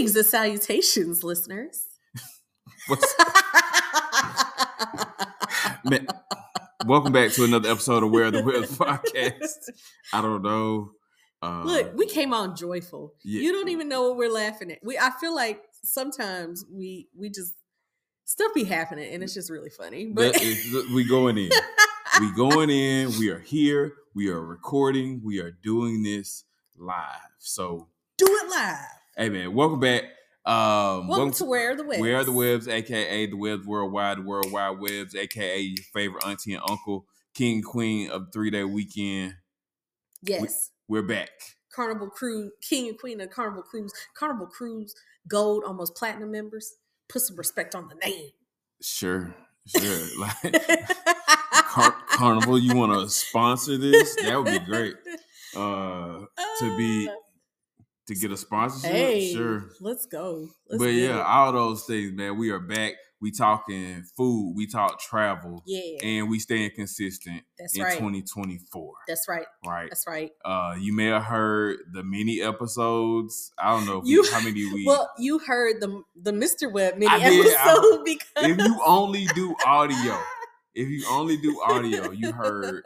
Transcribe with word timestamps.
Greetings 0.00 0.16
and 0.16 0.24
salutations, 0.24 1.22
listeners. 1.22 1.86
Man, 5.84 6.06
welcome 6.86 7.12
back 7.12 7.32
to 7.32 7.44
another 7.44 7.68
episode 7.70 8.02
of 8.04 8.10
Where 8.10 8.30
the 8.30 8.42
Webbs 8.42 8.78
podcast. 8.78 9.68
I 10.14 10.22
don't 10.22 10.40
know. 10.40 10.92
Uh, 11.42 11.64
Look, 11.64 11.94
we 11.98 12.06
came 12.06 12.32
on 12.32 12.56
joyful. 12.56 13.12
yeah. 13.22 13.42
You 13.42 13.52
don't 13.52 13.68
even 13.68 13.90
know 13.90 14.08
what 14.08 14.16
we're 14.16 14.32
laughing 14.32 14.72
at. 14.72 14.78
We 14.82 14.96
I 14.96 15.10
feel 15.20 15.34
like 15.34 15.64
sometimes 15.84 16.64
we 16.72 17.08
we 17.14 17.28
just 17.28 17.52
stuff 18.24 18.54
be 18.54 18.64
happening 18.64 19.12
and 19.12 19.22
it's 19.22 19.34
just 19.34 19.50
really 19.50 19.68
funny. 19.68 20.06
But 20.06 20.40
is- 20.40 20.88
we 20.94 21.04
going 21.06 21.36
in. 21.36 21.50
we 22.20 22.32
going 22.34 22.70
in. 22.70 23.10
We 23.18 23.28
are 23.28 23.40
here. 23.40 23.92
We 24.14 24.30
are 24.30 24.40
recording. 24.40 25.20
We 25.22 25.40
are 25.40 25.50
doing 25.50 26.02
this 26.02 26.44
live. 26.78 27.20
So, 27.38 27.88
do 28.16 28.24
it 28.26 28.48
live. 28.48 28.99
Hey 29.16 29.28
man, 29.28 29.52
welcome 29.52 29.80
back. 29.80 30.04
Um, 30.46 31.08
Welcome, 31.08 31.32
to 31.32 31.44
Where 31.44 31.72
Are 31.72 31.76
the 31.76 31.84
Webbs. 31.84 32.00
Where 32.00 32.16
are 32.16 32.24
the 32.24 32.32
webs, 32.32 32.68
aka 32.68 33.26
the 33.26 33.36
webs 33.36 33.66
worldwide, 33.66 34.18
the 34.18 34.22
worldwide 34.22 34.78
webs, 34.78 35.14
aka 35.14 35.58
your 35.58 35.84
favorite 35.92 36.24
auntie 36.24 36.54
and 36.54 36.62
uncle, 36.68 37.06
king 37.34 37.56
and 37.56 37.64
queen 37.64 38.08
of 38.08 38.28
three 38.32 38.50
day 38.50 38.62
weekend. 38.62 39.34
Yes. 40.22 40.70
We're 40.86 41.02
back. 41.02 41.30
Carnival 41.74 42.08
Cruise, 42.08 42.52
King 42.62 42.88
and 42.88 42.98
Queen 42.98 43.20
of 43.20 43.30
Carnival 43.30 43.62
Cruise, 43.62 43.92
Carnival 44.14 44.46
Cruise, 44.46 44.94
gold, 45.28 45.64
almost 45.66 45.96
platinum 45.96 46.30
members. 46.30 46.76
Put 47.08 47.22
some 47.22 47.36
respect 47.36 47.74
on 47.74 47.88
the 47.88 47.96
name. 47.96 48.30
Sure, 48.80 49.34
sure. 49.66 50.06
Like 50.18 50.66
Car- 51.52 51.96
Carnival, 52.08 52.58
you 52.58 52.74
want 52.76 52.92
to 52.92 53.08
sponsor 53.10 53.76
this? 53.76 54.14
That 54.16 54.36
would 54.36 54.52
be 54.52 54.58
great. 54.60 54.94
Uh, 55.56 56.26
to 56.60 56.76
be 56.76 57.10
to 58.10 58.20
get 58.20 58.32
a 58.32 58.36
sponsorship, 58.36 58.90
Hey, 58.90 59.32
sure. 59.32 59.70
let's 59.80 60.06
go. 60.06 60.48
Let's 60.68 60.82
but 60.82 60.90
yeah, 60.90 61.20
it. 61.20 61.26
all 61.26 61.52
those 61.52 61.84
things, 61.84 62.12
man. 62.12 62.36
We 62.38 62.50
are 62.50 62.58
back. 62.60 62.94
We 63.22 63.30
talking 63.30 64.02
food. 64.16 64.54
We 64.56 64.66
talk 64.66 64.98
travel, 64.98 65.62
yeah, 65.66 65.98
and 66.02 66.30
we 66.30 66.38
staying 66.38 66.70
consistent 66.74 67.42
that's 67.58 67.76
in 67.76 67.82
right. 67.82 67.92
2024. 67.98 68.94
That's 69.06 69.26
right. 69.28 69.44
Right. 69.66 69.90
That's 69.90 70.06
right. 70.08 70.30
Uh, 70.42 70.74
you 70.80 70.94
may 70.96 71.06
have 71.06 71.24
heard 71.24 71.76
the 71.92 72.02
mini 72.02 72.40
episodes. 72.40 73.52
I 73.58 73.76
don't 73.76 73.84
know 73.86 74.00
You- 74.04 74.22
we, 74.22 74.28
how 74.30 74.40
many 74.40 74.64
we. 74.74 74.84
Well, 74.86 75.10
you 75.18 75.38
heard 75.38 75.80
the 75.82 76.02
the 76.16 76.32
Mr. 76.32 76.72
Web 76.72 76.94
mini 76.96 77.12
I 77.12 77.18
did, 77.28 77.46
I- 77.46 77.60
episode 77.60 78.04
because 78.06 78.28
if 78.38 78.58
you 78.58 78.80
only 78.86 79.26
do 79.34 79.54
audio, 79.66 80.18
if 80.74 80.88
you 80.88 81.04
only 81.10 81.36
do 81.36 81.60
audio, 81.62 82.10
you 82.12 82.32
heard 82.32 82.84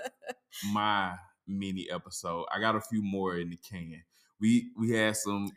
my 0.72 1.14
mini 1.46 1.86
episode. 1.92 2.46
I 2.52 2.58
got 2.58 2.74
a 2.74 2.80
few 2.80 3.02
more 3.02 3.36
in 3.38 3.50
the 3.50 3.56
can. 3.70 4.02
We 4.44 4.68
we 4.76 4.90
had 4.90 5.16
some. 5.16 5.48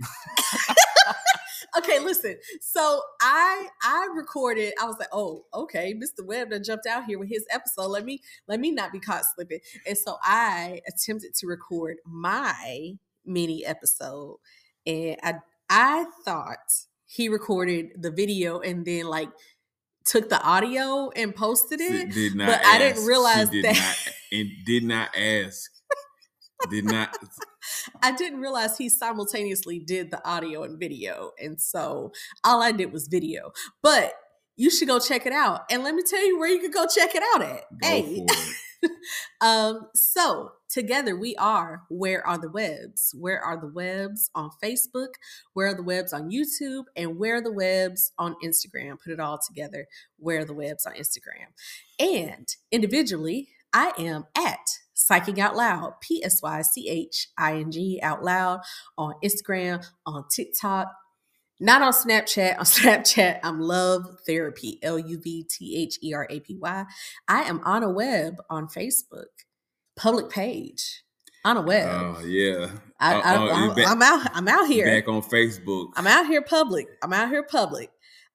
okay, 1.78 2.00
listen. 2.00 2.38
So 2.62 3.02
I 3.20 3.68
I 3.84 4.08
recorded. 4.16 4.72
I 4.82 4.86
was 4.86 4.96
like, 4.98 5.10
oh, 5.12 5.44
okay, 5.54 5.94
Mr. 5.94 6.26
Webb 6.26 6.52
done 6.52 6.64
jumped 6.64 6.86
out 6.86 7.04
here 7.04 7.20
with 7.20 7.28
his 7.28 7.46
episode. 7.50 7.88
Let 7.88 8.06
me 8.06 8.22
let 8.48 8.62
me 8.62 8.72
not 8.72 8.94
be 8.94 9.02
caught 9.02 9.24
slipping. 9.36 9.60
And 9.86 9.98
so 9.98 10.16
I 10.24 10.80
attempted 10.88 11.34
to 11.36 11.48
record 11.48 11.98
my 12.06 12.94
mini 13.26 13.66
episode, 13.66 14.38
and 14.86 15.18
I 15.22 15.34
I 15.70 16.06
thought 16.24 16.72
he 17.08 17.28
recorded 17.28 18.02
the 18.02 18.10
video 18.12 18.62
and 18.62 18.86
then 18.86 19.08
like 19.08 19.28
took 20.06 20.30
the 20.30 20.42
audio 20.42 21.10
and 21.14 21.36
posted 21.36 21.82
it. 21.82 22.12
did 22.12 22.36
not, 22.36 22.48
but 22.48 22.66
I 22.66 22.78
didn't 22.78 23.06
realize 23.06 23.50
did 23.50 23.66
that- 23.66 23.76
not 23.76 24.14
and 24.32 24.50
did 24.66 24.86
not 24.86 25.10
ask. 25.18 25.72
Did 26.70 26.86
not. 26.86 27.16
I 28.02 28.12
didn't 28.12 28.40
realize 28.40 28.78
he 28.78 28.90
simultaneously 28.90 29.80
did 29.80 30.12
the 30.12 30.26
audio 30.28 30.64
and 30.64 30.80
video. 30.80 31.32
And 31.40 31.62
so 31.62 32.12
all 32.44 32.62
I 32.62 32.72
did 32.72 32.92
was 32.92 33.08
video. 33.08 33.52
But 33.82 34.14
you 34.56 34.72
should 34.72 34.88
go 34.88 35.00
check 35.00 35.26
it 35.26 35.34
out. 35.34 35.62
And 35.70 35.84
let 35.84 35.94
me 35.96 36.02
tell 36.02 36.26
you 36.26 36.40
where 36.40 36.50
you 36.50 36.60
can 36.60 36.72
go 36.72 36.88
check 36.88 37.14
it 37.14 37.24
out 37.36 37.42
at. 37.44 37.64
Go 37.82 37.88
hey. 37.88 38.26
Um, 39.42 39.88
so 39.94 40.52
together 40.70 41.16
we 41.16 41.36
are 41.36 41.84
Where 41.90 42.26
Are 42.26 42.38
the 42.38 42.50
Webbs? 42.50 43.14
Where 43.18 43.40
Are 43.40 43.60
the 43.60 43.68
Webbs 43.68 44.30
on 44.36 44.52
Facebook? 44.64 45.14
Where 45.54 45.68
Are 45.68 45.76
the 45.76 45.84
Webbs 45.84 46.14
on 46.14 46.30
YouTube? 46.32 46.86
And 46.96 47.18
Where 47.18 47.36
Are 47.36 47.42
the 47.42 47.52
Webbs 47.52 48.12
on 48.18 48.36
Instagram? 48.44 48.98
Put 49.04 49.14
it 49.14 49.20
all 49.20 49.40
together. 49.46 49.88
Where 50.18 50.40
Are 50.40 50.46
the 50.46 50.54
Webbs 50.54 50.86
on 50.86 50.94
Instagram? 50.94 51.54
And 52.00 52.48
individually, 52.72 53.50
I 53.74 53.92
am 53.98 54.26
at 54.38 54.60
Psyching 54.96 55.40
Out 55.40 55.56
Loud, 55.56 55.94
P 56.02 56.24
S 56.24 56.42
Y 56.42 56.62
C 56.62 56.90
H 56.90 57.28
I 57.38 57.58
N 57.58 57.72
G 57.72 58.00
Out 58.02 58.24
Loud 58.24 58.62
on 58.98 59.14
Instagram, 59.24 59.86
on 60.06 60.26
TikTok. 60.30 60.92
Not 61.60 61.82
on 61.82 61.92
Snapchat. 61.92 62.56
On 62.60 62.66
Snapchat, 62.66 63.40
I'm 63.44 63.60
Love 63.60 64.06
Therapy, 64.28 64.80
L 64.84 65.00
U 65.00 65.20
V 65.20 65.44
T 65.44 65.76
H 65.76 65.98
E 66.04 66.14
R 66.14 66.28
A 66.30 66.40
P 66.40 66.56
Y. 66.60 66.86
I 67.28 67.42
am 67.44 67.62
on 67.64 67.84
a 67.84 67.90
web 67.90 68.36
on 68.50 68.68
Facebook, 68.68 69.26
public 69.96 70.30
page 70.30 71.04
on 71.48 71.58
a 71.58 71.62
web. 71.62 71.90
Oh 71.90 72.26
yeah. 72.26 72.70
I, 73.00 73.16
I, 73.16 73.36
uh, 73.36 73.76
I'm 73.88 74.02
out. 74.02 74.28
I'm 74.34 74.48
out 74.48 74.68
here. 74.68 74.86
Back 74.86 75.08
on 75.08 75.22
Facebook. 75.22 75.92
I'm 75.96 76.08
out 76.08 76.28
here 76.28 76.42
public. 76.42 76.88
I'm 77.02 77.14
out 77.14 77.30
here 77.30 77.44
public. 77.44 77.90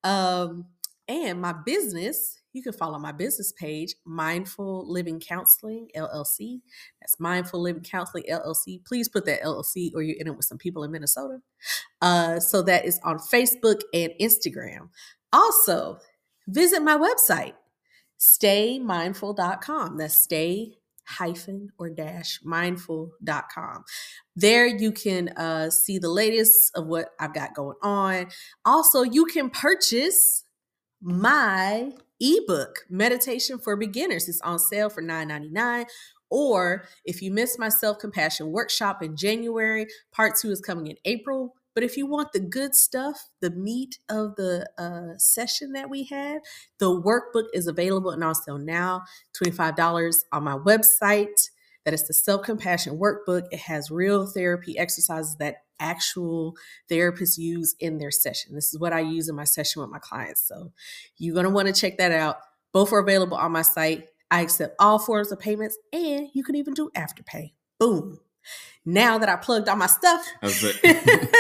Um, 0.05 0.67
and 1.09 1.41
my 1.41 1.53
business, 1.53 2.41
you 2.53 2.63
can 2.63 2.73
follow 2.73 2.99
my 2.99 3.13
business 3.13 3.53
page, 3.53 3.95
Mindful 4.05 4.91
Living 4.91 5.21
Counseling 5.21 5.89
LLC. 5.97 6.61
That's 7.01 7.19
Mindful 7.19 7.63
Living 7.63 7.83
Counseling 7.83 8.25
LLC. 8.31 8.85
Please 8.85 9.09
put 9.09 9.25
that 9.27 9.43
LLC 9.43 9.93
or 9.95 10.03
you're 10.03 10.19
in 10.19 10.27
it 10.27 10.37
with 10.37 10.45
some 10.45 10.59
people 10.59 10.85
in 10.85 10.91
Minnesota. 10.91 11.39
Uh, 12.01 12.41
so 12.41 12.63
that 12.63 12.85
is 12.85 13.01
on 13.05 13.19
Facebook 13.19 13.81
and 13.95 14.13
Instagram. 14.21 14.89
Also, 15.33 15.99
visit 16.47 16.83
my 16.83 16.97
website, 16.97 17.55
staymindful.com. 18.19 19.97
That's 19.97 20.17
stay 20.17 20.75
hyphen 21.05 21.71
or 21.79 21.91
dash 21.91 22.41
mindful.com. 22.45 23.85
There 24.37 24.67
you 24.67 24.93
can 24.93 25.29
uh, 25.31 25.71
see 25.71 25.99
the 25.99 26.09
latest 26.09 26.71
of 26.75 26.87
what 26.87 27.11
I've 27.19 27.35
got 27.35 27.55
going 27.55 27.77
on. 27.83 28.29
Also, 28.65 29.03
you 29.03 29.25
can 29.27 29.51
purchase 29.51 30.45
my 31.01 31.91
ebook, 32.23 32.87
Meditation 32.89 33.59
for 33.59 33.77
Beginners. 33.77 34.29
It's 34.29 34.41
on 34.43 34.59
sale 34.59 34.89
for 34.89 35.03
$9.99. 35.03 35.87
Or 36.31 36.87
if 37.05 37.21
you 37.21 37.31
missed 37.31 37.59
my 37.59 37.69
self 37.69 37.99
compassion 37.99 38.53
workshop 38.53 39.03
in 39.03 39.17
January, 39.17 39.87
part 40.13 40.37
two 40.41 40.51
is 40.51 40.61
coming 40.63 40.87
in 40.87 40.97
April. 41.05 41.55
But 41.75 41.85
if 41.85 41.97
you 41.97 42.07
want 42.07 42.33
the 42.33 42.41
good 42.41 42.75
stuff, 42.75 43.29
the 43.41 43.51
meat 43.51 43.99
of 44.09 44.37
the 44.37 44.69
uh, 44.79 45.19
session 45.19 45.73
that 45.73 45.91
we 45.91 46.05
had, 46.05 46.41
the 46.79 46.91
workbook 46.91 47.47
is 47.55 47.67
available 47.67 48.11
and 48.11 48.23
on 48.23 48.35
sale 48.35 48.59
now, 48.59 49.03
$25 49.43 50.17
on 50.33 50.45
my 50.45 50.57
website. 50.57 51.49
That 51.85 51.95
is 51.95 52.07
the 52.07 52.15
self 52.15 52.43
compassion 52.45 52.99
workbook. 52.99 53.47
It 53.51 53.61
has 53.61 53.91
real 53.91 54.27
therapy 54.27 54.79
exercises 54.79 55.37
that 55.37 55.57
actual 55.81 56.55
therapists 56.91 57.39
use 57.39 57.75
in 57.81 57.99
their 57.99 58.11
session. 58.11 58.55
This 58.55 58.73
is 58.73 58.79
what 58.79 58.93
I 58.93 59.01
use 59.01 59.29
in 59.29 59.35
my 59.35 59.45
session 59.45 59.83
with 59.83 59.91
my 59.91 59.99
clients. 59.99 60.47
So 60.47 60.73
you're 61.19 61.35
going 61.35 61.45
to 61.45 61.51
want 61.51 61.67
to 61.69 61.75
check 61.75 61.99
that 61.99 62.13
out. 62.13 62.37
Both 62.73 62.93
are 62.93 63.01
available 63.01 63.37
on 63.37 63.53
my 63.53 63.63
site. 63.63 64.07
I 64.31 64.43
accept 64.43 64.77
all 64.79 64.99
forms 64.99 65.33
of 65.33 65.41
payments 65.41 65.77
and 65.93 66.29
you 66.33 66.43
can 66.45 66.55
even 66.55 66.73
do 66.73 66.91
afterpay. 66.97 67.53
Boom. 67.79 68.19
Now 68.85 69.19
that 69.19 69.29
I 69.29 69.37
plugged 69.37 69.69
all 69.69 69.77
my 69.77 69.87
stuff, 69.87 70.27
I 70.41 70.47
was 70.47 70.63
like- 70.63 71.35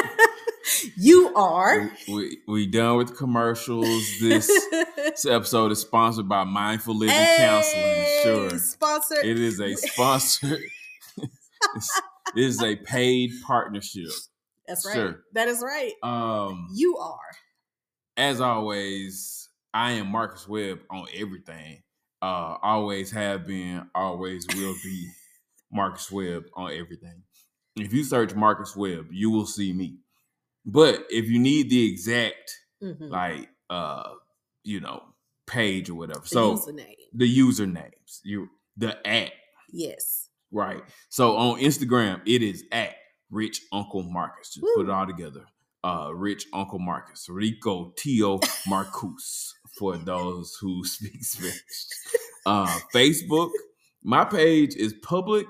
you 1.02 1.32
are. 1.34 1.90
we, 2.08 2.38
we 2.46 2.66
done 2.66 2.96
with 2.96 3.16
commercials. 3.16 4.04
This, 4.20 4.46
this 4.96 5.26
episode 5.26 5.72
is 5.72 5.80
sponsored 5.80 6.28
by 6.28 6.44
Mindful 6.44 6.96
Living 6.96 7.14
Counseling. 7.36 8.06
Sure. 8.22 8.58
Sponsor. 8.58 9.16
It 9.24 9.38
is 9.38 9.60
a 9.60 9.74
sponsor. 9.76 10.54
It's- 10.56 12.00
it 12.34 12.40
is 12.44 12.62
a 12.62 12.76
paid 12.76 13.30
partnership. 13.46 14.08
That's 14.66 14.86
right. 14.86 14.94
Sure. 14.94 15.20
That 15.34 15.48
is 15.48 15.62
right. 15.62 15.92
Um, 16.02 16.68
You 16.74 16.96
are. 16.96 17.18
as 18.16 18.40
always, 18.40 19.48
I 19.74 19.92
am 19.92 20.06
Marcus 20.10 20.48
Webb 20.48 20.80
on 20.90 21.06
everything. 21.14 21.82
Uh, 22.22 22.56
always 22.62 23.10
have 23.10 23.46
been, 23.46 23.86
always 23.94 24.46
will 24.54 24.74
be 24.82 25.08
Marcus 25.72 26.10
Webb 26.10 26.44
on 26.54 26.70
everything. 26.72 27.22
If 27.76 27.92
you 27.92 28.04
search 28.04 28.34
Marcus 28.34 28.74
Webb, 28.76 29.08
you 29.10 29.30
will 29.30 29.46
see 29.46 29.72
me. 29.72 29.96
But 30.64 31.06
if 31.10 31.28
you 31.28 31.38
need 31.38 31.70
the 31.70 31.84
exact 31.90 32.58
Mhm. 32.82 33.10
like 33.10 33.48
uh 33.70 34.14
you 34.64 34.80
know 34.80 35.02
page 35.46 35.90
or 35.90 35.94
whatever, 35.94 36.20
The 36.20 36.26
so 36.28 36.56
username. 36.56 36.96
the 37.12 37.38
usernames, 37.38 38.20
you 38.24 38.48
the 38.76 39.04
at 39.06 39.32
Yes. 39.72 40.28
right. 40.50 40.82
So 41.08 41.36
on 41.36 41.60
Instagram, 41.60 42.22
it 42.26 42.42
is 42.42 42.64
at 42.72 42.94
Rich 43.30 43.62
Uncle 43.72 44.02
Marcus. 44.02 44.54
Just 44.54 44.66
put 44.74 44.84
it 44.84 44.90
all 44.90 45.06
together. 45.06 45.46
Uh, 45.84 46.10
Rich 46.14 46.46
Uncle 46.52 46.78
Marcus, 46.78 47.28
Rico 47.28 47.92
Tio 47.96 48.38
Marcus, 48.68 49.54
for 49.78 49.96
those 49.96 50.54
who 50.60 50.84
speak 50.84 51.24
Spanish. 51.24 51.86
Uh, 52.46 52.78
Facebook, 52.94 53.50
my 54.02 54.24
page 54.24 54.74
is 54.76 54.92
public. 55.02 55.46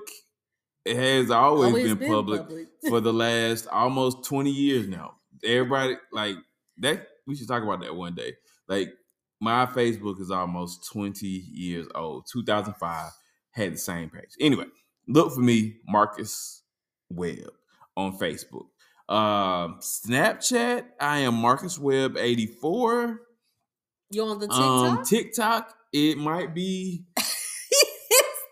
It 0.85 0.97
has 0.97 1.31
always, 1.31 1.95
been, 1.95 2.09
public, 2.09 2.41
for 2.89 2.99
the 2.99 3.13
last 3.13 3.67
almost 3.67 4.25
20 4.25 4.49
years 4.49 4.87
now. 4.87 5.15
everybody 5.43 5.95
like 6.11 6.35
that. 6.79 7.07
We 7.25 7.35
should 7.35 7.47
talk 7.47 7.63
about 7.63 7.81
that 7.81 7.95
one 7.95 8.15
day. 8.15 8.33
Like 8.67 8.89
my 9.39 9.65
Facebook 9.65 10.19
is 10.19 10.31
almost 10.31 10.89
20 10.91 11.25
years 11.25 11.87
old. 11.95 12.25
2005 12.31 13.11
had 13.51 13.73
the 13.73 13.77
same 13.77 14.09
page. 14.09 14.31
Anyway, 14.39 14.65
look 15.07 15.33
for 15.33 15.41
me, 15.41 15.77
Marcus 15.87 16.63
Webb 17.09 17.51
on 17.95 18.17
Facebook. 18.17 18.67
Um, 19.09 19.79
Snapchat, 19.81 20.85
I 20.99 21.19
am 21.19 21.35
Marcus 21.35 21.77
Webb 21.77 22.17
84. 22.17 23.21
You 24.11 24.23
on 24.23 24.39
the 24.39 24.47
TikTok? 24.47 24.59
Um, 24.59 25.03
TikTok, 25.03 25.75
it 25.91 26.17
might 26.17 26.53
be. 26.53 27.05
He's 27.17 27.85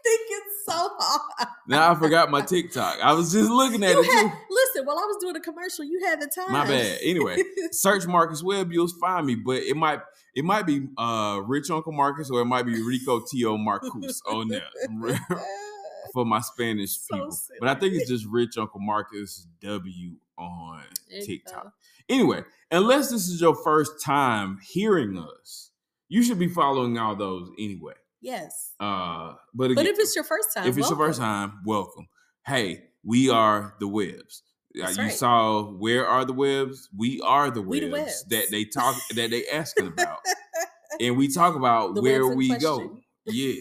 thinking 0.03 0.41
so 0.67 0.89
hard. 0.99 1.21
Now 1.67 1.91
I 1.91 1.95
forgot 1.95 2.29
my 2.31 2.41
TikTok. 2.41 2.99
I 3.01 3.13
was 3.13 3.31
just 3.31 3.49
looking 3.49 3.83
at 3.83 3.91
You 3.91 4.01
it 4.01 4.05
had, 4.05 4.21
too. 4.23 4.37
listen, 4.49 4.85
while 4.85 4.97
I 4.97 5.03
was 5.03 5.17
doing 5.21 5.35
a 5.35 5.39
commercial, 5.39 5.85
you 5.85 6.01
had 6.05 6.21
the 6.21 6.27
time. 6.27 6.51
My 6.51 6.65
bad. 6.65 6.99
Anyway, 7.01 7.37
search 7.71 8.05
Marcus 8.07 8.43
Webb, 8.43 8.71
you'll 8.71 8.87
find 8.99 9.25
me. 9.25 9.35
But 9.35 9.57
it 9.63 9.75
might 9.75 9.99
it 10.35 10.43
might 10.45 10.65
be 10.65 10.87
uh 10.97 11.41
Rich 11.45 11.69
Uncle 11.71 11.91
Marcus 11.93 12.29
or 12.29 12.41
it 12.41 12.45
might 12.45 12.65
be 12.65 12.81
Rico 12.83 13.21
Tio 13.21 13.57
Marcus 13.57 14.21
on 14.29 14.47
there 14.47 14.63
for 16.13 16.25
my 16.25 16.39
Spanish 16.41 16.97
So 16.97 17.15
people. 17.15 17.37
But 17.59 17.69
I 17.69 17.75
think 17.75 17.93
it's 17.93 18.09
just 18.09 18.25
Rich 18.25 18.57
Uncle 18.57 18.79
Marcus 18.81 19.47
W 19.61 20.11
on 20.37 20.83
TikTok. 21.09 21.73
Anyway, 22.09 22.43
unless 22.71 23.09
this 23.11 23.27
is 23.29 23.39
your 23.39 23.55
first 23.55 24.03
time 24.03 24.59
hearing 24.73 25.17
us, 25.17 25.71
you 26.09 26.23
should 26.23 26.39
be 26.39 26.47
following 26.49 26.97
all 26.97 27.15
those 27.15 27.49
anyway. 27.57 27.93
Yes. 28.21 28.73
Uh, 28.79 29.33
but 29.53 29.65
again, 29.65 29.75
But 29.75 29.87
if 29.87 29.97
it's 29.99 30.15
your 30.15 30.23
first 30.23 30.49
time, 30.55 30.67
if 30.67 30.77
it's 30.77 30.89
your 30.89 30.97
first 30.97 31.19
time, 31.19 31.59
welcome. 31.65 32.07
Hey, 32.45 32.83
we 33.03 33.29
are 33.29 33.75
the 33.79 33.87
Webbs. 33.87 34.43
Uh, 34.75 34.85
That's 34.85 34.97
you 34.97 35.03
right. 35.05 35.11
saw 35.13 35.63
where 35.63 36.07
are 36.07 36.23
the 36.23 36.33
Webbs? 36.33 36.87
We 36.95 37.19
are 37.21 37.49
the 37.51 37.61
We 37.61 37.79
the 37.81 37.89
Webbs 37.89 38.05
Webbs. 38.05 38.25
that 38.29 38.51
they 38.51 38.65
talk 38.65 38.95
that 39.15 39.29
they 39.31 39.47
asking 39.47 39.87
about, 39.87 40.19
and 40.99 41.17
we 41.17 41.27
talk 41.27 41.55
about 41.55 41.95
The 41.95 42.01
where 42.01 42.25
Webbs 42.25 42.37
we 42.37 42.57
go. 42.57 42.99
Yeah, 43.25 43.59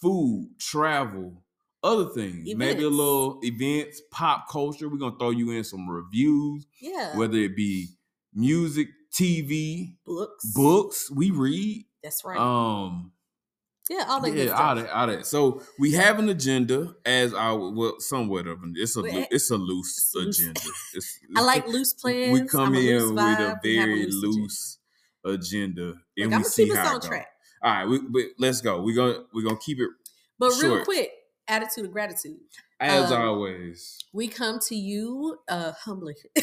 food, 0.00 0.48
travel, 0.58 1.42
other 1.82 2.06
things, 2.06 2.54
maybe 2.54 2.82
a 2.82 2.88
little 2.90 3.40
events, 3.42 4.00
pop 4.10 4.48
culture. 4.50 4.88
We're 4.88 4.98
gonna 4.98 5.16
throw 5.18 5.30
you 5.30 5.50
in 5.50 5.64
some 5.64 5.88
reviews, 5.88 6.66
Yeah. 6.80 7.16
whether 7.16 7.36
it 7.38 7.54
be 7.56 7.88
music, 8.34 8.88
TV, 9.14 9.96
books. 10.04 10.52
books. 10.54 11.10
We 11.10 11.30
read. 11.30 11.86
That's 12.02 12.24
right. 12.24 12.36
Um, 12.38 13.12
yeah, 13.88 14.04
all 14.08 14.20
that 14.20 14.30
good 14.30 14.48
yeah, 14.48 14.52
all 14.52 14.74
that, 14.74 14.90
all 14.90 15.06
that. 15.06 15.26
So 15.26 15.62
we 15.78 15.92
have 15.92 16.18
an 16.18 16.28
agenda 16.28 16.94
as 17.04 17.32
our 17.32 17.70
well, 17.70 18.00
somewhat 18.00 18.46
of 18.46 18.62
an. 18.62 18.74
It's 18.76 18.96
a 18.96 19.02
it's 19.32 19.50
a 19.50 19.56
loose 19.56 19.96
it's 19.96 20.14
loose. 20.14 20.40
agenda. 20.40 20.60
It's, 20.94 21.18
I 21.36 21.42
like 21.42 21.68
loose 21.68 21.92
plans. 21.92 22.40
we 22.40 22.48
come 22.48 22.74
a 22.74 22.78
in 22.78 23.14
with 23.14 23.22
a 23.22 23.58
very 23.62 24.02
agenda. 24.04 24.16
loose 24.26 24.78
agenda, 25.24 25.82
Look, 25.86 25.96
and 26.18 26.34
I'm 26.34 26.40
we 26.40 26.44
see 26.44 26.68
how 26.74 26.90
on 26.90 26.96
it 26.96 27.02
track. 27.02 27.28
All 27.62 27.72
right, 27.72 27.84
we, 27.84 27.98
we, 28.12 28.30
let's 28.38 28.60
go. 28.60 28.82
We're 28.82 28.96
gonna 28.96 29.24
we're 29.32 29.44
gonna 29.44 29.58
keep 29.58 29.78
it 29.78 29.88
But 30.38 30.52
real 30.60 30.84
quick, 30.84 31.10
attitude 31.46 31.84
of 31.84 31.92
gratitude. 31.92 32.38
as 32.80 33.12
Um, 33.12 33.22
always. 33.22 33.98
We 34.12 34.26
come 34.26 34.58
to 34.66 34.74
you 34.74 35.38
uh 35.48 35.72
humbly. 35.72 36.16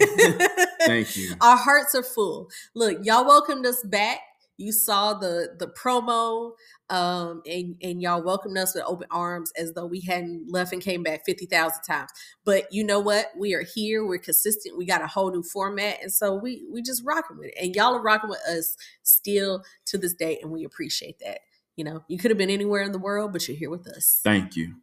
Thank 0.82 1.16
you. 1.16 1.34
Our 1.40 1.56
hearts 1.56 1.94
are 1.94 2.02
full. 2.02 2.50
Look, 2.74 3.04
y'all 3.04 3.24
welcomed 3.26 3.64
us 3.66 3.82
back. 3.84 4.18
You 4.60 4.72
saw 4.72 5.14
the 5.14 5.56
the 5.58 5.68
promo, 5.68 6.52
um, 6.90 7.42
and 7.46 7.76
and 7.82 8.02
y'all 8.02 8.22
welcomed 8.22 8.58
us 8.58 8.74
with 8.74 8.84
open 8.86 9.06
arms 9.10 9.50
as 9.56 9.72
though 9.72 9.86
we 9.86 10.00
hadn't 10.00 10.50
left 10.50 10.72
and 10.72 10.82
came 10.82 11.02
back 11.02 11.24
fifty 11.24 11.46
thousand 11.46 11.82
times. 11.82 12.10
But 12.44 12.72
you 12.72 12.84
know 12.84 13.00
what? 13.00 13.30
We 13.38 13.54
are 13.54 13.62
here. 13.62 14.04
We're 14.04 14.18
consistent. 14.18 14.76
We 14.76 14.84
got 14.84 15.02
a 15.02 15.06
whole 15.06 15.30
new 15.30 15.42
format, 15.42 16.02
and 16.02 16.12
so 16.12 16.34
we 16.34 16.66
we 16.70 16.82
just 16.82 17.02
rocking 17.04 17.38
with 17.38 17.48
it. 17.48 17.54
And 17.60 17.74
y'all 17.74 17.94
are 17.94 18.02
rocking 18.02 18.30
with 18.30 18.46
us 18.46 18.76
still 19.02 19.64
to 19.86 19.98
this 19.98 20.14
day, 20.14 20.38
and 20.42 20.50
we 20.50 20.64
appreciate 20.64 21.18
that. 21.20 21.38
You 21.76 21.84
know, 21.84 22.04
you 22.08 22.18
could 22.18 22.30
have 22.30 22.38
been 22.38 22.50
anywhere 22.50 22.82
in 22.82 22.92
the 22.92 22.98
world, 22.98 23.32
but 23.32 23.48
you're 23.48 23.56
here 23.56 23.70
with 23.70 23.86
us. 23.88 24.20
Thank 24.22 24.56
you. 24.56 24.74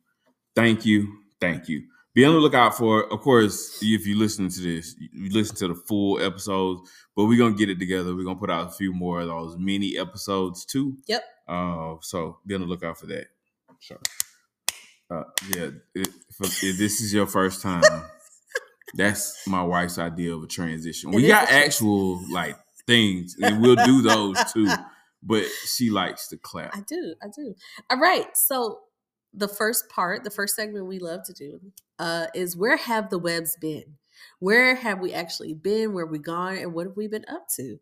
Thank 0.55 0.85
you. 0.85 1.19
Thank 1.39 1.69
you. 1.69 1.83
Be 2.17 2.25
on 2.25 2.33
the 2.33 2.39
lookout 2.39 2.75
for, 2.75 3.13
of 3.13 3.21
course, 3.21 3.77
if 3.79 4.07
you 4.07 4.17
listen 4.17 4.49
to 4.49 4.59
this, 4.59 4.95
you 4.97 5.29
listen 5.29 5.55
to 5.57 5.67
the 5.67 5.75
full 5.75 6.19
episodes, 6.19 6.89
but 7.15 7.25
we're 7.25 7.37
going 7.37 7.53
to 7.53 7.59
get 7.59 7.69
it 7.69 7.77
together. 7.77 8.15
We're 8.15 8.23
going 8.23 8.37
to 8.37 8.39
put 8.39 8.49
out 8.49 8.69
a 8.69 8.71
few 8.71 8.91
more 8.91 9.19
of 9.21 9.27
those 9.27 9.55
mini 9.55 9.99
episodes 9.99 10.65
too. 10.65 10.97
Yep. 11.07 11.23
Uh, 11.47 11.93
so 12.01 12.39
be 12.43 12.55
on 12.55 12.61
the 12.61 12.65
lookout 12.65 12.97
for 12.97 13.05
that. 13.05 13.27
So, 13.81 13.99
uh, 15.11 15.25
yeah, 15.55 15.69
if, 15.93 16.07
if 16.39 16.79
this 16.79 17.01
is 17.01 17.13
your 17.13 17.27
first 17.27 17.61
time, 17.61 17.83
that's 18.95 19.45
my 19.45 19.61
wife's 19.61 19.99
idea 19.99 20.33
of 20.33 20.41
a 20.41 20.47
transition. 20.47 21.13
It 21.13 21.17
We 21.17 21.27
got 21.27 21.51
actual 21.51 22.19
like 22.31 22.57
things, 22.87 23.35
and 23.39 23.61
we'll 23.61 23.75
do 23.75 24.01
those 24.01 24.37
too. 24.51 24.67
But 25.23 25.45
she 25.65 25.89
likes 25.89 26.27
to 26.27 26.37
clap. 26.37 26.75
I 26.75 26.81
do. 26.87 27.15
I 27.21 27.25
do. 27.35 27.55
All 27.89 27.99
right. 27.99 28.27
So 28.37 28.81
the 29.37 29.47
first 29.47 29.87
part, 29.89 30.23
the 30.23 30.31
first 30.31 30.55
segment 30.55 30.87
we 30.87 30.99
love 30.99 31.21
to 31.25 31.33
do, 31.33 31.59
uh, 31.99 32.27
is 32.33 32.57
where 32.57 32.77
have 32.77 33.09
the 33.09 33.19
webs 33.19 33.57
been? 33.61 33.97
Where 34.39 34.75
have 34.75 34.99
we 34.99 35.13
actually 35.13 35.53
been? 35.53 35.93
Where 35.93 36.05
have 36.05 36.11
we 36.11 36.19
gone? 36.19 36.57
And 36.57 36.73
what 36.73 36.87
have 36.87 36.97
we 36.97 37.07
been 37.07 37.25
up 37.29 37.47
to? 37.55 37.77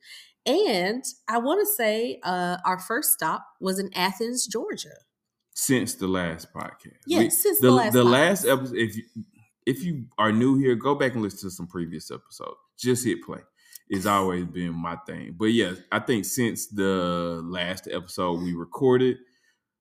And 0.45 1.03
I 1.27 1.39
want 1.39 1.61
to 1.61 1.73
say 1.73 2.19
uh, 2.23 2.57
our 2.65 2.77
first 2.77 3.13
stop 3.13 3.45
was 3.59 3.79
in 3.79 3.89
Athens, 3.95 4.45
Georgia. 4.45 4.93
since 5.55 5.95
the 5.95 6.07
last 6.07 6.53
podcast. 6.53 6.99
Yeah, 7.07 7.29
since 7.29 7.59
the 7.59 7.67
the 7.67 7.71
last 7.71 7.93
the 7.93 8.03
podcast. 8.03 8.11
last 8.11 8.45
episode. 8.45 8.77
If 8.77 8.95
you 8.97 9.03
if 9.65 9.83
you 9.83 10.05
are 10.17 10.31
new 10.31 10.57
here, 10.57 10.75
go 10.75 10.93
back 10.93 11.13
and 11.13 11.23
listen 11.23 11.49
to 11.49 11.55
some 11.55 11.67
previous 11.67 12.11
episodes. 12.11 12.57
Just 12.77 13.05
hit 13.05 13.23
play. 13.23 13.39
It's 13.89 14.05
always 14.05 14.45
been 14.45 14.73
my 14.73 14.97
thing. 15.07 15.35
But 15.37 15.45
yeah, 15.45 15.73
I 15.91 15.99
think 15.99 16.25
since 16.25 16.67
the 16.67 17.41
last 17.43 17.87
episode 17.91 18.41
we 18.43 18.53
recorded, 18.53 19.17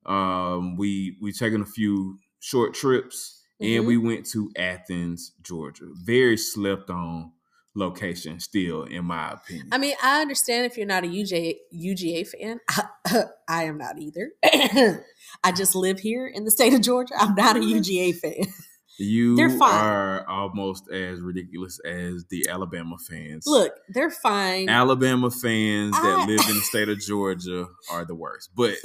um, 0.07 0.77
we 0.77 1.17
we 1.21 1.33
taken 1.33 1.61
a 1.63 1.67
few 1.67 2.19
short 2.41 2.75
trips 2.75 3.43
and 3.61 3.85
Mhm. 3.85 3.87
we 3.87 3.97
went 3.97 4.27
to 4.27 4.51
Athens, 4.57 5.33
Georgia. 5.43 5.87
Very 5.95 6.37
slept 6.37 6.91
on 6.91 7.33
location, 7.75 8.39
still, 8.39 8.85
in 8.85 9.05
my 9.05 9.33
opinion. 9.33 9.69
I 9.73 9.79
mean, 9.79 9.95
I 10.03 10.21
understand 10.21 10.67
if 10.67 10.77
you're 10.77 10.87
not 10.87 11.05
a 11.05 11.09
UJ, 11.09 11.57
UGA 11.73 12.25
fan. 12.29 12.61
I, 12.69 12.85
I 13.49 13.65
am 13.65 13.79
not 13.79 13.99
either. 13.99 14.33
I 15.43 15.53
just 15.53 15.75
live 15.75 15.99
here 16.01 16.27
in 16.27 16.45
the 16.45 16.51
state 16.51 16.75
of 16.75 16.83
Georgia. 16.83 17.15
I'm 17.19 17.35
not 17.35 17.57
a 17.57 17.61
UGA 17.61 18.13
fan. 18.19 18.45
you 18.99 19.35
they're 19.37 19.51
fine. 19.51 19.75
are 19.85 20.29
almost 20.29 20.89
as 20.91 21.21
ridiculous 21.21 21.81
as 21.85 22.25
the 22.31 22.49
Alabama 22.49 22.97
fans. 23.09 23.45
Look, 23.47 23.73
they're 23.89 24.11
fine. 24.11 24.69
Alabama 24.69 25.31
fans 25.31 25.93
that 25.93 26.27
live 26.29 26.49
in 26.49 26.55
the 26.55 26.63
state 26.63 26.89
of 26.89 26.99
Georgia 27.07 27.67
are 27.91 28.05
the 28.05 28.15
worst. 28.15 28.51
But 28.55 28.75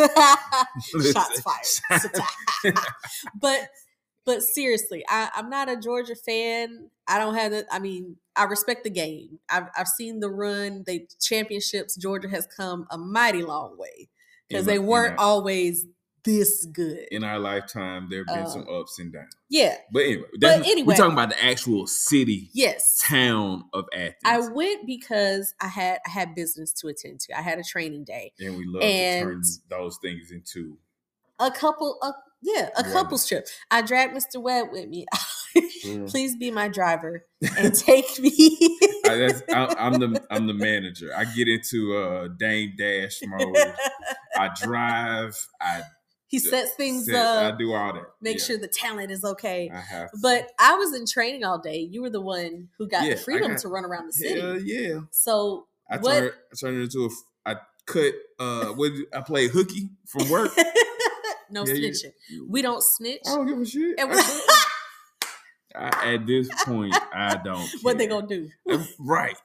Shots 1.13 1.41
fired. 2.61 2.75
but 3.39 3.69
but 4.25 4.43
seriously, 4.43 5.03
I, 5.09 5.29
I'm 5.35 5.49
not 5.49 5.69
a 5.69 5.77
Georgia 5.77 6.15
fan. 6.15 6.89
I 7.07 7.17
don't 7.17 7.35
have 7.35 7.51
the. 7.51 7.65
I 7.71 7.79
mean, 7.79 8.17
I 8.35 8.43
respect 8.43 8.83
the 8.83 8.89
game. 8.89 9.39
I've 9.49 9.67
I've 9.77 9.87
seen 9.87 10.19
the 10.19 10.29
run. 10.29 10.83
The 10.85 11.07
championships. 11.21 11.95
Georgia 11.95 12.29
has 12.29 12.47
come 12.55 12.85
a 12.91 12.97
mighty 12.97 13.43
long 13.43 13.77
way 13.77 14.09
because 14.47 14.65
they 14.65 14.79
weren't 14.79 15.17
always 15.17 15.85
this 16.23 16.65
good. 16.65 16.99
in 17.11 17.23
our 17.23 17.39
lifetime, 17.39 18.07
there 18.09 18.19
have 18.19 18.35
been 18.35 18.45
Uh, 18.45 18.49
some 18.49 18.67
ups 18.69 18.99
and 18.99 19.11
downs. 19.13 19.33
yeah. 19.49 19.75
But 19.91 19.99
anyway, 20.03 20.23
that's- 20.39 20.67
anyway. 20.69 20.87
we're 20.87 20.95
talking 20.97 21.13
about 21.13 21.29
the 21.29 21.43
actual 21.43 21.87
city, 21.87 22.49
Yes. 22.53 22.99
town 23.03 23.63
of 23.73 23.85
Athens. 23.93 24.15
I 24.25 24.39
went 24.39 24.85
because 24.85 25.53
I 25.61 25.67
had 25.67 25.99
I 26.05 26.09
had 26.09 26.35
business 26.35 26.73
to 26.73 26.87
attend 26.87 27.19
to. 27.21 27.37
I 27.37 27.41
had 27.41 27.57
a 27.59 27.63
training 27.63 28.03
day. 28.03 28.33
and 28.39 28.57
we 28.57 28.65
love 28.65 28.81
to 28.81 29.21
turn 29.23 29.41
those 29.69 29.97
things 30.01 30.31
into 30.31 30.77
A 31.39 31.49
couple 31.51 31.97
of 32.01 32.13
yeah, 32.41 32.69
a 32.77 32.83
couple's 32.83 33.27
trip. 33.27 33.47
I 33.69 33.81
dragged 33.81 34.15
Mr. 34.15 34.41
Webb 34.41 34.67
with 34.71 34.87
me. 34.87 35.05
Mm. 35.85 36.07
Please 36.09 36.37
be 36.37 36.51
my 36.51 36.69
driver 36.69 37.25
and 37.57 37.73
take 37.73 38.17
me. 38.19 38.57
I, 39.05 39.15
that's, 39.15 39.41
I, 39.53 39.75
I'm 39.77 39.93
the 39.99 40.23
I'm 40.29 40.47
the 40.47 40.53
manager. 40.53 41.11
I 41.15 41.25
get 41.25 41.47
into 41.49 41.97
uh, 41.97 42.27
Dame 42.37 42.75
Dash 42.77 43.19
mode. 43.25 43.57
I 44.37 44.49
drive. 44.61 45.35
I 45.59 45.81
he 46.29 46.39
sets 46.39 46.71
things 46.75 47.05
set- 47.05 47.15
up, 47.15 47.53
I 47.53 47.57
do 47.57 47.73
all 47.73 47.93
that. 47.93 48.03
make 48.21 48.37
Yeah, 48.37 48.43
sure 48.45 48.57
the 48.57 48.67
talent 48.67 49.11
is 49.11 49.23
okay. 49.25 49.69
I 49.73 49.79
have. 49.79 50.11
to. 50.11 50.17
But 50.21 50.51
I 50.59 50.75
was 50.75 50.93
in 50.93 51.05
training 51.05 51.43
all 51.43 51.57
day. 51.59 51.79
You 51.79 52.01
were 52.01 52.09
the 52.09 52.21
one 52.21 52.69
who 52.77 52.87
got 52.87 53.03
Yeah, 53.05 53.15
the 53.15 53.19
freedom 53.21 53.51
got- 53.51 53.59
to 53.61 53.67
run 53.67 53.83
around 53.85 54.07
the 54.07 54.13
city. 54.13 54.39
hell 54.39 54.59
yeah. 54.61 55.01
So 55.11 55.67
I 55.89 55.97
What- 55.97 56.19
turned 56.19 56.31
I 56.51 56.55
turned 56.55 56.77
it 56.77 56.83
into 56.83 57.05
a 57.05 57.09
I 57.49 57.55
cut. 57.85 58.13
Uh, 58.37 58.65
what 58.73 58.91
I 59.13 59.21
played 59.21 59.49
hooky 59.51 59.89
from 60.07 60.29
work. 60.29 60.51
no 61.49 61.65
Yeah, 61.65 61.73
snitching. 61.73 62.11
We 62.47 62.61
don't 62.61 62.83
snitch. 62.83 63.21
I 63.27 63.35
don't 63.35 63.47
give 63.47 63.59
a 63.59 63.65
shit. 63.65 63.99
I 63.99 64.05
we- 64.05 64.13
don't- 64.13 64.49
I- 65.75 66.13
at 66.15 66.25
this 66.27 66.49
point, 66.65 66.95
I 67.13 67.37
don't. 67.43 67.67
what 67.81 67.97
they 67.97 68.07
gonna 68.07 68.27
do? 68.27 68.49
Uh, 68.69 68.83
Right. 68.99 69.37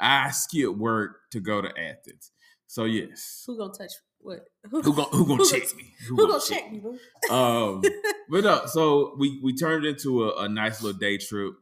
I 0.00 0.30
skip 0.30 0.70
work 0.76 1.16
to 1.32 1.40
go 1.40 1.60
to 1.60 1.68
Athens. 1.68 2.30
So 2.68 2.84
yes. 2.84 3.42
Who 3.46 3.56
gonna 3.58 3.72
touch 3.72 3.92
what? 4.20 4.40
Who 4.70 4.82
gonna 4.82 5.02
who 5.04 5.26
gonna 5.26 5.36
Who 5.44 5.50
check 5.50 5.62
gonna- 5.62 5.76
me? 5.76 5.94
Who 6.08 6.16
gonna 6.16 6.40
check 6.46 6.72
me? 6.72 6.82
Um, 7.30 7.82
but 8.30 8.44
no, 8.44 8.66
so 8.66 9.14
we 9.18 9.40
we 9.42 9.54
turned 9.54 9.84
into 9.84 10.24
a, 10.28 10.44
a 10.44 10.48
nice 10.48 10.82
little 10.82 10.98
day 10.98 11.18
trip. 11.18 11.54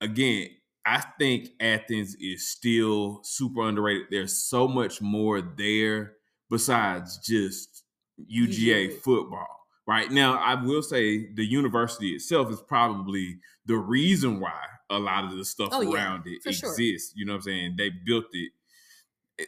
Again, 0.00 0.48
I 0.86 1.02
think 1.18 1.48
Athens 1.60 2.14
is 2.20 2.50
still 2.50 3.20
super 3.24 3.62
underrated. 3.68 4.06
There's 4.10 4.36
so 4.36 4.68
much 4.68 5.00
more 5.02 5.40
there 5.40 6.12
besides 6.50 7.18
just 7.18 7.84
UGA 8.32 8.92
football. 9.00 9.46
Right 9.86 10.10
now, 10.10 10.34
I 10.38 10.54
will 10.62 10.82
say 10.82 11.32
the 11.34 11.44
university 11.44 12.10
itself 12.10 12.50
is 12.52 12.60
probably 12.60 13.38
the 13.66 13.76
reason 13.76 14.38
why 14.40 14.52
a 14.90 14.98
lot 14.98 15.24
of 15.24 15.36
the 15.36 15.44
stuff 15.44 15.70
Oh, 15.72 15.80
yeah, 15.80 15.92
around 15.94 16.24
it 16.26 16.42
sure. 16.54 16.70
exists. 16.70 17.12
You 17.16 17.26
know 17.26 17.32
what 17.32 17.36
I'm 17.38 17.42
saying? 17.42 17.74
They 17.78 17.90
built 18.06 18.26
it. 18.32 18.52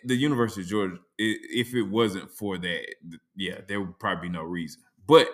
The 0.04 0.14
University 0.16 0.62
of 0.62 0.68
Georgia, 0.68 0.96
if 1.18 1.74
it 1.74 1.82
wasn't 1.82 2.30
for 2.30 2.58
that, 2.58 2.86
yeah, 3.34 3.60
there 3.66 3.80
would 3.80 3.98
probably 3.98 4.28
be 4.28 4.32
no 4.32 4.42
reason. 4.42 4.82
But 5.06 5.28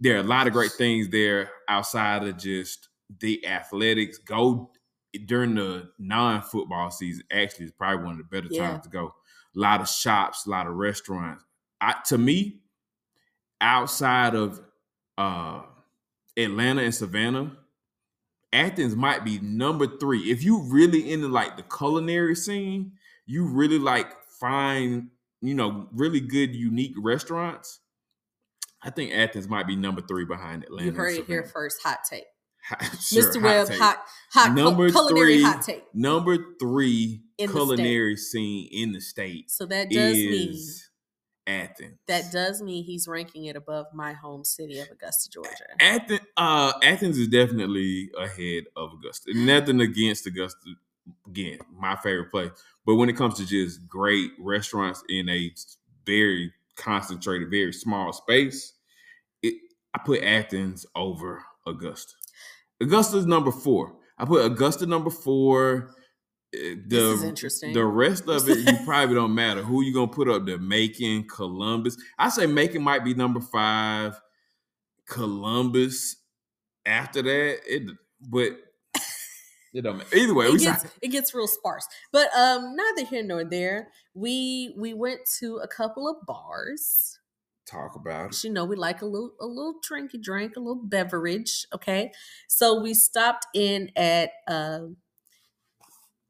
there 0.00 0.16
are 0.16 0.20
a 0.20 0.24
lot 0.24 0.46
of 0.46 0.52
great 0.52 0.72
things 0.72 1.08
there 1.08 1.50
outside 1.68 2.26
of 2.26 2.36
just 2.36 2.88
the 3.20 3.46
athletics. 3.46 4.18
Go 4.18 4.72
during 5.24 5.54
the 5.54 5.90
non-football 5.98 6.90
season. 6.90 7.24
Actually, 7.30 7.66
is 7.66 7.72
probably 7.72 8.04
one 8.04 8.12
of 8.12 8.18
the 8.18 8.24
better 8.24 8.48
Yeah. 8.50 8.68
times 8.72 8.84
to 8.84 8.90
go. 8.90 9.14
A 9.54 9.58
lot 9.58 9.80
of 9.80 9.88
shops, 9.88 10.44
a 10.46 10.50
lot 10.50 10.66
of 10.66 10.74
restaurants. 10.74 11.44
I, 11.80 11.94
to 12.08 12.18
me, 12.18 12.60
outside 13.60 14.34
of 14.34 14.60
uh, 15.16 15.62
Atlanta 16.36 16.82
and 16.82 16.94
Savannah, 16.94 17.56
Athens 18.52 18.94
might 18.94 19.24
be 19.24 19.38
number 19.40 19.86
three. 19.98 20.30
If 20.30 20.44
you 20.44 20.62
really 20.64 21.10
into 21.10 21.28
like 21.28 21.56
the 21.56 21.62
culinary 21.62 22.34
scene, 22.34 22.92
you 23.26 23.46
really 23.46 23.78
like 23.78 24.08
find 24.40 25.08
you 25.42 25.54
know 25.54 25.88
really 25.92 26.20
good, 26.20 26.54
unique 26.54 26.94
restaurants. 26.98 27.80
I 28.82 28.90
think 28.90 29.12
Athens 29.12 29.48
might 29.48 29.66
be 29.66 29.74
number 29.76 30.00
three 30.02 30.24
behind 30.24 30.64
Atlanta. 30.64 30.86
You 30.86 30.92
heard 30.92 31.14
it 31.18 31.26
here 31.26 31.42
first. 31.44 31.82
Hot 31.82 31.98
take, 32.08 32.24
Sure, 33.00 33.22
Mr. 33.32 33.42
Webb. 33.42 33.68
take. 33.68 33.78
Hot, 33.78 33.98
hot 34.32 34.52
Number 34.54 34.90
cul- 34.90 35.06
culinary 35.08 35.34
three. 35.36 35.42
hot 35.42 35.62
take. 35.62 35.84
number 35.94 36.36
three 36.60 37.22
In 37.38 37.50
culinary 37.50 38.16
scene 38.16 38.68
in 38.70 38.92
the 38.92 39.00
state 39.00 39.50
So 39.50 39.66
that 39.66 39.90
does 39.90 40.14
mean 40.14 40.58
Athens. 41.48 41.98
that 42.08 42.30
does 42.32 42.60
mean 42.62 42.84
he's 42.84 43.06
ranking 43.08 43.44
it 43.44 43.56
above 43.56 43.86
my 43.94 44.12
home 44.12 44.44
city 44.44 44.78
of 44.80 44.88
Augusta, 44.90 45.30
Georgia. 45.30 45.50
Athens, 45.80 46.20
uh, 46.36 46.72
Athens 46.82 47.18
is 47.18 47.28
definitely 47.28 48.10
ahead 48.18 48.64
of 48.76 48.92
Augusta. 48.92 49.30
Nothing 49.34 49.80
against 49.80 50.26
Augusta. 50.26 50.58
Again, 51.28 51.58
my 51.72 51.96
favorite 51.96 52.30
place. 52.32 52.50
But 52.86 52.94
when 52.96 53.08
it 53.08 53.16
comes 53.16 53.34
to 53.34 53.46
just 53.46 53.86
great 53.88 54.30
restaurants 54.38 55.02
in 55.08 55.28
a 55.28 55.52
very 56.06 56.52
concentrated, 56.76 57.50
very 57.50 57.72
small 57.72 58.12
space, 58.12 58.74
it, 59.42 59.54
I 59.94 59.98
put 60.04 60.22
Athens 60.22 60.86
over 60.94 61.42
Augusta. 61.66 62.12
Augusta's 62.82 63.26
number 63.26 63.50
four. 63.50 63.96
I 64.18 64.24
put 64.24 64.44
Augusta 64.46 64.86
number 64.86 65.10
four. 65.10 65.90
Uh, 66.54 66.58
The, 66.60 66.76
this 66.86 67.18
is 67.18 67.22
interesting. 67.24 67.72
the 67.74 67.84
rest 67.84 68.28
of 68.28 68.48
it, 68.48 68.58
you 68.58 68.78
probably 68.86 69.16
don't 69.16 69.34
matter. 69.34 69.62
Who 69.62 69.82
you 69.82 69.92
gonna 69.92 70.06
put 70.08 70.28
up 70.28 70.46
there? 70.46 70.58
Macon, 70.58 71.26
Columbus. 71.28 71.96
I 72.18 72.28
say 72.28 72.46
Macon 72.46 72.82
might 72.82 73.04
be 73.04 73.14
number 73.14 73.40
five. 73.40 74.20
Columbus 75.08 76.16
after 76.84 77.22
that, 77.22 77.58
it 77.66 77.90
but 78.20 78.52
it 79.76 79.82
don't 79.82 79.98
matter. 79.98 80.16
Either 80.16 80.34
way, 80.34 80.46
it 80.46 80.52
we 80.52 80.58
gets 80.58 80.84
it 81.02 81.08
gets 81.08 81.34
real 81.34 81.46
sparse. 81.46 81.86
But 82.12 82.28
um 82.36 82.74
neither 82.76 83.04
here 83.08 83.22
nor 83.22 83.44
there. 83.44 83.88
We 84.14 84.74
we 84.76 84.94
went 84.94 85.20
to 85.40 85.56
a 85.58 85.68
couple 85.68 86.08
of 86.08 86.24
bars. 86.26 87.18
talk 87.66 87.96
about 87.96 88.30
it. 88.32 88.44
You 88.44 88.50
know, 88.52 88.64
we 88.64 88.76
like 88.76 89.02
a 89.02 89.06
little 89.06 89.32
a 89.40 89.46
little 89.46 89.74
drinky 89.88 90.20
drink, 90.22 90.56
a 90.56 90.60
little 90.60 90.82
beverage. 90.82 91.66
Okay. 91.74 92.12
So 92.48 92.80
we 92.80 92.94
stopped 92.94 93.46
in 93.54 93.90
at 93.96 94.30
um 94.48 94.96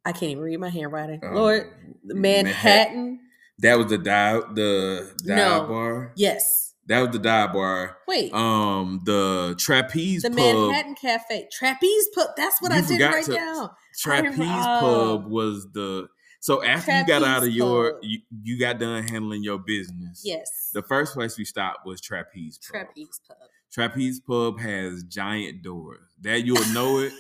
I 0.05 0.13
can't 0.13 0.31
even 0.33 0.43
read 0.45 0.61
my 0.61 0.69
handwriting. 0.69 1.21
Lord, 1.23 1.67
Um, 2.11 2.21
Manhattan. 2.23 3.21
That 3.59 3.79
was 3.79 3.89
the 3.89 3.99
dive 3.99 4.55
the 4.55 5.13
dive 5.25 5.37
No. 5.37 5.67
bar. 5.67 6.13
Yes. 6.17 6.66
That 6.89 7.01
was 7.01 7.11
the 7.11 7.19
dive 7.19 7.53
bar. 7.53 7.97
Wait. 8.07 8.33
Um, 8.33 9.01
the 9.05 9.55
trapeze 9.59 10.23
the 10.23 10.31
pub. 10.31 10.37
Manhattan 10.39 10.95
Cafe. 10.95 11.49
Trappeze 11.61 12.05
pub. 12.15 12.29
That's 12.37 12.61
what 12.63 12.73
You 12.73 12.79
I 12.79 12.81
did 12.83 13.01
right 13.01 13.25
to- 13.25 13.33
down. 13.33 13.71
Trappeze 14.05 14.39
Oh. 14.39 14.81
pub 15.21 15.31
was 15.31 15.67
the 15.73 16.09
so 16.41 16.63
after 16.63 16.97
you 16.97 17.07
got 17.07 17.25
out 17.25 17.43
of 17.43 17.49
your 17.51 17.99
you, 18.03 18.21
you 18.43 18.59
got 18.59 18.79
done 18.79 19.03
handling 19.09 19.43
your 19.43 19.59
business. 19.59 20.23
Yes. 20.25 20.71
The 20.73 20.83
first 20.83 21.15
place 21.15 21.37
we 21.37 21.45
stopped 21.45 21.85
was 21.87 22.01
Trappeze 22.01 22.59
Pub. 22.73 22.87
Trappeze 22.87 23.21
pub. 23.27 23.37
Trappeze 23.77 24.21
Pub 24.25 24.61
has 24.61 25.03
giant 25.05 25.63
doors. 25.63 26.09
That 26.21 26.45
you'll 26.47 26.65
know 26.73 26.99
it. 27.01 27.13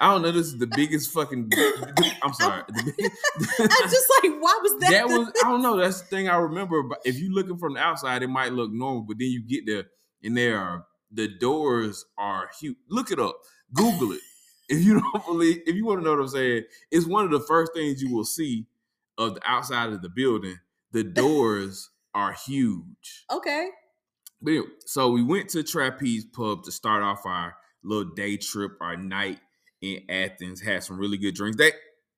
I 0.00 0.10
don't 0.10 0.22
know. 0.22 0.32
This 0.32 0.46
is 0.46 0.56
the 0.56 0.66
biggest 0.66 1.10
fucking. 1.12 1.50
I'm 2.22 2.32
sorry. 2.32 2.62
I'm 2.68 2.78
just 2.78 4.12
like, 4.22 4.32
why 4.40 4.58
was 4.62 4.80
that? 4.80 4.90
that 4.90 5.08
was. 5.08 5.30
I 5.44 5.48
don't 5.48 5.60
know. 5.60 5.76
That's 5.76 6.00
the 6.00 6.06
thing 6.06 6.28
I 6.28 6.36
remember. 6.36 6.82
But 6.82 7.00
if 7.04 7.18
you 7.18 7.34
looking 7.34 7.58
from 7.58 7.74
the 7.74 7.80
outside, 7.80 8.22
it 8.22 8.28
might 8.28 8.54
look 8.54 8.72
normal. 8.72 9.02
But 9.02 9.18
then 9.18 9.28
you 9.28 9.42
get 9.42 9.66
there, 9.66 9.84
and 10.24 10.34
there 10.34 10.58
are 10.58 10.86
the 11.12 11.28
doors 11.28 12.06
are 12.16 12.50
huge. 12.58 12.78
Look 12.88 13.10
it 13.10 13.20
up. 13.20 13.36
Google 13.74 14.12
it. 14.12 14.20
If 14.70 14.82
you 14.82 15.00
don't 15.00 15.26
believe, 15.26 15.60
if 15.66 15.74
you 15.76 15.84
want 15.84 16.00
to 16.00 16.04
know 16.04 16.12
what 16.12 16.20
I'm 16.20 16.28
saying, 16.28 16.64
it's 16.90 17.06
one 17.06 17.26
of 17.26 17.30
the 17.30 17.40
first 17.40 17.74
things 17.74 18.02
you 18.02 18.14
will 18.14 18.24
see 18.24 18.66
of 19.18 19.34
the 19.34 19.40
outside 19.44 19.90
of 19.90 20.00
the 20.00 20.08
building. 20.08 20.58
The 20.92 21.04
doors 21.04 21.90
are 22.14 22.32
huge. 22.32 23.26
okay. 23.30 23.68
But 24.42 24.50
anyway, 24.52 24.66
so 24.86 25.10
we 25.10 25.22
went 25.22 25.50
to 25.50 25.58
Trappeze 25.58 26.32
Pub 26.32 26.64
to 26.64 26.72
start 26.72 27.02
off 27.02 27.26
our 27.26 27.54
little 27.84 28.10
day 28.14 28.38
trip, 28.38 28.72
our 28.80 28.96
night 28.96 29.38
in 29.82 30.02
Athens. 30.08 30.60
Had 30.60 30.82
some 30.84 30.98
really 30.98 31.18
good 31.18 31.34
drinks. 31.34 31.56
They 31.58 31.72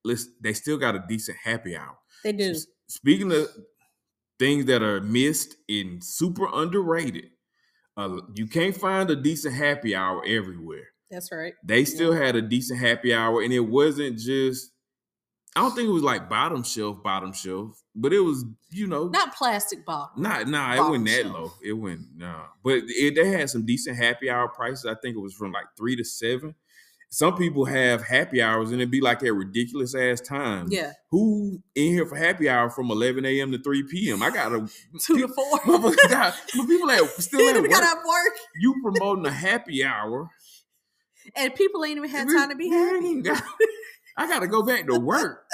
listen, 0.05 0.35
they 0.41 0.53
still 0.53 0.79
got 0.79 0.95
a 0.95 1.05
decent 1.09 1.39
happy 1.43 1.77
hour. 1.77 1.97
They 2.25 2.33
do. 2.33 2.51
S- 2.51 2.67
Speaking 2.89 3.33
of 3.33 3.49
things 4.39 4.67
that 4.67 4.83
are 4.83 5.01
missed 5.01 5.55
and 5.69 6.03
super 6.03 6.47
underrated, 6.53 7.31
uh, 7.97 8.21
you 8.35 8.47
can't 8.47 8.77
find 8.77 9.09
a 9.11 9.17
decent 9.17 9.55
happy 9.55 9.95
hour 9.95 10.23
everywhere. 10.27 10.89
That's 11.11 11.31
right. 11.33 11.55
They 11.65 11.85
still 11.85 12.13
had 12.13 12.37
a 12.37 12.43
decent 12.43 12.81
happy 12.81 13.15
hour, 13.15 13.43
and 13.43 13.53
it 13.53 13.61
wasn't 13.61 14.19
just. 14.19 14.71
I 15.55 15.61
don't 15.61 15.75
think 15.75 15.87
it 15.87 15.93
was 15.93 16.03
like 16.03 16.31
bottom 16.31 16.63
shelf, 16.63 17.03
bottom 17.03 17.35
shelf, 17.35 17.83
but 17.95 18.15
it 18.15 18.21
was 18.21 18.43
you 18.71 18.87
know 18.87 19.09
Not 19.09 19.35
plastic 19.35 19.85
bottle. 19.85 20.11
Nah, 20.17 20.45
nah, 20.45 20.73
it 20.73 20.77
Bottom 20.79 20.91
wasn't 20.93 21.09
that 21.09 21.23
shelf. 21.23 21.35
low. 21.35 21.53
It 21.63 21.73
went 21.75 22.01
nah, 22.17 22.45
but 22.65 22.81
it, 22.87 23.15
they 23.15 23.29
had 23.29 23.51
some 23.51 23.67
decent 23.67 23.99
happy 23.99 24.31
hour 24.31 24.49
prices. 24.49 24.87
I 24.87 24.95
think 25.03 25.15
it 25.15 25.21
was 25.21 25.35
from 25.35 25.53
like 25.53 25.67
three 25.77 25.95
to 25.97 26.05
seven. 26.05 26.55
Some 27.15 27.37
people 27.37 27.67
have 27.67 28.03
happy 28.03 28.41
hours 28.41 28.71
and 28.71 28.81
it'd 28.81 28.91
be 28.91 29.03
like 29.03 29.23
at 29.23 29.35
ridiculous 29.35 29.95
ass 29.95 30.19
time. 30.23 30.69
Yeah. 30.71 30.93
Who 31.11 31.63
in 31.75 31.93
here 31.93 32.07
for 32.07 32.17
happy 32.17 32.49
hour 32.49 32.71
from 32.71 32.91
11 32.91 33.27
a.m. 33.27 33.53
to 33.53 33.59
3 33.59 33.83
p.m.? 33.83 34.23
I 34.23 34.31
got 34.31 34.51
a 34.51 34.67
Two 34.99 35.19
to 35.19 35.29
four. 35.29 35.61
got 36.09 36.35
but 36.57 36.67
people 36.67 36.91
at 36.91 37.07
still 37.23 37.41
ain't 37.47 37.59
even 37.59 37.71
got 37.71 37.83
work. 37.83 37.91
out 37.91 37.97
work. 37.99 38.33
You 38.59 38.75
promoting 38.83 39.27
a 39.27 39.31
happy 39.31 39.85
hour. 39.85 40.31
And 41.37 41.55
people 41.55 41.85
ain't 41.85 41.99
even 41.99 42.09
had 42.09 42.29
time 42.29 42.49
to 42.49 42.57
be 42.57 42.69
Yeah, 42.69 42.77
I 42.77 43.01
ain't 43.05 43.27
happy. 43.27 43.41
got- 43.41 43.49
I 44.17 44.27
gotta 44.27 44.47
go 44.47 44.63
back 44.63 44.87
to 44.87 44.99
work. 44.99 45.45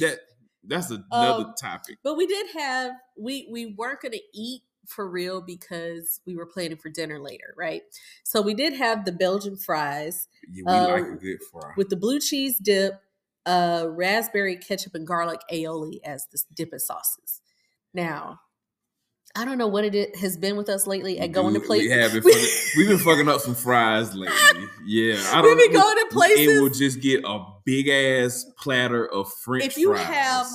That 0.00 0.18
that's 0.64 0.90
another 0.90 1.44
Um, 1.44 1.54
topic. 1.60 1.98
But 2.02 2.16
we 2.16 2.26
did 2.26 2.48
have 2.56 2.92
we 3.16 3.48
we 3.52 3.66
weren't 3.78 4.00
gonna 4.00 4.16
eat 4.34 4.62
for 4.88 5.08
real 5.08 5.40
because 5.40 6.20
we 6.26 6.36
were 6.36 6.46
planning 6.46 6.76
for 6.76 6.88
dinner 6.88 7.18
later, 7.18 7.54
right? 7.56 7.82
So 8.24 8.40
we 8.42 8.54
did 8.54 8.72
have 8.74 9.04
the 9.04 9.12
Belgian 9.12 9.56
fries 9.56 10.28
Yeah, 10.52 10.64
we 10.66 10.92
like 10.92 11.02
uh, 11.04 11.12
a 11.12 11.16
good 11.16 11.38
fry. 11.50 11.72
with 11.76 11.88
the 11.90 11.96
blue 11.96 12.20
cheese 12.20 12.58
dip, 12.58 12.94
uh, 13.46 13.86
raspberry 13.88 14.56
ketchup 14.56 14.94
and 14.94 15.06
garlic 15.06 15.40
aioli 15.52 15.98
as 16.04 16.26
the 16.32 16.38
dipping 16.54 16.78
sauces. 16.80 17.40
Now, 17.94 18.40
I 19.38 19.44
don't 19.44 19.58
know 19.58 19.66
what 19.68 19.84
it 19.84 20.16
has 20.16 20.36
been 20.38 20.56
with 20.56 20.68
us 20.70 20.86
lately 20.86 21.18
at 21.20 21.30
going 21.32 21.52
to 21.54 21.60
places. 21.60 21.88
We 21.88 21.92
have 22.00 22.12
been 22.12 22.22
fucking, 22.32 22.48
we've 22.78 22.88
been 22.88 22.98
fucking 22.98 23.28
up 23.28 23.40
some 23.40 23.54
fries 23.54 24.14
lately. 24.14 24.34
Yeah, 24.86 25.22
I 25.32 25.42
We've 25.42 25.50
don't. 25.50 25.58
been 25.58 25.72
going 25.80 25.96
to 25.96 26.06
places. 26.10 26.46
we'll 26.60 26.70
just 26.70 27.00
get 27.00 27.22
a 27.24 27.44
big 27.64 27.88
ass 27.88 28.46
platter 28.58 29.06
of 29.06 29.30
French 29.44 29.64
if 29.66 29.76
you 29.76 29.90
fries. 29.94 30.06
have 30.06 30.46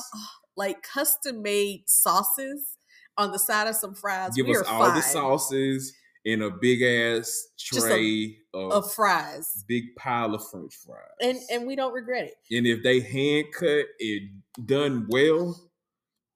like 0.57 0.81
custom 0.83 1.41
made 1.43 1.83
sauces 1.88 2.70
on 3.18 3.32
the 3.32 3.39
side 3.39 3.68
of 3.68 3.75
some 3.75 3.94
fries, 3.94 4.36
give 4.36 4.48
we 4.48 4.56
us 4.56 4.63
all 4.68 4.91
the 4.94 5.01
sauces 5.01 5.94
in 6.24 6.41
a 6.44 6.50
big 6.51 6.82
ass 6.82 7.48
Just 7.58 7.86
a- 7.86 7.89
tray 7.89 8.38
of, 8.53 8.72
of 8.72 8.94
fries, 8.94 9.63
big 9.68 9.96
pile 9.96 10.34
of 10.36 10.48
French 10.50 10.75
fries. 10.86 11.08
and 11.22 11.38
and 11.51 11.65
we 11.68 11.75
don't 11.75 11.94
regret 11.94 12.25
it. 12.25 12.56
and 12.56 12.68
if 12.68 12.84
they 12.84 13.00
hand 13.00 13.46
cut 13.53 13.86
it 14.00 14.24
done 14.65 15.08
well, 15.10 15.60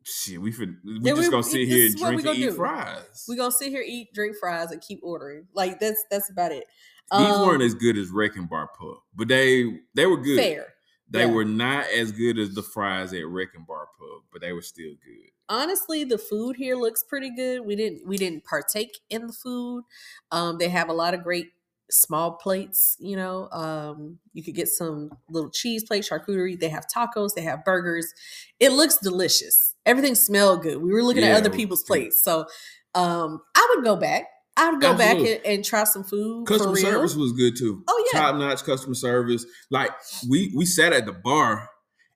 shit, 0.03 0.39
we 0.41 0.51
fin- 0.51 0.79
we 0.84 1.00
just 1.12 1.22
we- 1.22 1.29
gonna 1.29 1.44
sit 1.44 1.67
here 1.67 1.86
and 1.88 1.96
drink 1.98 2.25
and 2.25 2.38
eat 2.38 2.41
do. 2.41 2.51
fries. 2.53 3.25
We 3.27 3.36
gonna 3.36 3.51
sit 3.51 3.70
here, 3.70 3.84
eat, 3.86 4.13
drink 4.13 4.36
fries, 4.39 4.72
and 4.72 4.82
keep 4.82 5.00
ordering. 5.03 5.48
Like 5.53 5.79
that's 5.79 6.03
that's 6.10 6.29
about 6.29 6.51
it. 6.51 6.65
These 7.12 7.22
Um, 7.22 7.46
weren't 7.46 7.62
as 7.62 7.75
good 7.75 7.98
as 7.98 8.10
Wrecking 8.10 8.48
Bar 8.48 8.70
Pub, 8.79 8.98
but 9.13 9.27
they 9.27 9.82
they 9.94 10.05
were 10.08 10.17
good. 10.17 10.39
fair. 10.39 10.74
They 11.09 11.25
Yeah. 11.25 11.27
were 11.27 11.45
not 11.45 11.88
as 11.91 12.12
good 12.12 12.38
as 12.39 12.53
the 12.55 12.63
fries 12.63 13.13
at 13.13 13.27
Wrecking 13.27 13.65
Bar 13.67 13.89
Pub, 13.97 14.24
but 14.31 14.41
they 14.41 14.53
were 14.53 14.62
still 14.62 14.93
good. 14.95 15.31
honestly 15.47 16.03
the 16.03 16.17
food 16.17 16.55
here 16.55 16.75
looks 16.75 17.03
pretty 17.03 17.29
good 17.35 17.62
we 17.65 17.75
didn't 17.75 18.05
we 18.07 18.17
didn't 18.17 18.43
partake 18.45 18.97
in 19.09 19.27
the 19.27 19.33
food 19.33 19.83
um 20.31 20.57
they 20.57 20.69
have 20.69 20.89
a 20.89 20.93
lot 20.93 21.13
of 21.13 21.24
great 21.24 21.51
small 21.91 22.31
plates. 22.31 22.97
You 23.00 23.15
know, 23.15 23.47
um, 23.51 24.17
you 24.33 24.41
could 24.41 24.55
get 24.55 24.67
some 24.67 25.12
little 25.29 25.51
cheese 25.51 25.83
plate, 25.83 26.03
charcuterie. 26.03 26.59
They 26.59 26.69
have 26.69 26.88
tacos. 26.88 27.35
They 27.35 27.43
have 27.43 27.63
burgers. 27.63 28.12
It 28.59 28.71
looks 28.71 28.97
delicious. 28.97 29.75
Everything 29.85 30.15
smelled 30.15 30.63
good. 30.63 30.81
We 30.81 30.91
were 30.91 31.03
looking 31.03 31.21
Yeah, 31.21 31.29
at 31.29 31.38
other 31.38 31.51
people's 31.51 31.83
plates, 31.83 32.19
so 32.24 32.47
um, 32.95 33.39
I 33.55 33.74
would 33.75 33.85
go 33.85 33.95
back. 33.95 34.25
I 34.57 34.71
would 34.71 34.81
go 34.81 34.95
back 34.95 35.17
and, 35.17 35.41
and 35.45 35.65
try 35.65 35.83
some 35.83 36.03
food. 36.03 36.47
Customer 36.47 36.69
for 36.69 36.75
real. 36.75 36.91
service 36.91 37.15
was 37.15 37.33
good 37.33 37.57
too. 37.57 37.83
Oh 37.88 38.09
yeah, 38.13 38.19
top 38.19 38.35
notch 38.35 38.63
customer 38.63 38.95
service. 38.95 39.45
Like 39.69 39.91
we 40.29 40.53
we 40.55 40.65
sat 40.65 40.93
at 40.93 41.05
the 41.05 41.12
bar, 41.12 41.69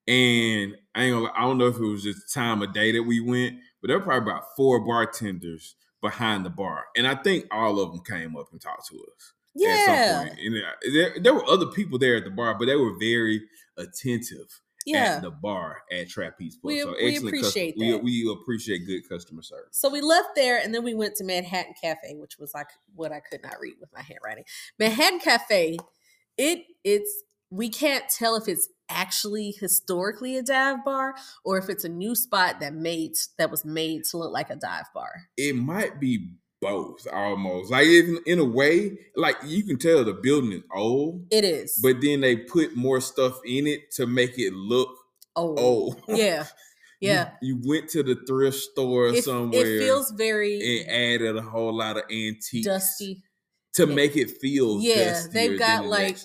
and 0.07 0.75
I 0.95 1.03
ain't 1.03 1.15
gonna, 1.15 1.33
I 1.35 1.41
don't 1.41 1.57
know 1.57 1.67
if 1.67 1.75
it 1.75 1.81
was 1.81 2.03
just 2.03 2.33
time 2.33 2.61
of 2.61 2.73
day 2.73 2.93
that 2.93 3.03
we 3.03 3.19
went, 3.19 3.57
but 3.81 3.89
there 3.89 3.99
were 3.99 4.05
probably 4.05 4.31
about 4.31 4.45
four 4.55 4.79
bartenders 4.85 5.75
behind 6.01 6.45
the 6.45 6.49
bar, 6.49 6.85
and 6.95 7.05
I 7.05 7.15
think 7.15 7.45
all 7.51 7.79
of 7.79 7.91
them 7.91 8.01
came 8.05 8.37
up 8.37 8.47
and 8.51 8.61
talked 8.61 8.87
to 8.87 8.95
us 8.95 9.33
at 9.55 9.61
yeah, 9.61 10.17
some 10.17 10.27
point. 10.27 10.39
And 10.39 10.55
uh, 10.57 10.91
there, 10.93 11.15
there 11.21 11.33
were 11.33 11.49
other 11.49 11.67
people 11.67 11.99
there 11.99 12.15
at 12.15 12.23
the 12.23 12.31
bar, 12.31 12.57
but 12.57 12.65
they 12.65 12.75
were 12.75 12.97
very 12.97 13.41
attentive 13.77 14.61
yeah. 14.85 15.15
at 15.15 15.21
the 15.21 15.31
bar 15.31 15.83
at 15.91 16.07
Trappeze 16.07 16.55
Pub. 16.55 16.63
We- 16.63 16.79
so 16.81 16.95
we 17.01 17.17
appreciate 17.17 17.75
custom- 17.75 17.91
that. 17.91 18.03
We, 18.03 18.23
we 18.23 18.31
appreciate 18.31 18.85
good 18.85 19.07
customer 19.07 19.41
service. 19.41 19.77
So 19.77 19.89
we 19.89 20.01
left 20.01 20.35
there 20.35 20.59
and 20.59 20.73
then 20.73 20.83
we 20.83 20.93
went 20.93 21.15
to 21.15 21.23
Manhattan 21.23 21.73
Cafe, 21.81 22.15
which 22.15 22.37
was 22.39 22.53
like 22.53 22.69
what 22.95 23.11
I 23.11 23.19
could 23.19 23.43
not 23.43 23.59
read 23.59 23.75
with 23.79 23.89
my 23.93 24.01
handwriting. 24.01 24.45
Manhattan 24.77 25.19
Cafe, 25.19 25.77
it 26.37 26.63
it's 26.83 27.23
we 27.51 27.69
can't 27.69 28.07
tell 28.09 28.35
if 28.35 28.47
it's 28.47 28.69
actually 28.89 29.51
historically 29.59 30.37
a 30.37 30.41
dive 30.41 30.83
bar 30.83 31.15
or 31.43 31.57
if 31.57 31.69
it's 31.69 31.83
a 31.83 31.89
new 31.89 32.15
spot 32.15 32.59
that 32.59 32.73
made 32.73 33.11
that 33.37 33.51
was 33.51 33.63
made 33.63 34.03
to 34.03 34.17
look 34.17 34.31
like 34.31 34.49
a 34.49 34.55
dive 34.55 34.85
bar. 34.93 35.11
it 35.37 35.55
might 35.55 35.99
be 35.99 36.31
both 36.61 37.07
almost 37.11 37.71
like 37.71 37.87
in, 37.87 38.19
in 38.25 38.39
a 38.39 38.43
way 38.45 38.97
like 39.15 39.37
you 39.45 39.63
can 39.63 39.77
tell 39.77 40.03
the 40.03 40.13
building 40.13 40.51
is 40.51 40.63
old 40.73 41.25
It 41.31 41.43
is. 41.45 41.79
but 41.81 42.01
then 42.01 42.21
they 42.21 42.35
put 42.35 42.75
more 42.75 42.99
stuff 43.01 43.39
in 43.45 43.65
it 43.67 43.91
to 43.91 44.05
make 44.05 44.37
it 44.37 44.53
look 44.53 44.89
oh, 45.35 45.55
old 45.57 46.01
yeah. 46.09 46.47
Yeah. 47.01 47.31
you, 47.41 47.61
went 47.63 47.89
to 47.91 48.03
the 48.03 48.15
thrift 48.27 48.57
store 48.57 49.07
It, 49.07 49.23
somewhere 49.23 49.65
it 49.65 49.79
feels 49.79 50.11
very 50.11 50.81
and 50.81 50.89
added 50.89 51.37
a 51.37 51.41
whole 51.41 51.73
lot 51.77 51.95
of 51.95 52.03
antique 52.11 52.65
dusty, 52.65 53.23
to 53.75 53.87
Yeah. 53.87 53.95
make 53.95 54.17
it 54.17 54.31
feel 54.41 54.81
Yeah, 54.81 55.23
they've 55.31 55.57
got, 55.57 55.85
like, 55.85 56.17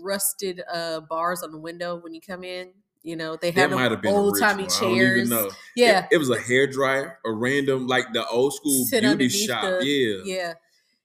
rusted 0.00 0.60
uh 0.72 1.00
bars 1.02 1.42
on 1.44 1.52
the 1.52 1.58
window 1.58 1.96
when 1.96 2.14
you 2.14 2.20
come 2.20 2.42
in. 2.42 2.72
You 3.02 3.16
know, 3.16 3.36
they 3.40 3.50
that 3.52 3.60
have 3.60 3.70
might 3.70 3.90
have 3.90 4.02
been 4.02 4.12
old 4.12 4.38
timey 4.38 4.64
original. 4.64 4.76
I 4.76 4.80
don't 4.80 4.96
even 4.96 5.06
chairs. 5.16 5.30
know. 5.30 5.50
Yeah. 5.76 6.00
it, 6.04 6.14
it 6.16 6.18
was 6.18 6.30
a 6.30 6.38
hair 6.40 6.66
dryer, 6.66 7.18
a 7.24 7.30
random 7.32 7.86
like 7.86 8.12
the 8.12 8.26
old 8.26 8.54
school 8.54 8.84
Sit 8.86 9.02
beauty 9.02 9.28
shop. 9.28 9.62
the- 9.62 9.86
yeah, 9.86 10.34
Yeah. 10.36 10.54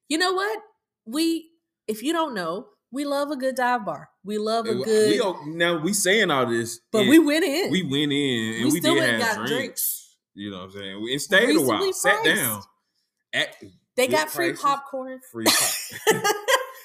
You 0.10 0.18
know 0.18 0.34
what? 0.34 0.60
We, 1.06 1.50
if 1.88 2.02
you 2.04 2.12
don't 2.14 2.34
know, 2.34 2.68
we 2.92 3.06
love 3.06 3.32
a 3.32 3.36
good 3.36 3.56
dive 3.56 3.86
bar. 3.86 4.10
We 4.24 4.38
love 4.38 4.66
a 4.68 4.76
good, 4.76 5.10
We 5.10 5.18
don't, 5.18 5.56
now 5.58 5.78
we 5.82 5.94
saying 5.94 6.30
all 6.32 6.46
this, 6.46 6.80
but 6.92 7.08
we 7.08 7.20
went 7.20 7.44
in. 7.44 7.72
we 7.72 7.84
went 7.84 8.12
in 8.12 8.54
and 8.56 8.66
We 8.66 8.72
we, 8.74 8.80
still 8.80 8.96
did 8.96 9.22
have 9.22 9.36
drinks. 9.38 9.52
drinks. 9.52 10.16
You 10.36 10.52
know 10.52 10.58
what 10.58 10.64
I'm 10.66 10.72
saying? 10.72 11.04
We 11.04 11.12
and 11.14 11.22
stayed 11.22 11.56
a 11.56 11.62
while, 11.62 11.80
Reasonably 11.84 11.94
sat 11.94 12.24
down. 12.24 12.62
At 13.34 13.56
they 13.96 14.08
got 14.08 14.30
free 14.30 14.48
prices. 14.50 14.64
popcorn. 14.64 15.20
free 15.32 15.46
pop. 15.46 15.70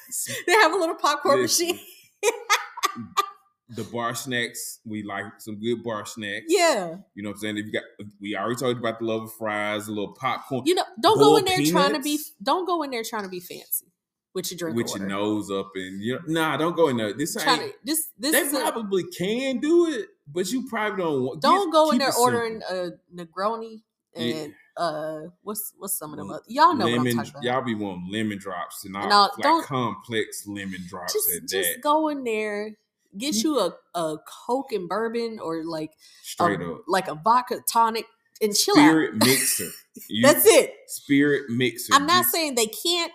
they 0.47 0.53
have 0.53 0.73
a 0.73 0.77
little 0.77 0.95
popcorn 0.97 1.41
Listen. 1.43 1.69
machine. 1.69 1.81
the 3.71 3.85
bar 3.85 4.15
snacks. 4.15 4.81
We 4.87 5.03
like 5.03 5.25
some 5.39 5.61
good 5.61 5.83
bar 5.83 6.07
snacks. 6.07 6.47
Yeah. 6.49 6.97
You 7.15 7.23
know 7.23 7.31
what 7.31 7.35
I'm 7.35 7.41
saying? 7.41 7.59
If 7.59 7.67
you 7.67 7.73
got, 7.73 7.83
we 8.21 8.37
already 8.37 8.57
told 8.57 8.77
you 8.77 8.81
about 8.81 8.99
the 9.01 9.05
love 9.05 9.23
of 9.25 9.33
fries, 9.35 9.89
a 9.89 9.91
little 9.91 10.15
popcorn. 10.15 10.63
You 10.65 10.75
know, 10.75 10.85
don't 11.03 11.19
go 11.19 11.37
in 11.37 11.45
there 11.45 11.65
trying 11.65 11.93
to 11.95 12.01
be 12.01 12.19
don't 12.43 12.67
go 12.67 12.83
in 12.83 12.91
there 12.91 13.03
trying 13.05 13.25
to 13.25 13.29
be 13.29 13.41
fancy 13.41 13.87
with 14.35 14.51
your 14.51 14.59
drink 14.59 14.77
with 14.77 14.91
order. 14.91 15.01
your 15.03 15.09
nose 15.09 15.51
up 15.51 15.71
and 15.75 16.03
you 16.03 16.15
know, 16.15 16.21
nah, 16.29 16.57
don't 16.57 16.77
go 16.77 16.89
in 16.89 16.97
there. 16.97 17.13
This 17.13 17.37
ain't. 17.37 17.61
to 17.61 17.73
this 17.85 18.09
this 18.19 18.33
They 18.33 18.41
is 18.41 18.53
a- 18.55 18.61
probably 18.61 19.05
can 19.17 19.59
do 19.59 19.87
it, 19.91 20.07
but 20.33 20.51
you 20.51 20.67
probably 20.69 21.03
don't 21.03 21.23
want. 21.25 21.43
don't 21.43 21.67
get- 21.69 21.73
go 21.73 21.91
in 21.91 21.99
there 21.99 22.13
simple. 22.13 22.25
ordering 22.25 22.63
a 22.71 22.91
Negroni 23.15 23.83
Yeah. 24.17 24.35
and 24.35 24.55
uh 24.77 25.21
what's 25.43 25.73
what's 25.77 25.99
some 25.99 26.13
of 26.13 26.19
them 26.19 26.31
other, 26.31 26.43
y'all 26.47 26.75
know 26.75 26.85
lemon, 26.85 26.99
what 27.01 27.09
I'm 27.11 27.17
talking 27.17 27.31
about. 27.33 27.43
Y'all 27.43 27.65
be 27.65 27.75
wanting 27.75 28.09
lemon 28.13 28.39
drops 28.39 28.85
and 28.85 28.97
all 28.97 29.11
all- 29.13 29.31
like 29.39 29.65
complex 29.67 30.47
lemon 30.47 30.81
drops 30.89 31.13
just 31.13 31.29
at 31.37 31.43
just 31.49 31.75
that. 31.75 31.81
go 31.83 32.09
in 32.09 32.23
there, 32.23 32.77
get 33.19 33.37
you 33.43 33.59
a, 33.59 33.75
a 33.99 34.17
Coke 34.47 34.73
and 34.73 34.89
bourbon 34.89 35.39
or 35.43 35.65
like 35.65 35.91
Straight 36.23 36.61
a, 36.61 36.73
up. 36.73 36.83
like 36.89 37.09
a 37.09 37.15
vodka 37.15 37.61
tonic 37.71 38.05
and 38.41 38.55
chill 38.55 38.75
Spirit 38.75 39.15
out. 39.15 39.27
mixer. 39.27 39.69
You- 40.09 40.23
That's 40.23 40.47
it. 40.47 40.73
Spirit 40.87 41.51
mixer. 41.51 41.93
I'm 41.93 42.07
not 42.07 42.25
You- 42.27 42.31
saying 42.31 42.55
they 42.55 42.67
can't, 42.67 43.11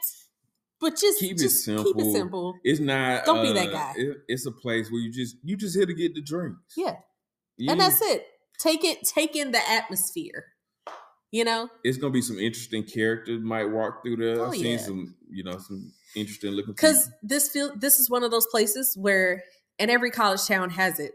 but 0.82 0.98
just 0.98 1.20
Keep 1.20 1.38
it 1.38 1.38
just 1.40 1.66
keep 1.66 1.78
it 1.78 1.84
simple. 1.86 2.12
simple. 2.14 2.56
it's 2.66 2.82
not. 2.82 3.24
Don't 3.24 3.42
be 3.42 3.54
that 3.54 3.70
uh, 3.70 3.72
guy. 3.72 3.94
it- 3.96 4.18
it's 4.28 4.46
a 4.46 4.52
place 4.52 4.92
where 4.92 5.00
you 5.00 5.10
just 5.12 5.38
you 5.44 5.56
just 5.56 5.76
here 5.78 5.86
to 5.86 5.94
get 5.94 6.14
the 6.14 6.22
drinks. 6.22 6.60
Yeah. 6.76 6.96
You 7.58 7.72
And 7.72 7.80
that's 7.80 8.02
it. 8.02 8.26
Take 8.60 8.84
it, 8.84 9.04
take 9.06 9.36
in 9.38 9.52
the 9.52 9.62
atmosphere. 9.70 10.46
You 11.32 11.46
know? 11.46 11.70
It's 11.84 11.98
gonna 11.98 12.12
be 12.14 12.22
some 12.22 12.38
interesting 12.38 12.84
characters 12.84 13.42
might 13.42 13.66
walk 13.66 14.04
through 14.04 14.18
there. 14.18 14.40
Oh, 14.42 14.48
I've 14.48 14.54
seen 14.54 14.66
yeah. 14.74 14.78
some, 14.78 15.16
you 15.32 15.44
know, 15.44 15.58
some 15.58 15.92
interesting 16.16 16.52
looking. 16.52 16.74
Because 16.74 17.10
this 17.24 17.50
feel 17.50 17.72
this 17.76 18.00
is 18.00 18.10
one 18.10 18.24
of 18.24 18.30
those 18.32 18.46
places 18.48 18.96
where 18.98 19.44
and 19.80 19.90
every 19.92 20.12
college 20.12 20.46
town 20.48 20.70
has 20.72 21.00
it, 21.00 21.14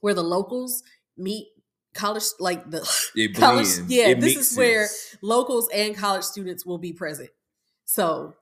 where 0.00 0.14
the 0.14 0.22
locals 0.24 0.82
meet 1.16 1.48
college 1.94 2.24
like 2.40 2.70
the 2.70 2.80
college- 3.36 3.78
yeah, 3.88 4.08
It 4.08 4.20
this 4.20 4.36
is 4.52 4.56
where- 4.58 4.88
locals 5.22 5.68
and 5.72 5.96
college 5.96 6.24
students 6.24 6.64
will 6.66 6.78
be 6.78 6.92
present. 6.92 7.30
So 7.84 8.34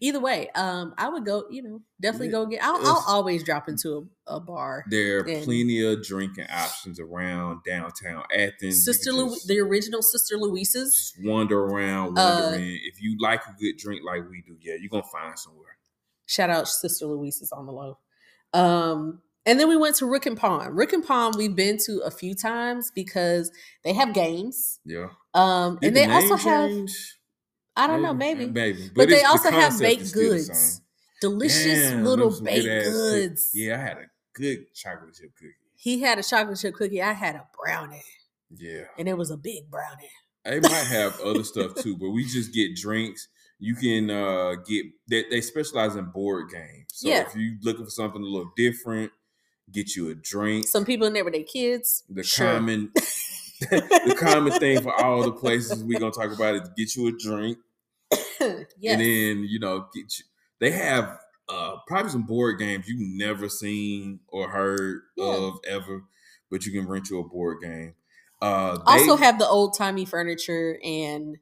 either 0.00 0.20
way, 0.20 0.48
um, 0.50 0.94
I 0.98 1.08
would 1.08 1.24
go, 1.24 1.44
you 1.50 1.62
know, 1.62 1.80
definitely 2.00 2.26
Yeah, 2.28 2.32
go 2.32 2.46
get 2.46 2.62
I'll, 2.62 2.76
I'll 2.86 3.04
always 3.08 3.42
drop 3.42 3.68
into 3.68 4.08
a, 4.28 4.34
a 4.36 4.40
bar. 4.40 4.84
there 4.90 5.20
are 5.20 5.28
and- 5.28 5.44
plenty 5.44 5.84
of 5.84 6.04
drinking 6.04 6.46
options 6.52 7.00
around 7.00 7.60
downtown 7.66 8.24
Athens. 8.34 8.84
Sister 8.84 9.10
just- 9.12 9.46
the 9.48 9.58
original 9.58 10.02
Sister 10.02 10.36
Louisa's 10.36 11.14
wander 11.22 11.58
around, 11.64 12.18
Uh, 12.18 12.40
wondering 12.50 12.78
if 12.84 13.00
you 13.00 13.16
like 13.20 13.40
a 13.46 13.54
good 13.60 13.76
drink 13.78 14.02
like 14.04 14.28
we 14.30 14.42
do. 14.42 14.56
Yeah, 14.60 14.74
you're 14.78 14.90
gonna 14.90 15.02
find 15.10 15.38
somewhere. 15.38 15.76
Shout 16.26 16.50
out 16.50 16.68
Sister 16.68 17.06
Louisa's 17.06 17.50
on 17.50 17.66
the 17.66 17.72
low. 17.72 17.98
Um, 18.52 19.20
and 19.46 19.58
then 19.58 19.68
we 19.68 19.76
went 19.76 19.96
to 19.96 20.06
Rook 20.06 20.26
and 20.26 20.36
Pawn. 20.36 20.74
Rook 20.74 20.92
and 20.92 21.04
Pawn 21.04 21.32
we've 21.36 21.54
been 21.56 21.78
to 21.86 22.00
a 22.04 22.10
few 22.10 22.34
times 22.34 22.90
because 22.94 23.50
they 23.84 23.92
have 23.94 24.12
games. 24.12 24.80
Yeah, 24.84 25.08
Um, 25.34 25.78
Did 25.80 25.88
and 25.88 25.96
the 25.96 26.00
they 26.00 26.06
also 26.12 26.36
name 26.36 26.86
have? 26.86 26.88
I 27.76 27.86
don't 27.86 28.02
know, 28.02 28.12
maybe. 28.12 28.46
maybe, 28.46 28.90
But, 28.94 29.08
they 29.08 29.16
it's- 29.16 29.22
the 29.22 29.28
also 29.28 29.50
have 29.50 29.78
baked 29.78 30.02
is 30.02 30.10
still 30.10 30.22
the 30.22 30.28
goods. 30.38 30.80
Delicious 31.20 31.90
Damn, 31.90 32.04
little 32.04 32.30
baked 32.42 32.64
goods. 32.64 33.50
Yeah, 33.54 33.76
I 33.76 33.80
had 33.80 33.96
a 33.98 34.04
good 34.34 34.74
chocolate 34.74 35.14
chip 35.14 35.30
cookie. 35.36 35.54
He 35.76 36.00
had 36.00 36.18
a 36.18 36.22
chocolate 36.22 36.58
chip 36.58 36.74
cookie. 36.74 37.00
I 37.02 37.12
had 37.12 37.36
a 37.36 37.46
brownie. 37.62 38.02
Yeah, 38.54 38.84
And 38.98 39.08
it 39.08 39.16
was 39.16 39.30
a 39.30 39.36
big 39.36 39.70
brownie. 39.70 40.10
they 40.44 40.60
might 40.60 40.86
have 40.86 41.18
other 41.24 41.44
stuff 41.44 41.74
too, 41.76 41.96
but 41.96 42.10
we 42.10 42.24
just 42.24 42.52
get 42.52 42.74
drinks. 42.74 43.28
You 43.60 43.74
can 43.74 44.10
uh 44.10 44.54
get 44.66 44.86
they, 45.08 45.24
they 45.30 45.40
specialize 45.42 45.94
in 45.96 46.06
board 46.06 46.50
games. 46.50 46.86
So 46.88 47.08
Yeah. 47.08 47.26
if 47.26 47.34
you're 47.36 47.56
looking 47.62 47.84
for 47.84 47.90
something 47.90 48.20
a 48.22 48.24
little 48.24 48.50
different, 48.56 49.12
get 49.70 49.94
you 49.94 50.08
a 50.10 50.14
drink. 50.14 50.66
Some 50.66 50.84
people 50.84 51.06
in 51.06 51.12
there 51.12 51.24
with 51.24 51.34
their 51.34 51.44
kids. 51.44 52.02
the 52.08 52.22
sure. 52.22 52.46
common 52.54 52.90
the 53.60 54.16
common 54.18 54.52
thing 54.58 54.80
for 54.82 54.94
all 54.94 55.22
the 55.22 55.32
places 55.32 55.84
we're 55.84 55.98
gonna 56.00 56.10
talk 56.12 56.32
about 56.34 56.54
is 56.54 56.68
get 56.76 56.96
you 56.96 57.08
a 57.08 57.12
drink 57.12 57.58
yes. 58.40 58.64
and 58.94 59.00
then 59.00 59.44
you 59.48 59.58
know 59.58 59.86
get 59.94 60.18
you 60.18 60.24
they 60.60 60.70
have 60.70 61.18
uh 61.50 61.76
probably 61.86 62.10
some 62.10 62.22
board 62.22 62.58
games 62.58 62.88
you've 62.88 62.98
never 63.00 63.50
seen 63.50 64.20
or 64.28 64.48
heard 64.48 65.02
Yeah. 65.16 65.26
of 65.36 65.58
ever 65.68 66.04
but 66.50 66.64
you 66.64 66.72
can 66.72 66.88
rent 66.88 67.10
you 67.10 67.18
a 67.20 67.24
board 67.28 67.58
game 67.60 67.94
uh 68.40 68.78
they 68.78 68.82
also 69.02 69.16
have 69.16 69.38
the 69.38 69.46
old 69.46 69.76
timey 69.76 70.06
furniture 70.06 70.78
and 70.82 71.36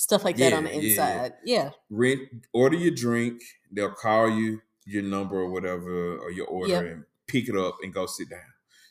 stuff 0.00 0.24
like 0.24 0.36
that 0.36 0.52
on 0.52 0.62
the 0.64 0.70
Yeah, 0.70 0.76
yeah. 0.80 0.88
inside. 0.90 1.32
Yeah. 1.44 1.70
rent 1.90 2.20
order 2.52 2.76
your 2.76 2.94
drink 2.94 3.42
they'll 3.72 3.90
call 3.90 4.30
you 4.30 4.60
your 4.86 5.02
number 5.02 5.36
or 5.36 5.50
whatever 5.50 6.18
or 6.18 6.30
your 6.30 6.46
order 6.46 6.72
Yep. 6.74 6.84
and 6.84 7.04
pick 7.26 7.48
it 7.48 7.56
up 7.56 7.76
and 7.82 7.92
go 7.92 8.06
sit 8.06 8.30
down 8.30 8.40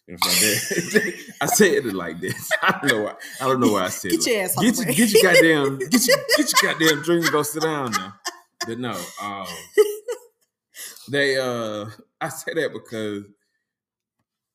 you 0.06 0.14
know 0.16 0.20
I'm 0.24 0.32
saying? 0.32 1.14
I 1.42 1.46
said 1.48 1.86
it 1.86 1.94
like 1.94 2.20
this. 2.22 2.50
I 2.62 2.72
don't 2.82 2.88
know 2.92 3.04
why. 3.04 3.16
I 3.42 3.46
don't 3.48 3.60
know 3.60 3.72
why 3.74 3.84
I 3.86 3.90
said 3.90 4.12
Get 4.12 4.20
it. 4.22 4.32
your 4.34 4.42
ass 4.44 4.56
get 4.56 4.76
your, 4.78 4.86
get 4.86 5.10
your 5.14 5.24
goddamn 5.24 5.80
get 5.90 6.08
your 6.08 6.18
get 6.38 6.52
your 6.54 6.74
goddamn 6.74 7.04
drink 7.04 7.24
and 7.26 7.32
go 7.32 7.44
sit 7.44 7.64
down 7.64 7.92
now. 7.92 8.14
But 8.66 8.80
no, 8.80 8.92
um, 9.22 9.48
they 11.10 11.38
uh 11.38 11.86
I 12.20 12.30
say 12.30 12.54
that 12.54 12.72
because 12.74 13.24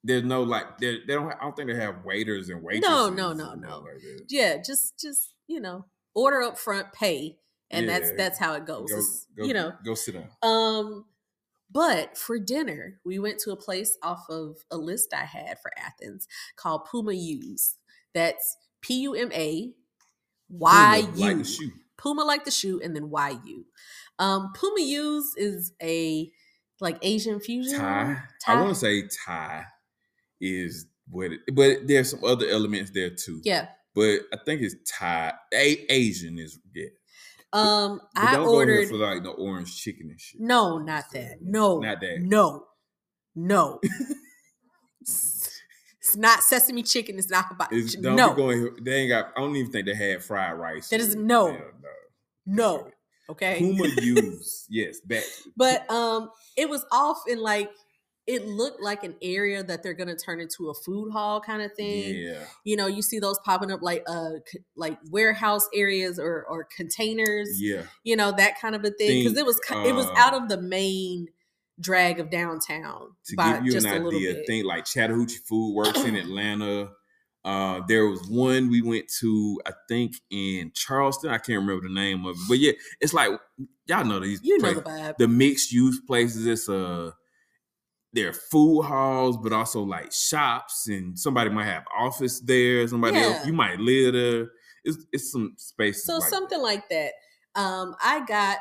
there's 0.05 0.23
no 0.25 0.43
like 0.43 0.79
they 0.79 0.99
they 1.07 1.15
don't 1.15 1.33
I 1.33 1.41
don't 1.41 1.55
think 1.57 1.69
they 1.71 1.77
have 1.77 2.05
waiters 2.05 2.49
and 2.49 2.63
waitresses. 2.63 2.91
no, 2.91 3.33
no, 3.33 3.51
and 3.53 3.63
no. 3.63 3.79
like 3.81 4.03
yeah, 4.29 4.57
just 4.63 4.99
just, 4.99 5.33
you 5.47 5.61
know, 5.61 5.85
order 6.15 6.43
up 6.43 6.59
front, 6.59 6.93
pay. 6.93 7.39
And 7.71 7.89
that's 7.89 8.11
Yeah. 8.11 8.17
that's 8.17 8.39
how 8.39 8.55
it 8.55 8.67
goes. 8.67 8.91
Go, 8.91 9.43
go, 9.43 9.45
you 9.49 9.55
know. 9.55 9.73
go 9.85 9.95
sit 9.95 10.15
down. 10.15 10.29
Um 10.43 11.07
but 11.71 12.19
for 12.19 12.39
dinner, 12.39 13.01
we 13.03 13.19
went 13.19 13.39
to 13.41 13.51
a 13.51 13.57
place 13.57 13.97
off 14.03 14.29
of 14.29 14.59
a 14.71 14.77
list 14.77 15.15
I 15.15 15.25
had 15.25 15.59
for 15.59 15.71
Athens 15.79 16.29
called 16.57 16.85
Puma 16.85 17.15
U's. 17.15 17.77
That's 18.15 18.59
P 18.83 19.01
U 19.03 19.15
M 19.15 19.33
A 19.33 19.73
Y 20.51 21.03
Puma, 21.03 21.19
like 21.19 21.59
U. 21.61 21.73
Puma 21.97 22.25
like 22.25 22.45
the 22.45 22.51
shoe, 22.51 22.81
and 22.83 22.95
then 22.95 23.11
YU. 23.11 23.65
Um, 24.19 24.53
Puma 24.55 24.81
U's 24.81 25.35
is 25.37 25.73
a 25.83 26.31
like 26.81 26.99
Asian 27.01 27.41
fusion. 27.41 27.79
Thai. 27.79 28.19
Thai? 28.45 28.53
I 28.53 28.61
want 28.61 28.75
to 28.75 28.75
say 28.75 29.05
Thai 29.25 29.65
is 30.41 30.87
what, 31.09 31.33
it, 31.33 31.41
but 31.55 31.87
there's 31.87 32.11
some 32.11 32.25
other 32.25 32.47
elements 32.49 32.91
there 32.91 33.11
too. 33.11 33.41
Yeah. 33.45 33.69
But 33.95 34.21
I 34.33 34.39
think 34.45 34.63
it's 34.63 34.75
Thai. 34.91 35.33
A- 35.53 35.93
Asian 35.93 36.39
is 36.39 36.59
yeah. 36.75 36.87
Um, 37.53 38.01
But 38.15 38.25
I 38.25 38.35
go 38.37 38.43
here 38.43 38.51
ordered. 38.51 38.89
for 38.89 38.97
like 38.97 39.23
the 39.23 39.31
orange 39.31 39.77
chicken 39.77 40.09
and 40.11 40.21
shit. 40.21 40.41
No, 40.41 40.79
not 40.79 41.05
that. 41.13 41.43
No, 41.43 41.81
Not 41.81 42.01
that. 42.01 42.21
No, 42.21 42.65
no. 43.35 43.81
it's 45.01 46.17
not 46.17 46.43
sesame 46.43 46.83
chicken. 46.83 47.19
It's 47.19 47.31
not 47.31 47.47
hibachi. 47.47 47.77
It's, 47.77 47.95
don't 47.97 48.17
no, 48.17 48.35
going. 48.35 48.77
They 48.83 48.95
ain't 49.01 49.11
got. 49.11 49.33
I 49.37 49.41
don't 49.41 49.55
even 49.57 49.71
think 49.71 49.87
they 49.87 49.95
had 49.95 50.23
fried 50.25 50.59
rice. 50.59 50.89
That 50.89 51.01
is 51.01 51.15
here. 51.15 51.23
no. 51.23 51.59
No. 52.47 52.89
Okay. 53.29 53.59
Puma 53.59 53.85
use 54.03 54.67
yes. 54.69 55.01
Back. 55.01 55.23
But 55.57 55.89
um, 55.91 56.31
it 56.57 56.69
was 56.69 56.85
off 56.91 57.23
in 57.29 57.39
like 57.41 57.71
it 58.27 58.47
looked 58.47 58.81
like 58.81 59.03
an 59.03 59.17
area 59.21 59.63
that 59.65 59.83
they're 59.83 59.95
gonna 59.95 60.17
turn 60.17 60.41
into 60.41 60.71
a 60.71 60.75
food 60.75 61.11
hall 61.11 61.41
kind 61.41 61.63
of 61.63 61.73
thing. 61.75 62.15
Yeah. 62.15 62.45
You 62.65 62.77
know, 62.77 62.87
you 62.87 63.03
see 63.03 63.19
those 63.19 63.39
popping 63.45 63.71
up 63.71 63.83
like 63.83 64.05
uh 64.09 64.31
like 64.77 64.99
warehouse 65.11 65.69
areas 65.75 66.19
or 66.19 66.45
or 66.49 66.69
containers. 66.77 67.61
Yeah. 67.61 67.83
You 68.05 68.17
know 68.17 68.33
that 68.33 68.61
kind 68.61 68.75
of 68.75 68.85
a 68.85 68.91
thing 68.91 69.25
because 69.25 69.37
it 69.37 69.45
was 69.45 69.61
it 69.71 69.95
was 69.95 70.07
uh, 70.07 70.15
out 70.17 70.35
of 70.35 70.49
the 70.49 70.61
main 70.61 71.29
drag 71.81 72.21
of 72.21 72.31
downtown 72.31 73.09
To 73.27 73.37
by 73.37 73.55
give 73.55 73.67
you 73.67 73.73
just 73.73 73.87
an 73.87 74.01
a 74.01 74.05
little 74.05 74.19
idea, 74.19 74.43
think 74.47 74.67
like 74.67 74.85
Chattahoochee 74.85 75.39
Food 75.49 75.75
Works 75.75 76.05
in 76.05 76.17
Atlanta. 76.17 76.91
Uh, 77.45 77.81
there 77.89 78.07
was 78.07 78.25
one 78.29 78.71
we 78.71 78.81
went 78.83 79.11
to, 79.19 79.61
I 79.67 79.73
think 79.89 80.15
in 80.31 80.71
Charleston. 80.77 81.31
I 81.31 81.39
can't 81.39 81.61
remember 81.61 81.89
the 81.89 81.93
name 81.93 82.25
of 82.25 82.37
it, 82.37 82.43
but 82.49 82.59
yeah, 82.61 82.71
it's 83.01 83.13
like 83.13 83.31
y'all 83.87 84.05
know 84.05 84.21
these. 84.21 84.41
you 84.45 84.59
know 84.59 84.75
the 84.75 84.83
vibe. 84.83 85.17
the 85.17 85.27
mixed 85.27 85.73
use 85.73 86.01
places. 86.07 86.47
It's 86.47 86.69
uh 88.13 88.17
they're 88.21 88.33
food 88.33 88.83
halls, 88.83 89.37
but 89.37 89.53
also 89.53 89.83
like 89.83 90.13
shops, 90.13 90.89
and 90.89 91.19
somebody 91.19 91.51
might 91.51 91.67
have 91.67 91.85
office 91.97 92.41
there. 92.41 92.87
Somebody 92.89 93.19
else, 93.19 93.47
you 93.47 93.53
might 93.53 93.79
live 93.79 94.15
there. 94.15 94.49
It's 94.85 95.05
it's 95.13 95.33
some 95.33 95.55
spaces. 95.57 96.05
So 96.05 96.19
like 96.19 96.29
something 96.29 96.61
like 96.61 96.89
that. 96.91 97.13
Um, 97.55 97.95
I 98.03 98.25
got 98.25 98.59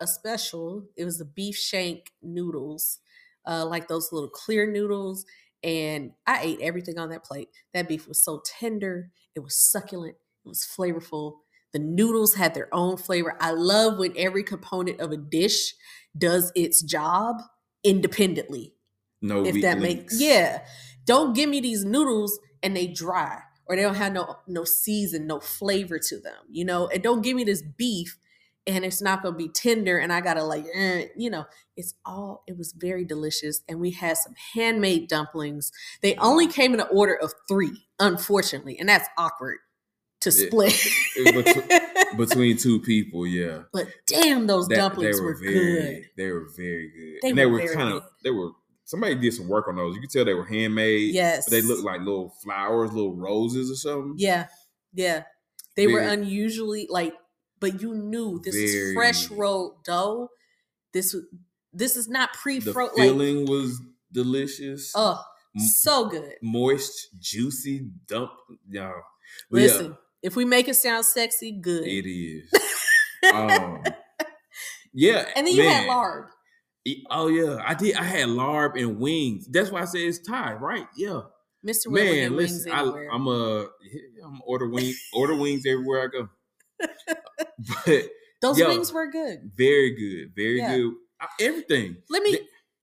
a 0.00 0.06
special. 0.06 0.84
It 0.96 1.04
was 1.04 1.18
the 1.18 1.24
beef 1.24 1.56
shank 1.56 2.12
noodles, 2.22 2.98
uh, 3.46 3.66
like 3.66 3.88
those 3.88 4.12
little 4.12 4.30
clear 4.30 4.70
noodles, 4.70 5.24
and 5.62 6.12
I 6.26 6.42
ate 6.42 6.60
everything 6.60 6.98
on 6.98 7.10
that 7.10 7.24
plate. 7.24 7.48
That 7.74 7.88
beef 7.88 8.08
was 8.08 8.24
so 8.24 8.42
tender. 8.44 9.10
It 9.34 9.40
was 9.40 9.56
succulent. 9.56 10.16
It 10.44 10.48
was 10.48 10.66
flavorful. 10.66 11.38
The 11.72 11.78
noodles 11.78 12.34
had 12.34 12.54
their 12.54 12.68
own 12.72 12.98
flavor. 12.98 13.36
I 13.40 13.52
love 13.52 13.98
when 13.98 14.12
every 14.16 14.44
component 14.44 15.00
of 15.00 15.10
a 15.10 15.16
dish 15.16 15.74
does 16.18 16.52
its 16.54 16.82
job 16.82 17.40
independently 17.82 18.74
no 19.22 19.44
if 19.46 19.60
that 19.62 19.78
makes 19.78 20.20
yeah. 20.20 20.62
Don't 21.04 21.34
give 21.34 21.48
me 21.48 21.60
these 21.60 21.84
noodles 21.84 22.38
and 22.62 22.76
they 22.76 22.86
dry 22.86 23.40
or 23.66 23.76
they 23.76 23.82
don't 23.82 23.94
have 23.96 24.12
no 24.12 24.36
no 24.46 24.64
season 24.64 25.26
no 25.26 25.40
flavor 25.40 25.98
to 25.98 26.18
them 26.18 26.36
you 26.50 26.64
know? 26.64 26.88
And 26.88 27.02
don't 27.02 27.22
give 27.22 27.36
me 27.36 27.44
this 27.44 27.62
beef 27.62 28.18
and 28.66 28.84
it's 28.84 29.02
not 29.02 29.22
gonna 29.22 29.36
be 29.36 29.48
tender 29.48 29.98
and 29.98 30.12
i 30.12 30.20
gotta 30.20 30.44
like 30.44 30.66
eh, 30.74 31.06
you 31.16 31.30
know? 31.30 31.46
It's 31.76 31.94
all 32.04 32.44
it 32.46 32.58
was 32.58 32.72
very 32.72 33.04
delicious 33.04 33.62
and 33.68 33.80
we 33.80 33.92
had 33.92 34.18
some 34.18 34.34
handmade 34.54 35.08
dumplings. 35.08 35.72
They 36.02 36.14
only 36.16 36.46
came 36.46 36.74
in 36.74 36.80
an 36.80 36.86
order 36.90 37.14
of 37.14 37.32
three 37.48 37.86
unfortunately 37.98 38.78
and 38.78 38.88
that's 38.88 39.08
awkward 39.16 39.58
to 40.22 40.30
split. 40.30 40.74
it 41.16 42.16
between 42.16 42.56
two 42.56 42.80
people. 42.80 43.26
Yeah, 43.26 43.62
but 43.72 43.86
damn 44.06 44.46
those 44.46 44.68
That- 44.68 44.76
dumplings 44.76 45.18
they 45.18 45.24
were, 45.24 45.34
very, 45.34 45.52
good. 45.52 46.04
They 46.16 46.30
were 46.30 46.48
very 46.56 46.90
good. 46.90 47.18
They 47.22 47.28
and 47.30 47.38
they 47.38 47.46
were 47.46 47.62
were 47.62 47.74
kind 47.74 47.92
of 47.92 48.04
they 48.22 48.30
were. 48.30 48.50
Somebody 48.84 49.14
did 49.14 49.32
some 49.32 49.48
work 49.48 49.68
on 49.68 49.76
those. 49.76 49.94
You 49.94 50.00
could 50.00 50.10
tell 50.10 50.24
they 50.24 50.34
were 50.34 50.44
handmade. 50.44 51.14
yes 51.14 51.48
they 51.48 51.62
looked 51.62 51.84
like 51.84 52.00
little 52.00 52.34
flowers, 52.42 52.92
little 52.92 53.14
roses 53.16 53.70
or 53.70 53.76
something. 53.76 54.14
Yeah, 54.16 54.46
yeah. 54.92 55.24
They 55.76 55.86
were 55.86 56.00
unusually 56.00 56.86
like, 56.90 57.14
but 57.60 57.80
you 57.80 57.94
knew 57.94 58.40
this 58.44 58.54
is 58.54 58.94
fresh 58.94 59.26
Very. 59.26 59.40
rolled 59.40 59.84
dough. 59.84 60.28
This 60.92 61.16
this 61.72 61.96
is 61.96 62.08
not 62.08 62.34
pre 62.34 62.58
The 62.58 62.72
frozen. 62.72 62.96
Like, 62.98 63.08
filling 63.08 63.46
was 63.46 63.80
delicious. 64.12 64.92
oh, 64.94 65.22
so 65.56 66.08
good. 66.08 66.34
moist, 66.42 67.08
juicy 67.18 67.88
dump. 68.06 68.32
Y'all. 68.68 68.92
But 69.50 69.60
yeah, 69.60 69.66
Listen, 69.66 69.96
if 70.22 70.36
we 70.36 70.44
make 70.44 70.68
it 70.68 70.74
sound 70.74 71.06
sexy, 71.06 71.52
good. 71.52 71.86
it 71.86 72.06
is. 72.06 72.52
um, 73.32 73.82
yeah. 74.92 75.26
and 75.34 75.46
then 75.46 75.54
you 75.54 75.62
had 75.62 75.88
larb. 75.88 76.26
Oh 77.10 77.28
yeah, 77.28 77.62
I 77.64 77.74
did. 77.74 77.94
I 77.96 78.02
had 78.02 78.28
larb 78.28 78.80
and 78.80 78.98
wings. 78.98 79.46
That's 79.48 79.70
why 79.70 79.82
I 79.82 79.84
said 79.84 80.00
it's 80.00 80.18
Thai, 80.18 80.54
right? 80.54 80.86
Yeah, 80.96 81.22
Mr. 81.66 81.86
Will 81.86 82.04
man. 82.04 82.34
wings 82.36 82.66
Listen, 82.66 82.72
I. 82.72 83.08
I'm 83.12 83.26
a, 83.28 83.66
I'm 84.24 84.40
order 84.46 84.68
wing, 84.68 84.92
order 85.14 85.36
wings 85.36 85.64
everywhere 85.66 86.02
I 86.02 86.06
go. 86.08 86.28
but 87.86 88.02
Those 88.40 88.58
yo, 88.58 88.68
wings 88.68 88.92
were 88.92 89.10
good. 89.10 89.50
very 89.56 89.94
good, 89.94 90.32
very 90.34 90.58
Yeah. 90.58 90.76
good. 90.76 90.92
Uh, 91.20 91.26
Everything. 91.40 91.96
Let 92.10 92.22
me. 92.24 92.38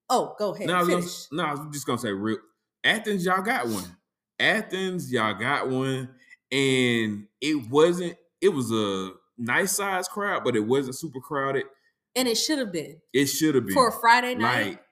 oh, 0.09 0.33
go 0.39 0.53
ahead. 0.55 0.67
No, 0.67 0.75
I 0.75 0.81
gonna, 0.87 1.05
no, 1.33 1.43
I 1.43 1.51
was 1.55 1.67
just 1.73 1.85
gonna 1.85 1.99
say 1.99 2.11
real. 2.11 2.37
Athens, 2.83 3.25
y'all 3.25 3.41
got 3.41 3.67
one. 3.67 3.97
Athens, 4.39 5.11
y'all 5.11 5.33
got 5.33 5.67
one, 5.69 6.09
and 6.51 7.27
it 7.41 7.69
wasn't. 7.69 8.15
It 8.39 8.49
was 8.49 8.71
a 8.71 9.11
nice 9.37 9.75
size 9.75 10.07
crowd, 10.07 10.45
but 10.45 10.55
it 10.55 10.61
wasn't 10.65 10.95
super 10.95 11.19
crowded. 11.19 11.65
And 12.15 12.27
it 12.27 12.35
should 12.35 12.59
have 12.59 12.71
been 12.71 12.97
It 13.13 13.27
should 13.27 13.55
have 13.55 13.65
been 13.65 13.73
for 13.73 13.89
a 13.89 13.99
Friday 13.99 14.35
night. 14.35 14.65
like. 14.67 14.83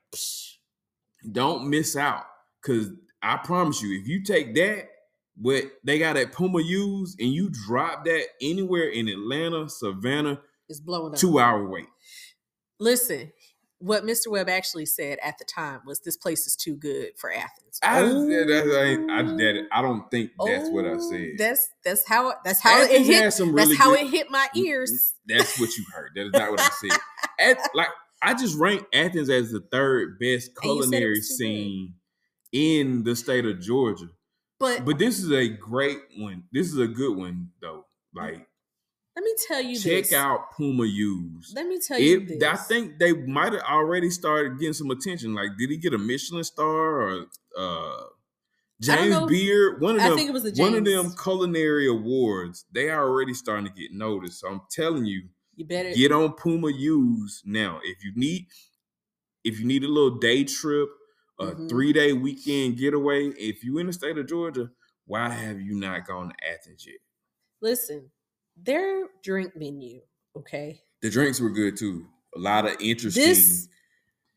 Don't 1.32 1.70
miss 1.70 1.96
out, 1.96 2.24
cause 2.64 2.90
I 3.22 3.38
promise 3.38 3.82
you, 3.82 4.00
if 4.00 4.08
you 4.08 4.24
take 4.24 4.54
that, 4.56 4.88
what 5.36 5.64
they 5.84 6.00
got 6.00 6.16
at 6.16 6.32
Puma 6.32 6.62
U's, 6.62 7.16
and 7.20 7.30
you 7.34 7.50
drop 7.50 8.06
that 8.06 8.24
anywhere 8.42 8.88
in 8.90 9.08
Atlanta, 9.10 9.68
Savannah, 9.68 10.40
It's 10.70 10.80
blowing 10.80 11.14
up. 11.14 11.20
two 11.20 11.40
hour 11.40 11.68
wait. 11.68 11.88
Listen, 12.80 13.32
what 13.80 14.04
Mr. 14.04 14.28
Webb 14.30 14.50
actually 14.50 14.86
said 14.86 15.20
at 15.22 15.38
the 15.38 15.46
time 15.46 15.82
was 15.86 16.00
this 16.00 16.18
place 16.18 16.48
is 16.48 16.56
too 16.56 16.76
good 16.76 17.10
for 17.18 17.32
Athens. 17.32 17.80
I, 17.84 18.00
I, 18.00 18.02
I, 18.02 19.22
that, 19.24 19.68
I 19.72 19.82
don't 19.82 20.10
think 20.10 20.32
that's 20.46 20.70
what 20.70 20.86
I 20.86 20.94
Oh, 20.94 21.12
said. 21.12 21.30
That's 21.38 21.70
that's 21.86 22.08
how 22.08 22.34
that's 22.44 22.62
how 22.62 22.82
it 22.82 22.90
hit. 23.04 23.40
really 23.40 23.54
that's 23.56 23.78
how 23.78 23.94
it 23.94 24.08
hit 24.10 24.32
my 24.32 24.48
Mm, 24.56 24.66
ears. 24.66 25.14
That's 25.28 25.60
what 25.60 25.70
you 25.78 25.86
heard. 25.94 26.12
That 26.16 26.26
is 26.28 26.34
not 26.34 26.52
what 26.52 26.60
I 26.62 26.70
said. 26.70 26.98
At, 27.40 27.58
like 27.76 27.90
I 28.22 28.34
just 28.34 28.58
rank 28.58 28.84
Athens 28.94 29.30
as 29.30 29.52
the 29.52 29.60
third 29.60 30.18
best 30.20 30.52
And 30.64 30.76
you 30.76 30.82
said 30.84 30.94
it 30.94 31.02
culinary 31.02 31.16
too 31.16 31.22
good. 31.22 31.38
scene 31.38 31.94
in 32.52 33.04
the 33.04 33.16
state 33.16 33.46
of 33.46 33.60
Georgia. 33.62 34.10
But, 34.60 34.86
But 34.86 34.98
this 34.98 35.20
is 35.20 35.32
a 35.32 35.50
great 35.50 36.00
one. 36.18 36.46
This 36.52 36.68
is 36.72 36.80
a 36.80 36.88
good 36.88 37.16
one 37.16 37.50
though. 37.62 37.86
Like 38.16 38.47
let 39.18 39.24
me 39.24 39.34
tell 39.48 39.62
you 39.62 39.80
check 39.80 40.04
this. 40.04 40.14
out 40.14 40.52
Puma 40.56 40.86
U's. 40.86 41.52
Let 41.56 41.68
me 41.68 41.80
tell 41.80 42.00
you 42.00 42.22
It, 42.22 42.40
this. 42.40 42.44
I 42.44 42.56
think 42.56 43.00
they 43.00 43.14
might 43.14 43.54
have 43.54 43.64
already 43.64 44.12
started 44.12 44.60
getting 44.60 44.74
some 44.74 44.92
attention. 44.92 45.34
Like, 45.34 45.58
did 45.58 45.72
he 45.72 45.78
get 45.78 45.94
a 45.94 45.98
Michelin 45.98 46.44
star 46.44 47.02
or 47.02 47.26
uh 47.58 48.04
James 48.80 49.10
know. 49.10 49.28
Beard? 49.28 49.82
One 49.82 49.96
of 49.96 50.02
I 50.02 50.10
them. 50.10 50.18
think 50.18 50.30
it 50.30 50.34
was 50.34 50.46
a 50.46 50.52
One 50.62 50.76
of 50.76 50.86
them 50.86 51.12
culinary 51.22 51.88
awards. 51.88 52.66
They 52.72 52.90
are 52.92 53.08
already 53.10 53.34
starting 53.34 53.66
to 53.66 53.74
get 53.74 53.92
noticed. 53.92 54.42
So 54.42 54.50
I'm 54.50 54.62
telling 54.70 55.06
you, 55.06 55.30
you 55.56 55.66
better 55.66 55.94
get 55.96 56.12
on 56.12 56.34
Puma 56.34 56.70
U's 56.72 57.42
now. 57.44 57.80
If 57.84 58.04
you 58.04 58.14
need, 58.16 58.48
if 59.44 59.60
you 59.60 59.66
need 59.66 59.84
a 59.84 59.88
little 59.88 60.20
day 60.20 60.44
trip, 60.44 60.90
a 61.40 61.48
Mhm. 61.48 61.70
three 61.70 61.92
day 61.94 62.14
weekend 62.14 62.78
getaway, 62.78 63.30
if 63.30 63.64
you're 63.64 63.80
in 63.80 63.88
the 63.88 63.94
state 63.94 64.18
of 64.18 64.28
Georgia, 64.28 64.70
why 65.06 65.30
have 65.30 65.60
you 65.60 65.76
not 65.76 66.06
gone 66.06 66.30
to 66.30 66.36
Athens 66.48 66.86
yet? 66.86 66.98
listen. 67.62 68.12
Their 68.64 69.06
drink 69.24 69.54
menu, 69.56 70.02
okay. 70.36 70.82
The 71.02 71.10
drinks 71.10 71.40
were 71.40 71.50
good 71.50 71.78
too. 71.78 72.08
A 72.36 72.40
lot 72.40 72.66
of 72.66 72.76
interesting, 72.80 73.24
This 73.24 73.68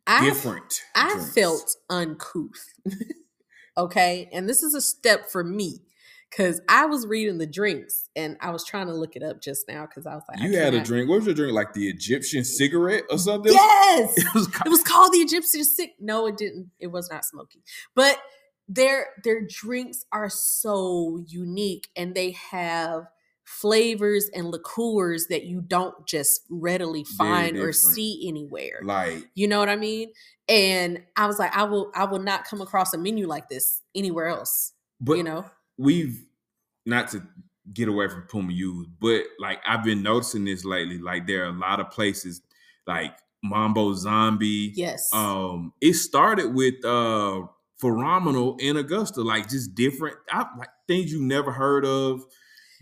I 0.07 0.25
different. 0.25 0.83
I 0.95 1.13
drinks. 1.15 1.35
felt 1.35 1.77
uncouth. 1.89 2.75
okay. 3.77 4.29
And 4.33 4.49
this 4.49 4.63
is 4.63 4.75
a 4.75 4.81
step 4.81 5.31
for 5.31 5.43
me 5.45 5.83
because 6.31 6.61
I 6.69 6.87
was 6.87 7.07
reading 7.07 7.39
the 7.39 7.47
drinks 7.47 8.09
and 8.15 8.37
I 8.41 8.51
was 8.51 8.65
trying 8.65 8.87
to 8.87 8.95
look 8.95 9.17
it 9.17 9.23
up 9.23 9.41
just 9.43 9.67
now 9.69 9.87
because 9.87 10.07
I 10.07 10.15
was 10.15 10.23
like, 10.29 10.41
I 10.41 10.47
You 10.47 10.57
had 10.57 10.75
a 10.75 10.83
drink. 10.83 11.09
What 11.09 11.17
was 11.17 11.27
your 11.27 11.35
drink? 11.35 11.53
Like 11.55 11.73
the 11.73 11.89
Egyptian 11.89 12.45
cigarette 12.45 13.05
or 13.11 13.19
something? 13.19 13.53
Yes. 13.53 14.15
It 14.19 14.35
was 14.35 14.49
it 14.49 14.69
was 14.69 14.83
called 14.83 15.13
the 15.13 15.19
Egyptian 15.19 15.65
sick. 15.65 15.95
No, 15.99 16.27
it 16.27 16.37
didn't. 16.37 16.71
It 16.79 16.89
was 16.89 17.11
not 17.11 17.25
smoky. 17.25 17.63
But 17.95 18.21
their 18.69 19.09
their 19.25 19.45
drinks 19.47 20.05
are 20.13 20.31
so 20.31 21.25
unique 21.27 21.89
and 21.97 22.15
they 22.15 22.31
have 22.53 23.07
flavors 23.51 24.31
and 24.33 24.47
liqueurs 24.47 25.27
that 25.27 25.45
you 25.45 25.61
don't 25.61 26.07
just 26.07 26.43
readily 26.49 27.05
find 27.05 27.57
or 27.59 27.73
see 27.73 28.27
anywhere. 28.29 28.81
like 28.85 29.29
You 29.35 29.49
know 29.49 29.59
what 29.59 29.69
I 29.69 29.77
mean? 29.77 30.13
And 30.49 31.03
I 31.17 31.27
was 31.27 31.39
like, 31.39 31.55
I 31.55 31.65
will 31.65 31.91
I 31.95 32.05
will 32.05 32.21
not 32.21 32.45
come 32.45 32.61
across 32.61 32.95
a 32.95 32.99
menu 32.99 33.27
like 33.27 33.49
this 33.49 33.83
anywhere 33.95 34.29
else. 34.29 34.73
but 35.01 35.15
you 35.15 35.25
know? 35.25 35.45
we've 35.77 36.25
not 36.87 37.09
to 37.09 37.23
get 37.73 37.89
away 37.89 38.09
from 38.09 38.23
Puma 38.23 38.53
Youth. 38.53 38.87
But 39.01 39.25
like 39.41 39.61
I've 39.67 39.83
been 39.83 40.03
noticing 40.03 40.45
this 40.45 40.65
lately. 40.65 40.99
Like 40.99 41.27
there 41.27 41.45
are 41.45 41.49
a 41.49 41.59
lot 41.59 41.81
of 41.81 41.91
places 41.91 42.41
like 42.87 43.17
Mambo 43.43 43.95
Zombie. 43.95 44.73
Yes. 44.75 45.11
Um, 45.13 45.73
it 45.81 45.95
started 45.95 46.55
with 46.55 46.85
uh 46.85 47.43
phenomenal 47.79 48.57
in 48.61 48.77
Augusta, 48.77 49.23
like 49.23 49.49
just 49.49 49.75
different 49.75 50.17
I, 50.31 50.47
like 50.57 50.71
things 50.87 51.13
you 51.13 51.21
never 51.21 51.51
heard 51.51 51.85
of, 51.85 52.25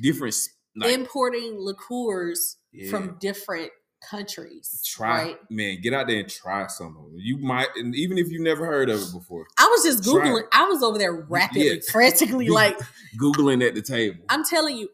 different 0.01 0.35
like 0.79 0.91
Importing 0.93 1.57
liqueurs 1.59 2.57
Yeah. 2.73 2.91
from 2.91 3.17
different 3.21 3.71
countries. 4.09 4.81
try 4.87 5.23
Right. 5.25 5.39
man, 5.51 5.81
get 5.83 5.93
out 5.93 6.07
there 6.07 6.21
and 6.21 6.29
try 6.29 6.67
some 6.69 6.97
of 6.97 7.03
them. 7.05 7.15
You 7.17 7.37
might 7.39 7.69
and 7.77 7.95
even 7.97 8.17
if 8.17 8.31
you 8.31 8.41
never 8.41 8.65
heard 8.65 8.89
of 8.91 9.01
it 9.01 9.13
before. 9.13 9.47
I 9.59 9.67
was 9.67 9.83
just 9.85 10.05
Googling. 10.05 10.45
I 10.53 10.67
was 10.67 10.83
over 10.85 10.99
there 10.99 11.13
rapidly, 11.13 11.69
Yeah. 11.69 11.81
frantically, 11.91 12.49
like 12.49 12.79
Googling 13.21 13.67
at 13.67 13.75
the 13.75 13.83
table. 13.83 14.25
I'm 14.29 14.45
telling 14.45 14.77
you, 14.77 14.89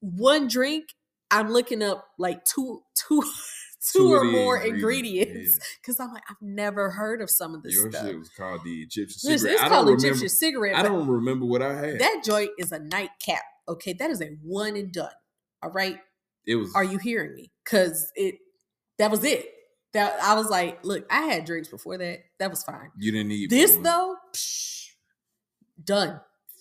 one 0.00 0.48
drink, 0.48 0.86
I'm 1.30 1.50
looking 1.52 1.80
up 1.82 2.08
like 2.18 2.44
two, 2.44 2.82
two, 2.94 3.22
two 3.22 3.32
Two 3.92 4.12
or 4.12 4.24
more 4.24 4.60
ingredients, 4.60 5.58
because 5.80 5.98
I'm 6.00 6.12
like, 6.12 6.22
I've 6.28 6.36
never 6.42 6.90
heard 6.90 7.22
of 7.22 7.30
some 7.30 7.54
of 7.54 7.62
this 7.62 7.72
Your 7.74 7.90
stuff. 7.90 8.04
shit 8.06 8.18
was 8.18 8.28
called 8.28 8.60
the 8.62 8.82
Egyptian 8.82 9.30
Listen, 9.30 9.38
cigarette. 9.38 9.54
it's 9.54 9.62
I 9.62 9.68
called 9.68 9.88
Egyptian 9.90 10.28
cigarette. 10.28 10.74
I 10.76 10.82
don't 10.82 11.08
remember 11.08 11.46
what 11.46 11.62
I 11.62 11.74
had. 11.74 11.98
That 11.98 12.22
joint 12.24 12.50
is 12.58 12.72
a 12.72 12.78
nightcap. 12.78 13.40
Okay, 13.68 13.92
that 13.94 14.10
is 14.10 14.20
a 14.20 14.36
one 14.42 14.76
and 14.76 14.92
done. 14.92 15.10
All 15.62 15.70
right, 15.70 15.98
it 16.46 16.56
was 16.56 16.72
are 16.74 16.84
you 16.84 16.98
hearing 16.98 17.34
me? 17.34 17.50
Because 17.64 18.10
it, 18.14 18.36
that 18.98 19.10
was 19.10 19.24
it. 19.24 19.46
That 19.92 20.20
I 20.22 20.34
was 20.34 20.48
like, 20.48 20.84
look, 20.84 21.04
I 21.10 21.22
had 21.22 21.44
drinks 21.44 21.68
before 21.68 21.98
that. 21.98 22.20
That 22.38 22.50
was 22.50 22.62
fine. 22.62 22.90
you 22.96 23.10
didn't 23.12 23.28
need 23.28 23.50
This 23.50 23.76
though, 23.76 24.16
psh, 24.32 24.86
done. 25.82 26.20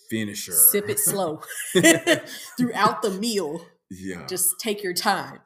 finisher. 0.10 0.52
Sip 0.52 0.90
it 0.90 1.00
slow 1.00 1.42
throughout 2.58 3.02
the 3.02 3.12
meal. 3.20 3.62
yeah. 3.92 4.26
just 4.28 4.60
take 4.60 4.84
your 4.84 4.94
time. 4.94 5.40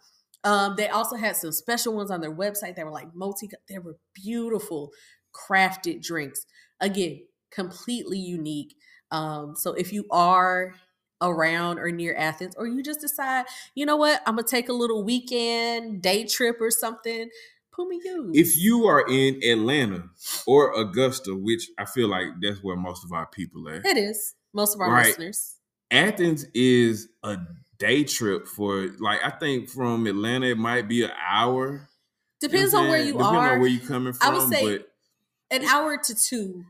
Um, 0.46 0.76
they 0.78 0.88
also 0.90 1.16
had 1.16 1.36
some 1.36 1.52
special 1.52 1.94
ones 1.96 2.12
on 2.12 2.20
their 2.22 2.34
website 2.34 2.76
that 2.76 2.86
were 2.86 2.92
like 2.92 3.14
multi. 3.16 3.50
They 3.70 3.80
were 3.80 3.98
beautiful, 4.14 4.92
crafted 5.34 6.02
drinks. 6.02 6.46
Again, 6.80 7.22
completely 7.52 8.18
unique. 8.20 8.76
Um, 9.12 9.56
so 9.58 9.74
if 9.74 9.94
you 9.94 10.06
are 10.12 10.74
around 11.24 11.80
or 11.80 11.92
near 11.92 12.16
Athens, 12.16 12.56
or 12.58 12.68
you 12.68 12.84
just 12.84 13.02
decide, 13.02 13.46
you 13.76 13.86
know 13.86 13.96
what, 13.98 14.22
I'm 14.28 14.36
gonna 14.36 14.48
take 14.48 14.70
a 14.70 14.74
little 14.74 15.04
weekend 15.04 16.02
day 16.02 16.26
trip 16.26 16.58
or 16.62 16.70
something, 16.72 17.30
Puma 17.72 17.96
you. 18.04 18.32
if 18.36 18.56
you 18.58 18.86
are 18.86 19.06
in 19.10 19.42
Atlanta 19.44 20.04
or 20.46 20.80
Augusta, 20.80 21.34
which 21.36 21.70
I 21.78 21.86
feel 21.86 22.08
like 22.08 22.28
that's 22.42 22.64
where 22.64 22.76
most 22.76 23.04
of 23.04 23.12
our 23.12 23.26
people 23.28 23.68
are, 23.68 23.82
it 23.86 23.98
is 23.98 24.36
most 24.54 24.76
of 24.76 24.82
our 24.82 24.92
Right. 24.92 25.08
listeners. 25.08 25.56
Athens 25.90 26.46
is 26.54 27.10
a 27.24 27.38
day 27.80 28.04
trip 28.04 28.48
for 28.48 28.88
like 29.00 29.20
I 29.24 29.30
think 29.32 29.70
from 29.70 30.06
Atlanta 30.08 30.48
it 30.48 30.58
might 30.58 30.88
be 30.88 31.04
an 31.04 31.12
hour. 31.28 31.90
Depends 32.40 32.74
on 32.74 32.88
where 32.90 33.00
you 33.00 33.14
Depending 33.14 33.36
are. 33.42 33.54
on 33.54 33.60
where 33.60 33.70
you're 33.70 33.88
coming 33.88 34.14
from, 34.14 34.30
I 34.36 34.38
would 34.38 34.50
say 34.54 34.78
but 34.78 34.90
An 35.52 35.64
hour 35.66 35.98
to 35.98 36.16
two 36.16 36.64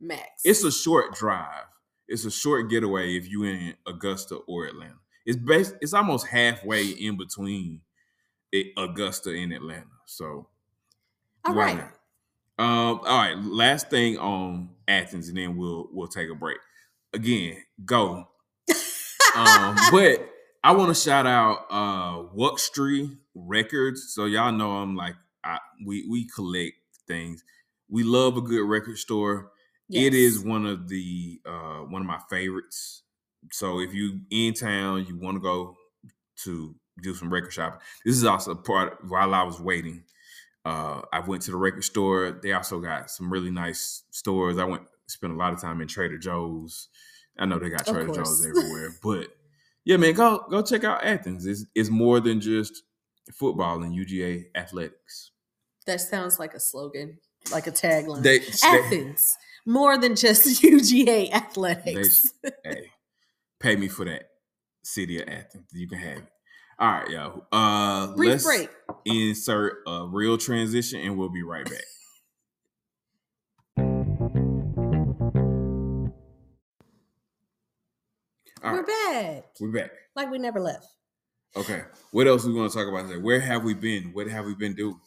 max. 0.00 0.42
it's 0.44 0.62
a 0.64 0.70
short 0.70 1.14
drive. 1.14 1.64
It's 2.08 2.24
a 2.24 2.30
short 2.30 2.70
getaway 2.70 3.16
if 3.16 3.30
you 3.30 3.44
in 3.44 3.74
Augusta 3.86 4.36
or 4.46 4.66
Atlanta. 4.66 4.96
It's 5.24 5.38
base. 5.38 5.72
It's 5.80 5.94
almost 5.94 6.28
halfway 6.28 6.86
in 6.88 7.16
between 7.16 7.80
Augusta 8.76 9.30
and 9.30 9.52
Atlanta. 9.52 9.86
So 10.06 10.48
all 11.44 11.54
right. 11.54 11.80
Um. 12.58 13.00
All 13.00 13.18
right. 13.18 13.36
Last 13.38 13.90
thing 13.90 14.18
on 14.18 14.70
Athens, 14.88 15.28
and 15.28 15.36
then 15.36 15.56
we'll 15.56 15.88
we'll 15.92 16.08
take 16.08 16.30
a 16.30 16.34
break. 16.34 16.58
Again, 17.12 17.62
go. 17.84 18.28
Um. 19.36 19.76
but 19.92 20.30
I 20.64 20.72
want 20.72 20.88
to 20.88 21.00
shout 21.00 21.26
out 21.26 21.66
uh 21.70 22.22
Wuxtry 22.34 23.18
Records. 23.34 24.12
So 24.14 24.24
y'all 24.24 24.52
know 24.52 24.72
I'm 24.72 24.96
like 24.96 25.14
I, 25.44 25.58
we 25.84 26.06
we 26.08 26.26
collect 26.34 26.74
things. 27.06 27.44
We 27.88 28.02
love 28.02 28.36
a 28.36 28.40
good 28.40 28.66
record 28.66 28.98
store. 28.98 29.52
It 29.90 30.14
is 30.14 30.44
one 30.44 30.66
of 30.66 30.88
the 30.88 31.40
uh 31.46 31.80
one 31.80 32.02
of 32.02 32.06
my 32.06 32.20
favorites. 32.28 33.02
So 33.52 33.80
if 33.80 33.94
you 33.94 34.20
in 34.30 34.54
town, 34.54 35.06
you 35.06 35.16
want 35.16 35.36
to 35.36 35.40
go 35.40 35.76
to 36.44 36.74
do 37.02 37.14
some 37.14 37.32
record 37.32 37.52
shopping. 37.52 37.80
This 38.04 38.16
is 38.16 38.24
also 38.24 38.54
part 38.54 39.04
while 39.08 39.34
I 39.34 39.42
was 39.42 39.60
waiting. 39.60 40.04
Uh 40.64 41.02
I 41.12 41.20
went 41.20 41.42
to 41.42 41.52
the 41.52 41.56
record 41.56 41.84
store. 41.84 42.38
They 42.42 42.52
also 42.52 42.80
got 42.80 43.10
some 43.10 43.32
really 43.32 43.50
nice 43.50 44.04
stores. 44.10 44.58
I 44.58 44.64
went 44.64 44.82
spent 45.08 45.32
a 45.32 45.36
lot 45.36 45.52
of 45.52 45.60
time 45.60 45.80
in 45.80 45.88
Trader 45.88 46.18
Joe's. 46.18 46.88
I 47.38 47.46
know 47.46 47.58
they 47.58 47.70
got 47.70 47.86
Trader. 47.86 48.08
Joe's 48.12 48.44
everywhere, 48.44 48.90
but 49.02 49.28
yeah, 49.84 49.98
man, 49.98 50.14
go 50.14 50.44
go 50.50 50.62
check 50.62 50.82
out 50.84 51.04
Athens. 51.04 51.46
It's 51.46 51.64
it's 51.74 51.90
more 51.90 52.18
than 52.18 52.40
just 52.40 52.82
football 53.32 53.82
and 53.82 53.94
UGA 53.94 54.46
athletics. 54.54 55.30
That 55.86 56.00
sounds 56.00 56.38
like 56.40 56.54
a 56.54 56.60
slogan, 56.60 57.18
like 57.52 57.66
a 57.66 57.72
tagline. 57.72 58.22
They, 58.22 58.38
they 58.38 58.46
Athens, 58.64 59.36
more 59.66 59.98
than 59.98 60.16
just 60.16 60.62
UGA 60.62 61.32
athletics. 61.32 62.32
hey, 62.64 62.90
pay 63.60 63.76
me 63.76 63.88
for 63.88 64.04
that. 64.04 64.30
City 64.84 65.20
of 65.20 65.28
Athens. 65.28 65.66
You 65.72 65.88
can 65.88 65.98
have 65.98 66.18
it. 66.18 66.24
All 66.78 66.90
right, 66.92 67.10
y'all. 67.10 67.46
Uh 67.50 68.14
Brief 68.14 68.30
let's 68.30 68.44
break. 68.44 68.70
insert 69.04 69.78
a 69.86 70.06
real 70.06 70.38
transition 70.38 71.00
and 71.00 71.16
we'll 71.18 71.28
be 71.30 71.42
right 71.42 71.64
back. 71.64 71.82
All 78.62 78.72
We're 78.72 78.82
right, 78.82 79.34
back. 79.36 79.44
we're 79.60 79.72
back. 79.72 79.90
Like 80.14 80.30
we 80.30 80.38
never 80.38 80.60
left. 80.60 80.86
Okay. 81.56 81.82
What 82.10 82.26
else 82.26 82.44
we 82.44 82.52
want 82.52 82.70
to 82.72 82.78
talk 82.78 82.88
about 82.88 83.08
today? 83.08 83.20
Where 83.20 83.40
have 83.40 83.64
we 83.64 83.74
been? 83.74 84.10
What 84.12 84.28
have 84.28 84.44
we 84.46 84.54
been 84.54 84.74
doing? 84.74 84.98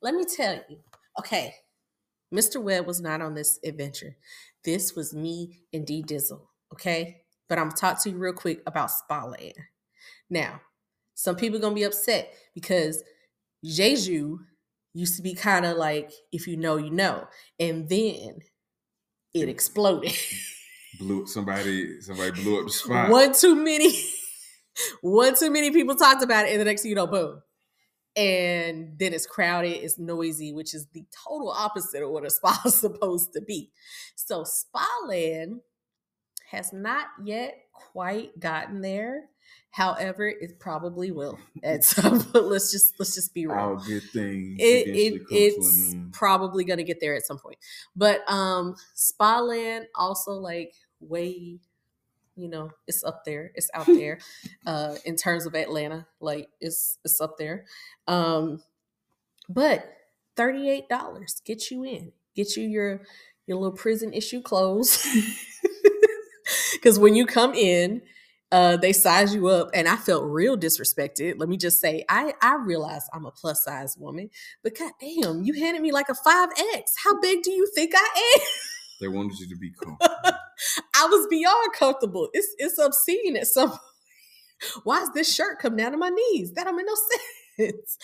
Let 0.00 0.14
me 0.14 0.24
tell 0.24 0.54
you. 0.68 0.78
Okay. 1.18 1.54
Mr. 2.32 2.62
Webb 2.62 2.86
was 2.86 3.00
not 3.00 3.20
on 3.20 3.34
this 3.34 3.58
adventure. 3.64 4.16
This 4.64 4.94
was 4.94 5.14
me 5.14 5.58
and 5.72 5.86
D 5.86 6.02
Dizzle. 6.02 6.40
Okay. 6.72 7.22
But 7.48 7.58
I'm 7.58 7.66
gonna 7.66 7.76
talk 7.76 8.02
to 8.02 8.10
you 8.10 8.16
real 8.16 8.32
quick 8.32 8.62
about 8.66 8.90
Spa 8.90 9.24
Land. 9.24 9.54
Now, 10.30 10.60
some 11.14 11.36
people 11.36 11.58
gonna 11.58 11.74
be 11.74 11.82
upset 11.82 12.32
because 12.54 13.02
Jeju 13.64 14.38
used 14.94 15.16
to 15.16 15.22
be 15.22 15.34
kind 15.34 15.66
of 15.66 15.76
like 15.76 16.10
if 16.32 16.46
you 16.46 16.56
know, 16.56 16.76
you 16.76 16.90
know. 16.90 17.26
And 17.60 17.88
then 17.88 18.38
it 19.34 19.48
exploded. 19.48 20.12
Blew 20.98 21.26
somebody 21.26 22.00
somebody 22.00 22.30
blew 22.32 22.60
up 22.60 22.66
the 22.66 22.72
spot. 22.72 23.10
one 23.10 23.32
too 23.34 23.54
many 23.54 23.98
one 25.00 25.34
too 25.34 25.50
many 25.50 25.70
people 25.70 25.94
talked 25.94 26.22
about 26.22 26.46
it 26.46 26.52
and 26.52 26.60
the 26.60 26.64
next 26.66 26.82
thing 26.82 26.90
you 26.90 26.94
know 26.94 27.06
boom 27.06 27.40
and 28.16 28.98
then 28.98 29.12
it's 29.12 29.26
crowded 29.26 29.70
it's 29.82 29.98
noisy 29.98 30.52
which 30.52 30.74
is 30.74 30.86
the 30.92 31.04
total 31.26 31.50
opposite 31.50 32.02
of 32.02 32.10
what 32.10 32.26
a 32.26 32.30
spa 32.32 32.60
is 32.66 32.74
supposed 32.74 33.32
to 33.32 33.40
be 33.40 33.70
so 34.14 34.44
spa 34.44 34.86
land 35.06 35.60
has 36.50 36.72
not 36.72 37.06
yet 37.24 37.56
quite 37.72 38.38
gotten 38.38 38.80
there 38.82 39.24
however 39.70 40.28
it 40.28 40.58
probably 40.60 41.10
will 41.10 41.38
at 41.62 41.82
some 41.84 42.22
point 42.32 42.44
let's 42.44 42.70
just 42.70 42.94
let's 42.98 43.14
just 43.14 43.32
be 43.34 43.46
real 43.46 43.58
All 43.58 43.76
good 43.76 44.02
things. 44.12 44.58
it, 44.60 44.88
it 44.88 45.28
come 45.28 45.28
to 45.28 45.34
an 45.34 45.38
it's 45.38 45.94
probably 46.12 46.64
gonna 46.64 46.82
get 46.82 47.00
there 47.00 47.14
at 47.14 47.26
some 47.26 47.38
point. 47.38 47.56
But 47.96 48.28
um 48.30 48.76
Spa 48.94 49.40
Land 49.40 49.86
also 49.94 50.32
like 50.32 50.74
way, 51.00 51.58
you 52.36 52.48
know, 52.48 52.70
it's 52.86 53.04
up 53.04 53.24
there. 53.24 53.52
It's 53.54 53.70
out 53.74 53.86
there 53.86 54.18
uh 54.66 54.96
in 55.04 55.16
terms 55.16 55.46
of 55.46 55.54
Atlanta. 55.54 56.06
Like 56.20 56.48
it's 56.60 56.98
it's 57.04 57.20
up 57.20 57.36
there. 57.38 57.64
Um 58.06 58.62
but 59.48 59.84
$38 60.36 61.44
get 61.44 61.70
you 61.70 61.84
in. 61.84 62.12
Get 62.34 62.56
you 62.56 62.66
your 62.66 63.02
your 63.46 63.58
little 63.58 63.76
prison 63.76 64.12
issue 64.12 64.40
clothes. 64.40 65.06
Cause 66.82 66.98
when 66.98 67.14
you 67.14 67.26
come 67.26 67.54
in, 67.54 68.02
uh, 68.52 68.76
they 68.76 68.92
size 68.92 69.34
you 69.34 69.48
up, 69.48 69.70
and 69.72 69.88
I 69.88 69.96
felt 69.96 70.24
real 70.24 70.58
disrespected. 70.58 71.38
Let 71.38 71.48
me 71.48 71.56
just 71.56 71.80
say, 71.80 72.04
I 72.08 72.34
I 72.42 72.56
realize 72.56 73.08
I'm 73.12 73.24
a 73.24 73.30
plus 73.30 73.64
size 73.64 73.96
woman, 73.96 74.28
but 74.62 74.78
god 74.78 74.92
damn, 75.00 75.42
you 75.42 75.54
handed 75.54 75.80
me 75.80 75.90
like 75.90 76.10
a 76.10 76.14
five 76.14 76.50
X. 76.74 76.94
How 77.02 77.18
big 77.20 77.42
do 77.42 77.50
you 77.50 77.66
think 77.74 77.92
I 77.96 78.34
am? 78.36 78.46
They 79.00 79.08
wanted 79.08 79.38
you 79.38 79.48
to 79.48 79.56
be 79.56 79.70
comfortable. 79.82 80.38
I 80.96 81.06
was 81.06 81.26
beyond 81.28 81.72
comfortable. 81.74 82.28
It's 82.32 82.54
it's 82.58 82.78
obscene 82.78 83.36
at 83.36 83.46
some. 83.46 83.70
point. 83.70 83.80
Why 84.84 85.02
is 85.02 85.10
this 85.12 85.34
shirt 85.34 85.58
come 85.58 85.76
down 85.76 85.92
to 85.92 85.98
my 85.98 86.08
knees? 86.10 86.52
That 86.52 86.64
don't 86.64 86.76
make 86.76 86.86
no 86.86 86.94
sense. 87.58 87.98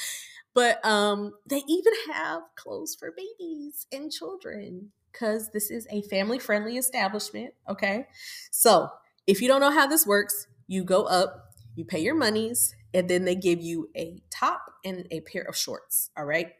But 0.54 0.84
um, 0.84 1.34
they 1.46 1.62
even 1.68 1.92
have 2.12 2.42
clothes 2.56 2.96
for 2.98 3.12
babies 3.16 3.86
and 3.92 4.10
children 4.10 4.90
because 5.12 5.50
this 5.52 5.70
is 5.70 5.86
a 5.90 6.02
family 6.02 6.38
friendly 6.38 6.76
establishment. 6.76 7.54
Okay, 7.68 8.06
so 8.50 8.88
if 9.26 9.40
you 9.40 9.48
don't 9.48 9.60
know 9.60 9.70
how 9.70 9.86
this 9.86 10.06
works, 10.06 10.46
you 10.66 10.84
go 10.84 11.04
up, 11.04 11.52
you 11.76 11.84
pay 11.84 12.00
your 12.00 12.14
monies, 12.16 12.74
and 12.94 13.08
then 13.08 13.24
they 13.24 13.34
give 13.36 13.60
you 13.60 13.90
a 13.96 14.22
top 14.30 14.62
and 14.84 15.06
a 15.10 15.20
pair 15.20 15.42
of 15.42 15.56
shorts. 15.56 16.10
All 16.16 16.24
right, 16.24 16.52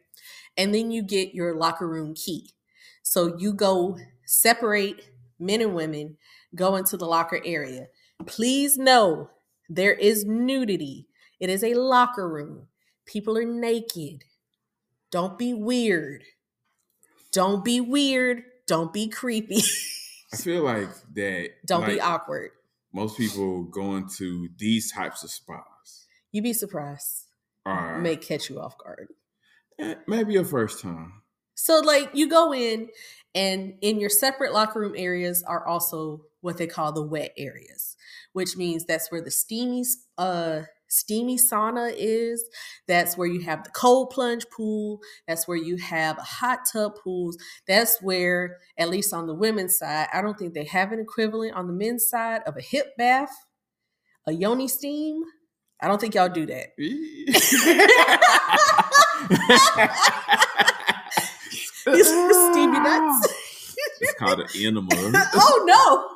and 0.57 0.73
then 0.73 0.91
you 0.91 1.03
get 1.03 1.33
your 1.33 1.55
locker 1.55 1.87
room 1.87 2.13
key. 2.13 2.51
So 3.03 3.37
you 3.37 3.53
go 3.53 3.97
separate 4.25 5.09
men 5.39 5.61
and 5.61 5.73
women 5.73 6.17
go 6.55 6.75
into 6.75 6.97
the 6.97 7.05
locker 7.05 7.41
area. 7.45 7.87
Please 8.25 8.77
know 8.77 9.29
There 9.69 9.93
is 9.93 10.25
nudity. 10.25 11.07
It 11.39 11.49
is 11.49 11.63
a 11.63 11.75
locker 11.75 12.27
room. 12.27 12.67
People 13.05 13.37
are 13.37 13.45
naked. 13.45 14.23
Don't 15.11 15.37
be 15.37 15.53
weird. 15.53 16.23
Don't 17.31 17.63
be 17.63 17.79
weird. 17.79 18.43
Don't 18.67 18.91
be 18.91 19.07
creepy. 19.07 19.61
I 20.33 20.37
feel 20.37 20.63
like 20.63 20.89
that. 21.13 21.51
Don't 21.65 21.81
like, 21.81 21.93
be 21.93 22.01
awkward. 22.01 22.51
Most 22.93 23.17
people 23.17 23.63
going 23.63 24.09
to 24.17 24.49
these 24.57 24.91
types 24.91 25.23
of 25.23 25.29
spas 25.29 26.07
You'd 26.31 26.43
be 26.43 26.53
surprised. 26.53 27.25
are 27.65 27.99
May 27.99 28.15
catch 28.15 28.49
you 28.49 28.59
off 28.59 28.77
guard. 28.77 29.07
eh, 29.79 29.95
maybe 30.07 30.33
your 30.33 30.45
first 30.45 30.81
time. 30.81 31.21
So, 31.55 31.79
like, 31.79 32.11
you 32.13 32.29
go 32.29 32.53
in, 32.53 32.89
and 33.35 33.75
in 33.81 33.99
your 33.99 34.09
separate 34.09 34.53
locker 34.53 34.79
room 34.79 34.93
areas 34.95 35.43
are 35.43 35.65
also 35.67 36.21
what 36.41 36.57
they 36.57 36.67
call 36.67 36.91
the 36.91 37.03
wet 37.03 37.33
areas, 37.37 37.95
which 38.33 38.57
means 38.57 38.85
that's 38.85 39.11
where 39.11 39.21
the 39.21 39.31
steamy, 39.31 39.83
uh, 40.17 40.61
steamy 40.87 41.37
sauna 41.37 41.93
is. 41.95 42.43
That's 42.87 43.17
where 43.17 43.27
you 43.27 43.41
have 43.41 43.63
the 43.63 43.69
cold 43.71 44.09
plunge 44.09 44.45
pool. 44.55 44.99
That's 45.27 45.47
where 45.47 45.57
you 45.57 45.77
have 45.77 46.17
hot 46.17 46.59
tub 46.71 46.93
pools. 47.03 47.37
That's 47.67 48.01
where, 48.01 48.57
at 48.77 48.89
least 48.89 49.13
on 49.13 49.27
the 49.27 49.35
women's 49.35 49.77
side, 49.77 50.07
I 50.13 50.21
don't 50.21 50.37
think 50.39 50.53
they 50.53 50.65
have 50.65 50.91
an 50.91 50.99
equivalent 50.99 51.55
on 51.55 51.67
the 51.67 51.73
men's 51.73 52.07
side 52.07 52.41
of 52.47 52.57
a 52.57 52.61
hip 52.61 52.95
bath, 52.97 53.31
a 54.25 54.31
yoni 54.31 54.67
steam. 54.67 55.21
I 55.81 55.87
don't 55.87 56.01
think 56.01 56.15
y'all 56.15 56.29
do 56.29 56.45
that. 56.47 56.69
Steamy 62.51 62.79
nuts. 62.79 63.33
it's 64.01 64.13
called 64.13 64.39
an 64.39 64.47
enema. 64.55 64.87
oh 65.35 66.15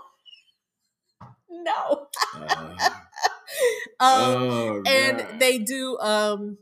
no, 1.50 1.62
no. 1.64 2.08
Uh, 2.34 2.90
Um, 4.00 4.10
oh, 4.10 4.84
and 4.86 5.18
God. 5.20 5.40
they 5.40 5.58
do 5.60 5.98
um 6.00 6.58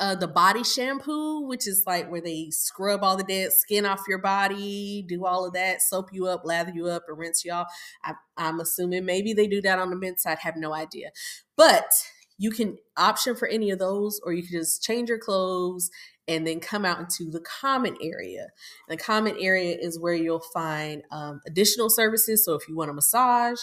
uh 0.00 0.14
the 0.14 0.28
body 0.28 0.62
shampoo, 0.62 1.46
which 1.46 1.66
is 1.66 1.84
like 1.86 2.10
where 2.10 2.20
they 2.20 2.50
scrub 2.50 3.02
all 3.02 3.16
the 3.16 3.24
dead 3.24 3.52
skin 3.52 3.86
off 3.86 4.02
your 4.08 4.18
body, 4.18 5.04
do 5.08 5.24
all 5.26 5.46
of 5.46 5.52
that, 5.54 5.82
soap 5.82 6.10
you 6.12 6.26
up, 6.26 6.42
lather 6.44 6.72
you 6.74 6.86
up, 6.86 7.04
and 7.08 7.18
rinse 7.18 7.44
you 7.44 7.52
off. 7.52 7.68
I, 8.04 8.14
I'm 8.36 8.60
assuming 8.60 9.04
maybe 9.04 9.32
they 9.32 9.46
do 9.46 9.60
that 9.62 9.78
on 9.78 9.90
the 9.90 9.96
men's 9.96 10.22
side. 10.22 10.38
Have 10.40 10.56
no 10.56 10.74
idea, 10.74 11.10
but 11.56 11.90
you 12.38 12.50
can 12.50 12.78
option 12.96 13.36
for 13.36 13.48
any 13.48 13.70
of 13.70 13.78
those, 13.78 14.20
or 14.24 14.32
you 14.32 14.42
can 14.42 14.58
just 14.60 14.82
change 14.82 15.08
your 15.08 15.18
clothes 15.18 15.90
and 16.26 16.46
then 16.46 16.60
come 16.60 16.84
out 16.84 16.98
into 16.98 17.30
the 17.30 17.40
common 17.40 17.96
area. 18.02 18.48
The 18.88 18.96
common 18.96 19.36
area 19.38 19.76
is 19.78 19.98
where 19.98 20.14
you'll 20.14 20.44
find 20.52 21.02
um, 21.10 21.40
additional 21.46 21.90
services. 21.90 22.44
So 22.44 22.54
if 22.54 22.68
you 22.68 22.76
want 22.76 22.90
a 22.90 22.94
massage, 22.94 23.60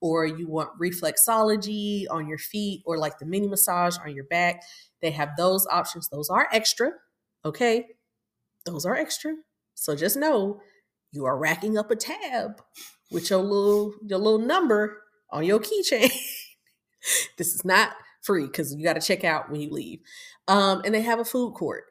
or 0.00 0.26
you 0.26 0.46
want 0.46 0.78
reflexology 0.78 2.04
on 2.10 2.28
your 2.28 2.38
feet, 2.38 2.82
or 2.84 2.98
like 2.98 3.18
the 3.18 3.24
mini 3.24 3.48
massage 3.48 3.96
on 4.04 4.14
your 4.14 4.24
back, 4.24 4.62
they 5.00 5.10
have 5.10 5.30
those 5.36 5.66
options. 5.70 6.08
Those 6.08 6.28
are 6.28 6.46
extra. 6.52 6.90
Okay. 7.44 7.86
Those 8.66 8.84
are 8.84 8.94
extra. 8.94 9.34
So 9.74 9.96
just 9.96 10.16
know 10.16 10.60
you 11.12 11.24
are 11.24 11.38
racking 11.38 11.78
up 11.78 11.90
a 11.90 11.96
tab 11.96 12.60
with 13.10 13.30
your 13.30 13.40
little 13.40 13.94
your 14.04 14.18
little 14.18 14.38
number 14.38 15.02
on 15.30 15.44
your 15.44 15.58
keychain. 15.58 16.10
this 17.38 17.54
is 17.54 17.64
not 17.64 17.92
free 18.22 18.46
because 18.46 18.74
you 18.74 18.84
got 18.84 18.94
to 18.94 19.06
check 19.06 19.24
out 19.24 19.50
when 19.50 19.60
you 19.60 19.70
leave. 19.70 20.00
Um, 20.48 20.82
and 20.84 20.94
they 20.94 21.02
have 21.02 21.18
a 21.18 21.24
food 21.24 21.54
court. 21.54 21.84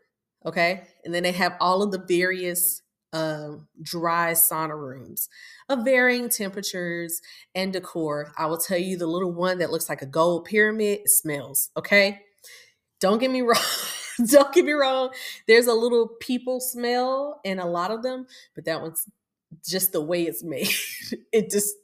Okay. 0.46 0.84
And 1.06 1.14
then 1.14 1.24
they 1.24 1.32
have 1.32 1.56
all 1.60 1.82
of 1.82 1.92
the 1.92 2.04
various 2.06 2.82
um, 3.14 3.68
dry 3.82 4.32
sauna 4.32 4.78
rooms 4.78 5.30
of 5.70 5.86
varying 5.86 6.30
temperatures 6.30 7.22
and 7.54 7.72
decor. 7.72 8.34
I 8.38 8.48
will 8.48 8.58
tell 8.58 8.78
you 8.78 8.98
the 8.98 9.08
little 9.08 9.32
one 9.32 9.60
that 9.60 9.72
looks 9.72 9.88
like 9.88 10.02
a 10.02 10.08
gold 10.08 10.46
pyramid 10.46 11.02
smells. 11.06 11.70
Okay. 11.78 12.22
Don't 13.00 13.20
get 13.20 13.32
me 13.32 13.42
wrong. 13.44 13.58
Don't 14.28 14.54
get 14.54 14.66
me 14.66 14.74
wrong. 14.74 15.10
There's 15.48 15.68
a 15.68 15.74
little 15.74 16.08
people 16.20 16.60
smell 16.60 17.40
in 17.44 17.60
a 17.60 17.68
lot 17.68 17.92
of 17.92 18.04
them, 18.04 18.28
but 18.56 18.66
that 18.66 18.82
one's 18.82 19.08
just 19.66 19.92
the 19.92 20.02
way 20.02 20.24
it's 20.24 20.44
made. 20.44 20.70
it 21.32 21.50
just 21.50 21.76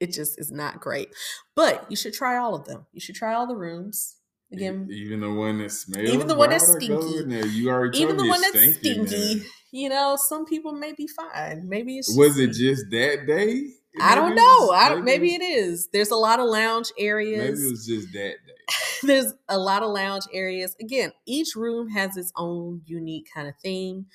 it 0.00 0.12
just 0.12 0.38
is 0.38 0.52
not 0.52 0.80
great. 0.80 1.08
But 1.54 1.84
you 1.90 1.96
should 1.96 2.14
try 2.14 2.36
all 2.36 2.54
of 2.54 2.64
them. 2.66 2.86
You 2.92 3.00
should 3.00 3.16
try 3.16 3.34
all 3.34 3.46
the 3.46 3.56
rooms. 3.56 4.16
Again, 4.50 4.88
even 4.90 5.20
the 5.20 5.30
one 5.32 5.58
that 5.58 5.70
smells, 5.70 6.08
Even 6.08 6.26
the 6.26 6.34
one 6.34 6.50
that's 6.50 6.66
would 6.68 6.82
I 6.82 6.86
go 6.86 7.00
stinky. 7.00 7.18
in 7.18 7.28
there? 7.28 7.46
You 7.46 7.70
already 7.70 7.98
even 7.98 8.16
the 8.16 8.26
one 8.26 8.40
that's 8.40 8.52
stinky, 8.58 9.06
stinky, 9.06 9.46
you 9.72 9.88
know, 9.90 10.16
some 10.16 10.46
people 10.46 10.72
may 10.72 10.92
be 10.92 11.06
fine. 11.06 11.68
Maybe 11.68 11.98
it's 11.98 12.16
Was 12.16 12.36
just 12.36 12.40
it 12.40 12.52
just 12.52 12.90
that 12.90 13.26
day? 13.26 13.72
I 14.00 14.14
don't 14.14 14.34
know. 14.34 14.70
I 14.70 14.88
don't, 14.88 15.04
maybe 15.04 15.34
it 15.34 15.42
it 15.42 15.44
is. 15.44 15.88
There's 15.92 16.10
a 16.10 16.16
lot 16.16 16.40
of 16.40 16.46
lounge 16.46 16.90
areas. 16.98 17.58
maybe 17.58 17.66
it 17.66 17.70
was 17.70 17.86
just 17.86 18.12
that 18.12 18.36
day. 18.46 18.76
There's 19.02 19.34
a 19.48 19.58
lot 19.58 19.82
of 19.82 19.90
lounge 19.90 20.24
areas. 20.32 20.76
Again, 20.80 21.12
each 21.26 21.54
room 21.54 21.88
has 21.90 22.16
its 22.16 22.32
own 22.36 22.82
unique 22.86 23.28
kind 23.34 23.48
of 23.48 23.54
theme, 23.62 24.06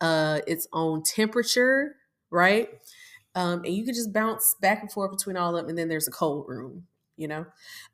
uh, 0.00 0.40
its 0.46 0.66
own 0.72 1.02
temperature, 1.02 1.96
right? 2.30 2.68
Um, 3.34 3.64
and 3.64 3.74
you 3.74 3.84
can 3.84 3.94
just 3.94 4.12
bounce 4.12 4.54
back 4.60 4.80
and 4.82 4.92
forth 4.92 5.10
between 5.10 5.36
all 5.36 5.56
of 5.56 5.62
them. 5.62 5.68
And 5.70 5.78
then 5.78 5.88
there's 5.88 6.08
a 6.08 6.12
cold 6.12 6.46
room, 6.48 6.86
you 7.16 7.28
know. 7.28 7.46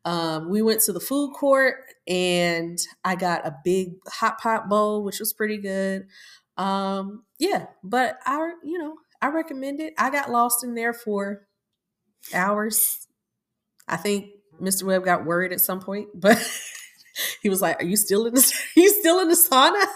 Um, 0.05 0.51
we 0.51 0.63
went 0.63 0.81
to 0.83 0.93
the 0.93 1.01
food 1.01 1.33
court 1.35 1.77
and 2.09 2.79
I 3.05 3.17
got 3.17 3.47
a 3.47 3.57
big 3.65 3.95
hot 4.09 4.39
pot 4.41 4.69
bowl, 4.69 5.05
which 5.05 5.21
was 5.21 5.33
pretty 5.33 5.59
good. 5.59 6.07
Um, 6.57 7.25
yeah, 7.39 7.67
but 7.83 8.19
I, 8.27 8.53
you 8.65 8.79
know, 8.79 8.95
I 9.23 9.29
recommend 9.29 9.81
it. 9.81 9.95
I 9.99 10.11
got 10.11 10.31
lost 10.31 10.65
in 10.65 10.75
there 10.75 10.93
for 10.93 11.47
hours. 12.35 13.07
I 13.89 13.97
think 13.97 14.31
Mr. 14.61 14.85
Webb 14.85 15.05
got 15.05 15.25
worried 15.25 15.53
at 15.53 15.61
some 15.61 15.81
point, 15.81 16.09
but 16.15 16.39
he 17.43 17.49
was 17.49 17.63
like, 17.63 17.83
"Are 17.83 17.87
you 17.87 17.97
still 17.97 18.27
in 18.27 18.35
the? 18.35 18.41
Are 18.41 18.81
you 18.81 18.91
still 18.91 19.21
in 19.21 19.29
the 19.29 19.35
sauna? 19.35 19.85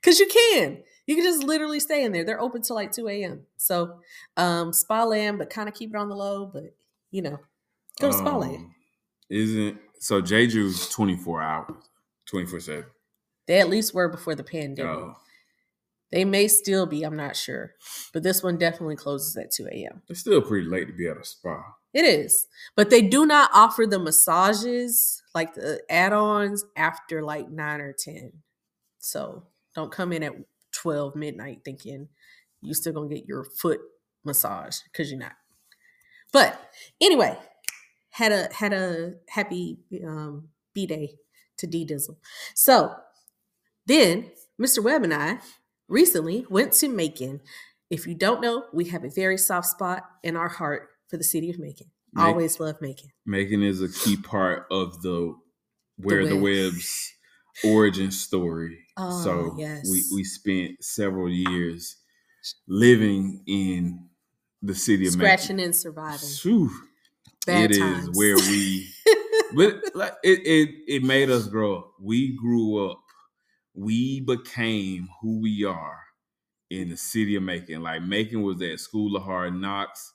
Because 0.00 0.20
you 0.20 0.26
can. 0.26 0.82
You 1.06 1.14
can 1.16 1.24
just 1.24 1.42
literally 1.44 1.80
stay 1.80 2.04
in 2.04 2.12
there. 2.12 2.24
They're 2.24 2.40
open 2.40 2.60
till 2.60 2.76
like 2.76 2.92
two 2.92 3.08
a.m. 3.08 3.46
So, 3.56 4.00
um, 4.36 4.72
SpaLand, 4.72 5.38
but 5.38 5.48
kind 5.48 5.66
of 5.66 5.74
keep 5.74 5.94
it 5.94 5.96
on 5.96 6.10
the 6.10 6.14
low. 6.14 6.44
But 6.44 6.76
you 7.10 7.22
know, 7.22 7.38
go 8.00 8.10
to 8.10 8.16
SpaLand. 8.16 8.56
Um, 8.56 8.74
Isn't 9.30 9.78
so 10.00 10.20
Jeju's 10.20 10.88
twenty 10.88 11.16
four 11.16 11.42
hours, 11.42 11.70
twenty 12.26 12.46
four 12.46 12.60
seven. 12.60 12.84
They 13.46 13.60
at 13.60 13.68
least 13.68 13.94
were 13.94 14.08
before 14.08 14.34
the 14.34 14.44
pandemic. 14.44 14.90
Oh, 14.90 15.16
They 16.10 16.24
may 16.24 16.48
still 16.48 16.86
be. 16.86 17.02
I'm 17.02 17.16
not 17.16 17.36
sure, 17.36 17.72
but 18.12 18.22
this 18.22 18.42
one 18.42 18.56
definitely 18.56 18.96
closes 18.96 19.36
at 19.36 19.50
two 19.52 19.66
a.m. 19.70 20.02
it's 20.08 20.20
still 20.20 20.40
pretty 20.40 20.68
late 20.68 20.86
to 20.86 20.92
be 20.94 21.06
at 21.08 21.16
a 21.16 21.24
spa. 21.24 21.62
It 21.92 22.04
is. 22.04 22.46
But 22.74 22.90
they 22.90 23.02
do 23.02 23.24
not 23.24 23.50
offer 23.54 23.86
the 23.86 24.00
massages, 24.00 25.22
like 25.32 25.54
the 25.54 25.80
add-ons 25.88 26.64
after 26.76 27.22
like 27.22 27.48
9 27.48 27.80
or 27.80 27.92
10. 27.92 28.32
So 28.98 29.44
don't 29.76 29.92
come 29.92 30.12
in 30.12 30.24
at 30.24 30.32
12 30.72 31.14
midnight 31.14 31.60
thinking 31.64 32.08
you're 32.60 32.74
still 32.74 32.92
going 32.94 33.08
to 33.10 33.14
get 33.14 33.28
your 33.28 33.44
foot 33.44 33.78
massage 34.24 34.78
cuz 34.92 35.10
you're 35.12 35.20
not. 35.20 35.34
But 36.32 36.58
anyway, 37.00 37.38
had 38.14 38.30
a 38.30 38.48
had 38.54 38.72
a 38.72 39.14
happy 39.28 39.76
um 40.06 40.48
B-day 40.72 41.14
to 41.58 41.66
D 41.66 41.84
Dizzle. 41.84 42.16
So 42.54 42.94
then 43.86 44.30
Mr. 44.60 44.82
Webb 44.82 45.02
and 45.02 45.12
I 45.12 45.38
recently 45.88 46.46
went 46.48 46.72
to 46.74 46.88
Macon. 46.88 47.40
If 47.90 48.06
you 48.06 48.14
don't 48.14 48.40
know, 48.40 48.64
we 48.72 48.86
have 48.86 49.04
a 49.04 49.10
very 49.10 49.36
soft 49.36 49.66
spot 49.66 50.04
in 50.22 50.36
our 50.36 50.48
heart 50.48 50.88
for 51.08 51.16
the 51.16 51.24
city 51.24 51.50
of 51.50 51.58
Macon. 51.58 51.88
Mac- 52.12 52.28
Always 52.28 52.60
love 52.60 52.76
Macon. 52.80 53.10
Macon 53.26 53.64
is 53.64 53.82
a 53.82 53.88
key 53.88 54.16
part 54.16 54.66
of 54.70 55.02
the 55.02 55.34
where 55.96 56.24
the, 56.26 56.36
Webb. 56.36 56.42
Webb's 56.72 57.12
origin 57.64 58.12
story. 58.12 58.78
Oh, 58.96 59.22
so 59.24 59.54
yes. 59.58 59.88
we 59.90 60.04
we 60.14 60.22
spent 60.22 60.84
several 60.84 61.28
years 61.28 61.96
living 62.68 63.42
in 63.48 64.08
the 64.62 64.74
city 64.74 65.08
of 65.08 65.16
Macon. 65.16 65.38
Scratching 65.38 65.56
Macon. 65.56 65.64
and 65.64 65.76
surviving. 65.76 66.28
Phew. 66.28 66.70
Bad 67.46 67.70
It 67.70 67.72
is 67.72 67.78
times. 67.78 68.10
where 68.14 68.36
we 68.36 68.88
but 69.54 69.76
like 69.94 70.14
it, 70.22 70.40
it 70.46 70.68
it 70.88 71.02
made 71.02 71.30
us 71.30 71.46
grow 71.46 71.76
up. 71.78 71.92
We 72.00 72.36
grew 72.36 72.90
up. 72.90 73.00
We 73.74 74.20
became 74.20 75.08
who 75.20 75.40
we 75.40 75.64
are 75.64 75.98
in 76.70 76.88
the 76.90 76.96
city 76.96 77.36
of 77.36 77.42
Macon. 77.42 77.82
Like 77.82 78.02
Macon 78.02 78.42
was 78.42 78.58
that 78.58 78.80
school 78.80 79.16
of 79.16 79.22
hard 79.22 79.54
knocks. 79.54 80.12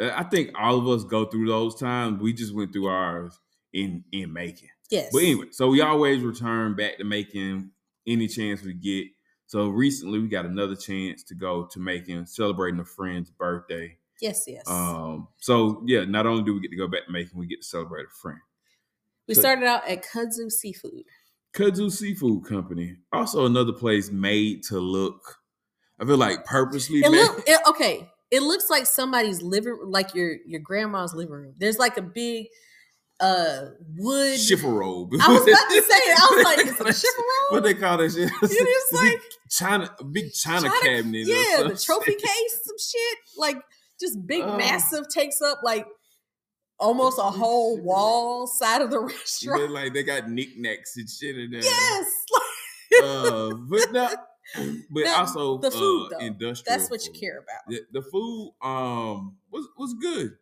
Uh, 0.00 0.10
I 0.14 0.24
think 0.24 0.50
all 0.58 0.78
of 0.78 0.88
us 0.88 1.04
go 1.04 1.24
through 1.26 1.48
those 1.48 1.74
times. 1.78 2.20
We 2.20 2.32
just 2.32 2.54
went 2.54 2.72
through 2.72 2.86
ours 2.88 3.38
in 3.72 4.04
in 4.12 4.32
Macon. 4.32 4.68
yes. 4.90 5.10
But 5.12 5.22
anyway, 5.22 5.46
so 5.50 5.68
we 5.68 5.80
always 5.82 6.22
return 6.22 6.74
back 6.76 6.98
to 6.98 7.04
Macon 7.04 7.72
any 8.06 8.28
chance 8.28 8.62
we 8.62 8.74
get. 8.74 9.06
So 9.46 9.68
recently 9.68 10.18
we 10.20 10.28
got 10.28 10.46
another 10.46 10.74
chance 10.76 11.22
to 11.24 11.34
go 11.34 11.66
to 11.72 11.78
Macon 11.80 12.26
celebrating 12.26 12.80
a 12.80 12.84
friend's 12.84 13.30
birthday. 13.30 13.98
Yes, 14.20 14.44
yes. 14.46 14.64
Um, 14.66 15.28
so 15.38 15.82
yeah, 15.86 16.04
not 16.04 16.26
only 16.26 16.42
do 16.42 16.54
we 16.54 16.60
get 16.60 16.70
to 16.70 16.76
go 16.76 16.88
back 16.88 17.06
to 17.06 17.12
Macon, 17.12 17.38
we 17.38 17.46
get 17.46 17.60
to 17.62 17.66
celebrate 17.66 18.04
a 18.06 18.14
friend. 18.20 18.38
we 19.28 19.34
so- 19.34 19.40
started 19.40 19.66
out 19.66 19.88
at 19.88 20.04
Kudzu 20.04 20.50
Seafood. 20.50 21.04
Kudzu 21.54 21.90
Seafood 21.90 22.44
Company, 22.46 22.96
also 23.12 23.46
another 23.46 23.72
place 23.72 24.10
made 24.10 24.64
to 24.64 24.78
look. 24.80 25.36
I 26.00 26.04
feel 26.04 26.16
like 26.16 26.44
purposely 26.44 26.98
It 26.98 27.10
made. 27.12 27.18
look 27.22 27.42
it, 27.46 27.60
okay. 27.68 28.10
It 28.32 28.42
looks 28.42 28.68
like 28.68 28.86
somebody's 28.86 29.40
living 29.42 29.78
like 29.84 30.12
your 30.16 30.34
your 30.44 30.58
grandma's 30.58 31.14
living 31.14 31.32
room. 31.32 31.54
There's 31.58 31.78
like 31.78 31.96
a 31.96 32.02
big 32.02 32.46
uh 33.20 33.66
wood. 33.96 34.34
Chifferobe. 34.40 35.10
I 35.20 35.28
was 35.32 35.42
about 35.42 35.68
to 35.68 35.82
say 35.82 35.96
it. 35.96 36.18
I 36.20 36.34
was 36.34 36.44
like, 36.44 36.66
is 36.66 36.80
it 36.98 37.06
a 37.06 37.14
What 37.54 37.62
they 37.62 37.74
call 37.74 37.98
that 37.98 38.10
shit? 38.10 38.28
It 38.42 38.52
is 38.52 38.92
like 39.00 39.20
China, 39.48 39.94
a 40.00 40.04
big 40.04 40.32
China, 40.32 40.62
China- 40.68 40.80
cabinet. 40.82 41.28
or 41.28 41.30
yeah, 41.30 41.62
the 41.68 41.76
some 41.76 41.96
trophy 42.00 42.12
shit. 42.12 42.22
case, 42.22 42.60
some 42.64 42.76
shit 42.78 43.18
like 43.36 43.62
just 44.04 44.26
big, 44.26 44.42
Oh. 44.42 44.56
massive, 44.56 45.08
takes 45.08 45.40
up 45.42 45.60
like 45.62 45.86
almost 46.78 47.18
a 47.18 47.22
whole 47.22 47.80
wall 47.80 48.46
side 48.46 48.82
of 48.82 48.90
the 48.90 49.00
You 49.00 49.06
restaurant. 49.08 49.62
know, 49.62 49.66
like 49.74 49.94
they 49.94 50.02
got 50.02 50.28
knickknacks 50.30 50.96
and 50.96 51.08
shit 51.08 51.38
in 51.38 51.50
there. 51.52 51.62
Yes, 51.62 52.06
Uh, 53.02 53.54
but 53.54 53.92
no, 53.92 54.08
but 54.90 55.04
Now, 55.04 55.20
also 55.20 55.58
the 55.58 55.70
food, 55.70 56.06
uh, 56.12 56.18
though, 56.18 56.24
industrial. 56.26 56.78
that's 56.78 56.90
what 56.90 57.04
you 57.06 57.12
care 57.12 57.38
about. 57.38 57.66
The, 57.68 57.80
the 57.92 58.02
food 58.02 58.54
um 58.62 59.38
was 59.50 59.66
was 59.76 59.94
good. 59.94 60.36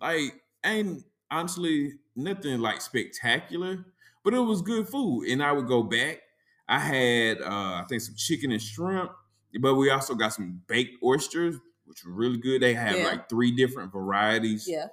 Like 0.00 0.42
ain't 0.64 1.04
honestly 1.30 1.94
nothing 2.16 2.60
like 2.60 2.80
spectacular, 2.80 3.86
but 4.24 4.34
it 4.34 4.40
was 4.40 4.62
good 4.62 4.88
food, 4.88 5.28
and 5.28 5.42
I 5.42 5.52
would 5.52 5.68
go 5.68 5.82
back. 5.82 6.20
I 6.68 6.78
had 6.80 7.40
uh 7.42 7.82
I 7.82 7.84
think 7.88 8.02
some 8.02 8.16
chicken 8.16 8.52
and 8.52 8.60
shrimp, 8.62 9.12
but 9.60 9.76
we 9.76 9.90
also 9.90 10.14
got 10.14 10.32
some 10.34 10.62
baked 10.66 11.02
oysters, 11.02 11.56
which 11.86 12.04
were 12.04 12.12
really 12.12 12.38
good. 12.38 12.60
They 12.62 12.74
have 12.74 12.96
Yeah. 12.98 13.04
like 13.04 13.28
three 13.28 13.50
different 13.52 13.92
varieties 13.92 14.66
Yeah, 14.68 14.88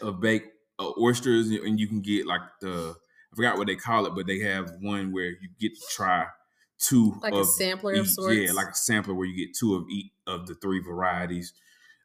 of 0.00 0.20
baked 0.20 0.48
uh, 0.78 0.92
oysters, 1.00 1.50
and 1.50 1.78
you 1.78 1.86
can 1.88 2.00
get 2.00 2.26
like 2.26 2.42
the 2.60 2.94
I 3.32 3.36
forgot 3.36 3.58
what 3.58 3.66
they 3.68 3.76
call 3.76 4.06
it, 4.06 4.14
but 4.14 4.26
they 4.26 4.40
have 4.40 4.72
one 4.80 5.12
where 5.12 5.30
you 5.30 5.48
get 5.60 5.74
to 5.76 5.82
try 5.90 6.26
two 6.78 7.14
like 7.22 7.32
of 7.32 7.40
a 7.40 7.44
sampler 7.44 7.94
of 7.94 8.08
sorts. 8.08 8.36
Yeah, 8.36 8.52
like 8.52 8.68
a 8.68 8.74
sampler 8.74 9.14
where 9.14 9.26
you 9.26 9.36
get 9.46 9.54
two 9.56 9.74
of 9.76 9.84
each 9.90 10.10
of 10.26 10.46
the 10.46 10.54
three 10.56 10.80
varieties. 10.80 11.52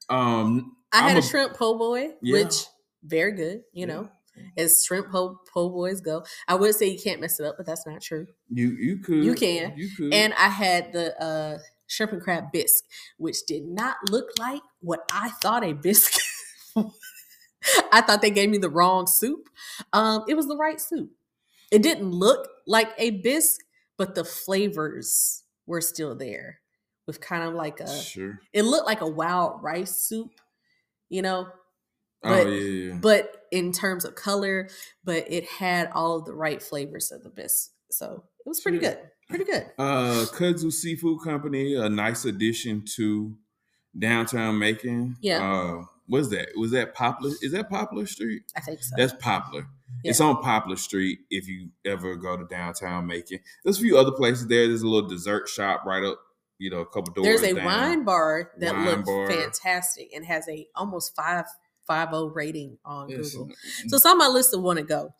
Um, 0.09 0.75
I 0.91 0.97
had 1.01 1.11
I'm 1.11 1.15
a 1.17 1.19
a- 1.19 1.23
shrimp 1.23 1.53
po' 1.55 1.77
boy, 1.77 2.13
Yeah. 2.21 2.43
which 2.43 2.65
very 3.03 3.31
good. 3.31 3.63
You 3.73 3.87
know, 3.87 4.09
as 4.57 4.83
shrimp 4.85 5.09
po' 5.09 5.39
po' 5.51 5.69
boys 5.69 6.01
go. 6.01 6.23
I 6.47 6.55
would 6.55 6.75
say 6.75 6.87
you 6.87 6.99
can't 6.99 7.21
mess 7.21 7.39
it 7.39 7.45
up, 7.45 7.55
but 7.57 7.65
that's 7.65 7.87
not 7.87 8.01
true. 8.01 8.27
you 8.49 8.69
you 8.71 8.97
could 8.99 9.23
You 9.23 9.33
can. 9.33 9.73
you 9.77 9.89
could 9.95 10.13
And 10.13 10.33
I 10.35 10.49
had 10.49 10.93
the 10.93 11.19
uh, 11.21 11.57
shrimp 11.87 12.11
and 12.13 12.21
crab 12.21 12.45
bisque, 12.51 12.83
which 13.17 13.45
did 13.47 13.65
not 13.65 13.95
look 14.09 14.29
like 14.39 14.61
what 14.81 15.01
I 15.11 15.29
thought 15.41 15.63
a 15.63 15.73
bisque. 15.73 16.19
I 17.91 18.01
thought 18.01 18.21
they 18.21 18.29
gave 18.31 18.49
me 18.49 18.57
the 18.57 18.69
wrong 18.69 19.07
soup. 19.07 19.49
Um, 19.91 20.23
it 20.27 20.35
was 20.35 20.47
the 20.47 20.57
right 20.57 20.79
soup. 20.79 21.09
It 21.71 21.81
didn't 21.81 22.11
look 22.11 22.47
like 22.67 22.89
a 22.97 23.09
bisque, 23.09 23.61
but 23.97 24.13
the 24.15 24.23
flavors 24.23 25.43
were 25.65 25.81
still 25.81 26.15
there, 26.15 26.59
with 27.07 27.21
kind 27.21 27.43
of 27.43 27.53
like 27.55 27.79
a. 27.79 28.01
sure. 28.01 28.39
It 28.53 28.63
looked 28.63 28.85
like 28.85 29.01
a 29.01 29.07
wild 29.09 29.63
rice 29.63 29.95
soup, 29.95 30.29
you 31.09 31.21
know, 31.23 31.47
oh 32.23 32.29
but- 32.29 32.47
yeah, 32.47 32.59
yeah. 32.59 32.93
but 33.01 33.31
in 33.51 33.71
terms 33.71 34.05
of 34.05 34.13
color, 34.15 34.69
but 35.03 35.25
it 35.31 35.45
had 35.45 35.89
all 35.93 36.17
of 36.17 36.25
the 36.25 36.35
right 36.35 36.61
flavors 36.61 37.11
of 37.11 37.23
the 37.23 37.29
bisque. 37.29 37.71
So 37.89 38.25
it 38.45 38.49
was 38.49 38.61
pretty 38.61 38.79
Sure. 38.79 38.89
good. 38.91 38.99
Pretty 39.27 39.45
good. 39.45 39.65
Uh, 39.77 40.25
Kudzu 40.33 40.71
Seafood 40.71 41.23
Company, 41.23 41.73
a 41.75 41.89
nice 41.89 42.25
addition 42.25 42.83
to 42.95 43.35
downtown 43.97 44.59
Macon. 44.59 45.17
Yeah. 45.21 45.43
Uh, 45.51 45.85
what's 46.07 46.29
that? 46.29 46.49
Was 46.55 46.71
that 46.71 46.93
Poplar? 46.93 47.31
Is 47.41 47.51
that 47.53 47.69
Poplar 47.69 48.05
Street? 48.05 48.43
I 48.55 48.61
think 48.61 48.83
so. 48.83 48.95
That's 48.97 49.13
Poplar. 49.13 49.67
It's 50.03 50.21
on 50.21 50.41
Poplar 50.43 50.75
Street 50.75 51.19
if 51.31 51.47
you 51.47 51.69
ever 51.85 52.15
go 52.15 52.37
to 52.37 52.45
downtown 52.45 53.07
Macon. 53.07 53.39
There's 53.63 53.79
a 53.79 53.81
few 53.81 53.97
other 53.97 54.11
places 54.11 54.47
there. 54.47 54.67
There's 54.67 54.83
a 54.83 54.87
little 54.87 55.09
dessert 55.09 55.49
shop 55.49 55.83
right 55.85 56.03
up, 56.03 56.19
you 56.59 56.69
know, 56.69 56.81
a 56.81 56.85
couple 56.85 57.13
doors. 57.13 57.25
There's 57.25 57.41
a 57.53 57.55
down. 57.55 57.65
wine 57.65 58.03
bar 58.03 58.51
that 58.59 58.73
Wine 58.75 58.85
looks 58.85 59.09
bar. 59.09 59.27
fantastic 59.31 60.11
and 60.13 60.23
has 60.25 60.47
a 60.47 60.67
almost 60.75 61.15
five 61.15 61.45
five 61.87 62.09
o 62.13 62.27
rating 62.27 62.77
on 62.85 63.09
Yes. 63.09 63.31
Google. 63.33 63.53
So 63.87 63.95
it's 63.97 64.05
on 64.05 64.17
my 64.17 64.27
list 64.27 64.53
of 64.53 64.61
want 64.61 64.79
to 64.79 64.85
go. 64.85 65.13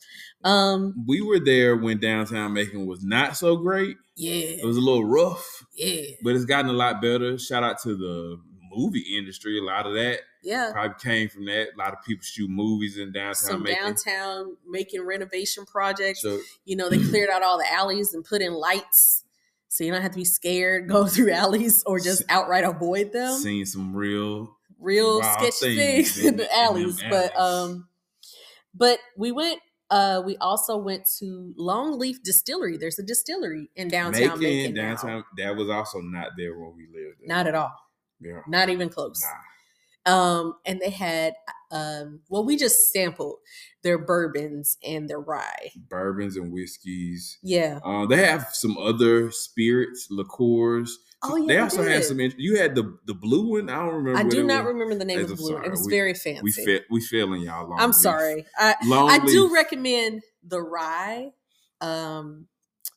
Um, 0.44 1.04
we 1.08 1.22
were 1.22 1.40
there 1.40 1.76
when 1.76 2.00
downtown 2.00 2.54
Macon 2.54 2.86
was 2.86 3.04
not 3.04 3.36
so 3.38 3.56
great. 3.58 3.98
yeah, 4.16 4.34
It 4.62 4.66
was 4.66 4.78
a 4.78 4.82
little 4.82 5.06
rough, 5.06 5.66
yeah, 5.76 6.02
but 6.24 6.36
it's 6.36 6.46
gotten 6.46 6.70
a 6.70 6.74
lot 6.74 7.02
better. 7.02 7.38
Shout 7.38 7.64
out 7.64 7.80
to 7.84 7.96
the 7.96 8.40
movie 8.72 9.16
industry. 9.18 9.58
A 9.58 9.64
lot 9.64 9.86
of 9.88 9.94
that 9.94 10.20
yeah. 10.44 10.70
probably 10.74 10.96
came 11.02 11.30
from 11.30 11.46
that. 11.46 11.70
A 11.74 11.78
lot 11.78 11.94
of 11.94 12.04
people 12.06 12.24
shoot 12.24 12.50
movies 12.50 12.98
in 12.98 13.12
downtown 13.14 13.36
Some 13.36 13.64
Macon. 13.64 13.84
downtown 13.84 14.58
Macon 14.68 15.02
renovation 15.04 15.66
projects. 15.66 16.22
So 16.22 16.40
You 16.66 16.76
know, 16.76 16.90
they 16.90 16.98
cleared 17.10 17.30
out 17.30 17.42
all 17.42 17.58
the 17.58 17.72
alleys 17.72 18.14
and 18.14 18.24
put 18.24 18.42
in 18.42 18.54
lights, 18.54 19.24
so 19.70 19.84
you 19.84 19.92
don't 19.92 20.02
have 20.02 20.12
to 20.12 20.18
be 20.18 20.26
scared 20.26 20.88
go 20.90 21.08
through 21.08 21.32
alleys 21.32 21.84
or 21.86 22.00
just 22.00 22.24
outright 22.30 22.64
avoid 22.66 23.14
them. 23.14 23.38
seen 23.40 23.66
some 23.66 23.96
real 23.96 24.56
real 24.80 25.20
wild 25.20 25.54
sketchy 25.54 25.76
things 25.76 26.18
in- 26.20 26.28
in 26.30 26.38
the 26.38 26.44
in 26.44 26.50
alleys. 26.54 27.04
But 27.10 27.36
alleys. 27.36 27.72
um 27.72 27.88
but 28.74 29.00
we 29.18 29.32
went 29.32 29.60
uh 29.90 30.22
we 30.26 30.36
also 30.38 30.78
went 30.78 31.08
to 31.20 31.54
Longleaf 31.60 32.16
Distillery. 32.24 32.78
There's 32.78 33.00
a 33.00 33.04
distillery 33.04 33.70
in 33.76 33.88
downtown 33.88 34.40
Macon, 34.40 34.42
Macon. 34.42 34.74
now. 34.74 34.82
downtown. 34.96 35.24
That 35.38 35.56
was 35.56 35.70
also 35.70 36.00
not 36.02 36.30
there 36.38 36.58
when 36.58 36.76
we 36.76 36.84
lived. 36.88 37.20
There. 37.20 37.28
Not 37.28 37.48
at 37.48 37.56
all. 37.56 37.74
Yeah. 38.20 38.42
Not 38.48 38.70
even 38.70 38.90
close. 38.90 39.22
Nah. 40.06 40.12
Um 40.12 40.56
and 40.66 40.80
they 40.82 40.90
had 40.90 41.34
um 41.72 42.22
well 42.30 42.44
we 42.46 42.58
just 42.58 42.92
sampled 42.92 43.38
their 43.84 43.98
bourbons 43.98 44.78
and 44.86 45.08
their 45.10 45.20
rye. 45.20 45.72
Bourbons 45.90 46.36
and 46.38 46.52
whiskeys. 46.52 47.38
Yeah. 47.44 47.80
Uh, 47.84 48.06
they 48.08 48.18
have 48.26 48.50
some 48.54 48.78
other 48.78 49.30
spirits, 49.32 50.08
liqueurs. 50.10 50.98
Oh 51.28 51.36
yeah. 51.38 51.48
they 51.48 51.58
also 51.60 51.84
had 51.84 52.04
some. 52.04 52.20
You 52.20 52.58
had 52.58 52.76
the 52.76 52.98
the 53.06 53.14
blue 53.14 53.52
one. 53.54 53.70
I 53.70 53.78
don't 53.78 53.96
remember. 53.96 54.20
I 54.20 54.24
do 54.24 54.44
not 54.44 54.64
was. 54.66 54.74
remember 54.74 54.96
the 54.96 55.06
name 55.06 55.20
of 55.22 55.30
the 55.30 55.36
blue. 55.36 55.54
one. 55.56 55.66
It 55.66 55.72
was 55.72 55.86
We- 55.86 55.92
very 55.92 56.14
fancy. 56.14 56.42
We 56.44 56.52
fe- 56.52 56.84
we 56.90 57.02
failing 57.02 57.42
y'all. 57.42 57.70
Long 57.70 57.80
I'm 57.80 57.90
Leaf. 57.90 57.96
sorry. 57.96 58.46
I 58.58 58.76
Long 58.86 59.10
I 59.10 59.20
do 59.20 59.54
recommend 59.54 60.24
the 60.44 60.62
rye. 60.62 61.32
Um, 61.82 62.48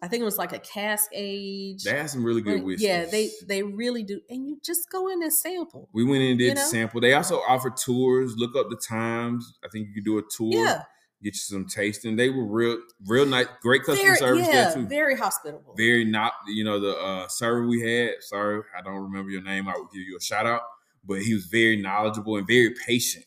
I 0.01 0.07
think 0.07 0.20
it 0.20 0.24
was 0.24 0.39
like 0.39 0.53
a 0.53 0.61
cask 0.61 1.11
age. 1.12 1.83
They 1.83 1.91
had 1.97 2.09
some 2.09 2.22
really 2.22 2.41
good 2.41 2.57
Like, 2.59 2.64
whiskeys. 2.64 2.87
yeah, 2.87 3.05
they 3.07 3.31
they 3.47 3.62
really 3.64 4.05
do, 4.05 4.20
and 4.31 4.47
you 4.47 4.59
just 4.64 4.89
go 4.91 5.09
in 5.09 5.22
and 5.22 5.33
sample. 5.33 5.89
We 5.93 6.05
went 6.05 6.22
in 6.22 6.31
and 6.31 6.39
did 6.39 6.49
you 6.49 6.55
know? 6.55 6.61
sample. 6.66 7.01
They 7.01 7.14
also 7.14 7.41
offer 7.49 7.70
tours. 7.70 8.35
Look 8.37 8.55
up 8.55 8.68
the 8.70 8.76
times. 8.76 9.59
I 9.64 9.68
think 9.68 9.89
you 9.89 9.95
could 9.95 10.05
do 10.05 10.18
a 10.18 10.22
tour. 10.22 10.51
Yeah, 10.64 10.83
Get 11.22 11.34
you 11.34 11.38
some 11.38 11.66
tasting. 11.66 12.14
They 12.14 12.30
were 12.30 12.44
real, 12.44 12.78
real 13.06 13.26
nice. 13.26 13.46
Great 13.60 13.82
customer 13.82 14.10
very 14.10 14.18
service 14.18 14.46
yeah, 14.46 14.64
there 14.64 14.74
too. 14.74 14.86
very 14.86 15.16
hospitable. 15.16 15.74
very 15.76 16.04
not 16.04 16.32
you 16.46 16.62
know 16.62 16.78
the 16.78 16.96
uh 16.96 17.26
server 17.26 17.66
we 17.66 17.80
had 17.80 18.10
sorry 18.20 18.62
i 18.76 18.80
don't 18.80 19.02
remember 19.02 19.30
your 19.30 19.42
name 19.42 19.66
i 19.68 19.72
would 19.76 19.90
give 19.92 20.02
you 20.02 20.16
a 20.16 20.22
shout 20.22 20.46
out 20.46 20.62
but 21.04 21.20
he 21.20 21.34
was 21.34 21.46
very 21.46 21.76
knowledgeable 21.76 22.36
and 22.36 22.46
very 22.46 22.72
patient 22.86 23.24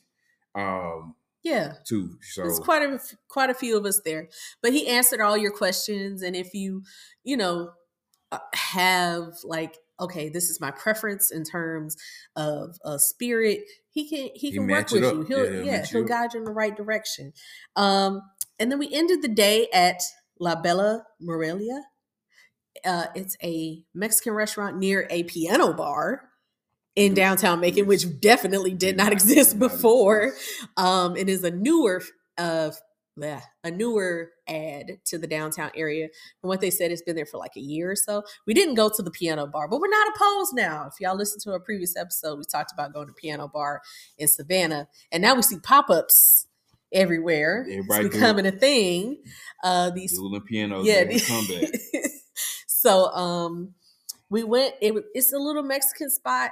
um 0.55 1.15
yeah, 1.43 1.73
too 1.85 2.17
so 2.21 2.43
there's 2.43 2.59
quite 2.59 2.83
a 2.83 2.99
quite 3.27 3.49
a 3.49 3.55
few 3.55 3.75
of 3.75 3.83
us 3.85 3.99
there, 4.05 4.29
but 4.61 4.73
he 4.73 4.87
answered 4.87 5.21
all 5.21 5.35
your 5.35 5.51
questions, 5.51 6.21
and 6.21 6.35
if 6.35 6.53
you 6.53 6.83
you 7.23 7.35
know 7.35 7.71
uh, 8.31 8.37
have 8.53 9.33
like 9.43 9.77
okay, 10.01 10.29
this 10.29 10.49
is 10.49 10.59
my 10.59 10.71
preference 10.71 11.31
in 11.31 11.43
terms 11.43 11.95
of 12.35 12.77
a 12.83 12.99
spirit. 12.99 13.61
He 13.89 14.09
can 14.09 14.29
he 14.33 14.49
He 14.49 14.51
can 14.51 14.67
work 14.67 14.91
with 14.91 15.03
up. 15.03 15.13
you. 15.13 15.23
He'll 15.23 15.45
Yeah, 15.45 15.51
he'll 15.51 15.65
yeah, 15.65 15.85
he'll 15.85 16.01
you 16.01 16.07
guide 16.07 16.33
you 16.33 16.39
in 16.39 16.45
the 16.45 16.51
right 16.51 16.75
direction. 16.75 17.33
Um, 17.75 18.21
and 18.59 18.71
then 18.71 18.79
we 18.79 18.93
ended 18.93 19.21
the 19.21 19.27
day 19.27 19.67
at 19.73 20.01
La 20.39 20.55
Bella 20.55 21.05
Morelia. 21.19 21.83
Uh, 22.85 23.05
it's 23.15 23.37
a 23.43 23.83
Mexican 23.93 24.33
restaurant 24.33 24.77
near 24.77 25.07
a 25.09 25.23
piano 25.23 25.73
bar 25.73 26.29
in 26.95 27.13
downtown 27.13 27.59
Macon, 27.59 27.85
which 27.87 28.19
definitely 28.19 28.73
did 28.73 28.97
not 28.97 29.11
exist 29.13 29.59
before. 29.59 30.33
Um, 30.77 31.15
it 31.15 31.29
is 31.29 31.43
a 31.43 31.51
newer 31.51 32.01
uh, 32.37 32.71
bleh, 33.17 33.41
a 33.63 33.71
newer 33.71 34.31
ad 34.47 34.99
to 35.05 35.17
the 35.17 35.27
downtown 35.27 35.71
area. 35.75 36.05
And 36.05 36.49
what 36.49 36.61
they 36.61 36.69
said, 36.69 36.91
it's 36.91 37.01
been 37.01 37.15
there 37.15 37.25
for 37.25 37.37
like 37.37 37.55
a 37.55 37.61
year 37.61 37.91
or 37.91 37.95
so. 37.95 38.23
We 38.47 38.53
didn't 38.53 38.75
go 38.75 38.89
to 38.89 39.01
the 39.01 39.11
piano 39.11 39.47
bar, 39.47 39.67
but 39.67 39.79
we're 39.79 39.89
not 39.89 40.15
opposed 40.15 40.55
now. 40.55 40.87
If 40.87 40.99
y'all 40.99 41.17
listen 41.17 41.39
to 41.41 41.53
a 41.53 41.59
previous 41.59 41.95
episode, 41.95 42.37
we 42.37 42.43
talked 42.45 42.71
about 42.71 42.93
going 42.93 43.07
to 43.07 43.13
piano 43.13 43.47
bar 43.47 43.81
in 44.17 44.27
Savannah, 44.27 44.87
and 45.11 45.21
now 45.21 45.35
we 45.35 45.41
see 45.41 45.59
pop 45.59 45.89
ups 45.89 46.47
everywhere. 46.93 47.65
Everybody 47.69 48.05
it's 48.05 48.15
becoming 48.15 48.45
a 48.45 48.51
thing. 48.51 49.17
Uh, 49.63 49.89
these 49.91 50.17
dueling 50.17 50.41
pianos 50.41 50.85
yeah. 50.85 51.03
comeback 51.05 51.71
so 52.67 53.11
um 53.13 53.73
we 54.29 54.43
went 54.43 54.75
it 54.81 54.93
it's 55.13 55.33
a 55.33 55.37
little 55.37 55.63
Mexican 55.63 56.09
spot. 56.09 56.51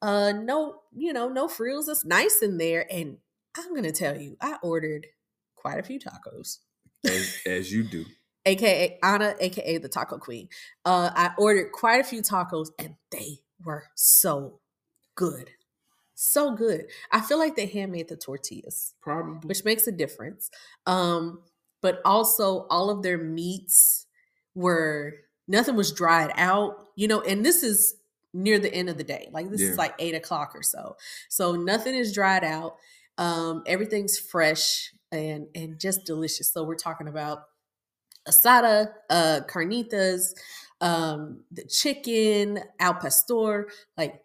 Uh 0.00 0.32
no, 0.32 0.80
you 0.94 1.12
know, 1.12 1.28
no 1.28 1.48
frills. 1.48 1.88
It's 1.88 2.04
nice 2.04 2.40
in 2.42 2.58
there. 2.58 2.86
And 2.90 3.18
I'm 3.56 3.74
gonna 3.74 3.92
tell 3.92 4.16
you, 4.20 4.36
I 4.40 4.56
ordered 4.62 5.06
quite 5.64 5.78
a 5.78 5.82
few 5.82 5.98
tacos. 5.98 6.58
as, 7.06 7.38
as 7.46 7.72
you 7.72 7.84
do 7.84 8.04
AKA 8.46 8.98
Anna, 9.02 9.34
aka 9.40 9.78
the 9.78 9.88
taco 9.88 10.18
queen. 10.18 10.48
Uh 10.84 11.10
I 11.14 11.30
ordered 11.38 11.72
quite 11.72 12.00
a 12.00 12.04
few 12.04 12.20
tacos 12.20 12.68
and 12.78 12.96
they 13.10 13.38
were 13.64 13.84
so 13.94 14.60
good. 15.14 15.48
So 16.14 16.54
good. 16.54 16.86
I 17.10 17.20
feel 17.22 17.38
like 17.38 17.56
they 17.56 17.66
handmade 17.66 18.08
the 18.08 18.16
tortillas 18.16 18.94
probably 19.00 19.48
which 19.48 19.64
makes 19.64 19.86
a 19.86 19.92
difference. 19.92 20.50
Um, 20.86 21.40
but 21.80 22.00
also 22.04 22.66
all 22.70 22.90
of 22.90 23.02
their 23.02 23.18
meats 23.18 24.06
were 24.54 25.14
nothing 25.48 25.74
was 25.76 25.92
dried 25.92 26.32
out, 26.36 26.86
you 26.96 27.08
know, 27.08 27.20
and 27.22 27.44
this 27.44 27.62
is 27.62 27.94
near 28.34 28.58
the 28.58 28.72
end 28.74 28.88
of 28.90 28.96
the 28.98 29.04
day. 29.04 29.28
Like 29.32 29.50
this 29.50 29.60
Yeah. 29.62 29.70
is 29.70 29.78
like 29.78 29.94
eight 29.98 30.14
o'clock 30.14 30.52
or 30.54 30.62
so. 30.62 30.96
So 31.30 31.52
nothing 31.56 31.94
is 31.94 32.12
dried 32.12 32.44
out. 32.44 32.76
Um, 33.16 33.62
everything's 33.66 34.18
fresh. 34.18 34.92
And 35.14 35.46
and 35.54 35.80
just 35.80 36.04
delicious. 36.04 36.52
So 36.52 36.64
we're 36.64 36.76
talking 36.76 37.08
about 37.08 37.44
asada, 38.28 38.92
uh, 39.10 39.40
carnitas, 39.48 40.34
um, 40.80 41.44
the 41.50 41.64
chicken, 41.64 42.60
al 42.78 42.94
pastor. 42.94 43.68
Like, 43.96 44.20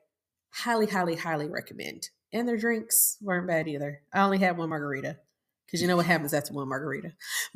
highly, 0.52 0.88
highly, 0.88 1.16
highly 1.16 1.48
recommend. 1.48 2.10
And 2.32 2.48
their 2.48 2.58
drinks 2.58 3.18
weren't 3.22 3.48
bad 3.48 3.68
either. 3.68 4.02
I 4.14 4.22
only 4.22 4.38
had 4.38 4.58
one 4.58 4.70
margarita 4.70 5.18
because 5.66 5.82
you 5.82 5.88
know 5.88 5.96
what 5.96 6.06
happens 6.06 6.34
after 6.34 6.54
one 6.54 6.68
margarita. 6.70 7.14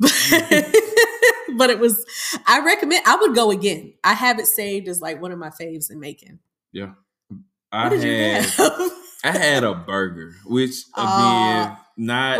but 1.56 1.70
it 1.70 1.78
was. 1.78 2.04
I 2.46 2.60
recommend. 2.64 3.04
I 3.06 3.16
would 3.16 3.34
go 3.34 3.50
again. 3.50 3.94
I 4.02 4.14
have 4.14 4.38
it 4.38 4.46
saved 4.46 4.88
as 4.88 5.00
like 5.00 5.20
one 5.20 5.32
of 5.32 5.38
my 5.38 5.50
faves 5.50 5.90
in 5.90 6.00
Macon. 6.00 6.40
Yeah. 6.72 6.92
What 7.28 7.40
I 7.72 7.88
did 7.88 8.02
you 8.02 8.12
had 8.16 8.44
have? 8.44 8.92
I 9.24 9.32
had 9.32 9.64
a 9.64 9.74
burger, 9.74 10.34
which 10.44 10.84
again, 10.96 11.68
Aw. 11.68 11.86
not 11.96 12.38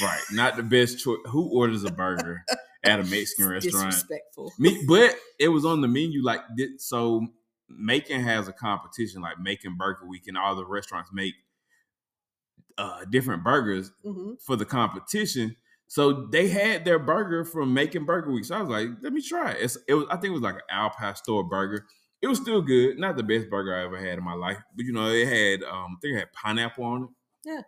Right. 0.00 0.22
not 0.32 0.56
the 0.56 0.62
best 0.62 1.00
choice. 1.00 1.18
Who 1.26 1.50
orders 1.58 1.84
a 1.84 1.90
burger 1.90 2.44
at 2.84 3.00
a 3.00 3.02
Mexican 3.02 3.48
restaurant? 3.50 3.90
Disrespectful. 3.90 4.52
Me, 4.58 4.84
but 4.86 5.16
it 5.40 5.48
was 5.48 5.64
on 5.64 5.80
the 5.80 5.88
menu. 5.88 6.22
Like 6.22 6.40
so, 6.78 7.26
Macon 7.68 8.20
has 8.20 8.46
a 8.48 8.52
competition 8.52 9.22
like 9.22 9.40
Macon 9.40 9.76
Burger 9.76 10.06
Week, 10.06 10.22
and 10.28 10.38
all 10.38 10.54
the 10.54 10.64
restaurants 10.64 11.10
make 11.12 11.34
uh, 12.78 13.04
different 13.10 13.44
burgers 13.44 13.90
hmm 14.04 14.34
for 14.46 14.56
the 14.56 14.64
competition. 14.64 15.56
So 15.88 16.26
they 16.32 16.48
had 16.48 16.84
their 16.86 16.98
burger 16.98 17.44
from 17.44 17.74
Macon 17.74 18.06
Burger 18.06 18.32
Week. 18.32 18.46
So 18.46 18.56
I 18.56 18.60
was 18.62 18.70
like, 18.70 18.88
let 19.02 19.12
me 19.12 19.20
try 19.20 19.50
it. 19.52 19.58
It's, 19.60 19.76
it 19.86 19.94
was, 19.94 20.06
I 20.10 20.14
think 20.16 20.30
it 20.30 20.34
was 20.34 20.40
like 20.42 20.54
an 20.54 20.62
Al 20.70 20.88
Pastor 20.90 21.42
burger. 21.42 21.84
It 22.22 22.28
was 22.28 22.38
still 22.38 22.62
good. 22.62 22.98
Not 22.98 23.16
the 23.16 23.22
best 23.22 23.50
burger 23.50 23.74
I 23.74 23.84
ever 23.84 23.98
had 23.98 24.16
in 24.18 24.24
my 24.24 24.34
life, 24.34 24.58
but 24.76 24.84
you 24.84 24.92
know, 24.92 25.08
it 25.10 25.26
had 25.26 25.62
um, 25.68 25.96
I 25.96 26.00
think 26.00 26.14
it 26.16 26.18
had 26.20 26.32
pineapple 26.32 26.84
on 26.84 27.02
it. 27.04 27.08
Yeah. 27.44 27.60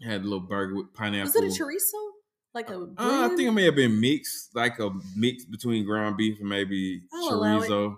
It 0.00 0.06
had 0.06 0.20
a 0.20 0.24
little 0.24 0.40
burger 0.40 0.76
with 0.76 0.92
pineapple. 0.94 1.32
Was 1.32 1.36
it 1.36 1.60
a 1.60 1.64
chorizo? 1.64 2.10
Like 2.54 2.70
a 2.70 2.74
Uh, 2.74 2.88
I 2.98 3.28
think 3.28 3.48
it 3.48 3.52
may 3.52 3.64
have 3.64 3.76
been 3.76 4.00
mixed, 4.00 4.54
like 4.54 4.78
a 4.78 4.90
mix 5.16 5.44
between 5.44 5.84
ground 5.84 6.16
beef 6.16 6.38
and 6.40 6.48
maybe 6.48 7.02
I'll 7.12 7.30
chorizo, 7.32 7.96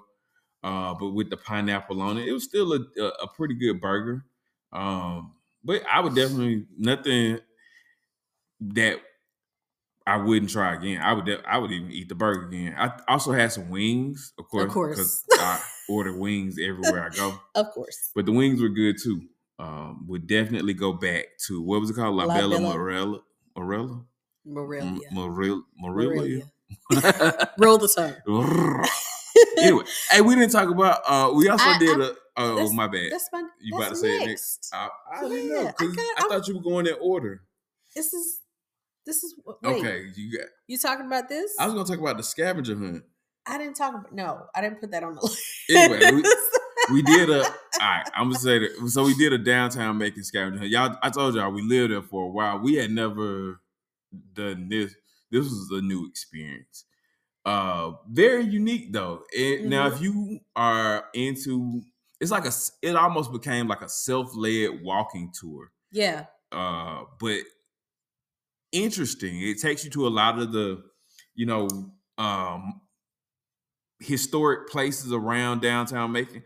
uh, 0.62 0.94
but 0.94 1.10
with 1.10 1.30
the 1.30 1.36
pineapple 1.36 2.00
on 2.02 2.18
it. 2.18 2.28
It 2.28 2.32
was 2.32 2.44
still 2.44 2.72
a, 2.72 2.80
a, 3.00 3.06
a 3.22 3.28
pretty 3.28 3.54
good 3.54 3.80
burger. 3.80 4.24
Um, 4.72 5.34
but 5.64 5.82
I 5.90 6.00
would 6.00 6.14
definitely 6.14 6.66
nothing 6.76 7.40
that 8.60 9.00
I 10.06 10.16
wouldn't 10.16 10.50
try 10.50 10.74
again. 10.74 11.00
I 11.00 11.12
would 11.12 11.24
de- 11.26 11.48
I 11.48 11.58
would 11.58 11.70
even 11.70 11.90
eat 11.92 12.08
the 12.08 12.14
burger 12.14 12.48
again. 12.48 12.74
I 12.76 12.90
also 13.08 13.32
had 13.32 13.52
some 13.52 13.68
wings, 13.70 14.32
of 14.38 14.48
course, 14.48 14.72
course. 14.72 15.24
I 15.32 15.62
order 15.90 16.16
wings 16.16 16.56
everywhere 16.58 17.10
I 17.12 17.14
go. 17.14 17.38
Of 17.54 17.70
course. 17.72 18.10
But 18.14 18.26
the 18.26 18.32
wings 18.32 18.60
were 18.62 18.68
good 18.68 18.96
too. 19.02 19.22
Um, 19.58 20.06
would 20.08 20.26
definitely 20.26 20.72
go 20.74 20.92
back 20.94 21.26
to 21.46 21.60
what 21.60 21.80
was 21.80 21.90
it 21.90 21.94
called? 21.94 22.16
La, 22.16 22.24
La 22.24 22.34
Bella 22.34 22.56
Bella. 22.58 22.72
Morella. 22.74 23.20
Morella? 23.56 24.04
Morelia. 24.46 25.08
Morel- 25.12 25.64
Morelia. 25.76 26.42
Morelia. 26.90 27.50
Roll 27.58 27.76
the 27.78 27.88
tongue. 27.88 28.14
anyway, 29.58 29.84
hey, 30.10 30.20
we 30.22 30.34
didn't 30.34 30.50
talk 30.52 30.68
about. 30.70 31.00
uh 31.06 31.32
We 31.34 31.48
also 31.48 31.64
I- 31.68 31.78
did 31.78 32.00
I- 32.00 32.04
a. 32.06 32.10
Oh, 32.36 32.72
my 32.72 32.86
bad. 32.86 33.12
That's 33.12 33.28
my. 33.32 33.42
You 33.60 33.78
that's 33.78 33.82
about 33.82 33.88
to 33.90 33.96
say 33.96 34.16
it 34.22 34.26
next. 34.28 34.70
I, 34.72 34.88
I 35.12 35.28
didn't 35.28 35.48
know. 35.50 35.62
Yeah, 35.62 35.72
I 35.78 35.84
got- 35.86 36.24
I, 36.24 36.28
thought 36.28 36.48
you 36.48 36.54
were 36.56 36.62
going 36.62 36.86
in 36.86 36.94
order. 37.00 37.42
This 37.94 38.14
is. 38.14 38.40
This 39.04 39.22
is. 39.24 39.34
Wait, 39.44 39.56
Okay, 39.62 40.06
you 40.16 40.38
got. 40.38 40.46
You 40.66 40.78
talking 40.78 41.04
about 41.06 41.28
this? 41.28 41.52
I 41.58 41.66
was 41.66 41.74
gonna 41.74 41.86
talk 41.86 41.98
about 41.98 42.16
the 42.16 42.22
scavenger 42.22 42.76
hunt. 42.78 43.04
I 43.50 43.58
didn't 43.58 43.74
talk 43.76 43.94
about. 43.94 44.12
No, 44.14 44.46
I 44.54 44.60
didn't 44.60 44.80
put 44.80 44.90
that 44.92 45.02
on 45.02 45.14
the 45.14 45.20
list. 45.22 45.38
Anyway, 45.70 46.10
we- 46.22 46.24
We 46.92 47.02
did 47.02 47.30
a. 47.30 47.44
all 47.44 47.50
right, 47.80 48.04
I'm 48.16 48.28
gonna 48.30 48.38
say 48.38 48.58
that. 48.58 48.88
So 48.88 49.04
we 49.04 49.14
did 49.14 49.32
a 49.32 49.38
downtown 49.38 49.98
Macon 49.98 50.24
scavenger 50.24 50.58
hunt. 50.58 50.70
Y'all, 50.70 50.96
I 51.02 51.10
told 51.10 51.34
y'all 51.36 51.52
we 51.52 51.62
lived 51.62 51.92
there 51.92 52.02
for 52.02 52.24
a 52.24 52.28
while. 52.28 52.58
We 52.58 52.74
had 52.74 52.90
never 52.90 53.60
done 54.32 54.68
this. 54.68 54.94
This 55.30 55.44
was 55.44 55.68
a 55.72 55.82
new 55.82 56.08
experience. 56.08 56.84
Uh, 57.44 57.92
very 58.08 58.44
unique 58.44 58.92
though. 58.92 59.22
And 59.38 59.70
Now, 59.70 59.88
Mhm. 59.88 59.92
if 59.94 60.02
you 60.02 60.40
are 60.56 61.04
into, 61.14 61.82
it's 62.18 62.30
like 62.32 62.44
a 62.46 62.52
It 62.82 62.96
almost 62.96 63.30
became 63.30 63.68
like 63.68 63.82
a 63.82 63.88
self-led 63.88 64.82
walking 64.82 65.32
tour. 65.38 65.70
yeah. 65.92 66.26
uh 66.52 67.04
but 67.20 67.42
interesting 68.72 69.40
it 69.42 69.60
takes 69.60 69.84
you 69.84 69.90
to 69.90 70.06
a 70.06 70.10
lot 70.10 70.38
of 70.38 70.52
the 70.52 70.82
you 71.34 71.46
know 71.46 71.68
um 72.18 72.80
historic 74.00 74.68
places 74.68 75.12
around 75.12 75.60
downtown 75.60 76.10
macon 76.12 76.42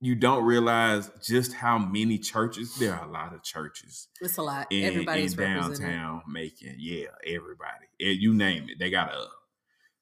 you, 0.00 0.14
don't 0.14 0.44
realize 0.44 1.10
just 1.22 1.52
how 1.52 1.76
many 1.78 2.18
churches 2.18 2.76
there 2.76 2.94
are 2.94 3.06
a 3.06 3.10
lot 3.10 3.34
of 3.34 3.42
churches 3.42 4.08
It's 4.20 4.38
a 4.38 4.42
lot. 4.42 4.66
in, 4.70 4.84
Everybody's 4.84 5.34
in 5.34 5.38
downtown 5.40 6.22
macon. 6.26 6.76
Yeah 6.78 7.08
everybody. 7.26 7.86
Eh, 8.00 8.10
you 8.18 8.32
name 8.32 8.68
it. 8.70 8.78
They 8.78 8.90
got 8.90 9.12
a 9.12 9.26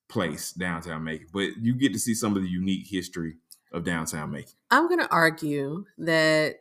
place 0.09 0.53
downtown 0.53 1.03
macon 1.05 1.26
but 1.32 1.57
you 1.61 1.74
get 1.74 1.92
to 1.92 1.98
see 1.98 2.14
some 2.14 2.36
of 2.36 2.42
the 2.42 2.48
unique 2.48 2.86
history 2.88 3.34
of 3.72 3.84
downtown 3.84 4.30
macon. 4.30 4.53
I'm 4.70 4.86
going 4.86 5.00
to 5.00 5.11
argue 5.11 5.86
that 5.98 6.57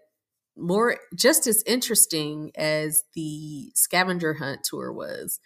more 0.57 0.97
just 1.15 1.47
as 1.47 1.63
interesting 1.65 2.51
as 2.55 3.03
the 3.15 3.71
scavenger 3.75 4.35
hunt 4.35 4.63
tour 4.63 4.91
was, 4.91 5.39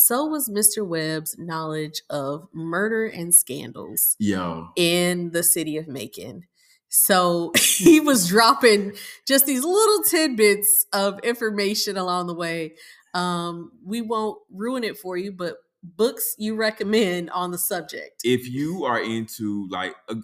so 0.00 0.24
was 0.24 0.48
Mr. 0.48 0.86
Webb's 0.86 1.36
knowledge 1.38 2.00
of 2.08 2.48
murder 2.54 3.04
and 3.04 3.34
scandals 3.34 4.16
yo 4.18 4.68
in 4.74 5.32
the 5.32 5.42
city 5.42 5.76
of 5.76 5.86
Macon. 5.86 6.44
So 6.88 7.52
he 7.56 8.00
was 8.00 8.28
dropping 8.28 8.94
just 9.28 9.44
these 9.44 9.62
little 9.62 10.02
tidbits 10.04 10.86
of 10.94 11.20
information 11.20 11.98
along 11.98 12.28
the 12.28 12.34
way. 12.34 12.76
Um, 13.12 13.72
we 13.84 14.00
won't 14.00 14.38
ruin 14.50 14.84
it 14.84 14.96
for 14.96 15.18
you, 15.18 15.32
but 15.32 15.56
books 15.82 16.34
you 16.38 16.54
recommend 16.56 17.28
on 17.30 17.50
the 17.50 17.58
subject. 17.58 18.22
if 18.24 18.48
you 18.48 18.84
are 18.86 19.02
into 19.02 19.68
like 19.70 19.94
uh, 20.08 20.14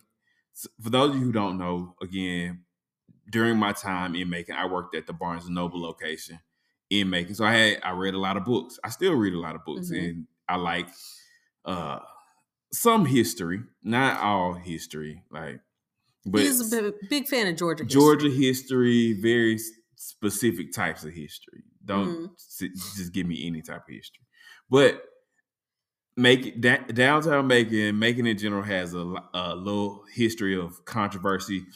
for 0.83 0.89
those 0.89 1.11
of 1.11 1.17
you 1.17 1.23
who 1.23 1.33
don't 1.33 1.59
know 1.59 1.95
again 2.03 2.63
during 3.31 3.57
my 3.57 3.73
time 3.73 4.15
in 4.15 4.29
macon 4.29 4.55
i 4.55 4.67
worked 4.67 4.95
at 4.95 5.07
the 5.07 5.15
barnes 5.15 5.47
and 5.47 5.55
noble 5.55 5.81
location 5.81 6.39
in 6.91 7.11
Macon. 7.11 7.35
so 7.35 7.45
i 7.45 7.53
had 7.53 7.81
i 7.83 7.91
read 7.91 8.15
a 8.15 8.19
lot 8.19 8.37
of 8.37 8.45
books 8.45 8.79
i 8.85 8.89
still 8.89 9.15
read 9.15 9.33
a 9.35 9.39
lot 9.39 9.55
of 9.57 9.65
books 9.65 9.91
Mhm. 9.91 9.99
and 9.99 10.27
i 10.49 10.57
like 10.57 10.89
uh 11.65 11.99
some 12.73 13.05
history 13.07 13.61
not 13.83 14.21
all 14.21 14.55
history 14.55 15.23
like 15.31 15.61
but 16.29 16.41
He's 16.43 16.73
a 16.73 16.93
big, 17.09 17.29
fan 17.29 17.47
of 17.47 17.57
Georgia. 17.57 17.85
history. 17.85 18.01
georgia 18.01 18.31
history 18.31 19.13
very 19.21 19.59
specific 19.97 20.73
types 20.73 21.05
of 21.05 21.13
history 21.13 21.65
don't 21.85 22.09
Mhm. 22.09 22.33
s- 22.35 22.97
just 22.97 23.13
give 23.13 23.27
me 23.27 23.47
any 23.47 23.63
type 23.63 23.83
of 23.89 23.95
history 23.95 24.25
but 24.71 25.03
make 26.17 26.47
it 26.47 26.61
da- 26.61 26.85
downtown 26.93 27.47
Macon, 27.47 27.99
Macon 27.99 28.27
in 28.27 28.39
general 28.39 28.63
has 28.63 28.95
a, 28.95 29.15
a 29.35 29.55
little 29.55 30.03
history 30.15 30.59
of 30.59 30.83
controversy. 30.87 31.67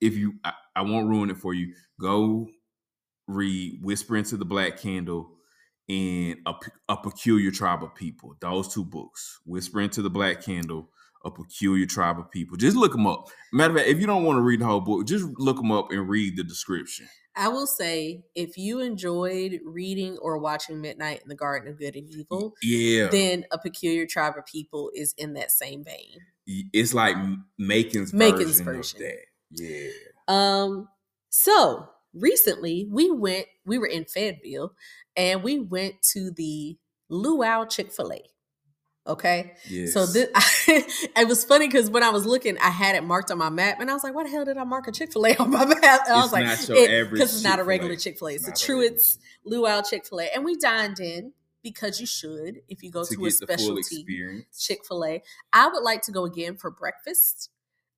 If 0.00 0.16
you, 0.16 0.34
I, 0.42 0.54
I 0.74 0.80
won't 0.82 1.06
ruin 1.08 1.28
it 1.28 1.36
for 1.36 1.52
you. 1.52 1.74
Go 2.00 2.48
read 3.26 3.78
"Whisper 3.82 4.16
into 4.16 4.36
the 4.36 4.44
Black 4.44 4.78
Candle" 4.78 5.30
and 5.88 6.36
a, 6.46 6.54
a 6.88 6.96
Peculiar 6.96 7.50
Tribe 7.50 7.82
of 7.82 7.94
People. 7.94 8.34
Those 8.40 8.72
two 8.72 8.84
books, 8.84 9.40
"Whisper 9.46 9.80
into 9.80 10.02
the 10.02 10.10
Black 10.10 10.42
Candle," 10.44 10.88
"A 11.24 11.30
Peculiar 11.30 11.86
Tribe 11.86 12.18
of 12.18 12.30
People." 12.30 12.56
Just 12.56 12.76
look 12.76 12.92
them 12.92 13.06
up. 13.06 13.28
Matter 13.52 13.72
of 13.72 13.78
fact, 13.78 13.88
if 13.88 14.00
you 14.00 14.06
don't 14.06 14.24
want 14.24 14.36
to 14.38 14.42
read 14.42 14.60
the 14.60 14.66
whole 14.66 14.80
book, 14.80 15.06
just 15.06 15.26
look 15.38 15.56
them 15.56 15.72
up 15.72 15.90
and 15.90 16.08
read 16.08 16.36
the 16.36 16.44
description. 16.44 17.08
I 17.34 17.48
will 17.48 17.66
say, 17.66 18.24
if 18.34 18.58
you 18.58 18.80
enjoyed 18.80 19.60
reading 19.64 20.18
or 20.18 20.36
watching 20.36 20.82
Midnight 20.82 21.22
in 21.22 21.30
the 21.30 21.34
Garden 21.34 21.66
of 21.72 21.78
Good 21.78 21.96
and 21.96 22.06
Evil, 22.10 22.52
Yeah, 22.62 23.06
then 23.08 23.46
A 23.50 23.56
Peculiar 23.58 24.04
Tribe 24.04 24.34
of 24.36 24.44
People 24.44 24.90
is 24.94 25.14
in 25.16 25.32
that 25.32 25.50
same 25.50 25.82
vein. 25.82 26.18
it's 26.46 26.92
like 26.92 27.16
Macon's, 27.58 28.12
Macon's 28.12 28.60
version, 28.60 28.64
version. 28.66 29.00
of 29.02 29.06
that. 29.06 29.18
Yeah. 29.52 29.90
Um, 30.28 30.88
so 31.30 31.88
recently 32.14 32.86
we 32.90 33.10
went, 33.10 33.46
we 33.64 33.78
were 33.78 33.86
in 33.86 34.04
Fayetteville 34.04 34.74
and 35.16 35.42
we 35.42 35.58
went 35.58 36.02
to 36.12 36.30
the 36.30 36.76
Luau 37.08 37.64
Chick 37.64 37.92
fil 37.92 38.12
A. 38.12 38.22
Okay. 39.04 39.54
Yes. 39.68 39.92
So 39.92 40.06
this, 40.06 40.28
I, 40.34 40.84
it 41.20 41.28
was 41.28 41.44
funny 41.44 41.66
because 41.66 41.90
when 41.90 42.02
I 42.02 42.10
was 42.10 42.24
looking, 42.24 42.56
I 42.58 42.70
had 42.70 42.94
it 42.94 43.02
marked 43.02 43.30
on 43.30 43.38
my 43.38 43.50
map, 43.50 43.80
and 43.80 43.90
I 43.90 43.94
was 43.94 44.04
like, 44.04 44.14
"Why 44.14 44.22
the 44.22 44.30
hell 44.30 44.44
did 44.44 44.56
I 44.56 44.64
mark 44.64 44.86
a 44.86 44.92
Chick 44.92 45.12
Fil 45.12 45.26
A 45.26 45.34
on 45.38 45.50
my 45.50 45.64
map?" 45.64 46.02
And 46.06 46.14
I 46.14 46.22
was 46.22 46.32
like, 46.32 46.44
not 46.44 46.68
your 46.68 46.78
average 46.78 47.10
"Because 47.10 47.34
it's 47.34 47.44
not 47.44 47.58
a 47.58 47.64
regular 47.64 47.96
Chick 47.96 48.18
Fil 48.18 48.28
A; 48.28 48.34
it's, 48.34 48.46
not 48.46 48.56
a 48.56 48.64
Truett's 48.64 49.18
Luau 49.44 49.82
Chick 49.82 50.06
Fil 50.06 50.20
A." 50.20 50.28
And 50.34 50.44
we 50.44 50.56
dined 50.56 51.00
in 51.00 51.32
because 51.64 52.00
you 52.00 52.06
should 52.06 52.60
if 52.68 52.82
you 52.82 52.92
go 52.92 53.04
to 53.04 53.14
to, 53.14 53.20
a 53.20 53.24
get 53.24 53.40
the 53.40 53.46
full 53.46 53.82
specialty. 53.82 54.44
Chick 54.56 54.80
Fil 54.86 55.04
A. 55.04 55.22
I 55.52 55.68
would 55.68 55.82
like 55.82 56.02
to 56.02 56.12
go 56.12 56.24
again 56.24 56.56
for 56.56 56.70
breakfast, 56.70 57.50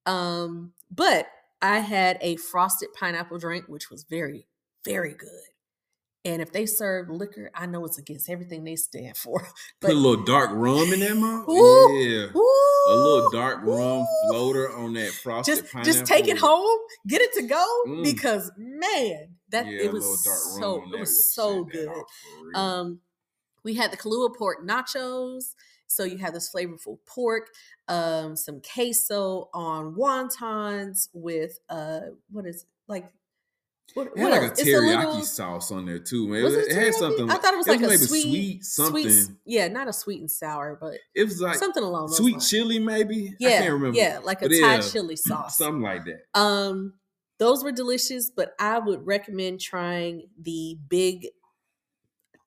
um, 0.07 0.73
but 0.91 1.27
I 1.65 1.79
had 1.79 2.19
a 2.21 2.37
frosted 2.37 2.91
pineapple 2.93 3.39
drink, 3.39 3.65
which 3.69 3.91
was 3.91 4.05
very, 4.05 4.47
very 4.85 5.15
good. 5.15 5.31
And 6.27 6.43
if 6.43 6.53
they 6.53 6.67
serve 6.67 7.09
liquor, 7.09 7.51
I 7.55 7.65
know 7.67 7.85
it's 7.87 7.97
against 7.99 8.29
everything 8.29 8.65
they 8.65 8.77
stand 8.77 9.17
for. 9.25 9.47
Put 9.81 9.91
a 9.91 9.95
little 9.95 10.25
dark 10.25 10.51
rum 10.53 10.93
in 10.93 11.01
that 11.01 11.17
mouth. 11.17 11.49
Ooh, 11.49 11.93
Yeah. 11.95 12.27
Ooh, 12.37 12.87
A 12.91 12.95
little 12.97 13.31
dark 13.31 13.63
rum 13.63 14.05
floater 14.29 14.71
on 14.77 14.93
that 14.93 15.11
frosted 15.13 15.55
Just, 15.57 15.73
pineapple. 15.73 15.93
just 15.93 16.05
take 16.07 16.29
it 16.29 16.37
home, 16.39 16.79
get 17.09 17.23
it 17.23 17.33
to 17.35 17.43
go, 17.47 17.65
Mm. 17.87 18.03
because 18.05 18.51
man, 18.59 19.37
that 19.49 19.65
yeah, 19.67 19.85
it 19.85 19.93
was 19.93 20.05
little 20.05 20.23
dark 20.23 20.45
rum 20.85 20.91
so 20.91 20.95
it 20.97 21.01
was 21.01 21.35
so 21.35 21.65
good. 21.65 21.89
off 21.89 21.97
for 21.97 22.47
real. 22.47 22.57
Um, 22.59 23.01
we 23.63 23.73
had 23.75 23.91
the 23.91 23.97
Kalua 23.97 24.37
pork 24.37 24.67
nachos. 24.67 25.55
So 25.95 26.05
you 26.05 26.19
have 26.19 26.35
this 26.35 26.51
flavorful 26.53 26.99
pork, 27.07 27.51
um, 27.89 28.37
some 28.37 28.61
queso 28.61 29.49
on 29.55 29.95
wontons 29.95 31.09
with 31.13 31.59
uh, 31.69 32.01
what 32.31 32.47
is 32.47 32.63
it? 32.63 32.69
like 32.89 33.11
what, 33.95 34.07
It 34.09 34.17
what 34.17 34.33
had 34.33 34.33
like 34.33 34.41
a 34.41 34.45
else? 34.51 34.61
It's 34.61 34.69
teriyaki 34.69 34.97
little- 35.07 35.23
sauce 35.23 35.71
on 35.71 35.85
there 35.87 35.99
too, 35.99 36.27
man. 36.27 36.43
Was 36.43 36.55
it, 36.55 36.69
it 36.73 36.75
had 36.75 36.95
something. 36.95 37.31
I 37.31 37.37
thought 37.37 37.55
it 37.55 37.59
was 37.59 37.67
like 37.69 37.81
a 37.83 37.99
sweet, 37.99 38.23
sweet 38.23 38.65
something. 38.65 39.09
sweet, 39.11 39.37
yeah, 39.45 39.69
not 39.69 39.89
a 39.89 39.93
sweet 39.93 40.21
and 40.21 40.31
sour, 40.31 40.77
but 40.81 40.95
it 41.15 41.25
was 41.25 41.41
like 41.41 41.57
something 41.57 41.83
along 41.85 42.07
those 42.07 42.17
sweet 42.17 42.33
lines. 42.33 42.51
chili, 42.51 42.79
maybe. 42.79 43.35
Yeah, 43.39 43.49
I 43.49 43.53
can't 43.59 43.73
remember. 43.75 43.99
yeah, 43.99 44.21
like 44.25 44.41
a 44.43 44.49
But 44.49 44.59
Thai 44.61 44.75
yeah, 44.77 44.81
chili 44.81 45.17
sauce. 45.17 45.59
something 45.59 45.83
like 45.83 46.05
that. 46.07 46.23
Um, 46.39 46.95
those 47.39 47.63
were 47.63 47.73
delicious, 47.73 48.31
but 48.31 48.55
I 48.59 48.79
would 48.79 49.07
recommend 49.07 49.61
trying 49.61 50.29
the 50.41 50.79
big. 50.89 51.29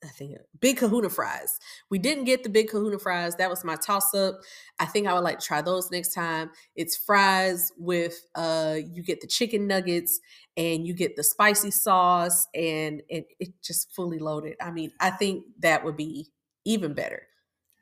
I 0.03 0.07
think 0.09 0.37
big 0.59 0.77
Kahuna 0.77 1.09
fries. 1.09 1.57
We 1.89 1.97
didn't 1.97 2.25
get 2.25 2.43
the 2.43 2.49
big 2.49 2.69
Kahuna 2.69 2.99
fries. 2.99 3.35
That 3.35 3.49
was 3.49 3.63
my 3.63 3.75
toss 3.75 4.13
up. 4.13 4.39
I 4.79 4.85
think 4.85 5.07
I 5.07 5.13
would 5.13 5.23
like 5.23 5.39
to 5.39 5.45
try 5.45 5.61
those 5.61 5.89
next 5.89 6.13
time. 6.13 6.51
It's 6.75 6.95
fries 6.95 7.71
with 7.77 8.15
uh 8.35 8.75
you 8.93 9.01
get 9.03 9.21
the 9.21 9.27
chicken 9.27 9.65
nuggets 9.65 10.19
and 10.55 10.85
you 10.85 10.93
get 10.93 11.15
the 11.15 11.23
spicy 11.23 11.71
sauce 11.71 12.47
and 12.53 13.01
it, 13.09 13.25
it 13.39 13.49
just 13.63 13.91
fully 13.95 14.19
loaded. 14.19 14.55
I 14.61 14.69
mean, 14.71 14.91
I 14.99 15.09
think 15.09 15.45
that 15.59 15.83
would 15.83 15.97
be 15.97 16.27
even 16.63 16.93
better. 16.93 17.23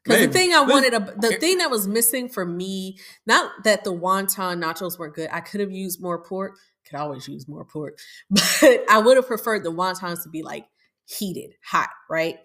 Because 0.05 0.27
the 0.27 0.31
thing 0.31 0.53
I 0.53 0.61
wanted, 0.61 0.93
the 1.19 1.37
thing 1.39 1.57
that 1.57 1.71
was 1.71 1.87
missing 1.87 2.29
for 2.29 2.45
me, 2.45 2.99
not 3.25 3.51
that 3.63 3.83
the 3.83 3.91
wonton 3.91 4.63
nachos 4.63 4.99
weren't 4.99 5.15
good. 5.15 5.29
I 5.31 5.39
could 5.39 5.61
have 5.61 5.71
used 5.71 5.99
more 5.99 6.23
pork. 6.23 6.57
Could 6.87 6.99
always 6.99 7.27
use 7.27 7.47
more 7.47 7.65
pork, 7.65 7.97
but 8.29 8.85
I 8.87 8.99
would 8.99 9.17
have 9.17 9.25
preferred 9.25 9.63
the 9.63 9.71
wontons 9.71 10.21
to 10.21 10.29
be 10.29 10.43
like 10.43 10.67
heated, 11.05 11.55
hot, 11.63 11.89
right? 12.09 12.37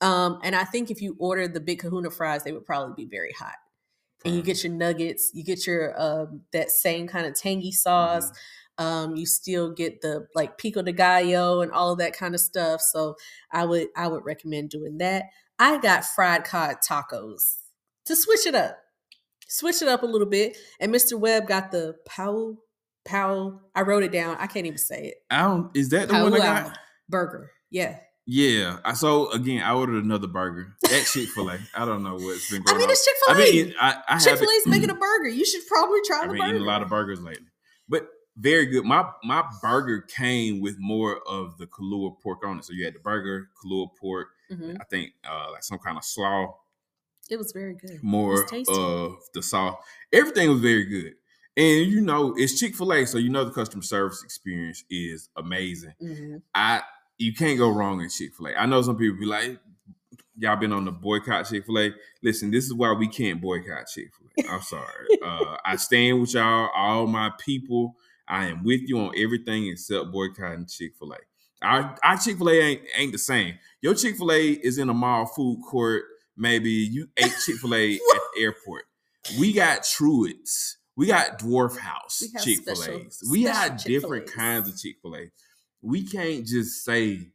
Um, 0.00 0.40
and 0.42 0.54
I 0.54 0.64
think 0.64 0.90
if 0.90 1.00
you 1.00 1.16
ordered 1.18 1.54
the 1.54 1.60
big 1.60 1.80
Kahuna 1.80 2.10
fries, 2.10 2.44
they 2.44 2.52
would 2.52 2.66
probably 2.66 3.04
be 3.04 3.08
very 3.08 3.32
hot. 3.32 3.54
And 4.24 4.34
you 4.34 4.42
get 4.42 4.64
your 4.64 4.72
nuggets, 4.72 5.30
you 5.34 5.44
get 5.44 5.66
your 5.66 6.00
um, 6.00 6.42
that 6.52 6.70
same 6.70 7.06
kind 7.06 7.26
of 7.26 7.34
tangy 7.34 7.72
sauce. 7.72 8.30
Um, 8.78 9.16
you 9.16 9.24
still 9.24 9.70
get 9.70 10.02
the 10.02 10.26
like 10.34 10.58
pico 10.58 10.82
de 10.82 10.92
gallo 10.92 11.62
and 11.62 11.72
all 11.72 11.92
of 11.92 11.98
that 11.98 12.16
kind 12.16 12.34
of 12.34 12.40
stuff. 12.40 12.80
So 12.80 13.16
I 13.52 13.64
would 13.64 13.88
I 13.96 14.08
would 14.08 14.24
recommend 14.24 14.70
doing 14.70 14.98
that. 14.98 15.26
I 15.58 15.78
got 15.78 16.04
fried 16.04 16.44
cod 16.44 16.76
tacos 16.86 17.56
to 18.04 18.16
switch 18.16 18.46
it 18.46 18.54
up, 18.54 18.76
switch 19.48 19.80
it 19.80 19.88
up 19.88 20.02
a 20.02 20.06
little 20.06 20.26
bit. 20.26 20.58
And 20.80 20.92
Mr. 20.92 21.18
Webb 21.18 21.46
got 21.46 21.70
the 21.70 21.96
pow 22.04 22.56
pow. 23.04 23.60
I 23.74 23.82
wrote 23.82 24.02
it 24.02 24.12
down. 24.12 24.36
I 24.38 24.46
can't 24.46 24.66
even 24.66 24.78
say 24.78 25.04
it. 25.04 25.14
I 25.30 25.42
don't. 25.42 25.74
Is 25.74 25.90
that 25.90 26.08
the 26.08 26.14
one 26.14 26.34
I 26.34 26.38
got? 26.38 26.78
burger. 27.08 27.50
Yeah. 27.70 27.98
Yeah. 28.26 28.78
I 28.84 28.94
so 28.94 29.30
again. 29.30 29.62
I 29.62 29.72
ordered 29.74 30.02
another 30.04 30.26
burger 30.26 30.74
at 30.84 31.04
Chick 31.06 31.28
Fil 31.28 31.48
A. 31.50 31.58
I 31.76 31.84
don't 31.84 32.02
know 32.02 32.14
what's 32.14 32.50
been 32.50 32.62
going 32.62 32.74
on. 32.76 32.76
I 32.76 32.78
mean, 32.78 32.88
on. 32.88 32.90
it's 32.92 33.04
Chick 33.04 33.14
Fil 33.26 33.36
I 33.36 33.38
A. 33.38 33.52
mean, 33.52 33.74
I, 33.80 34.02
I 34.08 34.18
Chick 34.18 34.38
Fil 34.38 34.50
A's 34.50 34.66
making 34.66 34.90
a 34.90 34.94
burger. 34.94 35.28
You 35.28 35.44
should 35.44 35.66
probably 35.66 36.00
try 36.06 36.18
I've 36.22 36.28
the 36.28 36.32
been 36.34 36.38
burger. 36.42 36.50
eating 36.50 36.62
a 36.62 36.66
lot 36.66 36.82
of 36.82 36.88
burgers 36.88 37.20
lately, 37.20 37.46
but 37.88 38.08
very 38.36 38.66
good. 38.66 38.84
My 38.84 39.08
my 39.24 39.44
burger 39.62 40.00
came 40.02 40.60
with 40.60 40.76
more 40.78 41.20
of 41.28 41.56
the 41.58 41.66
Kalua 41.66 42.20
pork 42.20 42.44
on 42.44 42.58
it. 42.58 42.64
So 42.64 42.72
you 42.72 42.84
had 42.84 42.94
the 42.94 42.98
burger, 43.00 43.48
Kalua 43.64 43.88
pork. 44.00 44.28
Mhm. 44.50 44.76
I 44.80 44.84
think 44.84 45.12
uh 45.28 45.50
like 45.52 45.62
some 45.62 45.78
kind 45.78 45.96
of 45.96 46.04
slaw, 46.04 46.56
It 47.30 47.36
was 47.36 47.52
very 47.52 47.74
good. 47.74 48.02
more 48.02 48.42
of 48.68 49.16
the 49.34 49.42
sauce. 49.42 49.76
Everything 50.12 50.50
was 50.50 50.60
very 50.60 50.84
good. 50.84 51.14
And 51.56 51.90
you 51.90 52.00
know, 52.02 52.34
it's 52.36 52.58
Chick 52.58 52.74
Fil 52.76 52.92
A, 52.92 53.06
so 53.06 53.18
you 53.18 53.30
know 53.30 53.44
the 53.44 53.50
customer 53.52 53.82
service 53.82 54.22
experience 54.22 54.84
is 54.90 55.28
amazing. 55.36 55.94
Mhm. 56.02 56.42
I 56.54 56.82
you 57.18 57.32
can't 57.32 57.58
go 57.58 57.70
wrong 57.70 58.00
in 58.00 58.10
Chick 58.10 58.34
Fil 58.34 58.48
A. 58.48 58.54
I 58.54 58.66
know 58.66 58.82
some 58.82 58.96
people 58.96 59.18
be 59.18 59.26
like, 59.26 59.58
"Y'all 60.38 60.56
been 60.56 60.72
on 60.72 60.84
the 60.84 60.92
boycott 60.92 61.48
Chick 61.48 61.66
Fil 61.66 61.78
A." 61.78 61.90
Listen, 62.22 62.50
this 62.50 62.64
is 62.64 62.74
why 62.74 62.92
we 62.92 63.08
can't 63.08 63.40
boycott 63.40 63.86
Chick 63.86 64.10
Fil 64.14 64.44
A. 64.44 64.52
I'm 64.52 64.62
sorry. 64.62 65.06
uh, 65.24 65.56
I 65.64 65.76
stand 65.76 66.20
with 66.20 66.34
y'all, 66.34 66.70
all 66.74 67.06
my 67.06 67.30
people. 67.38 67.96
I 68.28 68.46
am 68.46 68.64
with 68.64 68.82
you 68.86 68.98
on 68.98 69.14
everything 69.16 69.68
except 69.68 70.10
boycotting 70.10 70.66
Chick 70.66 70.92
Fil 70.98 71.12
A. 71.12 71.18
Our, 71.62 71.96
our 72.02 72.18
Chick 72.18 72.38
Fil 72.38 72.50
A 72.50 72.52
ain't 72.52 72.82
ain't 72.96 73.12
the 73.12 73.18
same. 73.18 73.54
Your 73.80 73.94
Chick 73.94 74.16
Fil 74.16 74.32
A 74.32 74.50
is 74.50 74.78
in 74.78 74.90
a 74.90 74.94
mall 74.94 75.26
food 75.26 75.62
court. 75.68 76.04
Maybe 76.36 76.70
you 76.70 77.08
ate 77.16 77.32
Chick 77.44 77.56
Fil 77.56 77.74
A 77.74 77.94
at 77.94 78.00
the 78.34 78.42
airport. 78.42 78.84
We 79.38 79.52
got 79.52 79.84
Truett's. 79.84 80.76
We 80.96 81.06
got 81.08 81.38
Dwarf 81.38 81.78
House 81.78 82.22
Chick 82.42 82.60
Fil 82.60 82.82
A's. 82.84 83.22
We 83.30 83.44
got 83.44 83.78
different 83.78 84.32
kinds 84.32 84.68
of 84.68 84.78
Chick 84.80 84.96
Fil 85.02 85.16
A. 85.16 85.30
We 85.82 86.06
can't 86.06 86.46
just 86.46 86.84
say 86.84 87.30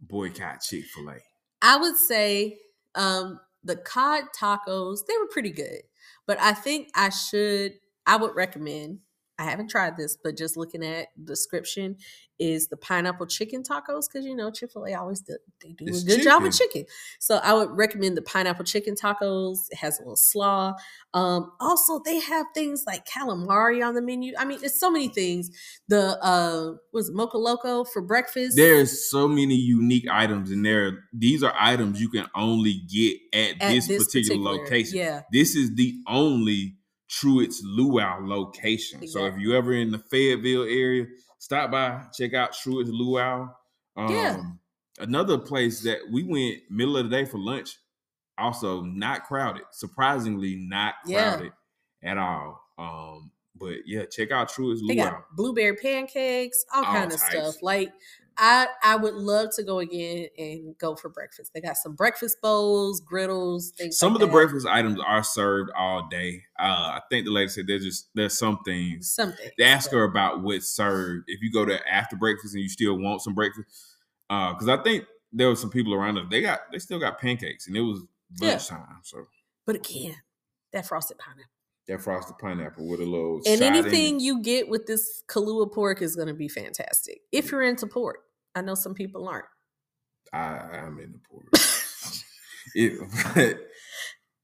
boycott 0.00 0.60
Chick 0.62 0.84
Fil 0.84 1.10
A. 1.10 1.16
I 1.62 1.76
would 1.76 1.96
say 1.96 2.58
um, 2.94 3.40
the 3.64 3.76
cod 3.76 4.24
tacos, 4.38 5.00
they 5.06 5.16
were 5.18 5.28
pretty 5.28 5.50
good. 5.50 5.82
But 6.26 6.38
I 6.40 6.52
think 6.52 6.88
I 6.94 7.08
should, 7.08 7.74
I 8.06 8.16
would 8.16 8.34
recommend, 8.34 9.00
I 9.38 9.44
haven't 9.44 9.70
tried 9.70 9.96
this, 9.96 10.16
but 10.22 10.36
just 10.36 10.56
looking 10.56 10.84
at 10.84 11.08
the 11.16 11.32
description 11.32 11.96
is 12.38 12.68
the 12.68 12.76
pineapple 12.76 13.26
chicken 13.26 13.62
tacos 13.62 14.06
because 14.08 14.24
you 14.24 14.34
know 14.34 14.50
Chick 14.50 14.72
Fil 14.72 14.86
A 14.86 14.94
always 14.94 15.20
do, 15.20 15.36
they 15.62 15.72
do 15.72 15.84
It's 15.86 16.02
a 16.02 16.06
good 16.06 16.22
job 16.22 16.42
with 16.42 16.56
chicken. 16.56 16.84
So 17.18 17.36
I 17.36 17.52
would 17.52 17.70
recommend 17.70 18.16
the 18.16 18.22
pineapple 18.22 18.64
chicken 18.64 18.94
tacos. 18.94 19.58
It 19.70 19.78
has 19.78 19.98
a 19.98 20.02
little 20.02 20.16
slaw. 20.16 20.74
Um, 21.14 21.52
also, 21.60 22.00
they 22.04 22.20
have 22.20 22.46
things 22.54 22.84
like 22.86 23.06
calamari 23.06 23.84
on 23.86 23.94
the 23.94 24.02
menu. 24.02 24.34
I 24.38 24.44
mean, 24.44 24.58
it's 24.62 24.78
so 24.78 24.90
many 24.90 25.08
things. 25.08 25.50
The 25.88 26.18
uh, 26.22 26.74
was 26.92 27.08
it 27.08 27.14
Mocha 27.14 27.38
Loco 27.38 27.84
for 27.84 28.02
breakfast? 28.02 28.56
There's 28.56 29.10
so 29.10 29.28
many 29.28 29.54
unique 29.54 30.08
items 30.10 30.50
in 30.50 30.62
there. 30.62 31.04
These 31.12 31.42
are 31.42 31.54
items 31.58 32.00
you 32.00 32.08
can 32.08 32.26
only 32.34 32.82
get 32.88 33.16
at, 33.32 33.62
At 33.62 33.86
this, 33.86 34.04
particular, 34.04 34.52
location. 34.52 34.98
Yeah. 34.98 35.22
This 35.32 35.54
is 35.54 35.74
the 35.74 35.94
only 36.06 36.77
Truett's 37.08 37.62
Luau 37.64 38.18
location. 38.20 39.06
So 39.08 39.26
if 39.26 39.38
you 39.38 39.54
ever 39.56 39.72
in 39.72 39.90
the 39.90 39.98
Fayetteville 39.98 40.64
area, 40.64 41.06
stop 41.38 41.70
by, 41.70 42.02
check 42.12 42.34
out 42.34 42.52
Truett's 42.52 42.90
Luau. 42.90 43.48
Um, 43.96 44.10
Yeah. 44.12 44.42
Another 45.00 45.38
place 45.38 45.80
that 45.82 46.00
we 46.10 46.24
went 46.24 46.58
middle 46.70 46.96
of 46.96 47.08
the 47.08 47.16
day 47.16 47.24
for 47.24 47.38
lunch, 47.38 47.78
also 48.36 48.82
not 48.82 49.24
crowded. 49.26 49.62
Surprisingly, 49.70 50.56
not 50.56 50.94
Yeah. 51.06 51.30
crowded 51.36 51.52
at 52.02 52.18
all. 52.18 52.60
Um, 52.78 53.30
but 53.56 53.86
yeah, 53.86 54.04
check 54.06 54.30
out 54.32 54.48
Truett's 54.48 54.82
They 54.86 54.96
Luau. 54.96 55.10
got 55.10 55.36
blueberry 55.36 55.76
pancakes, 55.76 56.64
all, 56.74 56.84
All 56.84 56.92
kind 56.92 57.12
of 57.12 57.18
types. 57.20 57.32
stuff. 57.32 57.62
Like 57.62 57.92
I 58.38 58.68
I 58.82 58.96
would 58.96 59.14
love 59.14 59.48
to 59.56 59.64
go 59.64 59.80
again 59.80 60.28
and 60.38 60.78
go 60.78 60.94
for 60.94 61.08
breakfast. 61.08 61.50
They 61.54 61.60
got 61.60 61.76
some 61.76 61.94
breakfast 61.94 62.38
bowls, 62.40 63.00
griddles, 63.00 63.72
things. 63.76 63.98
Some 63.98 64.12
like 64.14 64.16
of 64.16 64.20
the 64.20 64.26
that. 64.28 64.32
breakfast 64.32 64.66
items 64.66 65.00
are 65.04 65.24
served 65.24 65.70
all 65.76 66.08
day. 66.08 66.44
Uh, 66.58 66.62
I 66.98 67.00
think 67.10 67.26
the 67.26 67.32
lady 67.32 67.48
said 67.48 67.66
there's 67.66 67.84
just 67.84 68.08
there's 68.14 68.38
some 68.38 68.60
things. 68.64 69.10
something. 69.10 69.50
They 69.58 69.64
ask 69.64 69.90
her 69.90 70.04
about 70.04 70.42
what's 70.42 70.68
served. 70.68 71.24
If 71.26 71.42
you 71.42 71.50
go 71.52 71.64
to 71.64 71.80
after 71.92 72.16
breakfast 72.16 72.54
and 72.54 72.62
you 72.62 72.68
still 72.68 72.96
want 72.96 73.22
some 73.22 73.34
breakfast, 73.34 73.68
because 74.28 74.68
I 74.68 74.76
think 74.82 75.04
there 75.32 75.48
were 75.48 75.56
some 75.56 75.70
people 75.70 75.92
around 75.94 76.16
us. 76.18 76.26
They 76.30 76.40
got 76.40 76.60
they 76.72 76.78
still 76.78 77.00
got 77.00 77.18
pancakes 77.20 77.66
and 77.66 77.76
it 77.76 77.80
was 77.82 78.02
Yeah. 78.40 78.50
lunchtime. 78.50 79.00
So 79.02 79.26
But 79.66 79.76
again, 79.76 80.14
that 80.72 80.86
frosted 80.86 81.18
pineapple. 81.18 81.50
that 81.88 82.00
frosted 82.02 82.38
pineapple 82.38 82.86
with 82.88 83.00
a 83.00 83.04
little 83.04 83.42
And 83.46 83.62
anything 83.62 84.20
you 84.20 84.40
get 84.42 84.68
with 84.68 84.86
this 84.86 85.22
Kalua 85.26 85.72
pork 85.72 86.02
is 86.02 86.14
going 86.14 86.28
to 86.28 86.34
be 86.34 86.48
fantastic. 86.48 87.20
If 87.32 87.50
you're 87.50 87.62
into 87.62 87.86
pork, 87.86 88.20
I 88.54 88.62
know 88.62 88.74
some 88.74 88.94
people 88.94 89.28
aren't. 89.28 89.46
I, 90.32 90.38
I'm 90.38 90.98
in 90.98 91.12
the 91.12 91.18
but, 93.34 93.58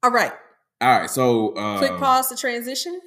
All 0.03 0.11
right, 0.11 0.33
all 0.81 1.01
right, 1.01 1.11
so 1.11 1.55
uh, 1.55 1.79
quick 1.79 1.99
pause 1.99 2.29
to 2.29 2.37
transition. 2.37 3.01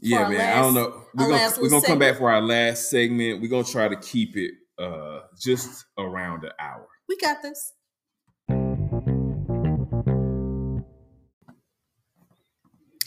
Yeah, 0.00 0.28
man. 0.28 0.58
I 0.58 0.62
don't 0.62 0.74
know. 0.74 1.04
We're 1.14 1.28
gonna 1.28 1.52
we're 1.60 1.68
gonna 1.70 1.86
come 1.86 1.98
back 1.98 2.16
for 2.16 2.30
our 2.30 2.40
last 2.40 2.88
segment. 2.90 3.40
We're 3.40 3.50
gonna 3.50 3.64
try 3.64 3.88
to 3.88 3.96
keep 3.96 4.36
it 4.36 4.52
uh 4.78 5.20
just 5.40 5.84
around 5.98 6.44
an 6.44 6.52
hour. 6.60 6.86
We 7.08 7.16
got 7.16 7.42
this. 7.42 7.72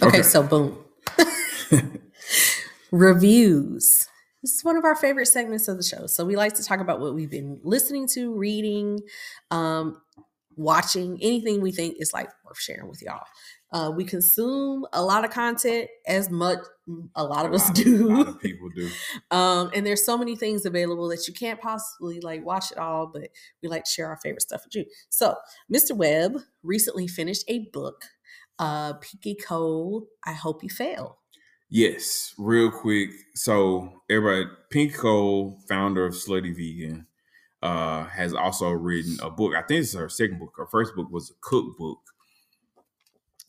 Okay, 0.03 0.17
Okay. 0.17 0.21
so 0.23 0.43
boom. 0.43 0.77
Reviews. 2.91 4.07
This 4.41 4.55
is 4.55 4.63
one 4.63 4.75
of 4.75 4.85
our 4.85 4.95
favorite 4.95 5.27
segments 5.27 5.67
of 5.67 5.77
the 5.77 5.83
show. 5.83 6.07
So 6.07 6.25
we 6.25 6.35
like 6.35 6.53
to 6.53 6.63
talk 6.63 6.79
about 6.79 6.99
what 6.99 7.13
we've 7.13 7.29
been 7.29 7.59
listening 7.63 8.07
to, 8.09 8.33
reading, 8.33 8.99
um, 9.51 10.01
watching, 10.55 11.17
anything 11.21 11.61
we 11.61 11.71
think 11.71 11.97
is 11.99 12.13
like 12.13 12.29
worth 12.45 12.59
sharing 12.59 12.89
with 12.89 13.01
y'all. 13.01 13.23
Uh, 13.71 13.91
we 13.95 14.03
consume 14.03 14.85
a 14.93 15.01
lot 15.01 15.23
of 15.23 15.31
content 15.31 15.87
as 16.05 16.29
much 16.29 16.59
a 17.15 17.23
lot 17.23 17.45
of 17.45 17.53
us 17.53 17.67
lot 17.67 17.75
do. 17.75 18.07
A 18.07 18.17
lot 18.17 18.27
of 18.27 18.39
people 18.39 18.69
do. 18.75 18.89
Um, 19.31 19.71
and 19.73 19.85
there's 19.85 20.03
so 20.03 20.17
many 20.17 20.35
things 20.35 20.65
available 20.65 21.07
that 21.07 21.25
you 21.27 21.33
can't 21.33 21.61
possibly 21.61 22.19
like 22.19 22.43
watch 22.43 22.71
it 22.71 22.77
all, 22.77 23.07
but 23.07 23.29
we 23.63 23.69
like 23.69 23.85
to 23.85 23.89
share 23.89 24.07
our 24.07 24.17
favorite 24.17 24.41
stuff 24.41 24.63
with 24.65 24.75
you. 24.75 24.85
So, 25.09 25.35
Mr. 25.73 25.95
Webb 25.95 26.37
recently 26.63 27.07
finished 27.07 27.45
a 27.47 27.69
book, 27.71 28.03
uh, 28.59 28.93
Pinky 28.93 29.35
Cole, 29.35 30.07
I 30.25 30.33
Hope 30.33 30.63
You 30.63 30.69
Fail. 30.69 31.20
Yes, 31.71 32.35
real 32.37 32.71
quick. 32.71 33.11
So 33.35 34.03
everybody, 34.09 34.49
Pink 34.71 34.95
Cole, 34.95 35.59
founder 35.69 36.05
of 36.05 36.13
Slutty 36.13 36.55
Vegan, 36.55 37.07
uh, 37.63 38.05
has 38.05 38.33
also 38.33 38.71
written 38.71 39.17
a 39.23 39.29
book. 39.31 39.55
I 39.55 39.63
think 39.63 39.81
it's 39.83 39.95
her 39.95 40.09
second 40.09 40.39
book. 40.39 40.53
Her 40.57 40.67
first 40.67 40.95
book 40.95 41.09
was 41.11 41.31
a 41.31 41.35
cookbook, 41.41 41.99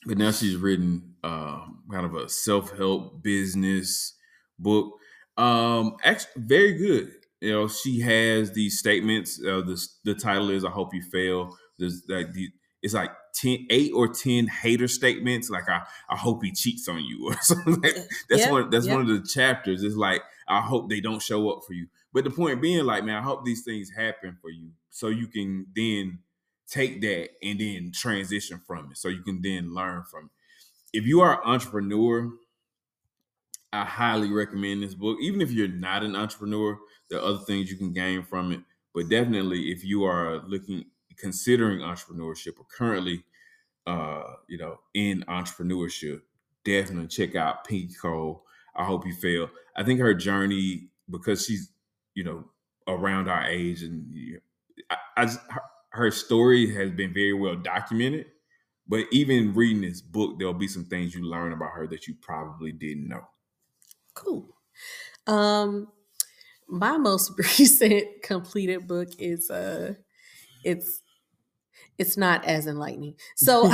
but 0.06 0.18
now 0.18 0.30
she's 0.32 0.56
written 0.56 1.14
uh, 1.22 1.66
kind 1.90 2.06
of 2.06 2.14
a 2.14 2.28
self 2.28 2.76
help 2.76 3.22
business 3.22 4.14
book. 4.58 4.94
Um, 5.36 5.96
actually, 6.04 6.42
very 6.44 6.74
good. 6.74 7.12
You 7.40 7.52
know, 7.52 7.68
she 7.68 8.00
has 8.00 8.52
these 8.52 8.78
statements. 8.78 9.40
Uh, 9.40 9.62
the 9.62 9.84
the 10.04 10.14
title 10.14 10.50
is 10.50 10.64
"I 10.64 10.70
hope 10.70 10.94
you 10.94 11.02
fail." 11.02 11.56
There's 11.78 12.02
like 12.08 12.32
the 12.32 12.50
it's 12.82 12.94
like 12.94 13.10
10, 13.34 13.66
eight 13.70 13.92
or 13.94 14.08
ten 14.08 14.46
hater 14.46 14.88
statements. 14.88 15.50
Like 15.50 15.68
I, 15.68 15.82
I 16.08 16.16
hope 16.16 16.44
he 16.44 16.52
cheats 16.52 16.88
on 16.88 17.04
you 17.04 17.26
or 17.30 17.36
something. 17.40 17.80
Like, 17.80 17.96
eh, 17.96 18.02
that's 18.28 18.42
Yeah, 18.42 18.50
one. 18.50 18.70
That's 18.70 18.86
yeah. 18.86 18.94
one 18.94 19.02
of 19.02 19.08
the 19.08 19.26
chapters. 19.26 19.82
It's 19.82 19.96
like 19.96 20.22
I 20.48 20.60
hope 20.60 20.90
they 20.90 21.00
don't 21.00 21.22
show 21.22 21.50
up 21.50 21.62
for 21.66 21.72
you. 21.74 21.86
But 22.12 22.24
the 22.24 22.30
point 22.30 22.60
being, 22.60 22.84
like, 22.84 23.04
man, 23.04 23.16
I 23.16 23.22
hope 23.22 23.44
these 23.44 23.64
things 23.64 23.90
happen 23.90 24.36
for 24.42 24.50
you, 24.50 24.72
so 24.90 25.08
you 25.08 25.26
can 25.28 25.66
then 25.74 26.18
take 26.68 27.00
that 27.02 27.30
and 27.42 27.58
then 27.60 27.90
transition 27.92 28.60
from 28.66 28.90
it, 28.92 28.98
so 28.98 29.08
you 29.08 29.22
can 29.22 29.40
then 29.42 29.74
learn 29.74 30.04
from 30.04 30.26
it. 30.26 30.98
If 30.98 31.06
you 31.06 31.20
are 31.20 31.40
an 31.42 31.48
entrepreneur, 31.48 32.30
I 33.72 33.84
highly 33.84 34.30
recommend 34.30 34.82
this 34.82 34.94
book. 34.94 35.18
Even 35.20 35.40
if 35.40 35.50
you're 35.50 35.68
not 35.68 36.02
an 36.02 36.14
entrepreneur, 36.14 36.78
there 37.08 37.18
are 37.18 37.24
other 37.24 37.38
things 37.44 37.70
you 37.70 37.76
can 37.76 37.92
gain 37.92 38.22
from 38.22 38.52
it. 38.52 38.60
But 38.94 39.08
definitely, 39.08 39.72
if 39.72 39.84
you 39.84 40.04
are 40.04 40.42
looking, 40.46 40.84
considering 41.18 41.80
entrepreneurship 41.80 42.58
or 42.58 42.66
currently, 42.66 43.24
uh, 43.86 44.34
you 44.48 44.58
know, 44.58 44.80
in 44.94 45.22
entrepreneurship, 45.28 46.22
definitely 46.64 47.08
check 47.08 47.34
out 47.34 47.64
Pinky 47.66 47.94
Cole. 47.94 48.46
I 48.76 48.84
hope 48.84 49.06
you 49.06 49.14
fail. 49.14 49.50
I 49.76 49.84
think 49.84 50.00
her 50.00 50.14
journey, 50.14 50.90
because 51.10 51.46
she's, 51.46 51.72
you 52.14 52.24
know, 52.24 52.50
around 52.86 53.28
our 53.28 53.44
age, 53.46 53.82
and 53.82 54.12
you- 54.12 54.40
I, 54.90 54.96
I 55.16 55.26
her, 55.26 55.62
her 55.90 56.10
story 56.10 56.72
has 56.74 56.90
been 56.92 57.12
very 57.14 57.34
well 57.34 57.56
documented. 57.56 58.32
But 58.86 59.06
even 59.12 59.54
reading 59.54 59.82
this 59.82 60.00
book, 60.02 60.38
there'll 60.38 60.54
be 60.54 60.68
some 60.68 60.84
things 60.86 61.14
you 61.14 61.22
learn 61.24 61.52
about 61.52 61.72
her 61.72 61.86
that 61.88 62.08
you 62.08 62.14
probably 62.16 62.72
didn't 62.72 63.08
know. 63.08 63.26
Cool. 64.14 64.56
Um, 65.26 65.92
my 66.68 66.98
most 66.98 67.32
recent 67.38 68.22
completed 68.22 68.88
book 68.88 69.10
is 69.18 69.50
uh, 69.50 69.94
it's 70.64 71.00
it's 71.98 72.16
not 72.16 72.44
as 72.44 72.66
enlightening. 72.66 73.14
So 73.36 73.70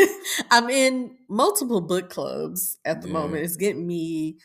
I'm 0.50 0.70
in 0.70 1.16
multiple 1.28 1.80
book 1.80 2.10
clubs 2.10 2.78
at 2.84 3.02
the 3.02 3.08
Yeah. 3.08 3.14
moment. 3.14 3.44
It's 3.44 3.56
getting 3.56 3.86
me 3.86 4.38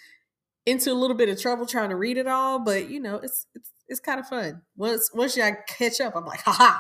into 0.65 0.91
a 0.91 0.95
little 0.95 1.15
bit 1.17 1.29
of 1.29 1.39
trouble 1.41 1.65
trying 1.65 1.89
to 1.89 1.95
read 1.95 2.17
it 2.17 2.27
all, 2.27 2.59
but 2.59 2.89
you 2.89 2.99
know, 2.99 3.15
it's 3.17 3.47
it's 3.55 3.71
it's 3.87 3.99
kind 3.99 4.19
of 4.19 4.27
fun. 4.27 4.61
Once 4.77 5.11
once 5.13 5.37
I 5.37 5.53
catch 5.67 6.01
up, 6.01 6.15
I'm 6.15 6.25
like, 6.25 6.41
haha. 6.41 6.79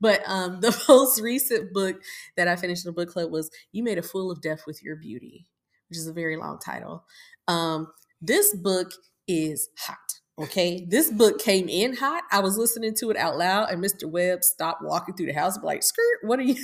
But 0.00 0.22
um 0.26 0.60
the 0.62 0.76
most 0.88 1.20
recent 1.20 1.72
book 1.72 2.00
that 2.36 2.48
I 2.48 2.56
finished 2.56 2.86
in 2.86 2.90
the 2.90 2.94
book 2.94 3.10
club 3.12 3.30
was 3.30 3.50
You 3.72 3.82
Made 3.84 3.98
a 3.98 4.02
Fool 4.02 4.30
of 4.30 4.40
Death 4.40 4.62
with 4.66 4.82
Your 4.82 4.96
Beauty, 4.96 5.46
which 5.90 5.98
is 5.98 6.06
a 6.06 6.12
very 6.12 6.36
long 6.36 6.58
title. 6.58 7.04
Um, 7.48 7.88
this 8.22 8.54
book 8.56 8.90
is 9.28 9.68
hot. 9.78 10.15
Okay, 10.38 10.84
this 10.86 11.10
book 11.10 11.38
came 11.38 11.66
in 11.68 11.96
hot. 11.96 12.24
I 12.30 12.40
was 12.40 12.58
listening 12.58 12.94
to 12.96 13.10
it 13.10 13.16
out 13.16 13.38
loud, 13.38 13.70
and 13.70 13.82
Mr. 13.82 14.04
Webb 14.04 14.44
stopped 14.44 14.82
walking 14.82 15.14
through 15.14 15.26
the 15.26 15.32
house. 15.32 15.58
Like, 15.62 15.82
skirt, 15.82 16.18
what 16.22 16.38
are 16.38 16.42
you? 16.42 16.56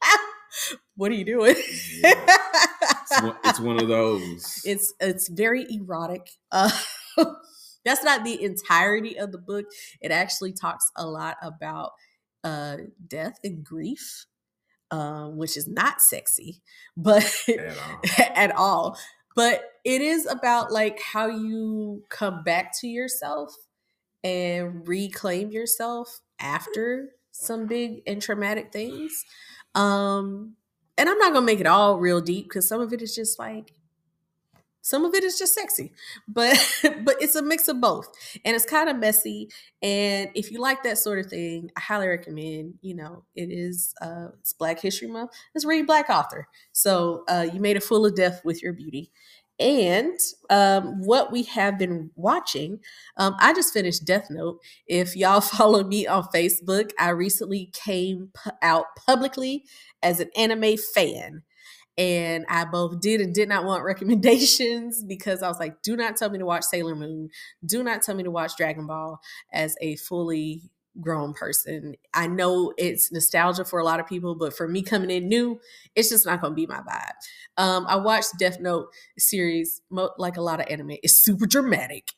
what 0.94 1.10
are 1.10 1.14
you 1.14 1.24
doing? 1.24 1.56
Yeah. 2.00 2.14
It's 2.82 3.22
one, 3.22 3.36
it's 3.44 3.60
one 3.60 3.82
of 3.82 3.88
those. 3.88 4.62
it's 4.64 4.94
it's 5.00 5.28
very 5.28 5.66
erotic. 5.68 6.30
Uh, 6.52 6.70
that's 7.84 8.04
not 8.04 8.22
the 8.22 8.40
entirety 8.42 9.18
of 9.18 9.32
the 9.32 9.38
book. 9.38 9.66
It 10.00 10.12
actually 10.12 10.52
talks 10.52 10.92
a 10.96 11.06
lot 11.06 11.38
about 11.42 11.90
uh, 12.44 12.76
death 13.04 13.38
and 13.42 13.64
grief, 13.64 14.26
um, 14.92 15.36
which 15.36 15.56
is 15.56 15.66
not 15.66 16.00
sexy, 16.00 16.62
but 16.96 17.24
at 17.48 17.78
all. 17.78 18.00
at 18.36 18.56
all. 18.56 18.98
But 19.34 19.64
it 19.84 20.00
is 20.00 20.26
about 20.26 20.72
like 20.72 21.00
how 21.00 21.26
you 21.26 22.02
come 22.08 22.42
back 22.42 22.72
to 22.80 22.88
yourself 22.88 23.54
and 24.22 24.86
reclaim 24.86 25.50
yourself 25.50 26.20
after 26.38 27.10
some 27.30 27.66
big 27.66 28.02
and 28.06 28.20
traumatic 28.20 28.72
things. 28.72 29.24
Um, 29.74 30.56
and 30.98 31.08
I'm 31.08 31.18
not 31.18 31.32
gonna 31.32 31.46
make 31.46 31.60
it 31.60 31.66
all 31.66 31.98
real 31.98 32.20
deep 32.20 32.48
because 32.48 32.68
some 32.68 32.80
of 32.80 32.92
it 32.92 33.02
is 33.02 33.14
just 33.14 33.38
like 33.38 33.72
some 34.82 35.04
of 35.04 35.14
it 35.14 35.24
is 35.24 35.38
just 35.38 35.54
sexy, 35.54 35.92
but 36.26 36.56
but 37.04 37.16
it's 37.20 37.34
a 37.36 37.42
mix 37.42 37.68
of 37.68 37.80
both, 37.80 38.08
and 38.44 38.56
it's 38.56 38.64
kind 38.64 38.88
of 38.88 38.96
messy. 38.96 39.50
And 39.82 40.30
if 40.34 40.50
you 40.50 40.60
like 40.60 40.82
that 40.84 40.98
sort 40.98 41.18
of 41.18 41.26
thing, 41.26 41.70
I 41.76 41.80
highly 41.80 42.08
recommend. 42.08 42.74
You 42.80 42.96
know, 42.96 43.24
it 43.34 43.50
is 43.50 43.94
uh, 44.00 44.28
it's 44.40 44.52
Black 44.52 44.80
History 44.80 45.08
Month. 45.08 45.32
Let's 45.54 45.64
read 45.64 45.86
Black 45.86 46.08
author. 46.08 46.48
So 46.72 47.24
uh, 47.28 47.46
you 47.52 47.60
made 47.60 47.76
a 47.76 47.80
fool 47.80 48.06
of 48.06 48.14
death 48.14 48.42
with 48.44 48.62
your 48.62 48.72
beauty. 48.72 49.10
And 49.60 50.18
um, 50.48 51.02
what 51.04 51.30
we 51.30 51.42
have 51.44 51.78
been 51.78 52.10
watching, 52.16 52.80
um, 53.18 53.36
I 53.38 53.52
just 53.52 53.74
finished 53.74 54.06
Death 54.06 54.28
Note. 54.30 54.58
If 54.86 55.14
y'all 55.14 55.40
follow 55.42 55.84
me 55.84 56.06
on 56.06 56.24
Facebook, 56.34 56.90
I 56.98 57.10
recently 57.10 57.70
came 57.72 58.30
pu- 58.32 58.50
out 58.62 58.86
publicly 59.06 59.64
as 60.02 60.18
an 60.18 60.30
anime 60.34 60.76
fan. 60.94 61.42
And 61.98 62.46
I 62.48 62.64
both 62.64 63.00
did 63.00 63.20
and 63.20 63.34
did 63.34 63.50
not 63.50 63.66
want 63.66 63.84
recommendations 63.84 65.04
because 65.04 65.42
I 65.42 65.48
was 65.48 65.60
like, 65.60 65.82
do 65.82 65.94
not 65.96 66.16
tell 66.16 66.30
me 66.30 66.38
to 66.38 66.46
watch 66.46 66.64
Sailor 66.64 66.94
Moon. 66.94 67.28
Do 67.66 67.82
not 67.82 68.00
tell 68.00 68.14
me 68.14 68.22
to 68.22 68.30
watch 68.30 68.56
Dragon 68.56 68.86
Ball 68.86 69.20
as 69.52 69.76
a 69.82 69.96
fully 69.96 70.70
grown 71.00 71.32
person. 71.34 71.94
I 72.14 72.26
know 72.26 72.72
it's 72.76 73.10
nostalgia 73.12 73.64
for 73.64 73.78
a 73.78 73.84
lot 73.84 74.00
of 74.00 74.06
people, 74.06 74.34
but 74.34 74.54
for 74.54 74.68
me 74.68 74.82
coming 74.82 75.10
in 75.10 75.28
new, 75.28 75.60
it's 75.94 76.10
just 76.10 76.26
not 76.26 76.40
going 76.40 76.52
to 76.52 76.56
be 76.56 76.66
my 76.66 76.80
vibe. 76.80 77.12
Um, 77.56 77.86
I 77.88 77.96
watched 77.96 78.38
Death 78.38 78.60
Note 78.60 78.88
series, 79.18 79.82
like 79.90 80.36
a 80.36 80.42
lot 80.42 80.60
of 80.60 80.66
anime. 80.68 80.96
It's 81.02 81.16
super 81.16 81.46
dramatic. 81.46 82.12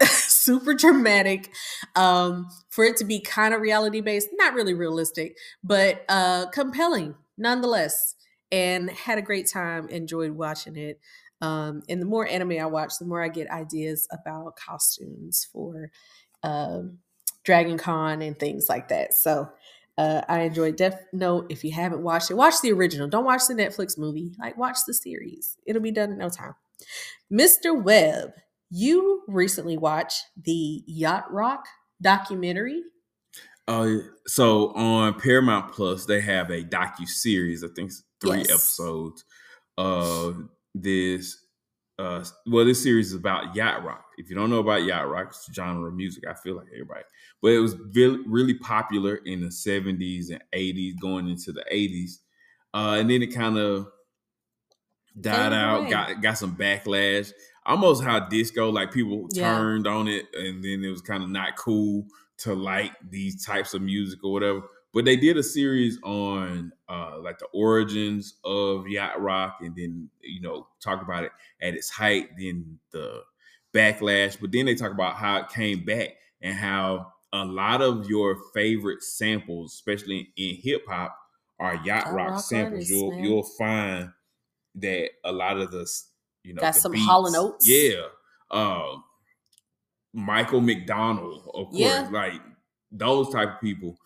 super 0.04 0.74
dramatic 0.74 1.54
um 1.94 2.48
for 2.68 2.84
it 2.84 2.96
to 2.96 3.04
be 3.04 3.20
kind 3.20 3.54
of 3.54 3.60
reality 3.60 4.00
based 4.00 4.28
not 4.32 4.52
really 4.52 4.74
realistic 4.74 5.36
but 5.62 6.04
uh 6.08 6.46
compelling 6.50 7.14
nonetheless 7.38 8.16
and 8.50 8.90
had 8.90 9.18
a 9.18 9.22
great 9.22 9.48
time 9.48 9.88
enjoyed 9.88 10.32
watching 10.32 10.76
it 10.76 11.00
um 11.40 11.80
and 11.88 12.02
the 12.02 12.06
more 12.06 12.26
anime 12.26 12.58
i 12.60 12.66
watch 12.66 12.94
the 12.98 13.06
more 13.06 13.22
i 13.22 13.28
get 13.28 13.48
ideas 13.50 14.08
about 14.10 14.56
costumes 14.56 15.48
for 15.52 15.90
um 16.42 16.98
dragon 17.44 17.78
con 17.78 18.22
and 18.22 18.38
things 18.38 18.68
like 18.68 18.88
that 18.88 19.14
so 19.14 19.48
uh, 19.96 20.22
I 20.28 20.40
enjoyed 20.40 20.74
Death 20.74 21.04
Note. 21.12 21.46
If 21.50 21.62
you 21.62 21.70
haven't 21.70 22.02
watched 22.02 22.28
it, 22.28 22.34
watch 22.34 22.54
the 22.60 22.72
original. 22.72 23.06
Don't 23.06 23.24
watch 23.24 23.42
the 23.46 23.54
Netflix 23.54 23.96
movie. 23.96 24.34
Like, 24.40 24.58
watch 24.58 24.78
the 24.88 24.92
series. 24.92 25.56
It'll 25.68 25.80
be 25.80 25.92
done 25.92 26.10
in 26.10 26.18
no 26.18 26.28
time. 26.28 26.56
Mr. 27.32 27.80
Webb, 27.80 28.32
you 28.70 29.22
recently 29.28 29.76
watched 29.78 30.20
the 30.42 30.82
Yacht 30.88 31.32
Rock 31.32 31.66
documentary. 32.02 32.82
Uh, 33.68 33.98
so 34.26 34.72
on 34.74 35.20
Paramount 35.20 35.72
Plus, 35.72 36.06
they 36.06 36.20
have 36.20 36.50
a 36.50 36.64
docu 36.64 37.06
series. 37.06 37.62
I 37.62 37.68
think 37.68 37.90
it's 37.90 38.02
three 38.20 38.38
Yes. 38.38 38.50
episodes 38.50 39.24
of 39.78 40.48
this. 40.74 41.38
Uh, 41.98 42.24
well, 42.46 42.64
this 42.64 42.82
series 42.82 43.08
is 43.08 43.14
about 43.14 43.54
yacht 43.54 43.84
rock. 43.84 44.04
If 44.18 44.28
you 44.28 44.34
don't 44.36 44.50
know 44.50 44.58
about 44.58 44.82
yacht 44.84 45.08
rock, 45.08 45.28
it's 45.28 45.48
a 45.48 45.52
genre 45.52 45.88
of 45.88 45.94
music. 45.94 46.24
I 46.28 46.34
feel 46.34 46.56
like 46.56 46.66
everybody, 46.72 47.04
but 47.40 47.52
it 47.52 47.60
was 47.60 47.76
really, 47.94 48.18
really 48.26 48.54
popular 48.54 49.16
in 49.16 49.42
the 49.42 49.52
seventies 49.52 50.30
and 50.30 50.42
eighties, 50.52 50.94
going 51.00 51.28
into 51.28 51.52
the 51.52 51.64
eighties, 51.70 52.20
uh, 52.74 52.96
and 52.98 53.08
then 53.08 53.22
it 53.22 53.28
kind 53.28 53.58
of 53.58 53.86
died 55.20 55.52
out. 55.52 55.80
away. 55.82 55.90
Got 55.90 56.22
got 56.22 56.38
some 56.38 56.56
backlash. 56.56 57.32
Almost 57.66 58.02
how 58.04 58.20
disco, 58.20 58.70
like 58.70 58.92
people 58.92 59.28
Yeah. 59.32 59.56
turned 59.56 59.86
on 59.86 60.08
it, 60.08 60.26
and 60.34 60.62
then 60.62 60.84
it 60.84 60.90
was 60.90 61.00
kind 61.00 61.22
of 61.22 61.30
not 61.30 61.56
cool 61.56 62.06
to 62.38 62.54
like 62.54 62.92
these 63.08 63.44
types 63.44 63.72
of 63.74 63.82
music 63.82 64.22
or 64.24 64.32
whatever. 64.32 64.62
But 64.94 65.04
they 65.04 65.16
did 65.16 65.36
a 65.36 65.42
series 65.42 65.98
on 66.04 66.72
uh 66.88 67.18
like 67.20 67.38
the 67.38 67.46
origins 67.52 68.34
of 68.44 68.86
yacht 68.88 69.20
rock 69.20 69.58
and 69.60 69.74
then 69.76 70.08
you 70.22 70.40
know 70.40 70.68
talk 70.80 71.02
about 71.02 71.24
it 71.24 71.32
at 71.60 71.74
its 71.74 71.90
height, 71.90 72.28
then 72.38 72.78
the 72.92 73.22
backlash, 73.74 74.40
but 74.40 74.52
then 74.52 74.66
they 74.66 74.74
talk 74.76 74.92
about 74.92 75.16
how 75.16 75.38
it 75.38 75.48
came 75.48 75.84
back 75.84 76.10
and 76.40 76.54
how 76.54 77.12
a 77.32 77.44
lot 77.44 77.82
of 77.82 78.08
your 78.08 78.36
favorite 78.54 79.02
samples, 79.02 79.72
especially 79.74 80.28
in 80.36 80.54
hip 80.54 80.84
hop, 80.88 81.18
are 81.58 81.74
yacht 81.84 82.12
rock, 82.12 82.30
rock 82.30 82.40
samples. 82.40 82.72
artists, 82.74 82.90
you'll 82.92 83.10
man. 83.10 83.24
you'll 83.24 83.42
find 83.42 84.10
that 84.76 85.08
a 85.24 85.32
lot 85.32 85.56
of 85.58 85.70
the 85.72 85.84
you 86.44 86.54
know 86.54 86.60
Got 86.60 86.76
some 86.76 86.94
Hall 86.94 87.26
and 87.26 87.34
Oates. 87.34 87.68
yeah. 87.68 88.02
Uh, 88.50 88.96
Michael 90.12 90.60
McDonald, 90.60 91.42
of 91.54 91.66
course, 91.70 91.72
Yeah. 91.80 92.08
like 92.12 92.40
those 92.92 93.30
type 93.30 93.54
of 93.56 93.60
people. 93.60 93.98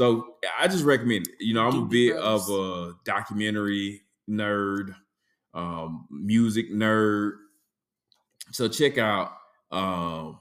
So 0.00 0.36
I 0.58 0.66
just 0.66 0.82
recommend 0.84 1.26
it. 1.28 1.34
You 1.40 1.52
know, 1.52 1.68
I'm 1.68 1.76
a 1.82 1.84
bit 1.84 2.16
of 2.16 2.48
a 2.48 2.94
documentary 3.04 4.00
nerd, 4.30 4.94
um, 5.52 6.06
music 6.10 6.70
nerd. 6.72 7.32
So 8.50 8.66
check 8.66 8.96
out 8.96 9.32
um 9.70 10.38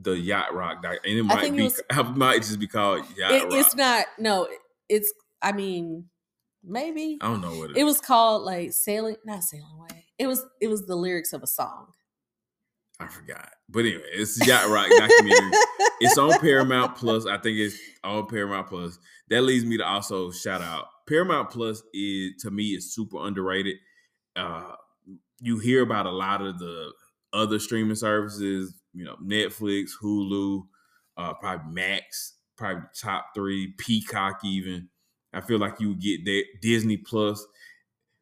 the 0.00 0.12
yacht 0.12 0.54
rock, 0.54 0.82
doc- 0.82 1.00
and 1.04 1.18
it 1.18 1.22
might 1.22 1.42
think 1.42 1.54
it 1.54 1.58
be 1.58 1.64
was- 1.64 1.82
it 1.90 2.16
might 2.16 2.38
just 2.38 2.58
be 2.58 2.66
called 2.66 3.04
yacht 3.14 3.30
It, 3.32 3.42
rock. 3.44 3.52
it's 3.52 3.76
not. 3.76 4.06
No, 4.18 4.48
it's. 4.88 5.12
I 5.42 5.52
mean, 5.52 6.06
maybe 6.64 7.18
I 7.20 7.26
don't 7.26 7.42
know 7.42 7.54
what 7.58 7.72
it 7.72 7.76
it 7.76 7.84
was 7.84 8.00
called 8.00 8.40
like 8.44 8.72
sailing. 8.72 9.16
Not 9.22 9.42
sailing 9.42 9.68
away. 9.78 10.06
It 10.18 10.26
was. 10.28 10.42
It 10.62 10.68
was 10.68 10.86
the 10.86 10.96
lyrics 10.96 11.34
of 11.34 11.42
a 11.42 11.46
song. 11.46 11.88
I 12.98 13.06
forgot, 13.06 13.50
but 13.68 13.80
anyway, 13.80 14.00
it's 14.14 14.44
yacht 14.46 14.66
rock 14.70 14.88
documentary. 14.88 15.50
it's 16.00 16.18
on 16.18 16.38
Paramount 16.40 16.96
Plus. 16.96 17.26
I 17.26 17.38
think 17.38 17.58
it's 17.58 17.78
on 18.04 18.26
Paramount 18.26 18.68
Plus. 18.68 18.98
That 19.30 19.42
leads 19.42 19.64
me 19.64 19.76
to 19.78 19.86
also 19.86 20.30
shout 20.30 20.62
out 20.62 20.86
Paramount 21.08 21.50
Plus 21.50 21.82
is 21.94 22.34
to 22.42 22.50
me 22.50 22.74
is 22.74 22.94
super 22.94 23.26
underrated. 23.26 23.76
Uh, 24.36 24.72
you 25.40 25.58
hear 25.58 25.82
about 25.82 26.06
a 26.06 26.10
lot 26.10 26.42
of 26.42 26.58
the 26.58 26.92
other 27.32 27.58
streaming 27.58 27.96
services, 27.96 28.74
you 28.92 29.04
know, 29.04 29.16
Netflix, 29.24 29.90
Hulu, 30.02 30.62
uh, 31.16 31.34
probably 31.34 31.72
Max, 31.72 32.34
probably 32.56 32.82
top 33.00 33.28
three, 33.34 33.74
Peacock, 33.78 34.40
even. 34.44 34.88
I 35.32 35.40
feel 35.40 35.58
like 35.58 35.80
you 35.80 35.88
would 35.88 36.00
get 36.00 36.24
that 36.24 36.44
Disney 36.62 36.96
Plus. 36.96 37.44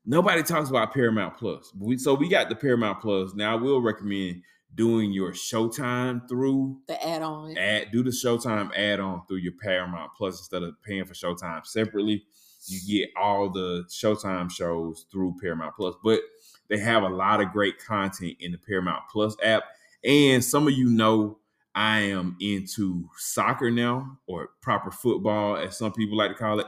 Nobody 0.05 0.43
talks 0.43 0.71
about 0.71 0.95
Paramount 0.95 1.37
Plus. 1.37 1.73
We, 1.79 1.99
so 1.99 2.15
we 2.15 2.29
got 2.29 2.49
the 2.49 2.57
Paramount 2.57 3.01
Plus. 3.01 3.35
Now 3.35 3.53
I 3.53 3.61
will 3.61 3.81
recommend 3.81 4.43
doing 4.77 5.13
your 5.13 5.33
Showtime 5.33 6.29
through 6.29 6.79
The 6.87 7.05
add-on. 7.05 7.57
add 7.59 7.91
do 7.91 8.03
the 8.03 8.11
Showtime 8.11 8.71
add-on 8.77 9.23
through 9.27 9.39
your 9.39 9.55
Paramount 9.61 10.13
Plus 10.17 10.39
instead 10.39 10.63
of 10.63 10.81
paying 10.83 11.05
for 11.05 11.15
Showtime 11.15 11.67
separately. 11.67 12.25
You 12.69 13.01
get 13.01 13.11
all 13.17 13.51
the 13.51 13.85
Showtime 13.89 14.51
shows 14.51 15.07
through 15.11 15.37
Paramount 15.41 15.75
Plus, 15.77 15.95
but 16.05 16.21
they 16.69 16.79
have 16.79 17.03
a 17.03 17.09
lot 17.09 17.41
of 17.41 17.53
great 17.53 17.79
content 17.79 18.35
in 18.41 18.53
the 18.53 18.59
Paramount 18.59 19.05
Plus 19.11 19.37
app. 19.43 19.65
And 20.05 20.45
some 20.45 20.67
of 20.67 20.75
you 20.75 20.89
know 20.89 21.39
I 21.75 22.01
am 22.01 22.37
into 22.41 23.09
soccer 23.17 23.71
now, 23.71 24.19
or 24.27 24.51
proper 24.63 24.91
football, 24.91 25.57
as 25.57 25.77
some 25.77 25.93
people 25.93 26.17
like 26.17 26.31
to 26.31 26.37
call 26.37 26.61
it. 26.61 26.67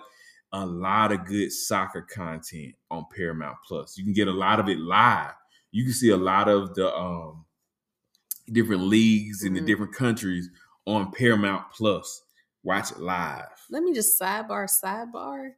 A 0.52 0.64
lot 0.64 1.12
of 1.12 1.26
good 1.26 1.52
soccer 1.52 2.00
content 2.02 2.74
on 2.90 3.04
Paramount 3.14 3.59
Plus. 3.66 3.98
You 3.98 4.04
can 4.04 4.14
get 4.14 4.28
a 4.28 4.32
lot 4.32 4.61
of 4.61 4.68
it 4.68 4.78
live. 4.78 5.32
You 5.72 5.84
can 5.84 5.92
see 5.92 6.09
a 6.09 6.16
lot 6.16 6.48
of 6.48 6.74
the 6.74 6.94
um, 6.94 7.44
different 8.53 8.82
leagues 8.82 9.44
in 9.44 9.55
the 9.55 9.61
different 9.61 9.94
countries 9.94 10.49
on 10.86 11.12
Paramount 11.12 11.64
Plus. 11.72 12.22
Watch 12.64 12.90
it 12.92 12.99
live. 13.01 13.44
Let 13.70 13.82
me 13.82 13.92
just 13.92 14.20
sidebar, 14.20 14.68
sidebar. 14.68 15.51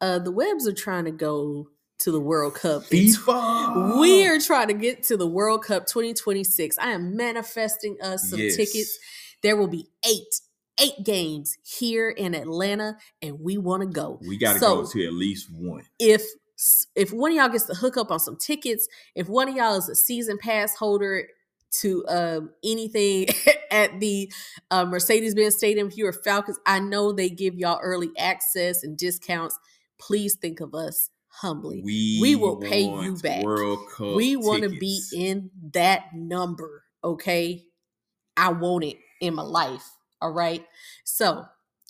Uh, 0.00 0.18
the 0.18 0.30
Webbs 0.32 0.66
are 0.66 0.72
trying 0.72 1.04
to 1.04 1.10
go 1.10 1.68
to 2.00 2.10
the 2.12 2.20
World 2.20 2.54
Cup. 2.54 2.82
FIFA. 2.84 4.00
We 4.00 4.26
are 4.26 4.38
trying 4.38 4.68
to 4.68 4.74
get 4.74 5.02
to 5.04 5.16
the 5.16 5.26
World 5.26 5.64
Cup 5.64 5.86
2026. 5.86 6.78
I 6.78 6.90
am 6.92 7.16
manifesting 7.16 7.96
us 8.00 8.28
some 8.30 8.38
Yes. 8.38 8.56
tickets. 8.56 8.98
There 9.42 9.56
will 9.56 9.66
be 9.68 9.88
eight, 10.06 10.40
eight 10.80 11.04
games 11.04 11.56
here 11.64 12.08
in 12.10 12.34
Atlanta, 12.34 12.96
and 13.22 13.40
we 13.40 13.58
want 13.58 13.82
to 13.82 13.88
go. 13.88 14.18
We 14.26 14.36
got 14.36 14.54
to 14.54 14.58
So- 14.60 14.82
go 14.82 14.88
to 14.90 15.06
at 15.06 15.12
least 15.12 15.48
one. 15.52 15.84
If 15.98 16.24
if 16.96 17.12
one 17.12 17.30
of 17.30 17.36
y'all 17.36 17.48
gets 17.48 17.66
to 17.66 17.74
hook 17.74 17.96
up 17.96 18.10
on 18.10 18.18
some 18.18 18.36
tickets, 18.36 18.88
if 19.14 19.28
one 19.28 19.48
of 19.48 19.54
y'all 19.54 19.76
is 19.76 19.88
a 19.88 19.94
season 19.94 20.38
pass 20.38 20.74
holder 20.74 21.28
to 21.80 22.04
um, 22.08 22.50
anything 22.64 23.26
at 23.70 24.00
the 24.00 24.32
uh, 24.70 24.84
Mercedes-Benz 24.84 25.56
Stadium, 25.56 25.88
if 25.88 25.96
you're 25.96 26.12
Falcons, 26.12 26.58
I 26.66 26.80
know 26.80 27.12
they 27.12 27.28
give 27.28 27.56
y'all 27.56 27.80
early 27.82 28.10
access 28.18 28.82
and 28.82 28.96
discounts. 28.96 29.58
Please 30.00 30.36
think 30.36 30.60
of 30.60 30.74
us 30.74 31.10
humbly. 31.28 31.82
We 31.84 32.18
We 32.20 32.36
will 32.36 32.56
pay 32.56 32.82
you 32.82 33.16
back. 33.16 33.44
We 34.16 34.36
want 34.36 34.62
to 34.62 34.70
be 34.70 35.02
in 35.14 35.50
that 35.72 36.14
number 36.14 36.84
okay 37.04 37.64
i 38.36 38.48
want 38.50 38.84
it 38.84 38.96
in 39.20 39.34
my 39.34 39.42
life 39.42 39.88
all 40.20 40.32
right 40.32 40.64
so 41.04 41.44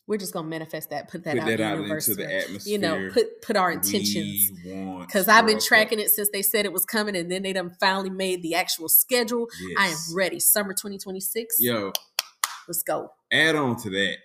we're 0.08 0.16
just 0.16 0.32
gonna 0.32 0.48
manifest 0.48 0.90
that 0.90 1.08
put 1.08 1.22
that 1.24 1.34
Put 1.34 1.42
out, 1.42 1.46
that 1.46 1.60
out 1.60 1.78
into 1.78 2.14
the 2.16 2.34
atmosphere. 2.42 2.72
you 2.72 2.78
know 2.78 3.10
put 3.12 3.40
put 3.42 3.54
our 3.56 3.70
intentions 3.70 4.50
because 5.00 5.28
i've 5.28 5.46
been 5.46 5.60
tracking 5.60 6.00
it 6.00 6.10
since 6.10 6.28
they 6.32 6.42
said 6.42 6.64
it 6.64 6.72
was 6.72 6.84
coming 6.84 7.14
and 7.14 7.30
then 7.30 7.42
they 7.42 7.52
done 7.52 7.76
finally 7.78 8.10
made 8.10 8.42
the 8.42 8.54
actual 8.56 8.88
schedule 8.88 9.46
i 9.78 9.86
am 9.88 9.96
ready 10.16 10.40
summer 10.40 10.72
2026 10.72 11.56
Yo, 11.60 11.92
let's 12.66 12.82
go 12.82 13.12
add 13.30 13.54
on 13.54 13.76
to 13.76 13.90
that, 13.90 14.16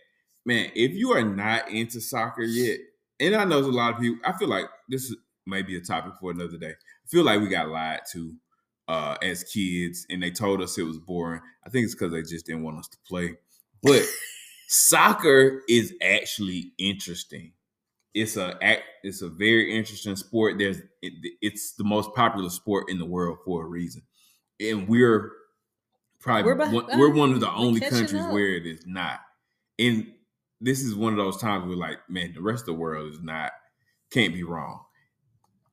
man. 0.46 0.72
If 0.74 0.94
you 0.94 1.12
are 1.12 1.24
not 1.24 1.70
into 1.70 2.00
soccer 2.00 2.42
yet, 2.44 2.80
and 3.20 3.36
I 3.36 3.44
know 3.44 3.56
there's 3.62 3.68
a 3.68 3.78
lot 3.78 3.94
of 3.94 4.00
people, 4.00 4.20
I 4.26 4.32
feel 4.38 4.48
like 4.48 4.66
this 4.88 5.04
is 5.10 5.18
maybe 5.46 5.76
a 5.76 5.82
topic 5.82 6.14
for 6.20 6.32
another 6.32 6.58
day. 6.58 6.72
I 6.72 7.08
feel 7.08 7.24
like 7.24 7.42
we 7.42 7.50
got 7.50 7.68
lied 7.68 8.00
to 8.14 8.34
uh, 8.88 9.18
as 9.22 9.44
kids, 9.44 10.06
and 10.10 10.24
they 10.24 10.32
told 10.32 10.62
us 10.62 10.78
it 10.78 10.84
was 10.84 11.00
boring. 11.00 11.42
I 11.66 11.70
think 11.70 11.84
it's 11.86 11.96
because 11.96 12.14
they 12.14 12.22
just 12.22 12.46
didn't 12.46 12.64
want 12.64 12.80
us 12.80 12.88
to 12.90 12.98
play. 13.08 13.36
But 13.82 14.04
soccer 14.74 15.62
is 15.70 15.94
actually 16.02 16.72
interesting. 16.80 17.52
It's 18.16 18.38
a. 18.38 18.58
It's 19.04 19.22
a 19.22 19.30
very 19.30 19.76
interesting 19.76 20.16
sport. 20.16 20.58
There's 20.58 20.80
it, 21.02 21.14
it's 21.42 21.74
the 21.74 21.84
most 21.84 22.14
popular 22.14 22.50
sport 22.50 22.90
in 22.90 22.98
the 22.98 23.06
world 23.06 23.40
for 23.46 23.64
a 23.64 23.68
reason, 23.68 24.02
and 24.60 24.88
we're 24.88 25.32
probably 26.20 26.44
We're 26.44 26.72
one, 26.72 26.92
uh, 26.92 26.98
we're 26.98 27.14
one 27.14 27.34
of 27.34 27.40
the 27.40 27.52
only 27.52 27.82
countries 27.82 28.14
up. 28.14 28.32
where 28.32 28.56
it 28.56 28.66
is 28.66 28.86
not. 28.86 29.20
And 29.80 30.12
this 30.62 30.82
is 30.82 30.96
one 30.96 31.14
of 31.14 31.18
those 31.18 31.38
times 31.38 31.68
where, 31.68 31.76
like, 31.76 31.98
man, 32.08 32.34
the 32.34 32.42
rest 32.42 32.62
of 32.62 32.68
the 32.68 32.74
world 32.74 33.12
is 33.12 33.20
not 33.22 33.52
can't 34.12 34.34
be 34.34 34.44
wrong. 34.44 34.80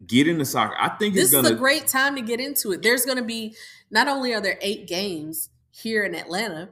Get 0.06 0.26
into 0.26 0.46
soccer. 0.46 0.74
I 0.78 0.88
think 0.96 1.14
this 1.14 1.24
it's 1.24 1.32
gonna 1.32 1.48
is 1.48 1.54
a 1.54 1.58
great 1.58 1.86
time 1.86 2.16
to 2.16 2.22
get 2.22 2.40
into 2.40 2.72
it 2.72 2.82
there's 2.82 3.04
gonna 3.04 3.24
be 3.24 3.54
not 3.90 4.08
only 4.08 4.32
are 4.32 4.40
there 4.40 4.58
eight 4.62 4.86
games 4.86 5.50
here 5.72 6.04
in 6.04 6.14
atlanta 6.14 6.70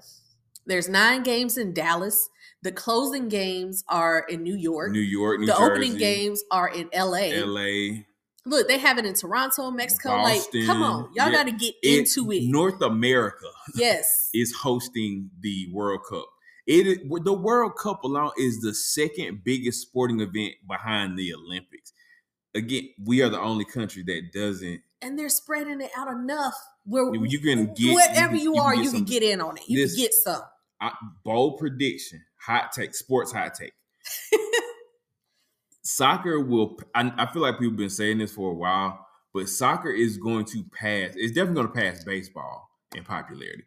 there's 0.69 0.89
nine 0.89 1.23
games 1.25 1.59
in 1.59 1.73
dallas 1.75 2.29
the 2.63 2.71
closing 2.73 3.29
games 3.29 3.83
are 3.89 4.25
in 4.29 4.43
new 4.43 4.57
york 4.57 4.93
New 4.93 5.01
York, 5.01 5.41
New 5.41 5.47
the 5.47 5.53
Jersey, 5.53 5.65
opening 5.65 5.97
games 5.97 6.43
are 6.51 6.69
in 6.69 6.89
LA. 6.95 7.31
LA, 7.45 8.03
Look, 8.47 8.67
they 8.67 8.79
have 8.79 8.97
it 8.99 9.05
in 9.05 9.13
Toronto, 9.15 9.71
Mexico. 9.71 10.17
like, 10.23 10.41
come 10.65 10.83
on, 10.83 11.11
y'all 11.15 11.27
Yeah. 11.27 11.33
got 11.33 11.47
to 11.47 11.53
get 11.53 11.75
into 11.83 12.33
it. 12.33 12.45
North 12.45 12.81
America 12.81 13.45
yes, 13.75 14.31
is 14.33 14.55
hosting 14.55 15.29
the 15.41 15.69
World 15.73 16.01
Cup. 16.09 16.25
It 16.67 16.87
is, 16.87 16.99
the 17.25 17.33
World 17.33 17.73
Cup 17.77 18.05
alone 18.05 18.31
is 18.39 18.61
the 18.61 18.73
second 18.75 19.43
biggest 19.45 19.83
sporting 19.83 20.21
event 20.21 20.55
behind 20.67 21.19
the 21.19 21.35
Olympics. 21.35 21.93
Again, 22.55 22.89
we 23.05 23.21
are 23.23 23.29
the 23.29 23.41
only 23.41 23.65
country 23.67 24.03
that 24.07 24.33
doesn't. 24.33 24.81
and 25.03 25.19
they're 25.19 25.29
spreading 25.29 25.81
it 25.83 25.91
out 25.97 26.09
enough 26.09 26.55
where 26.87 27.15
You 27.15 27.39
can 27.41 27.73
get 27.75 27.95
wherever 27.95 28.35
you, 28.35 28.53
can- 28.53 28.55
can 28.55 28.63
are, 28.63 28.75
you 28.75 28.85
some- 28.87 28.95
can 28.95 29.05
get 29.05 29.23
in 29.23 29.41
on 29.43 29.59
it. 29.59 29.65
You 29.69 29.83
this- 29.83 29.95
can 29.95 30.03
get 30.05 30.15
some. 30.15 30.43
I, 30.81 30.93
bold 31.25 31.59
prediction, 31.59 32.25
hot 32.41 32.73
take, 32.73 32.95
sports 32.95 33.33
hot 33.33 33.55
take. 33.55 33.73
soccer 35.83 36.41
will. 36.41 36.79
I, 36.95 37.13
I 37.17 37.27
feel 37.33 37.43
like 37.43 37.55
people 37.55 37.71
have 37.71 37.77
been 37.77 37.91
saying 37.91 38.19
this 38.19 38.33
for 38.33 38.51
a 38.51 38.55
while, 38.55 39.07
but 39.33 39.49
soccer 39.49 39.91
is 39.91 40.17
going 40.17 40.45
to 40.47 40.65
pass. 40.73 41.13
It's 41.17 41.33
definitely 41.33 41.63
going 41.63 41.69
to 41.69 41.75
pass 41.93 42.05
baseball 42.05 42.69
in 42.95 43.05
popularity. 43.05 43.65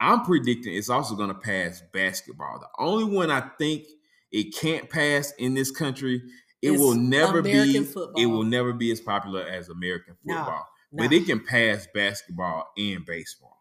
I'm 0.00 0.22
predicting 0.22 0.74
it's 0.74 0.90
also 0.90 1.14
going 1.14 1.28
to 1.28 1.34
pass 1.34 1.82
basketball. 1.92 2.58
The 2.60 2.84
only 2.84 3.04
one 3.04 3.30
I 3.30 3.40
think 3.58 3.84
it 4.32 4.54
can't 4.54 4.90
pass 4.90 5.32
in 5.38 5.54
this 5.54 5.70
country. 5.70 6.22
It 6.60 6.72
It's 6.72 6.80
will 6.80 6.94
never 6.94 7.38
American 7.40 7.84
be. 7.84 8.22
It 8.22 8.26
will 8.26 8.42
never 8.42 8.72
be 8.72 8.90
as 8.90 9.00
popular 9.00 9.46
as 9.46 9.68
American 9.68 10.16
No, 10.24 10.36
football, 10.36 10.66
No. 10.92 11.04
but 11.04 11.12
it 11.12 11.26
can 11.26 11.40
pass 11.40 11.86
basketball 11.94 12.70
and 12.76 13.04
baseball. 13.06 13.56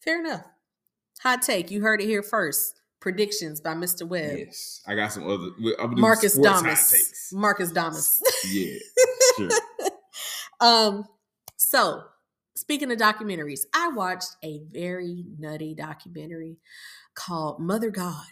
Fair 0.00 0.20
enough. 0.20 0.44
Hot 1.22 1.42
take. 1.42 1.70
You 1.70 1.82
heard 1.82 2.00
it 2.00 2.06
here 2.06 2.22
first. 2.22 2.80
Predictions 3.00 3.60
by 3.62 3.72
Mr. 3.74 4.06
Webb. 4.06 4.36
Yes, 4.38 4.82
I 4.86 4.94
got 4.94 5.10
some 5.12 5.26
other. 5.26 5.48
Marcus 5.96 6.34
sports 6.34 6.48
hot 6.50 6.62
Damas. 6.64 6.90
takes. 6.90 7.30
Marcus 7.32 7.70
Damas. 7.72 8.20
Yeah, 8.50 8.76
sure. 9.38 9.48
um, 10.60 11.04
so 11.56 12.02
speaking 12.56 12.92
of 12.92 12.98
documentaries, 12.98 13.60
I 13.74 13.88
watched 13.88 14.36
a 14.44 14.60
very 14.70 15.24
nutty 15.38 15.74
documentary 15.74 16.58
called 17.14 17.58
Mother 17.58 17.88
God 17.90 18.26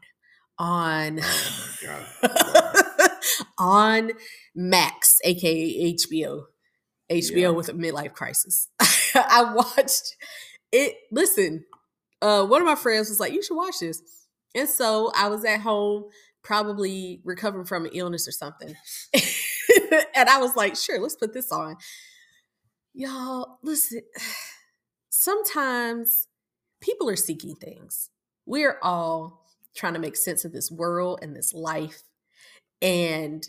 on 0.58 1.20
Oh 1.22 1.76
my 1.82 1.88
god. 2.22 3.10
on 3.58 4.10
Max, 4.54 5.18
aka 5.24 5.94
HBO. 5.94 6.42
HBO 7.10 7.30
Yeah. 7.36 7.48
with 7.50 7.70
a 7.70 7.72
midlife 7.72 8.12
crisis. 8.12 8.68
I 9.14 9.50
watched 9.54 10.14
it. 10.72 10.94
Listen, 11.10 11.64
uh, 12.22 12.44
one 12.44 12.60
of 12.60 12.66
my 12.66 12.74
friends 12.74 13.08
was 13.08 13.20
like, 13.20 13.32
"You 13.32 13.42
should 13.42 13.56
watch 13.56 13.80
this," 13.80 14.02
and 14.54 14.68
so 14.68 15.12
I 15.14 15.28
was 15.28 15.44
at 15.44 15.60
home, 15.60 16.04
probably 16.42 17.20
recovering 17.24 17.66
from 17.66 17.84
an 17.84 17.92
illness 17.94 18.26
or 18.28 18.32
something, 18.32 18.74
and 20.14 20.28
I 20.28 20.38
was 20.38 20.56
like, 20.56 20.76
"Sure, 20.76 21.00
let's 21.00 21.16
put 21.16 21.32
this 21.32 21.52
on." 21.52 21.76
Y'all, 22.94 23.58
listen. 23.62 24.00
Sometimes 25.10 26.28
people 26.80 27.08
are 27.10 27.16
seeking 27.16 27.54
things. 27.56 28.10
We're 28.46 28.78
all 28.82 29.44
trying 29.76 29.94
to 29.94 29.98
make 29.98 30.16
sense 30.16 30.44
of 30.44 30.52
this 30.52 30.70
world 30.70 31.20
and 31.22 31.34
this 31.36 31.52
life, 31.52 32.02
and 32.82 33.46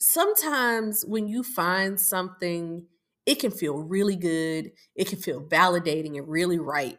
sometimes 0.00 1.04
when 1.06 1.28
you 1.28 1.42
find 1.42 2.00
something, 2.00 2.86
it 3.26 3.36
can 3.36 3.50
feel 3.50 3.78
really 3.78 4.16
good. 4.16 4.72
It 4.96 5.08
can 5.08 5.18
feel 5.18 5.42
validating 5.42 6.18
and 6.18 6.28
really 6.28 6.58
right. 6.58 6.98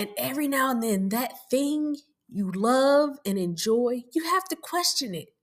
And 0.00 0.08
every 0.16 0.48
now 0.48 0.70
and 0.70 0.82
then, 0.82 1.10
that 1.10 1.50
thing 1.50 1.98
you 2.26 2.50
love 2.50 3.18
and 3.26 3.36
enjoy, 3.36 4.04
you 4.14 4.24
have 4.24 4.44
to 4.44 4.56
question 4.56 5.14
it. 5.14 5.34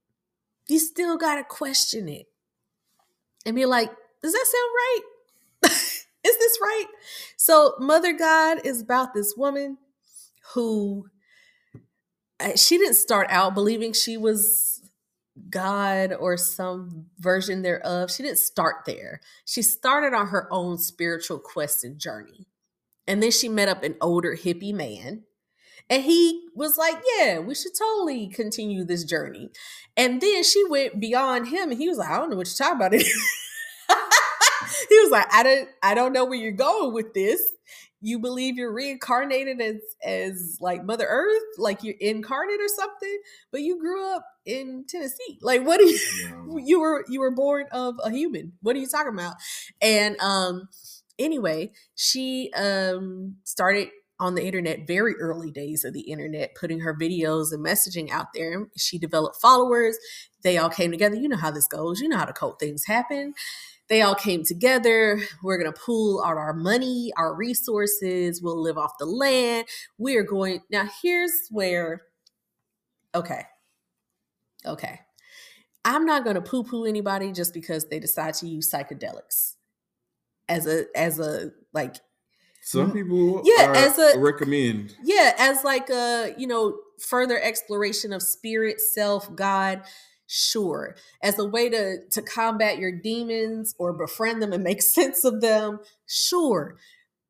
You 0.68 0.80
still 0.80 1.16
got 1.16 1.36
to 1.36 1.44
question 1.44 2.08
it 2.08 2.26
and 3.46 3.54
be 3.54 3.66
like, 3.66 3.88
does 4.20 4.32
that 4.32 4.46
sound 4.46 4.70
right? 4.74 5.00
is 6.26 6.38
this 6.38 6.58
right? 6.60 6.86
So, 7.36 7.76
Mother 7.78 8.12
God 8.14 8.66
is 8.66 8.80
about 8.82 9.14
this 9.14 9.34
woman 9.36 9.78
who 10.54 11.06
uh, 12.40 12.56
she 12.56 12.78
didn't 12.78 12.94
start 12.94 13.28
out 13.30 13.54
believing 13.54 13.92
she 13.92 14.16
was 14.16 14.82
God 15.50 16.12
or 16.12 16.36
some 16.36 17.06
version 17.20 17.62
thereof. 17.62 18.10
She 18.10 18.24
didn't 18.24 18.40
start 18.40 18.86
there. 18.86 19.20
She 19.44 19.62
started 19.62 20.14
on 20.14 20.26
her 20.26 20.48
own 20.50 20.78
spiritual 20.78 21.38
quest 21.38 21.84
and 21.84 21.96
journey. 21.96 22.48
And 23.08 23.22
then 23.22 23.32
she 23.32 23.48
met 23.48 23.68
up 23.68 23.82
an 23.82 23.96
older 24.00 24.36
hippie 24.36 24.74
man. 24.74 25.24
And 25.90 26.04
he 26.04 26.48
was 26.54 26.76
like, 26.78 27.02
Yeah, 27.16 27.40
we 27.40 27.54
should 27.54 27.72
totally 27.78 28.28
continue 28.28 28.84
this 28.84 29.04
journey. 29.04 29.50
And 29.96 30.20
then 30.20 30.44
she 30.44 30.64
went 30.68 31.00
beyond 31.00 31.48
him 31.48 31.70
and 31.70 31.78
he 31.80 31.88
was 31.88 31.98
like, 31.98 32.10
I 32.10 32.18
don't 32.18 32.30
know 32.30 32.36
what 32.36 32.46
you're 32.48 32.68
talking 32.68 32.76
about. 32.76 32.92
he 34.88 35.00
was 35.00 35.10
like, 35.10 35.32
I 35.32 35.42
don't 35.42 35.68
I 35.82 35.94
don't 35.94 36.12
know 36.12 36.24
where 36.24 36.38
you're 36.38 36.52
going 36.52 36.92
with 36.92 37.14
this. 37.14 37.40
You 38.00 38.20
believe 38.20 38.56
you're 38.56 38.72
reincarnated 38.72 39.60
as 39.60 39.76
as 40.04 40.58
like 40.60 40.84
Mother 40.84 41.06
Earth, 41.08 41.42
like 41.58 41.82
you're 41.82 41.96
incarnate 41.98 42.60
or 42.60 42.68
something, 42.68 43.18
but 43.50 43.62
you 43.62 43.80
grew 43.80 44.14
up 44.14 44.24
in 44.46 44.84
Tennessee. 44.88 45.38
Like 45.42 45.66
what 45.66 45.80
are 45.80 45.84
you 45.84 45.98
yeah. 46.22 46.64
you 46.64 46.80
were 46.80 47.04
you 47.08 47.20
were 47.20 47.32
born 47.32 47.66
of 47.72 47.96
a 48.04 48.10
human. 48.10 48.52
What 48.62 48.76
are 48.76 48.78
you 48.78 48.86
talking 48.86 49.14
about? 49.14 49.34
And 49.80 50.20
um 50.20 50.68
anyway, 51.18 51.72
she 51.94 52.52
um 52.56 53.36
started 53.44 53.88
on 54.20 54.34
the 54.34 54.44
internet 54.44 54.86
very 54.86 55.14
early 55.20 55.50
days 55.50 55.84
of 55.84 55.92
the 55.92 56.00
internet 56.00 56.54
putting 56.58 56.80
her 56.80 56.94
videos 56.94 57.52
and 57.52 57.64
messaging 57.64 58.10
out 58.10 58.26
there 58.34 58.66
she 58.76 58.98
developed 58.98 59.40
followers 59.40 59.96
they 60.42 60.58
all 60.58 60.68
came 60.68 60.90
together 60.90 61.14
you 61.14 61.28
know 61.28 61.36
how 61.36 61.52
this 61.52 61.68
goes 61.68 62.00
you 62.00 62.08
know 62.08 62.16
how 62.16 62.26
the 62.26 62.32
cult 62.32 62.58
things 62.58 62.84
happen 62.84 63.32
they 63.88 64.02
all 64.02 64.14
came 64.14 64.44
together. 64.44 65.20
We're 65.42 65.58
going 65.58 65.72
to 65.72 65.80
pool 65.80 66.22
out 66.22 66.36
our 66.36 66.52
money, 66.52 67.10
our 67.16 67.34
resources. 67.34 68.42
We'll 68.42 68.60
live 68.60 68.76
off 68.76 68.98
the 68.98 69.06
land. 69.06 69.66
We 69.96 70.16
are 70.16 70.22
going. 70.22 70.60
Now, 70.70 70.88
here's 71.02 71.32
where, 71.50 72.02
okay, 73.14 73.42
okay. 74.64 75.00
I'm 75.84 76.04
not 76.04 76.24
going 76.24 76.34
to 76.34 76.42
poo 76.42 76.64
poo 76.64 76.84
anybody 76.84 77.32
just 77.32 77.54
because 77.54 77.88
they 77.88 77.98
decide 77.98 78.34
to 78.34 78.46
use 78.46 78.70
psychedelics 78.70 79.54
as 80.48 80.66
a, 80.66 80.84
as 80.96 81.18
a, 81.18 81.50
like, 81.72 81.96
some 82.62 82.92
people 82.92 83.40
yeah 83.44 83.72
as 83.74 83.98
a 83.98 84.18
recommend 84.18 84.94
yeah 85.02 85.32
as 85.38 85.64
like 85.64 85.88
a 85.88 86.34
you 86.36 86.46
know 86.46 86.76
further 87.00 87.40
exploration 87.40 88.12
of 88.12 88.20
spirit 88.20 88.78
self 88.78 89.34
god 89.34 89.82
Sure. 90.30 90.94
As 91.22 91.38
a 91.38 91.44
way 91.44 91.70
to, 91.70 92.06
to 92.10 92.20
combat 92.20 92.78
your 92.78 92.92
demons 92.92 93.74
or 93.78 93.94
befriend 93.94 94.42
them 94.42 94.52
and 94.52 94.62
make 94.62 94.82
sense 94.98 95.24
of 95.24 95.40
them, 95.40 95.80
sure. 96.06 96.76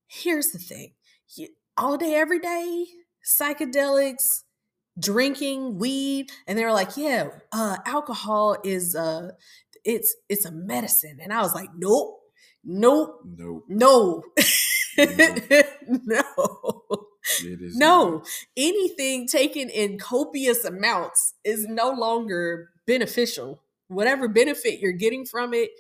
Here's 0.09 0.51
the 0.51 0.59
thing 0.59 0.95
you, 1.37 1.49
all 1.77 1.97
day, 1.97 2.15
every 2.15 2.41
day, 2.41 2.87
psychedelics, 3.25 4.43
drinking 4.99 5.79
weed, 5.79 6.33
and 6.49 6.59
they're 6.59 6.73
like, 6.73 6.97
yeah, 6.97 7.29
uh, 7.53 7.77
alcohol 7.87 8.57
is 8.65 8.97
uh 8.97 9.31
it's 9.85 10.17
it's 10.29 10.45
a 10.45 10.51
medicine. 10.51 11.19
And 11.23 11.33
I 11.33 11.41
was 11.41 11.55
like, 11.55 11.71
nope, 11.77 12.18
nope, 12.65 13.21
nope, 13.25 13.65
no. 13.69 14.23
Mm-hmm. 14.99 15.97
no. 16.05 16.23
no, 17.75 18.11
not. 18.11 18.29
anything 18.57 19.29
taken 19.29 19.69
in 19.69 19.99
copious 19.99 20.65
amounts 20.65 21.35
is 21.45 21.67
no 21.67 21.91
longer 21.91 22.71
beneficial. 22.87 23.63
Whatever 23.89 24.29
benefit 24.29 24.81
you're 24.81 24.93
getting 24.93 25.25
from 25.25 25.55
it, 25.55 25.71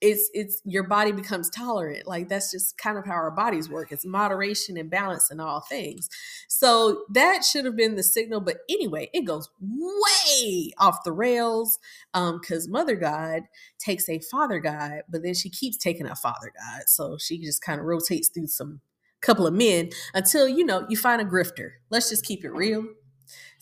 it's 0.00 0.30
it's 0.34 0.60
your 0.64 0.84
body 0.84 1.12
becomes 1.12 1.50
tolerant. 1.50 2.06
Like 2.06 2.28
that's 2.28 2.50
just 2.50 2.76
kind 2.78 2.98
of 2.98 3.06
how 3.06 3.12
our 3.12 3.30
bodies 3.30 3.68
work. 3.68 3.92
It's 3.92 4.04
moderation 4.04 4.76
and 4.76 4.90
balance 4.90 5.30
in 5.30 5.40
all 5.40 5.60
things. 5.60 6.08
So 6.48 7.04
that 7.12 7.44
should 7.44 7.64
have 7.64 7.76
been 7.76 7.96
the 7.96 8.02
signal. 8.02 8.40
But 8.40 8.58
anyway, 8.68 9.10
it 9.14 9.22
goes 9.22 9.48
way 9.60 10.72
off 10.78 11.04
the 11.04 11.12
rails. 11.12 11.78
Um, 12.12 12.40
because 12.40 12.68
Mother 12.68 12.96
God 12.96 13.42
takes 13.78 14.08
a 14.08 14.20
father 14.20 14.60
God, 14.60 15.02
but 15.08 15.22
then 15.22 15.34
she 15.34 15.50
keeps 15.50 15.76
taking 15.76 16.06
a 16.06 16.16
father 16.16 16.52
God. 16.58 16.82
So 16.86 17.16
she 17.18 17.38
just 17.38 17.62
kind 17.62 17.80
of 17.80 17.86
rotates 17.86 18.28
through 18.28 18.48
some 18.48 18.80
couple 19.20 19.46
of 19.46 19.54
men 19.54 19.88
until 20.12 20.46
you 20.46 20.64
know 20.64 20.86
you 20.88 20.96
find 20.96 21.22
a 21.22 21.24
grifter. 21.24 21.70
Let's 21.90 22.10
just 22.10 22.24
keep 22.24 22.44
it 22.44 22.50
real 22.52 22.84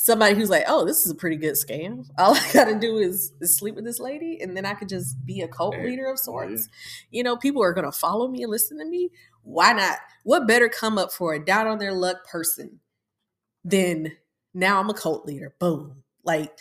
somebody 0.03 0.35
who's 0.35 0.51
like, 0.51 0.65
oh, 0.67 0.85
this 0.85 1.07
is 1.07 1.13
a 1.13 1.15
pretty 1.15 1.37
good 1.37 1.55
scam. 1.55 2.05
All 2.19 2.35
I 2.35 2.53
got 2.53 2.65
to 2.65 2.77
do 2.77 2.99
is, 2.99 3.33
is, 3.41 3.57
sleep 3.57 3.77
with 3.77 3.85
this 3.85 4.01
lady, 4.01 4.41
and 4.41 4.57
then 4.57 4.67
I 4.67 4.75
could 4.75 4.89
just 4.89 5.25
be 5.25 5.43
a 5.43 5.49
cult 5.49 5.79
leader 5.79 6.11
of 6.11 6.19
sorts. 6.19 6.69
You 7.13 7.23
know, 7.23 7.37
people 7.37 7.63
are 7.63 7.73
going 7.73 7.85
to 7.85 7.97
follow 7.97 8.27
me 8.27 8.43
and 8.43 8.51
listen 8.51 8.79
to 8.79 8.85
me. 8.85 9.11
Why 9.45 9.73
not? 9.73 9.99
What 10.25 10.49
better 10.49 10.69
come 10.69 10.99
up 10.99 11.13
for 11.13 11.35
a 11.35 11.45
down 11.45 11.69
on 11.69 11.79
their 11.79 11.93
luck 11.93 12.27
person 12.27 12.81
than 13.65 14.13
now 14.53 14.81
I'm 14.81 14.91
a 14.91 14.95
cult 14.95 15.25
leader? 15.25 15.55
Boom. 15.61 16.03
Like 16.25 16.53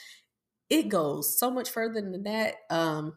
it 0.70 0.90
goes 0.90 1.38
so 1.38 1.50
much 1.50 1.70
further 1.70 2.00
than 2.00 2.24
that. 2.24 2.56
Um, 2.70 3.14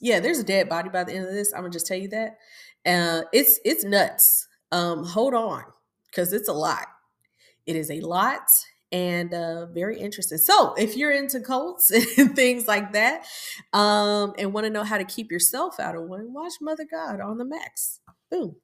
yeah, 0.00 0.20
there's 0.20 0.38
a 0.38 0.44
dead 0.44 0.68
body 0.68 0.90
by 0.90 1.04
the 1.04 1.12
end 1.12 1.26
of 1.26 1.32
this. 1.32 1.52
I'm 1.52 1.60
gonna 1.60 1.70
just 1.70 1.86
tell 1.86 1.98
you 1.98 2.08
that. 2.08 2.38
Uh, 2.86 3.22
it's 3.32 3.60
it's 3.64 3.84
nuts. 3.84 4.48
Um, 4.72 5.04
hold 5.04 5.34
on, 5.34 5.64
because 6.06 6.32
it's 6.32 6.48
a 6.48 6.52
lot. 6.52 6.86
It 7.66 7.76
is 7.76 7.90
a 7.90 8.00
lot 8.00 8.48
and 8.92 9.32
uh, 9.32 9.66
very 9.66 9.98
interesting. 9.98 10.38
So, 10.38 10.74
if 10.74 10.96
you're 10.96 11.12
into 11.12 11.40
cults 11.40 11.90
and 12.18 12.34
things 12.34 12.66
like 12.66 12.92
that, 12.92 13.26
um, 13.72 14.34
and 14.38 14.52
want 14.52 14.66
to 14.66 14.70
know 14.70 14.84
how 14.84 14.98
to 14.98 15.04
keep 15.04 15.30
yourself 15.30 15.78
out 15.78 15.96
of 15.96 16.04
one, 16.04 16.32
watch 16.32 16.54
Mother 16.60 16.86
God 16.90 17.20
on 17.20 17.38
the 17.38 17.44
Max. 17.44 18.00
Boom. 18.30 18.56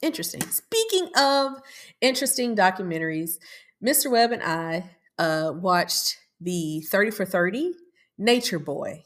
Interesting. 0.00 0.42
Speaking 0.42 1.10
of 1.16 1.60
interesting 2.00 2.54
documentaries, 2.54 3.38
Mr. 3.84 4.10
Webb 4.10 4.30
and 4.32 4.42
I 4.42 4.90
uh, 5.18 5.52
watched 5.54 6.16
the 6.40 6.82
30 6.82 7.10
for 7.10 7.24
30 7.24 7.72
Nature 8.16 8.60
Boy 8.60 9.04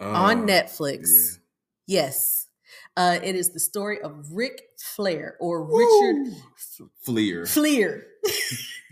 uh, 0.00 0.10
on 0.10 0.46
Netflix. 0.46 1.38
Yeah. 1.86 2.02
Yes. 2.02 2.46
Uh, 2.96 3.18
it 3.22 3.36
is 3.36 3.50
the 3.52 3.60
story 3.60 4.00
of 4.02 4.32
Ric 4.32 4.60
Flair 4.78 5.36
or 5.40 5.62
Woo! 5.62 5.78
Richard 5.78 6.36
Fliehr. 7.06 7.42
Fliehr. 7.42 8.02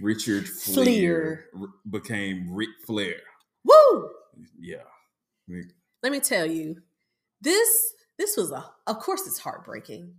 Richard 0.01 0.45
Fliehr, 0.45 1.45
Fliehr. 1.55 1.69
became 1.91 2.53
Ric 2.53 2.69
Flair. 2.87 3.17
Woo! 3.65 4.11
Yeah. 4.59 4.79
Let 6.03 6.13
me 6.13 6.21
tell 6.21 6.47
you, 6.47 6.77
this 7.41 7.95
this 8.19 8.37
was 8.37 8.51
a 8.51 8.65
of 8.87 8.99
course 8.99 9.27
it's 9.27 9.39
heartbreaking. 9.39 10.15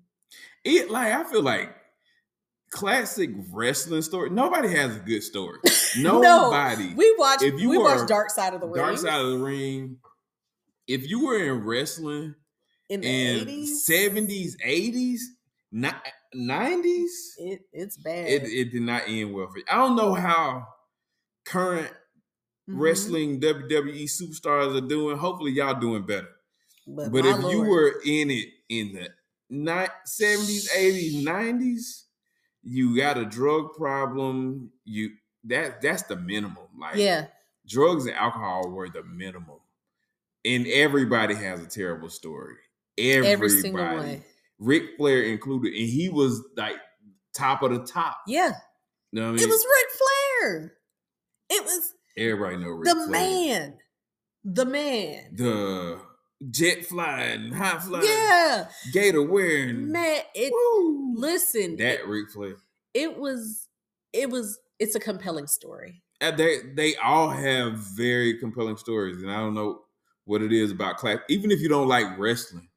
It 0.64 0.90
like 0.90 1.14
I 1.14 1.24
feel 1.24 1.44
like 1.44 1.76
classic 2.72 3.32
wrestling 3.52 4.02
story. 4.02 4.30
Nobody 4.30 4.70
has 4.76 4.96
a 4.96 5.00
good 5.00 5.24
story. 5.24 5.60
Nobody. 5.98 6.90
no, 6.90 6.96
we 6.96 7.16
watched 7.18 7.44
if 7.44 7.60
you 7.60 7.70
we 7.70 7.78
watched 7.78 8.08
Dark 8.08 8.30
Side 8.30 8.54
of 8.54 8.62
the 8.62 8.68
Ring. 8.68 8.84
Dark 8.84 8.98
Side 8.98 9.22
of 9.22 9.32
the 9.32 9.38
Ring. 9.38 9.98
If 10.88 11.10
you 11.10 11.26
were 11.26 11.44
in 11.44 11.64
wrestling 11.66 12.36
in 12.90 13.02
the 13.02 13.08
in 13.08 13.48
80s, 13.48 13.90
70s, 13.90 14.52
80s, 14.66 15.20
nineties, 15.72 17.36
it 17.38 17.62
it's 17.72 17.98
bad. 17.98 18.28
It 18.28 18.44
it 18.44 18.72
did 18.72 18.82
not 18.82 19.04
end 19.08 19.34
well 19.34 19.48
for 19.48 19.60
you. 19.60 19.64
I 19.70 19.76
don't 19.76 19.96
know 19.96 20.14
how 20.14 20.68
current 21.46 21.88
mm-hmm. 21.88 22.80
wrestling 22.80 23.42
WWE 23.42 24.04
superstars 24.04 24.78
are 24.78 24.88
doing. 24.88 25.18
Hopefully, 25.18 25.52
y'all 25.52 25.80
doing 25.80 26.06
better. 26.06 26.30
But, 26.88 27.12
but 27.12 27.26
if 27.26 27.40
Lord. 27.40 27.54
you 27.54 27.62
were 27.64 28.02
in 28.06 28.32
it 28.32 28.48
in 28.70 28.94
the 28.94 29.90
seventies, 30.06 30.70
eighties, 30.76 31.24
nineties, 31.24 32.06
you 32.64 32.96
got 32.96 33.18
a 33.18 33.26
drug 33.26 33.74
problem. 33.74 34.72
You 34.86 35.12
that 35.46 35.82
that's 35.82 36.04
the 36.04 36.16
minimum. 36.16 36.68
Like 36.80 36.96
yeah, 36.96 37.28
drugs 37.68 38.06
and 38.06 38.16
alcohol 38.16 38.70
were 38.70 38.90
the 38.90 39.04
minimum, 39.04 39.60
and 40.46 40.68
everybody 40.68 41.36
has 41.36 41.62
a 41.62 41.68
terrible 41.68 42.10
story. 42.10 42.56
Everybody. 42.98 43.32
Every 43.32 43.50
single 43.50 43.86
one. 43.86 44.24
Ric 44.60 44.98
Flair 44.98 45.24
included, 45.24 45.74
and 45.74 45.88
he 45.88 46.10
was 46.10 46.44
like 46.56 46.76
top 47.36 47.64
of 47.64 47.72
the 47.72 47.80
top. 47.80 48.18
Yeah. 48.28 48.52
You 49.12 49.22
know 49.22 49.30
I 49.30 49.32
mean? 49.32 49.42
It 49.42 49.48
was 49.48 49.66
Ric 49.66 49.88
Flair. 50.00 50.74
It 51.50 51.64
was 51.64 51.94
everybody 52.18 52.58
know 52.58 52.70
Ric 52.70 52.86
the 52.86 52.96
Flair. 52.96 53.10
man. 53.10 53.78
The 54.44 54.66
man. 54.66 55.36
The 55.36 56.02
jet 56.50 56.86
flying, 56.86 57.52
high 57.52 57.80
flying, 57.80 58.06
yeah, 58.06 58.68
gator 58.94 59.24
wearing. 59.24 59.92
Man, 59.92 60.22
it 60.36 60.52
woo, 60.54 61.16
listen. 61.16 61.78
That 61.78 62.02
it, 62.02 62.08
Ric 62.08 62.30
Flair. 62.30 62.56
It 62.94 63.18
was 63.18 63.68
it 64.14 64.30
was 64.30 64.60
it's 64.80 64.96
a 64.96 65.00
compelling 65.00 65.48
story. 65.48 66.04
And 66.22 66.38
they 66.38 66.60
they 66.76 66.96
all 66.98 67.30
have 67.30 67.74
very 67.74 68.38
compelling 68.40 68.78
stories, 68.78 69.22
and 69.22 69.32
I 69.32 69.38
don't 69.38 69.54
know 69.54 69.82
what 70.26 70.42
it 70.42 70.52
is 70.52 70.72
about 70.72 70.98
class. 70.98 71.20
Even 71.30 71.52
if 71.52 71.62
you 71.62 71.70
don't 71.70 71.88
like 71.88 72.18
wrestling, 72.18 72.68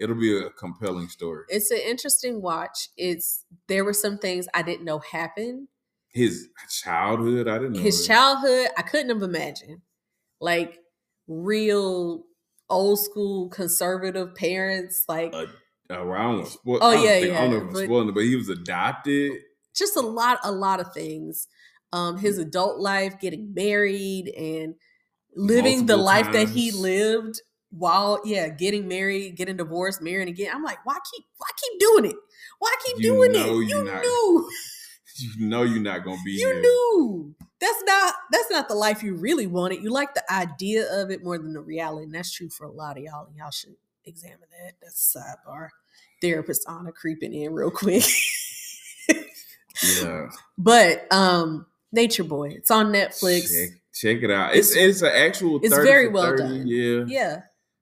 It'll 0.00 0.16
be 0.18 0.36
a 0.36 0.48
compelling 0.50 1.08
story. 1.08 1.44
It's 1.48 1.70
an 1.70 1.78
interesting 1.86 2.40
watch. 2.40 2.88
It's 2.96 3.44
there 3.68 3.84
were 3.84 3.92
some 3.92 4.18
things 4.18 4.48
I 4.54 4.62
didn't 4.62 4.84
know 4.84 4.98
happened. 5.00 5.68
His 6.08 6.48
childhood, 6.82 7.46
I 7.46 7.58
didn't 7.58 7.74
know. 7.74 7.80
His 7.80 8.00
that. 8.00 8.12
childhood, 8.14 8.68
I 8.76 8.82
couldn't 8.82 9.10
have 9.10 9.22
imagined. 9.22 9.82
Like 10.40 10.78
real 11.28 12.24
old 12.68 12.98
school 12.98 13.48
conservative 13.50 14.34
parents, 14.34 15.04
like 15.08 15.34
Uh, 15.34 15.46
uh, 15.90 16.04
well, 16.04 16.12
I 16.12 16.22
don't 16.22 16.34
want 16.36 16.44
to 16.46 16.50
spoil. 16.52 16.78
Oh, 16.80 16.88
I 16.90 16.94
don't 16.94 17.04
yeah, 17.04 17.38
I 17.38 17.40
don't 17.42 17.50
know 17.50 17.56
if 17.58 17.62
I'm 17.64 17.72
but- 17.72 17.84
spoiling 17.84 18.08
it, 18.08 18.14
but 18.14 18.24
he 18.24 18.36
was 18.36 18.48
adopted. 18.48 19.32
just 19.76 19.96
a 19.96 20.00
lot, 20.00 20.38
a 20.42 20.52
lot 20.52 20.80
of 20.80 20.92
things. 20.94 21.46
Um, 21.92 22.18
his 22.18 22.38
adult 22.38 22.78
life, 22.80 23.18
getting 23.20 23.52
married, 23.52 24.28
and 24.28 24.74
living 25.34 25.86
the 25.86 25.96
Multiple 25.96 26.04
life 26.04 26.32
that 26.32 26.48
he 26.48 26.70
lived 26.70 27.40
while, 27.70 28.20
yeah, 28.24 28.48
getting 28.48 28.88
married, 28.88 29.36
getting 29.36 29.56
divorced, 29.56 30.02
marrying 30.02 30.28
again. 30.28 30.50
I'm 30.54 30.62
like, 30.62 30.84
why 30.84 30.98
keep, 31.12 31.24
why 31.38 31.46
keep 31.60 31.80
doing 31.80 32.04
it? 32.10 32.16
Why 32.58 32.74
keep 32.84 32.96
You 32.98 33.02
doing 33.02 33.30
it? 33.34 33.68
You 33.68 33.84
not- 33.84 34.02
knew, 34.02 34.50
You 35.18 35.46
know 35.46 35.62
you're 35.64 35.80
not 35.82 36.02
gonna 36.04 36.16
be 36.24 36.32
you 36.32 36.46
here. 36.46 36.60
knew. 36.60 37.34
That's 37.60 37.82
not, 37.84 38.14
that's 38.32 38.50
not 38.50 38.68
the 38.68 38.74
life 38.74 39.02
you 39.02 39.14
really 39.14 39.46
wanted. 39.46 39.82
You 39.82 39.90
like 39.90 40.14
the 40.14 40.32
idea 40.32 40.86
of 41.02 41.10
it 41.10 41.22
more 41.22 41.36
than 41.36 41.52
the 41.52 41.60
reality, 41.60 42.04
and 42.06 42.14
that's 42.14 42.32
true 42.32 42.48
for 42.48 42.64
a 42.64 42.70
lot 42.70 42.96
of 42.96 43.02
y'all. 43.02 43.26
And 43.26 43.36
y'all 43.36 43.50
should 43.50 43.74
examine 44.06 44.38
that. 44.64 44.74
That's 44.80 45.14
a 45.14 45.18
sidebar. 45.18 45.68
Therapist 46.22 46.66
Anna 46.68 46.90
creeping 46.92 47.34
in 47.34 47.52
real 47.52 47.70
quick. 47.70 48.04
Yeah, 50.02 50.28
But 50.58 51.10
um 51.12 51.66
Nature 51.92 52.24
Boy, 52.24 52.50
it's 52.50 52.70
on 52.70 52.92
Netflix. 52.92 53.48
check, 53.52 53.70
check 53.92 54.22
it 54.22 54.30
out. 54.30 54.54
It's 54.54 54.74
it's 54.76 55.02
an 55.02 55.12
actual. 55.14 55.60
it's 55.62 55.74
very 55.76 56.08
well 56.08 56.24
30, 56.36 56.42
done. 56.42 56.66
Yeah. 56.66 57.04
Yeah. 57.06 57.40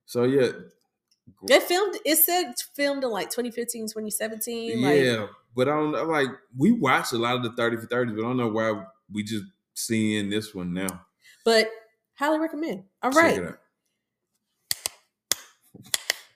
So 0.08 0.24
yeah, 0.24 0.48
It 1.50 1.62
filmed 1.64 1.96
it 2.04 2.16
said 2.16 2.54
filmed 2.74 3.04
in 3.04 3.10
like 3.10 3.28
2015, 3.28 3.88
2017. 3.88 4.80
Like 4.82 5.00
yeah. 5.02 5.26
But 5.54 5.68
I 5.68 5.72
don't 5.72 5.92
know. 5.92 6.04
Like 6.04 6.28
we 6.56 6.72
watch 6.72 7.12
a 7.12 7.18
lot 7.18 7.36
of 7.36 7.42
the 7.42 7.52
thirty 7.52 7.76
for 7.76 7.86
thirties, 7.86 8.14
but 8.16 8.22
I 8.24 8.28
don't 8.28 8.38
know 8.38 8.48
why 8.48 8.84
we 9.12 9.22
just 9.22 9.44
seeing 9.74 10.30
this 10.30 10.54
one 10.54 10.72
now. 10.72 11.04
but 11.44 11.68
highly 12.14 12.38
recommend. 12.38 12.84
All 13.02 13.12
Check 13.12 13.22
right. 13.22 13.38
it 13.38 13.44
out. 13.44 13.58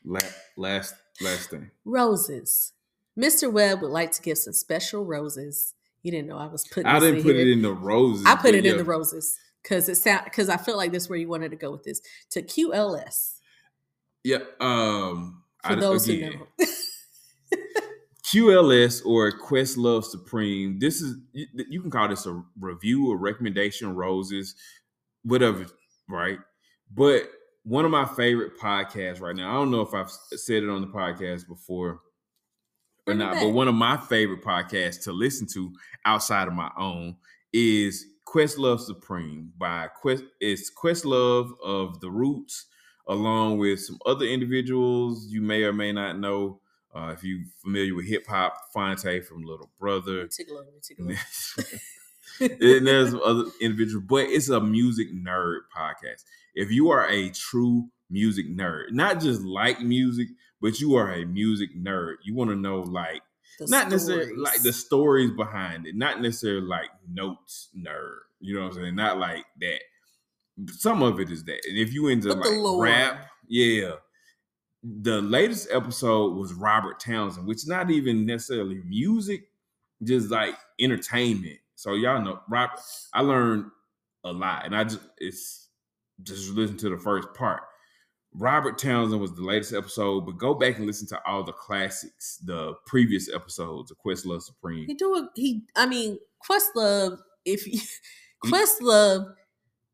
La- 0.05 0.19
last 0.57 0.95
last 1.21 1.51
thing. 1.51 1.71
Roses. 1.85 2.73
Mr. 3.19 3.51
Webb 3.53 3.83
would 3.83 3.91
like 3.91 4.11
to 4.13 4.23
give 4.23 4.39
some 4.39 4.53
special 4.53 5.05
roses. 5.05 5.75
You 6.03 6.11
didn't 6.11 6.29
know 6.29 6.39
I 6.39 6.47
was 6.47 6.67
putting 6.67 6.87
I 6.87 6.99
didn't 6.99 7.23
put 7.23 7.37
here. 7.37 7.47
it 7.47 7.49
in 7.49 7.63
the 7.63 7.73
roses. 7.73 8.25
I 8.27 8.37
put 8.37 8.55
it 8.55 8.67
in 8.67 8.77
the 8.77 8.85
roses 8.85 9.39
because 9.63 9.89
it 9.89 9.97
sound 9.97 10.25
because 10.25 10.49
I 10.49 10.57
felt 10.57 10.77
like 10.79 10.93
this 10.93 11.05
is 11.05 11.09
where 11.09 11.19
you 11.19 11.29
wanted 11.29 11.51
to 11.53 11.57
go 11.57 11.71
with 11.71 11.85
this. 11.85 12.01
To 12.31 12.43
QLS. 12.43 13.39
Yeah. 14.25 14.39
Um. 14.61 15.43
For 15.65 15.73
I, 15.73 15.75
those 15.77 16.09
again, 16.09 16.33
who 16.33 16.39
know. 16.39 16.71
QLS 18.25 19.05
or 19.05 19.31
Questlove 19.33 20.05
Supreme. 20.05 20.79
This 20.79 21.01
is 21.01 21.17
you, 21.33 21.47
you 21.69 21.83
can 21.83 21.91
call 21.91 22.09
this 22.09 22.27
a 22.27 22.43
review 22.59 23.11
or 23.11 23.19
recommendation 23.19 23.95
roses, 23.95 24.55
whatever, 25.23 25.67
right? 26.09 26.39
But 26.91 27.29
one 27.65 27.85
of 27.85 27.91
my 27.91 28.05
favorite 28.05 28.59
podcasts 28.59 29.21
right 29.21 29.37
now. 29.37 29.51
I 29.51 29.55
don't 29.55 29.71
know 29.71 29.83
if 29.83 29.95
I've 29.95 30.11
said 30.11 30.63
it 30.63 30.69
on 30.69 30.81
the 30.81 30.89
podcast 30.89 31.47
before 31.47 32.01
or 33.07 33.15
not, 33.15 33.35
but 33.35 33.51
one 33.51 33.69
of 33.69 33.75
my 33.75 33.97
favorite 33.97 34.43
podcasts 34.43 35.03
to 35.05 35.13
listen 35.13 35.47
to 35.55 35.73
outside 36.05 36.49
of 36.49 36.55
my 36.55 36.71
own 36.79 37.17
is 37.53 38.07
Questlove 38.27 38.81
Supreme 38.81 39.53
by 39.59 39.89
Quest. 39.89 40.25
It's 40.41 40.71
Questlove 40.73 41.51
of 41.63 42.01
the 42.01 42.11
Roots, 42.11 42.67
along 43.07 43.59
with 43.59 43.81
some 43.81 43.99
other 44.07 44.25
individuals 44.25 45.27
you 45.29 45.43
may 45.43 45.63
or 45.63 45.73
may 45.73 45.93
not 45.93 46.19
know. 46.19 46.61
Uh, 46.95 47.11
if 47.17 47.25
you're 47.25 47.41
familiar 47.63 47.95
with 47.95 48.07
hip 48.07 48.27
hop, 48.27 48.55
Phonte 48.75 49.25
from 49.25 49.43
Little 49.43 49.71
Brother. 49.81 50.27
Tickle, 50.27 50.63
tickle. 50.83 51.09
and 52.41 52.87
there's 52.87 53.11
some 53.11 53.23
other 53.25 53.45
individuals, 53.63 54.05
but 54.07 54.29
it's 54.29 54.51
a 54.51 54.61
music 54.61 55.09
nerd 55.13 55.61
podcast. 55.75 56.25
If 56.55 56.71
you 56.71 56.91
are 56.91 57.09
a 57.09 57.31
true 57.31 57.89
music 58.11 58.47
nerd, 58.47 58.93
not 58.93 59.21
just 59.21 59.41
like 59.41 59.81
music, 59.81 60.29
but 60.61 60.81
you 60.81 60.95
are 60.97 61.13
a 61.13 61.25
music 61.25 61.71
nerd, 61.77 62.17
you 62.25 62.35
want 62.35 62.51
to 62.51 62.57
know 62.57 62.81
like 62.81 63.23
The 63.59 63.67
not 63.69 63.91
necessarily 63.91 64.37
like 64.37 64.63
the 64.63 64.73
stories 64.73 65.31
behind 65.31 65.87
it, 65.87 65.97
not 65.97 66.21
necessarily 66.21 66.67
like 66.67 66.91
notes 67.11 67.71
nerd. 67.77 68.19
You 68.41 68.57
know 68.57 68.63
what 68.65 68.75
I'm 68.77 68.83
saying? 68.83 68.97
Not 68.97 69.19
like 69.19 69.45
that. 69.61 69.81
Some 70.69 71.03
of 71.03 71.21
it 71.21 71.31
is 71.31 71.45
that. 71.45 71.61
And 71.69 71.79
if 71.79 71.93
you 71.93 72.09
into 72.09 72.29
But 72.29 72.39
like 72.39 72.81
rap, 72.81 73.27
yeah. 73.49 73.93
The 74.85 75.21
latest 75.21 75.69
episode 75.71 76.35
was 76.37 76.53
Robert 76.55 76.99
Townsend, 76.99 77.47
which 77.47 77.59
is 77.59 77.69
not 77.69 77.91
even 77.91 78.27
necessarily 78.27 78.81
music, 78.85 79.45
just 80.03 80.31
like 80.31 80.57
entertainment. 80.81 81.59
So 81.77 81.95
y'all 81.95 82.21
know, 82.21 82.41
Rob, 82.49 82.71
I 83.13 83.23
learned 83.23 83.67
a 84.25 84.33
lot, 84.33 84.67
and 84.67 84.75
I 84.75 84.85
just 84.85 85.01
it's 85.19 85.69
just 86.23 86.51
listen 86.51 86.77
to 86.79 86.91
the 86.91 86.99
first 86.99 87.33
part. 87.35 87.63
Robert 88.35 88.79
Townsend 88.79 89.21
was 89.21 89.35
the 89.35 89.43
latest 89.43 89.75
episode, 89.75 90.25
but 90.25 90.39
go 90.39 90.55
back 90.55 90.79
and 90.79 90.87
listen 90.87 91.07
to 91.09 91.21
all 91.27 91.45
the 91.45 91.53
classics, 91.53 92.39
the 92.45 92.75
previous 92.87 93.33
episodes 93.33 93.91
of 93.91 93.99
Questlove 94.05 94.43
Supreme. 94.43 94.87
He 94.87 94.95
do 94.95 95.15
a, 95.15 95.29
he. 95.35 95.63
I 95.77 95.87
mean, 95.87 96.19
Questlove. 96.49 97.19
If 97.45 97.67
you, 97.67 97.81
Questlove, 98.45 99.35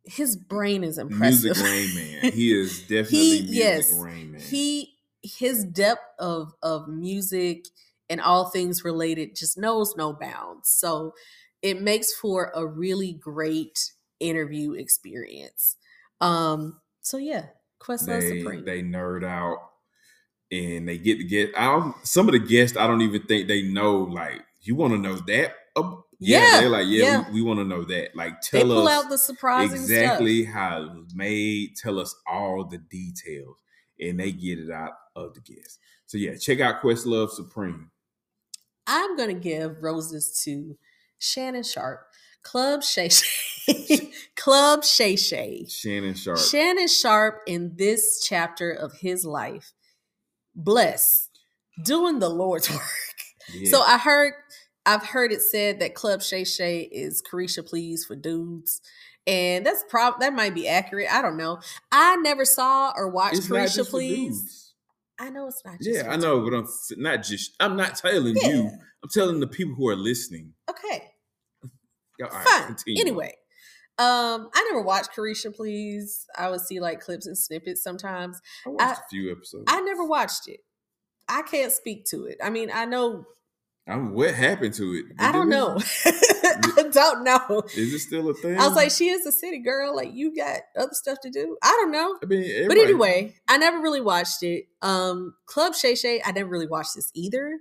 his 0.09 0.37
brain 0.37 0.85
is 0.85 0.99
impressive. 0.99 1.57
Music 1.57 1.65
Rain 1.65 1.95
Man. 2.23 2.33
He 2.33 2.53
is 2.61 2.81
definitely 2.83 3.19
He- 3.19 3.41
Music 3.43 3.55
yes, 3.57 3.93
Rain 3.99 4.33
Man. 4.33 4.41
he 4.41 4.95
his 5.23 5.65
depth 5.65 6.03
of 6.19 6.53
of 6.63 6.89
music 6.89 7.65
and 8.09 8.21
all 8.21 8.49
things 8.51 8.85
related 8.85 9.37
just 9.37 9.59
knows 9.59 9.95
no 9.97 10.13
bounds. 10.13 10.71
So 10.71 11.13
it 11.61 11.83
makes 11.83 12.15
for 12.15 12.53
a 12.55 12.67
really 12.67 13.13
great 13.13 13.93
interview 14.21 14.73
experience. 14.73 15.77
Um. 16.21 16.81
So 17.03 17.17
yeah, 17.19 17.47
Questlove 17.81 18.21
they 18.21 18.39
Supreme. 18.41 18.65
they 18.65 18.83
nerd 18.83 19.25
out 19.25 19.59
and 20.51 20.89
they 20.89 20.99
get 20.99 21.19
to 21.19 21.25
get 21.25 21.51
out. 21.57 21.95
Some 22.07 22.29
of 22.29 22.33
the 22.33 22.39
guests 22.39 22.77
I 22.77 22.87
don't 22.87 23.03
even 23.03 23.23
think 23.23 23.49
they 23.49 23.63
know. 23.63 23.99
Like 24.03 24.43
you 24.63 24.75
want 24.75 24.93
to 24.95 24.99
know 24.99 25.15
that? 25.17 25.55
Yeah, 26.21 26.61
they're 26.61 26.69
like, 26.69 26.87
yeah, 26.89 27.03
yeah. 27.03 27.25
we, 27.29 27.35
we 27.35 27.43
want 27.43 27.61
to 27.61 27.65
know 27.65 27.85
that. 27.85 28.17
Like 28.17 28.41
They 28.51 28.61
tell 28.61 28.69
pull 28.69 28.89
us 28.89 29.05
out 29.05 29.11
the 29.11 29.19
surprising 29.19 29.77
exactly 29.81 30.43
stuff. 30.43 30.55
how 30.55 30.83
it 30.83 30.95
was 30.95 31.15
made. 31.15 31.77
Tell 31.77 31.99
us 32.01 32.15
all 32.27 32.65
the 32.65 32.79
details, 32.79 33.57
and 34.01 34.19
they 34.19 34.33
get 34.33 34.59
it 34.59 34.71
out 34.71 34.93
of 35.15 35.35
the 35.35 35.41
guests. 35.41 35.79
So 36.07 36.19
yeah, 36.19 36.37
check 36.37 36.61
out 36.61 36.83
Questlove 36.83 37.31
Supreme. 37.31 37.91
I'm 38.87 39.17
gonna 39.17 39.35
give 39.35 39.83
roses 39.83 40.41
to 40.45 40.77
Shannon 41.19 41.63
Sharpe, 41.63 42.01
Club 42.43 42.83
Shay 42.83 43.11
Shay, 43.11 44.11
Club 44.37 44.83
Shay 44.85 45.15
Shay. 45.17 45.67
Shannon 45.69 46.15
Sharpe. 46.15 46.39
Shannon 46.39 46.89
Sharpe 46.89 47.43
in 47.47 47.75
this 47.77 48.27
chapter 48.27 48.71
of 48.73 48.93
his 49.01 49.25
life, 49.25 49.73
bless, 50.55 51.29
doing 51.85 52.19
the 52.19 52.29
Lord's 52.31 52.71
work. 52.75 52.81
Yeah. 53.53 53.71
So 53.71 53.83
I 53.83 53.99
heard, 53.99 54.33
I've 54.87 55.05
heard 55.05 55.33
it 55.33 55.43
said 55.43 55.81
that 55.81 55.95
Club 55.95 56.23
Shay 56.23 56.45
Shay 56.45 56.83
is 56.91 57.23
Caresha 57.23 57.67
Please 57.67 58.05
for 58.05 58.17
dudes. 58.17 58.81
And 59.27 59.67
that's 59.67 59.85
prob 59.91 60.15
that 60.21 60.33
might 60.33 60.55
be 60.55 60.67
accurate. 60.67 61.09
I 61.13 61.21
don't 61.21 61.37
know. 61.37 61.61
I 61.93 62.17
never 62.17 62.47
saw 62.47 62.93
or 62.97 63.09
watched 63.11 63.37
it's 63.39 63.49
Caresha 63.49 63.89
Please. 63.89 64.73
I 65.21 65.29
know 65.31 65.49
it's 65.49 65.63
not 65.65 65.79
just 65.81 65.91
Yeah, 66.05 66.11
I 66.11 66.17
know, 66.17 66.41
but 66.43 66.55
I'm 66.55 66.67
not 66.97 67.23
just. 67.23 67.53
I'm 67.61 67.77
not 67.77 67.97
telling 67.97 68.37
Yeah. 68.37 68.49
you. 68.49 68.71
I'm 69.03 69.11
telling 69.13 69.41
the 69.41 69.47
people 69.47 69.75
who 69.75 69.89
are 69.89 69.97
listening. 69.97 70.55
Okay. 70.71 71.11
All 72.23 72.29
right, 72.31 72.47
Fine. 72.49 72.67
continue. 72.67 73.01
Anyway, 73.01 73.35
um, 73.99 74.49
I 74.55 74.67
never 74.71 74.81
watched 74.83 75.11
Caresha 75.15 75.55
Please. 75.55 76.27
I 76.37 76.49
would 76.51 76.61
see 76.63 76.81
like 76.81 77.01
clips 77.01 77.27
and 77.27 77.37
snippets 77.37 77.83
sometimes. 77.83 78.41
I 78.67 78.71
watched 78.71 79.01
I- 79.01 79.03
a 79.05 79.09
few 79.11 79.31
episodes. 79.31 79.65
I 79.69 79.81
never 79.83 80.05
watched 80.05 80.49
it. 80.49 80.61
I 81.29 81.43
can't 81.43 81.73
speak 81.73 82.07
to 82.07 82.25
it. 82.25 82.39
I 82.43 82.49
mean, 82.51 82.71
I 82.73 82.87
know. 82.87 83.25
I'm, 83.89 84.13
what 84.13 84.35
happened 84.35 84.75
to 84.75 84.93
it? 84.93 85.07
I 85.19 85.33
don't 85.33 85.49
know. 85.49 85.79
I 86.05 86.85
don't 86.93 87.25
know. 87.25 87.63
Is 87.75 87.95
it 87.95 88.01
still 88.01 88.29
a 88.29 88.35
thing? 88.35 88.59
I 88.59 88.67
was 88.67 88.77
like, 88.77 88.91
she 88.91 89.09
is 89.09 89.25
a 89.27 89.33
city 89.33 89.59
girl. 89.61 89.97
Like, 89.97 90.13
you 90.13 90.35
got 90.35 90.61
other 90.77 90.93
stuff 90.93 91.19
to 91.23 91.31
do. 91.31 91.57
I 91.63 91.71
don't 91.81 91.91
know. 91.91 92.19
I 92.23 92.27
mean, 92.27 92.69
But 92.69 92.77
anyway, 92.77 93.35
I 93.49 93.57
never 93.57 93.79
really 93.81 94.01
watched 94.01 94.43
it. 94.43 94.67
Um, 94.83 95.35
Club 95.47 95.75
Shay 95.75 95.95
Shay, 95.95 96.21
I 96.25 96.33
never 96.33 96.49
really 96.51 96.67
watched 96.67 96.95
this 96.97 97.11
either. 97.15 97.59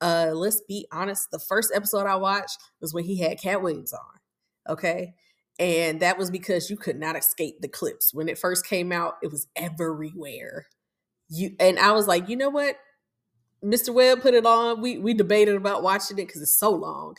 Uh, 0.00 0.30
let's 0.34 0.60
be 0.68 0.86
honest. 0.92 1.30
The 1.30 1.38
first 1.38 1.72
episode 1.74 2.06
I 2.06 2.16
watched 2.16 2.58
was 2.80 2.92
when 2.92 3.04
he 3.04 3.18
had 3.18 3.40
Katt 3.40 3.62
Williams 3.62 3.92
on. 3.92 4.72
Okay. 4.74 5.14
And 5.58 6.00
that 6.00 6.16
was 6.16 6.30
because 6.30 6.70
you 6.70 6.76
could 6.76 6.98
not 6.98 7.16
escape 7.16 7.60
the 7.60 7.68
clips. 7.68 8.14
When 8.14 8.28
it 8.28 8.38
first 8.38 8.66
came 8.66 8.92
out, 8.92 9.14
it 9.22 9.30
was 9.30 9.46
everywhere. 9.56 10.66
You 11.28 11.54
and 11.60 11.78
I 11.78 11.92
was 11.92 12.06
like, 12.06 12.28
you 12.28 12.36
know 12.36 12.48
what? 12.48 12.76
Mr. 13.64 13.92
Webb 13.92 14.22
put 14.22 14.34
it 14.34 14.46
on. 14.46 14.80
We 14.80 14.98
we 14.98 15.14
debated 15.14 15.54
about 15.54 15.82
watching 15.82 16.18
it 16.18 16.26
because 16.26 16.42
it's 16.42 16.58
so 16.58 16.70
long. 16.70 17.16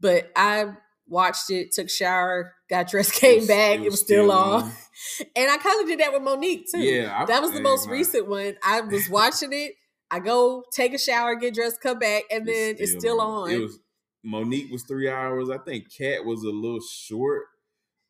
But 0.00 0.30
I 0.36 0.72
watched 1.06 1.50
it, 1.50 1.72
took 1.72 1.88
shower, 1.90 2.54
got 2.68 2.88
dressed, 2.88 3.12
came 3.14 3.40
was- 3.40 3.48
back. 3.48 3.80
It 3.80 3.90
was, 3.90 4.00
still, 4.00 4.30
on. 4.32 4.72
And 5.36 5.50
I 5.50 5.56
kind 5.58 5.80
of 5.80 5.86
did 5.88 6.00
that 6.00 6.12
with 6.12 6.22
Mo'Nique 6.22 6.64
too. 6.70 6.80
Yeah, 6.80 7.22
I- 7.22 7.24
that 7.26 7.42
was 7.42 7.52
the 7.52 7.60
most 7.60 7.88
recent 7.88 8.28
one. 8.28 8.56
I 8.64 8.80
was 8.80 9.08
watching 9.08 9.52
it. 9.52 9.72
I 10.10 10.20
go 10.20 10.62
take 10.72 10.94
a 10.94 10.98
shower, 10.98 11.34
get 11.34 11.54
dressed, 11.54 11.80
come 11.80 11.98
back, 11.98 12.22
and 12.30 12.46
then 12.46 12.76
it's 12.78 12.92
still 12.92 13.20
on. 13.20 13.50
It 13.50 13.58
was 13.58 13.78
Mo'Nique 14.24 14.70
was 14.70 14.84
three 14.84 15.08
hours. 15.10 15.50
I 15.50 15.58
think 15.58 15.86
Katt 15.94 16.24
was 16.24 16.42
a 16.42 16.50
little 16.50 16.80
short 16.80 17.42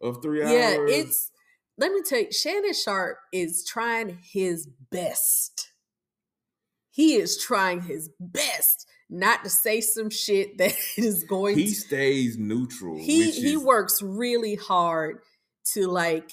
of 0.01 0.23
three 0.23 0.43
hours. 0.43 0.53
yeah, 0.53 0.77
it's 0.89 1.31
let 1.79 1.91
me 1.93 2.03
tell 2.03 2.21
you, 2.21 2.33
Shannon 2.33 2.75
Sharpe 2.75 3.19
is 3.33 3.65
trying 3.67 4.19
his 4.23 4.69
best. 4.91 5.73
He 6.95 7.17
is 7.17 7.37
trying 7.37 7.83
his 7.83 8.09
best 8.21 8.87
not 9.11 9.43
to 9.45 9.51
say 9.51 9.81
some 9.81 10.11
shit 10.11 10.59
that 10.59 10.75
is 10.97 11.25
going 11.25 11.59
he 11.59 11.67
to 11.67 11.75
stays 11.75 12.39
neutral. 12.39 12.97
he 12.99 13.27
which 13.27 13.37
he 13.37 13.53
is- 13.55 13.59
works 13.59 14.01
really 14.01 14.55
hard 14.55 15.19
to 15.73 15.87
like 15.89 16.31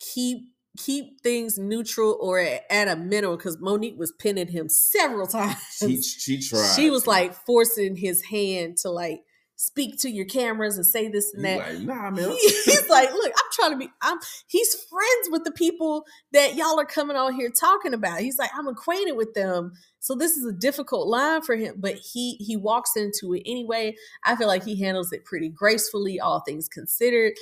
keep 0.00 0.38
keep 0.78 1.20
things 1.22 1.58
neutral 1.58 2.16
or 2.20 2.38
at, 2.38 2.62
at 2.70 2.86
a 2.86 2.94
minimum 2.94 3.36
because 3.36 3.58
Mo'Nique 3.60 3.96
was 3.98 4.12
pinning 4.12 4.46
him 4.48 4.68
several 4.68 5.26
times. 5.38 5.56
She 5.72 6.00
she 6.02 6.40
tried. 6.40 6.72
she 6.76 6.90
was 6.90 7.06
like 7.06 7.34
forcing 7.34 7.96
his 7.96 8.22
hand 8.26 8.76
to 8.78 8.90
like 8.90 9.22
speak 9.60 9.98
to 9.98 10.08
your 10.08 10.24
cameras 10.24 10.76
and 10.76 10.86
say 10.86 11.08
this 11.08 11.34
and 11.34 11.44
He 11.44 11.52
that. 11.52 11.74
like, 11.74 11.82
nah, 11.82 12.10
man. 12.10 12.30
he's 12.40 12.88
like, 12.88 13.12
look, 13.12 13.32
I'm 13.36 13.50
trying 13.52 13.72
to 13.72 13.76
be. 13.76 13.90
I'm. 14.00 14.18
He's 14.46 14.72
friends 14.74 15.28
with 15.30 15.44
the 15.44 15.50
people 15.50 16.06
that 16.32 16.54
y'all 16.54 16.78
are 16.78 16.86
coming 16.86 17.16
on 17.16 17.34
here 17.34 17.50
talking 17.50 17.92
about. 17.92 18.20
He's 18.20 18.38
like, 18.38 18.50
I'm 18.54 18.68
acquainted 18.68 19.16
with 19.16 19.34
them, 19.34 19.72
so 19.98 20.14
this 20.14 20.36
is 20.36 20.46
a 20.46 20.52
difficult 20.52 21.08
line 21.08 21.42
for 21.42 21.56
him. 21.56 21.74
But 21.76 21.96
he 21.96 22.36
he 22.36 22.56
walks 22.56 22.96
into 22.96 23.34
it 23.34 23.42
anyway. 23.44 23.96
I 24.24 24.36
feel 24.36 24.46
like 24.46 24.64
he 24.64 24.80
handles 24.80 25.12
it 25.12 25.24
pretty 25.24 25.48
gracefully, 25.48 26.20
all 26.20 26.40
things 26.40 26.68
considered, 26.68 27.32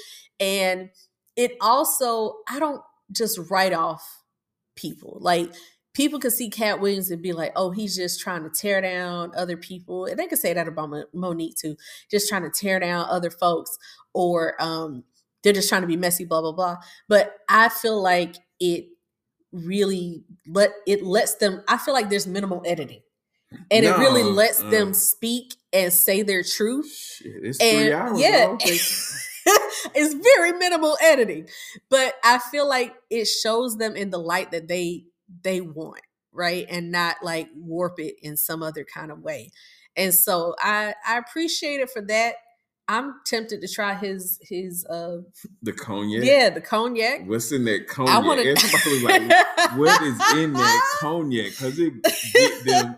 and 0.41 0.89
it 1.37 1.53
also 1.61 2.37
I 2.49 2.59
don't 2.59 2.83
just 3.13 3.39
write 3.51 3.75
off 3.75 4.23
people 4.75 5.19
like. 5.21 5.53
People 5.97 6.21
could 6.21 6.33
see 6.33 6.51
Katt 6.51 6.79
Williams 6.79 7.11
and 7.11 7.23
be 7.23 7.33
like, 7.33 7.53
"Oh, 7.57 7.71
he's 7.71 7.97
just 7.97 8.21
trying 8.21 8.43
to 8.43 8.51
tear 8.51 8.83
down 8.83 9.33
other 9.35 9.57
people," 9.57 10.05
and 10.05 10.19
they 10.19 10.27
could 10.27 10.39
say 10.39 10.53
that 10.53 10.69
about 10.69 10.91
Mo'Nique 11.15 11.57
too, 11.59 11.75
just 12.11 12.29
trying 12.29 12.43
to 12.43 12.51
tear 12.51 12.79
down 12.79 13.07
other 13.09 13.31
folks, 13.31 13.79
or 14.13 14.63
um, 14.63 15.05
they're 15.43 15.55
just 15.55 15.71
trying 15.71 15.81
to 15.81 15.87
be 15.87 15.97
messy, 15.97 16.27
blah 16.27 16.43
blah 16.43 16.53
blah. 16.53 16.77
But 17.09 17.35
I 17.49 17.71
feel 17.71 17.99
like 18.03 18.37
it 18.61 18.89
really 19.53 20.23
let 20.47 20.73
it 20.87 21.03
lets 21.03 21.37
them. 21.37 21.63
I 21.67 21.79
feel 21.79 21.95
like 21.95 22.11
there's 22.11 22.27
minimal 22.27 22.63
editing, 22.67 23.01
and 23.71 23.87
it 23.87 23.97
really 23.97 24.23
lets 24.23 24.61
uh. 24.61 24.69
them 24.69 24.93
speak 24.93 25.55
and 25.73 25.91
say 25.91 26.21
their 26.21 26.43
truth. 26.43 26.93
Shit, 26.95 27.33
it's 27.43 27.59
And 27.59 27.79
three 27.79 27.93
hours. 27.95 28.21
yeah, 28.21 28.57
it's 29.95 30.15
very 30.37 30.53
minimal 30.53 30.99
editing, 31.03 31.49
but 31.89 32.17
I 32.23 32.39
feel 32.39 32.69
like 32.69 32.95
it 33.09 33.25
shows 33.25 33.79
them 33.79 33.97
in 33.97 34.11
the 34.11 34.19
light 34.19 34.51
that 34.51 34.69
they 34.69 35.05
they 35.43 35.61
want, 35.61 36.03
right, 36.33 36.67
and 36.69 36.91
not 36.93 37.17
like 37.23 37.49
warp 37.55 37.99
it 37.99 38.15
in 38.23 38.37
some 38.37 38.63
other 38.63 38.85
kind 38.85 39.11
of 39.11 39.21
way. 39.21 39.51
And 39.97 40.13
so 40.15 40.55
I 40.61 40.95
I 41.07 41.19
appreciate 41.19 41.81
it 41.81 41.91
for 41.91 42.03
that. 42.03 42.35
I'm 42.89 43.15
tempted 43.25 43.61
to 43.63 43.69
try 43.69 43.95
his 43.95 44.39
his 44.43 44.87
uh 44.87 45.19
the 45.63 45.73
cognac. 45.73 46.23
yeah 46.25 46.51
the 46.51 46.61
cognac. 46.61 47.27
What's 47.27 47.51
in 47.51 47.65
that 47.65 47.89
cognac? 47.89 48.15
I 48.15 48.19
wanna- 48.27 48.43
Everybody 48.43 49.01
like, 49.29 49.77
what 49.77 50.03
is 50.03 50.21
in 50.37 50.53
that 50.53 50.97
cognac? 51.01 51.51
Because 51.51 51.79
it 51.81 51.95
get 52.33 52.65
them, 52.65 52.97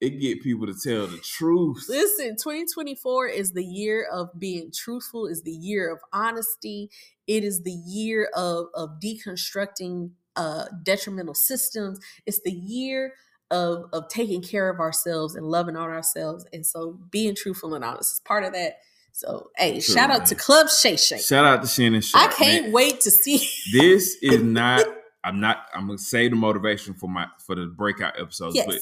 it 0.00 0.20
get 0.20 0.40
people 0.42 0.66
to 0.66 0.74
tell 0.74 1.08
the 1.08 1.16
truth. 1.18 1.86
Listen, 1.88 2.36
2024 2.36 3.26
is 3.26 3.52
the 3.52 3.64
year 3.64 4.06
of 4.12 4.28
being 4.38 4.70
truthful, 4.72 5.26
is 5.26 5.42
the 5.42 5.50
year 5.50 5.90
of 5.92 5.98
honesty. 6.12 6.90
It 7.26 7.42
is 7.42 7.62
the 7.62 7.72
year 7.72 8.28
of 8.36 8.66
of 8.74 9.00
deconstructing 9.02 10.10
uh 10.36 10.66
detrimental 10.82 11.34
systems. 11.34 11.98
It's 12.26 12.40
the 12.42 12.52
year 12.52 13.14
of 13.50 13.84
of 13.92 14.08
taking 14.08 14.42
care 14.42 14.68
of 14.70 14.80
ourselves 14.80 15.34
and 15.36 15.46
loving 15.46 15.76
on 15.76 15.90
ourselves. 15.90 16.46
And 16.52 16.64
so 16.66 16.98
being 17.10 17.34
truthful 17.36 17.74
and 17.74 17.84
honest 17.84 18.14
is 18.14 18.20
part 18.24 18.44
of 18.44 18.52
that. 18.54 18.78
So 19.12 19.50
hey, 19.56 19.74
True, 19.74 19.94
shout 19.94 20.10
out 20.10 20.18
man. 20.20 20.26
to 20.28 20.34
Club 20.34 20.68
Shay 20.70 20.96
Shay. 20.96 21.18
Shout 21.18 21.44
out 21.44 21.62
to 21.62 21.68
Shannon 21.68 22.02
I 22.14 22.28
can't 22.28 22.64
man. 22.64 22.72
wait 22.72 23.00
to 23.02 23.10
see 23.10 23.48
This 23.72 24.16
is 24.22 24.42
not. 24.42 24.84
I'm 25.22 25.40
not. 25.40 25.66
I'm 25.74 25.86
gonna 25.86 25.98
say 25.98 26.28
the 26.28 26.36
motivation 26.36 26.94
for 26.94 27.08
my 27.08 27.26
for 27.46 27.54
the 27.54 27.66
breakout 27.66 28.20
episodes. 28.20 28.56
yes. 28.56 28.66
But 28.66 28.78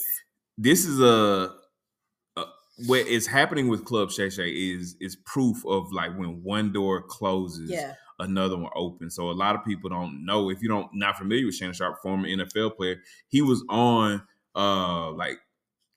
this 0.58 0.84
is 0.86 1.00
a, 1.00 1.52
a 2.36 2.44
what 2.86 3.06
is 3.06 3.26
happening 3.26 3.68
with 3.68 3.84
Club 3.84 4.10
Shay 4.10 4.30
Shay 4.30 4.50
is 4.50 4.96
is 5.00 5.16
proof 5.26 5.64
of 5.66 5.92
like 5.92 6.16
when 6.16 6.42
one 6.42 6.72
door 6.72 7.02
closes, 7.02 7.70
Yeah. 7.70 7.94
Another 8.23 8.57
one 8.57 8.70
open. 8.74 9.11
So 9.11 9.31
a 9.31 9.32
lot 9.32 9.55
of 9.55 9.65
people 9.65 9.90
don't 9.90 10.24
know. 10.24 10.49
If 10.51 10.62
you 10.62 10.69
don't 10.69 10.89
not 10.94 11.19
familiar 11.19 11.47
with 11.47 11.57
Shannon 11.57 11.74
Sharpe, 11.74 12.01
former 12.03 12.28
NFL 12.28 12.77
player, 12.77 13.03
he 13.28 13.43
was 13.43 13.65
on 13.69 14.23
uh 14.55 15.11
like 15.12 15.39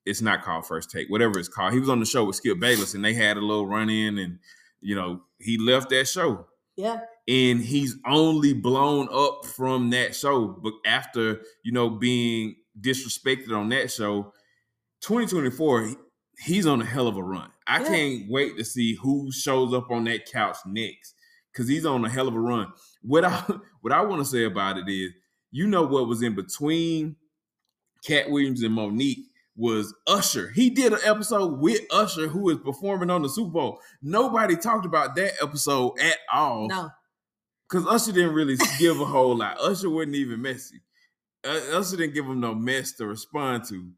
it's 0.06 0.22
not 0.22 0.44
called 0.44 0.66
First 0.66 0.92
Take, 0.92 1.10
whatever 1.10 1.40
it's 1.40 1.48
called. 1.48 1.74
He 1.74 1.80
was 1.80 1.90
on 1.90 2.00
the 2.00 2.06
show 2.06 2.24
with 2.26 2.36
Skip 2.36 2.60
Bayless, 2.60 2.94
and 2.94 3.04
they 3.04 3.14
had 3.14 3.38
a 3.38 3.42
little 3.42 3.68
run 3.68 3.90
in, 3.90 4.18
and 4.18 4.40
you 4.82 4.96
know 4.96 5.22
he 5.40 5.58
left 5.58 5.90
that 5.90 6.08
show 6.08 6.48
Yeah. 6.78 7.02
and 7.28 7.60
he's 7.62 7.96
only 8.06 8.54
blown 8.54 9.08
up 9.12 9.46
from 9.46 9.90
that 9.92 10.16
show. 10.16 10.48
But 10.48 10.74
after 10.86 11.42
you 11.64 11.72
know 11.72 11.90
being 11.90 12.56
disrespected 12.80 13.52
on 13.56 13.70
that 13.70 13.92
show, 13.92 14.34
2024, 15.02 15.96
he's 16.40 16.66
on 16.66 16.82
a 16.82 16.86
hell 16.86 17.08
of 17.08 17.18
a 17.18 17.24
run. 17.24 17.52
I 17.68 17.82
Yeah. 17.82 17.88
can't 17.88 18.30
wait 18.30 18.58
to 18.58 18.66
see 18.66 18.96
who 18.96 19.32
shows 19.32 19.74
up 19.74 19.92
on 19.92 20.04
that 20.06 20.26
couch 20.32 20.58
next 20.66 21.14
because 21.56 21.70
he's 21.70 21.86
on 21.86 22.04
a 22.04 22.10
hell 22.10 22.28
of 22.28 22.36
a 22.36 22.40
run. 22.40 22.68
What 23.02 23.24
I 23.24 23.44
what 23.82 23.94
I 23.94 24.02
want 24.02 24.22
to 24.22 24.26
say 24.26 24.44
about 24.44 24.78
it 24.78 24.90
is, 24.90 25.12
you 25.52 25.68
know 25.68 25.84
what 25.84 26.08
was 26.08 26.22
in 26.22 26.36
between 26.36 27.16
Katt 28.06 28.30
Williams 28.30 28.62
and 28.62 28.74
Mo'Nique 28.76 29.26
was 29.56 29.94
Usher. 30.06 30.50
He 30.50 30.70
did 30.70 30.92
an 30.92 31.00
episode 31.06 31.60
with 31.60 31.82
Usher 31.90 32.28
who 32.28 32.50
is 32.50 32.58
performing 32.58 33.10
on 33.10 33.22
the 33.22 33.30
Super 33.30 33.52
Bowl. 33.52 33.80
Nobody 34.02 34.58
talked 34.58 34.86
about 34.86 35.16
that 35.16 35.32
episode 35.42 35.94
at 36.02 36.18
all 36.34 36.68
No. 36.68 36.90
because 37.70 37.88
Usher 37.88 38.12
didn't 38.12 38.34
really 38.36 38.58
give 38.80 39.00
a 39.00 39.06
whole 39.06 39.38
lot. 39.38 39.58
Usher 39.62 39.90
wasn't 39.90 40.16
even 40.16 40.42
messy. 40.42 40.82
Uh, 41.46 41.60
Usher 41.72 41.96
didn't 41.96 42.14
give 42.16 42.26
him 42.26 42.42
no 42.42 42.54
mess 42.54 42.92
to 42.94 43.06
respond 43.06 43.64
to. 43.70 43.90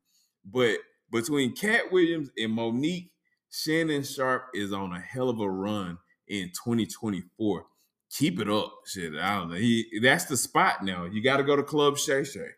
But 0.45 0.77
between 1.11 1.55
Katt 1.55 1.91
Williams 1.91 2.29
and 2.37 2.53
Mo'Nique, 2.53 3.09
Shannon 3.49 4.03
Sharpe 4.03 4.49
is 4.53 4.71
on 4.71 4.93
a 4.93 4.99
hell 4.99 5.29
of 5.29 5.39
a 5.39 5.49
run 5.49 5.97
in 6.27 6.49
2024. 6.49 7.65
Keep 8.11 8.39
it 8.39 8.49
up, 8.49 8.73
shit. 8.85 9.13
I 9.15 9.37
don't 9.37 9.49
know. 9.49 9.55
He 9.57 9.99
that's 10.01 10.25
the 10.25 10.37
spot 10.37 10.83
now. 10.83 11.05
You 11.05 11.21
got 11.21 11.37
to 11.37 11.43
go 11.43 11.55
to 11.55 11.63
Club 11.63 11.97
Shay 11.97 12.23
Shay. 12.23 12.49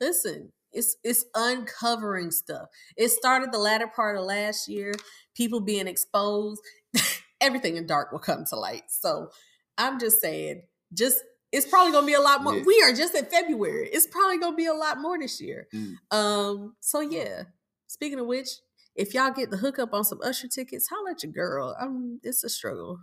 listen 0.00 0.52
it's 0.72 0.96
it's 1.04 1.24
uncovering 1.34 2.30
stuff 2.30 2.66
it 2.96 3.10
started 3.10 3.52
the 3.52 3.58
latter 3.58 3.86
part 3.86 4.16
of 4.16 4.24
last 4.24 4.68
year 4.68 4.92
people 5.36 5.60
being 5.60 5.86
exposed 5.86 6.62
everything 7.42 7.76
in 7.76 7.86
dark 7.86 8.10
will 8.10 8.18
come 8.18 8.42
to 8.44 8.56
light 8.56 8.84
so 8.88 9.28
i'm 9.76 10.00
just 10.00 10.18
saying 10.20 10.62
just 10.94 11.22
it's 11.52 11.66
probably 11.66 11.92
gonna 11.92 12.06
be 12.06 12.14
a 12.14 12.20
lot 12.20 12.42
more 12.42 12.56
Yeah. 12.56 12.62
we 12.64 12.82
are 12.82 12.92
just 12.94 13.14
in 13.14 13.26
february 13.26 13.90
it's 13.92 14.06
probably 14.06 14.38
gonna 14.38 14.56
be 14.56 14.64
a 14.66 14.72
lot 14.72 14.98
more 14.98 15.18
this 15.18 15.40
year 15.42 15.68
Mm. 15.74 15.96
um 16.10 16.74
so 16.80 17.00
yeah 17.00 17.42
speaking 17.86 18.18
of 18.18 18.26
which 18.26 18.48
if 18.96 19.12
y'all 19.12 19.30
get 19.30 19.50
the 19.50 19.58
hookup 19.58 19.92
on 19.92 20.04
some 20.04 20.20
usher 20.24 20.48
tickets 20.48 20.88
holla 20.88 21.10
at 21.10 21.22
your 21.22 21.32
girl 21.32 21.76
um 21.78 22.18
it's 22.22 22.44
a 22.44 22.48
struggle 22.48 22.98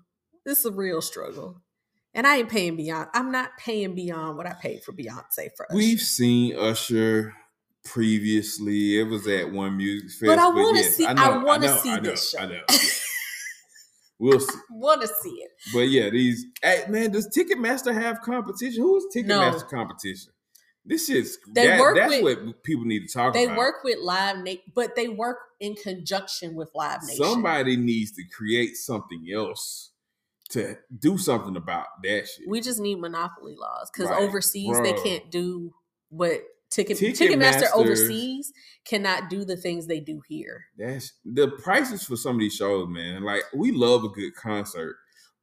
it's 0.50 0.66
a 0.66 0.72
real 0.72 1.02
struggle 1.02 1.62
and 2.14 2.26
I 2.26 2.38
ain't 2.38 2.50
paying 2.50 2.76
beyond. 2.76 3.10
I'm 3.14 3.32
not 3.32 3.52
paying 3.58 3.94
beyond 3.96 4.36
what 4.38 4.48
I 4.48 4.54
paid 4.54 4.84
for 4.84 4.92
Beyonce 4.94 5.50
for 5.56 5.66
Usher. 5.70 5.76
We've 5.76 6.02
seen 6.02 6.56
Usher 6.58 7.34
previously. 7.86 9.00
It 9.00 9.04
was 9.04 9.28
at 9.28 9.52
one 9.52 9.78
music 9.78 10.10
fest. 10.12 10.26
But 10.26 10.40
I 10.40 10.50
wanna 10.50 10.80
yes, 10.80 10.96
see- 10.96 11.06
I 11.06 11.14
know, 11.14 11.44
wanna 11.46 11.78
see 11.80 11.92
I 11.92 11.96
know, 11.98 12.02
this 12.02 12.30
show. 12.32 12.40
I 12.40 12.46
know. 12.48 12.62
we'll 14.20 14.40
see. 14.40 14.60
want 14.72 15.02
to 15.02 15.08
see 15.08 15.30
it. 15.30 15.52
But 15.74 15.90
yeah, 15.90 16.10
these 16.10 16.46
hey 16.62 16.84
man, 16.90 17.12
does 17.12 17.28
Ticketmaster 17.36 17.94
have 17.94 18.22
competition? 18.22 18.82
Who 18.82 18.98
is 18.98 19.06
Ticketmaster 19.16 19.28
No. 19.72 19.78
competition? 19.78 20.34
This 20.86 21.10
is 21.10 21.38
They 21.54 21.68
that- 21.68 21.80
work 21.80 21.96
that's 21.96 22.22
with- 22.22 22.44
what 22.44 22.64
people 22.64 22.86
need 22.86 23.08
to 23.08 23.14
talk 23.14 23.34
They 23.34 23.46
about. 23.46 23.54
They 23.54 23.58
work 23.58 23.76
with 23.84 24.00
Live 24.00 24.38
Nation, 24.40 24.64
but 24.74 24.96
they 24.96 25.08
work 25.08 25.38
in 25.60 25.76
conjunction 25.76 26.56
with 26.56 26.72
Live 26.74 27.04
Nation. 27.04 27.24
Somebody 27.24 27.76
needs 27.78 28.12
to 28.14 28.24
create 28.36 28.76
something 28.76 29.28
else 29.34 29.92
to 30.50 30.78
do 31.00 31.18
something 31.18 31.56
about 31.56 31.88
that 32.04 32.28
shit. 32.28 32.48
We 32.48 32.62
just 32.62 32.80
need 32.80 33.00
monopoly 33.00 33.56
laws 33.56 33.90
because 33.92 34.10
overseas 34.12 34.80
they 34.82 34.94
can't 34.94 35.30
do 35.32 35.74
what 36.10 36.42
Ticket 36.70 36.98
Ticketmaster- 36.98 37.30
Ticketmaster 37.32 37.68
overseas 37.74 38.52
cannot 38.86 39.30
do 39.30 39.44
the 39.44 39.58
things 39.58 39.88
they 39.88 40.00
do 40.00 40.22
here. 40.28 40.66
That's 40.78 41.14
the 41.26 41.50
prices 41.50 42.04
for 42.04 42.16
some 42.16 42.36
of 42.36 42.40
these 42.40 42.56
shows, 42.56 42.88
man. 42.88 43.24
Like 43.24 43.44
we 43.54 43.72
love 43.72 44.04
a 44.04 44.10
good 44.10 44.36
concert, 44.36 44.98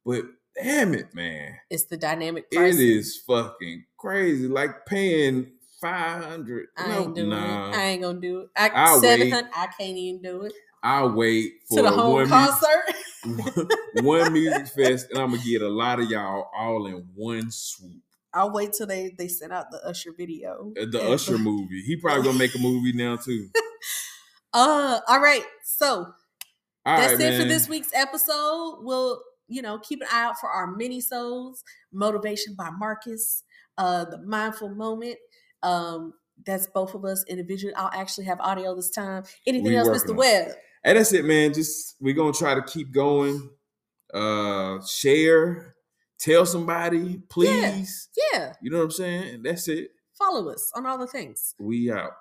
but 0.05 0.23
damn 0.61 0.93
it, 0.93 1.13
man. 1.13 1.55
It's 1.69 1.85
the 1.85 1.97
dynamic 1.97 2.49
pricing. 2.51 2.79
It 2.81 2.89
is 2.89 3.21
fucking 3.27 3.85
crazy. 3.97 4.47
Like 4.47 4.85
paying 4.85 5.51
five 5.81 6.23
hundred. 6.23 6.67
I 6.77 6.87
No, 6.89 6.99
ain't 7.03 7.15
doing 7.15 7.29
nah. 7.29 7.71
it. 7.71 7.75
I 7.75 7.83
ain't 7.83 8.01
gonna 8.01 8.19
do 8.21 8.39
it. 8.41 8.49
I, 8.55 8.69
I'll 8.69 9.01
seven 9.01 9.31
hundred. 9.31 9.51
I 9.55 9.67
can't 9.67 9.97
even 9.97 10.21
do 10.21 10.43
it 10.43 10.53
I'll 10.83 11.11
wait 11.11 11.53
for 11.67 11.77
to 11.77 11.81
the 11.81 11.91
home 11.91 12.13
one, 12.13 12.27
concert. 12.29 12.83
one 14.03 14.33
music 14.33 14.67
fest, 14.67 15.07
and 15.09 15.19
I'm 15.19 15.31
gonna 15.31 15.43
get 15.43 15.61
a 15.61 15.69
lot 15.69 15.99
of 15.99 16.09
y'all 16.09 16.49
all 16.55 16.85
in 16.87 17.07
one 17.15 17.51
swoop. 17.51 18.01
I'll 18.33 18.51
wait 18.51 18.73
till 18.73 18.87
they 18.87 19.13
they 19.17 19.27
sent 19.27 19.51
out 19.53 19.71
the 19.71 19.77
Usher 19.85 20.11
video. 20.15 20.71
Uh, 20.79 20.85
The 20.91 20.99
And- 21.01 21.13
Usher 21.13 21.37
movie. 21.37 21.81
He 21.81 21.95
probably 21.97 22.23
gonna 22.23 22.37
make 22.37 22.55
a 22.55 22.59
movie 22.59 22.93
now 22.93 23.15
too. 23.17 23.49
Uh, 24.53 24.99
all 25.07 25.19
right. 25.19 25.43
So 25.63 25.87
All 26.85 26.97
that's 26.97 27.13
right, 27.21 27.33
it 27.33 27.37
for 27.41 27.47
this 27.47 27.67
week's 27.69 27.91
episode. 27.93 28.79
We'll, 28.81 29.21
you 29.47 29.61
know, 29.61 29.77
keep 29.79 30.01
an 30.01 30.07
eye 30.11 30.23
out 30.23 30.39
for 30.39 30.49
our 30.49 30.67
mini 30.75 31.01
souls, 31.01 31.63
motivation 31.91 32.55
by 32.55 32.69
Marcus, 32.71 33.43
uh, 33.77 34.05
the 34.05 34.17
mindful 34.19 34.69
moment. 34.69 35.17
Um, 35.63 36.13
that's 36.45 36.65
both 36.67 36.93
of 36.95 37.03
us 37.05 37.23
individually. 37.27 37.75
I'll 37.75 37.91
actually 37.93 38.25
have 38.25 38.39
audio 38.39 38.73
this 38.75 38.89
time. 38.89 39.23
Anything 39.45 39.71
We 39.71 39.77
else, 39.77 39.89
Mr. 39.89 40.15
Webb? 40.15 40.47
Hey, 40.83 40.93
that's 40.93 41.11
it, 41.13 41.25
man. 41.25 41.53
Just 41.53 41.95
we're 41.99 42.15
gonna 42.15 42.31
try 42.33 42.55
to 42.55 42.61
keep 42.63 42.91
going. 42.91 43.49
Uh 44.13 44.79
share, 44.85 45.75
tell 46.19 46.45
somebody, 46.45 47.21
please. 47.29 48.09
Yeah. 48.33 48.53
You 48.61 48.71
know 48.71 48.77
what 48.77 48.85
I'm 48.85 48.91
saying? 48.91 49.43
That's 49.43 49.67
it. 49.67 49.91
Follow 50.17 50.49
us 50.49 50.71
on 50.75 50.85
all 50.85 50.97
the 50.97 51.07
things. 51.07 51.53
We 51.59 51.91
out. 51.91 52.11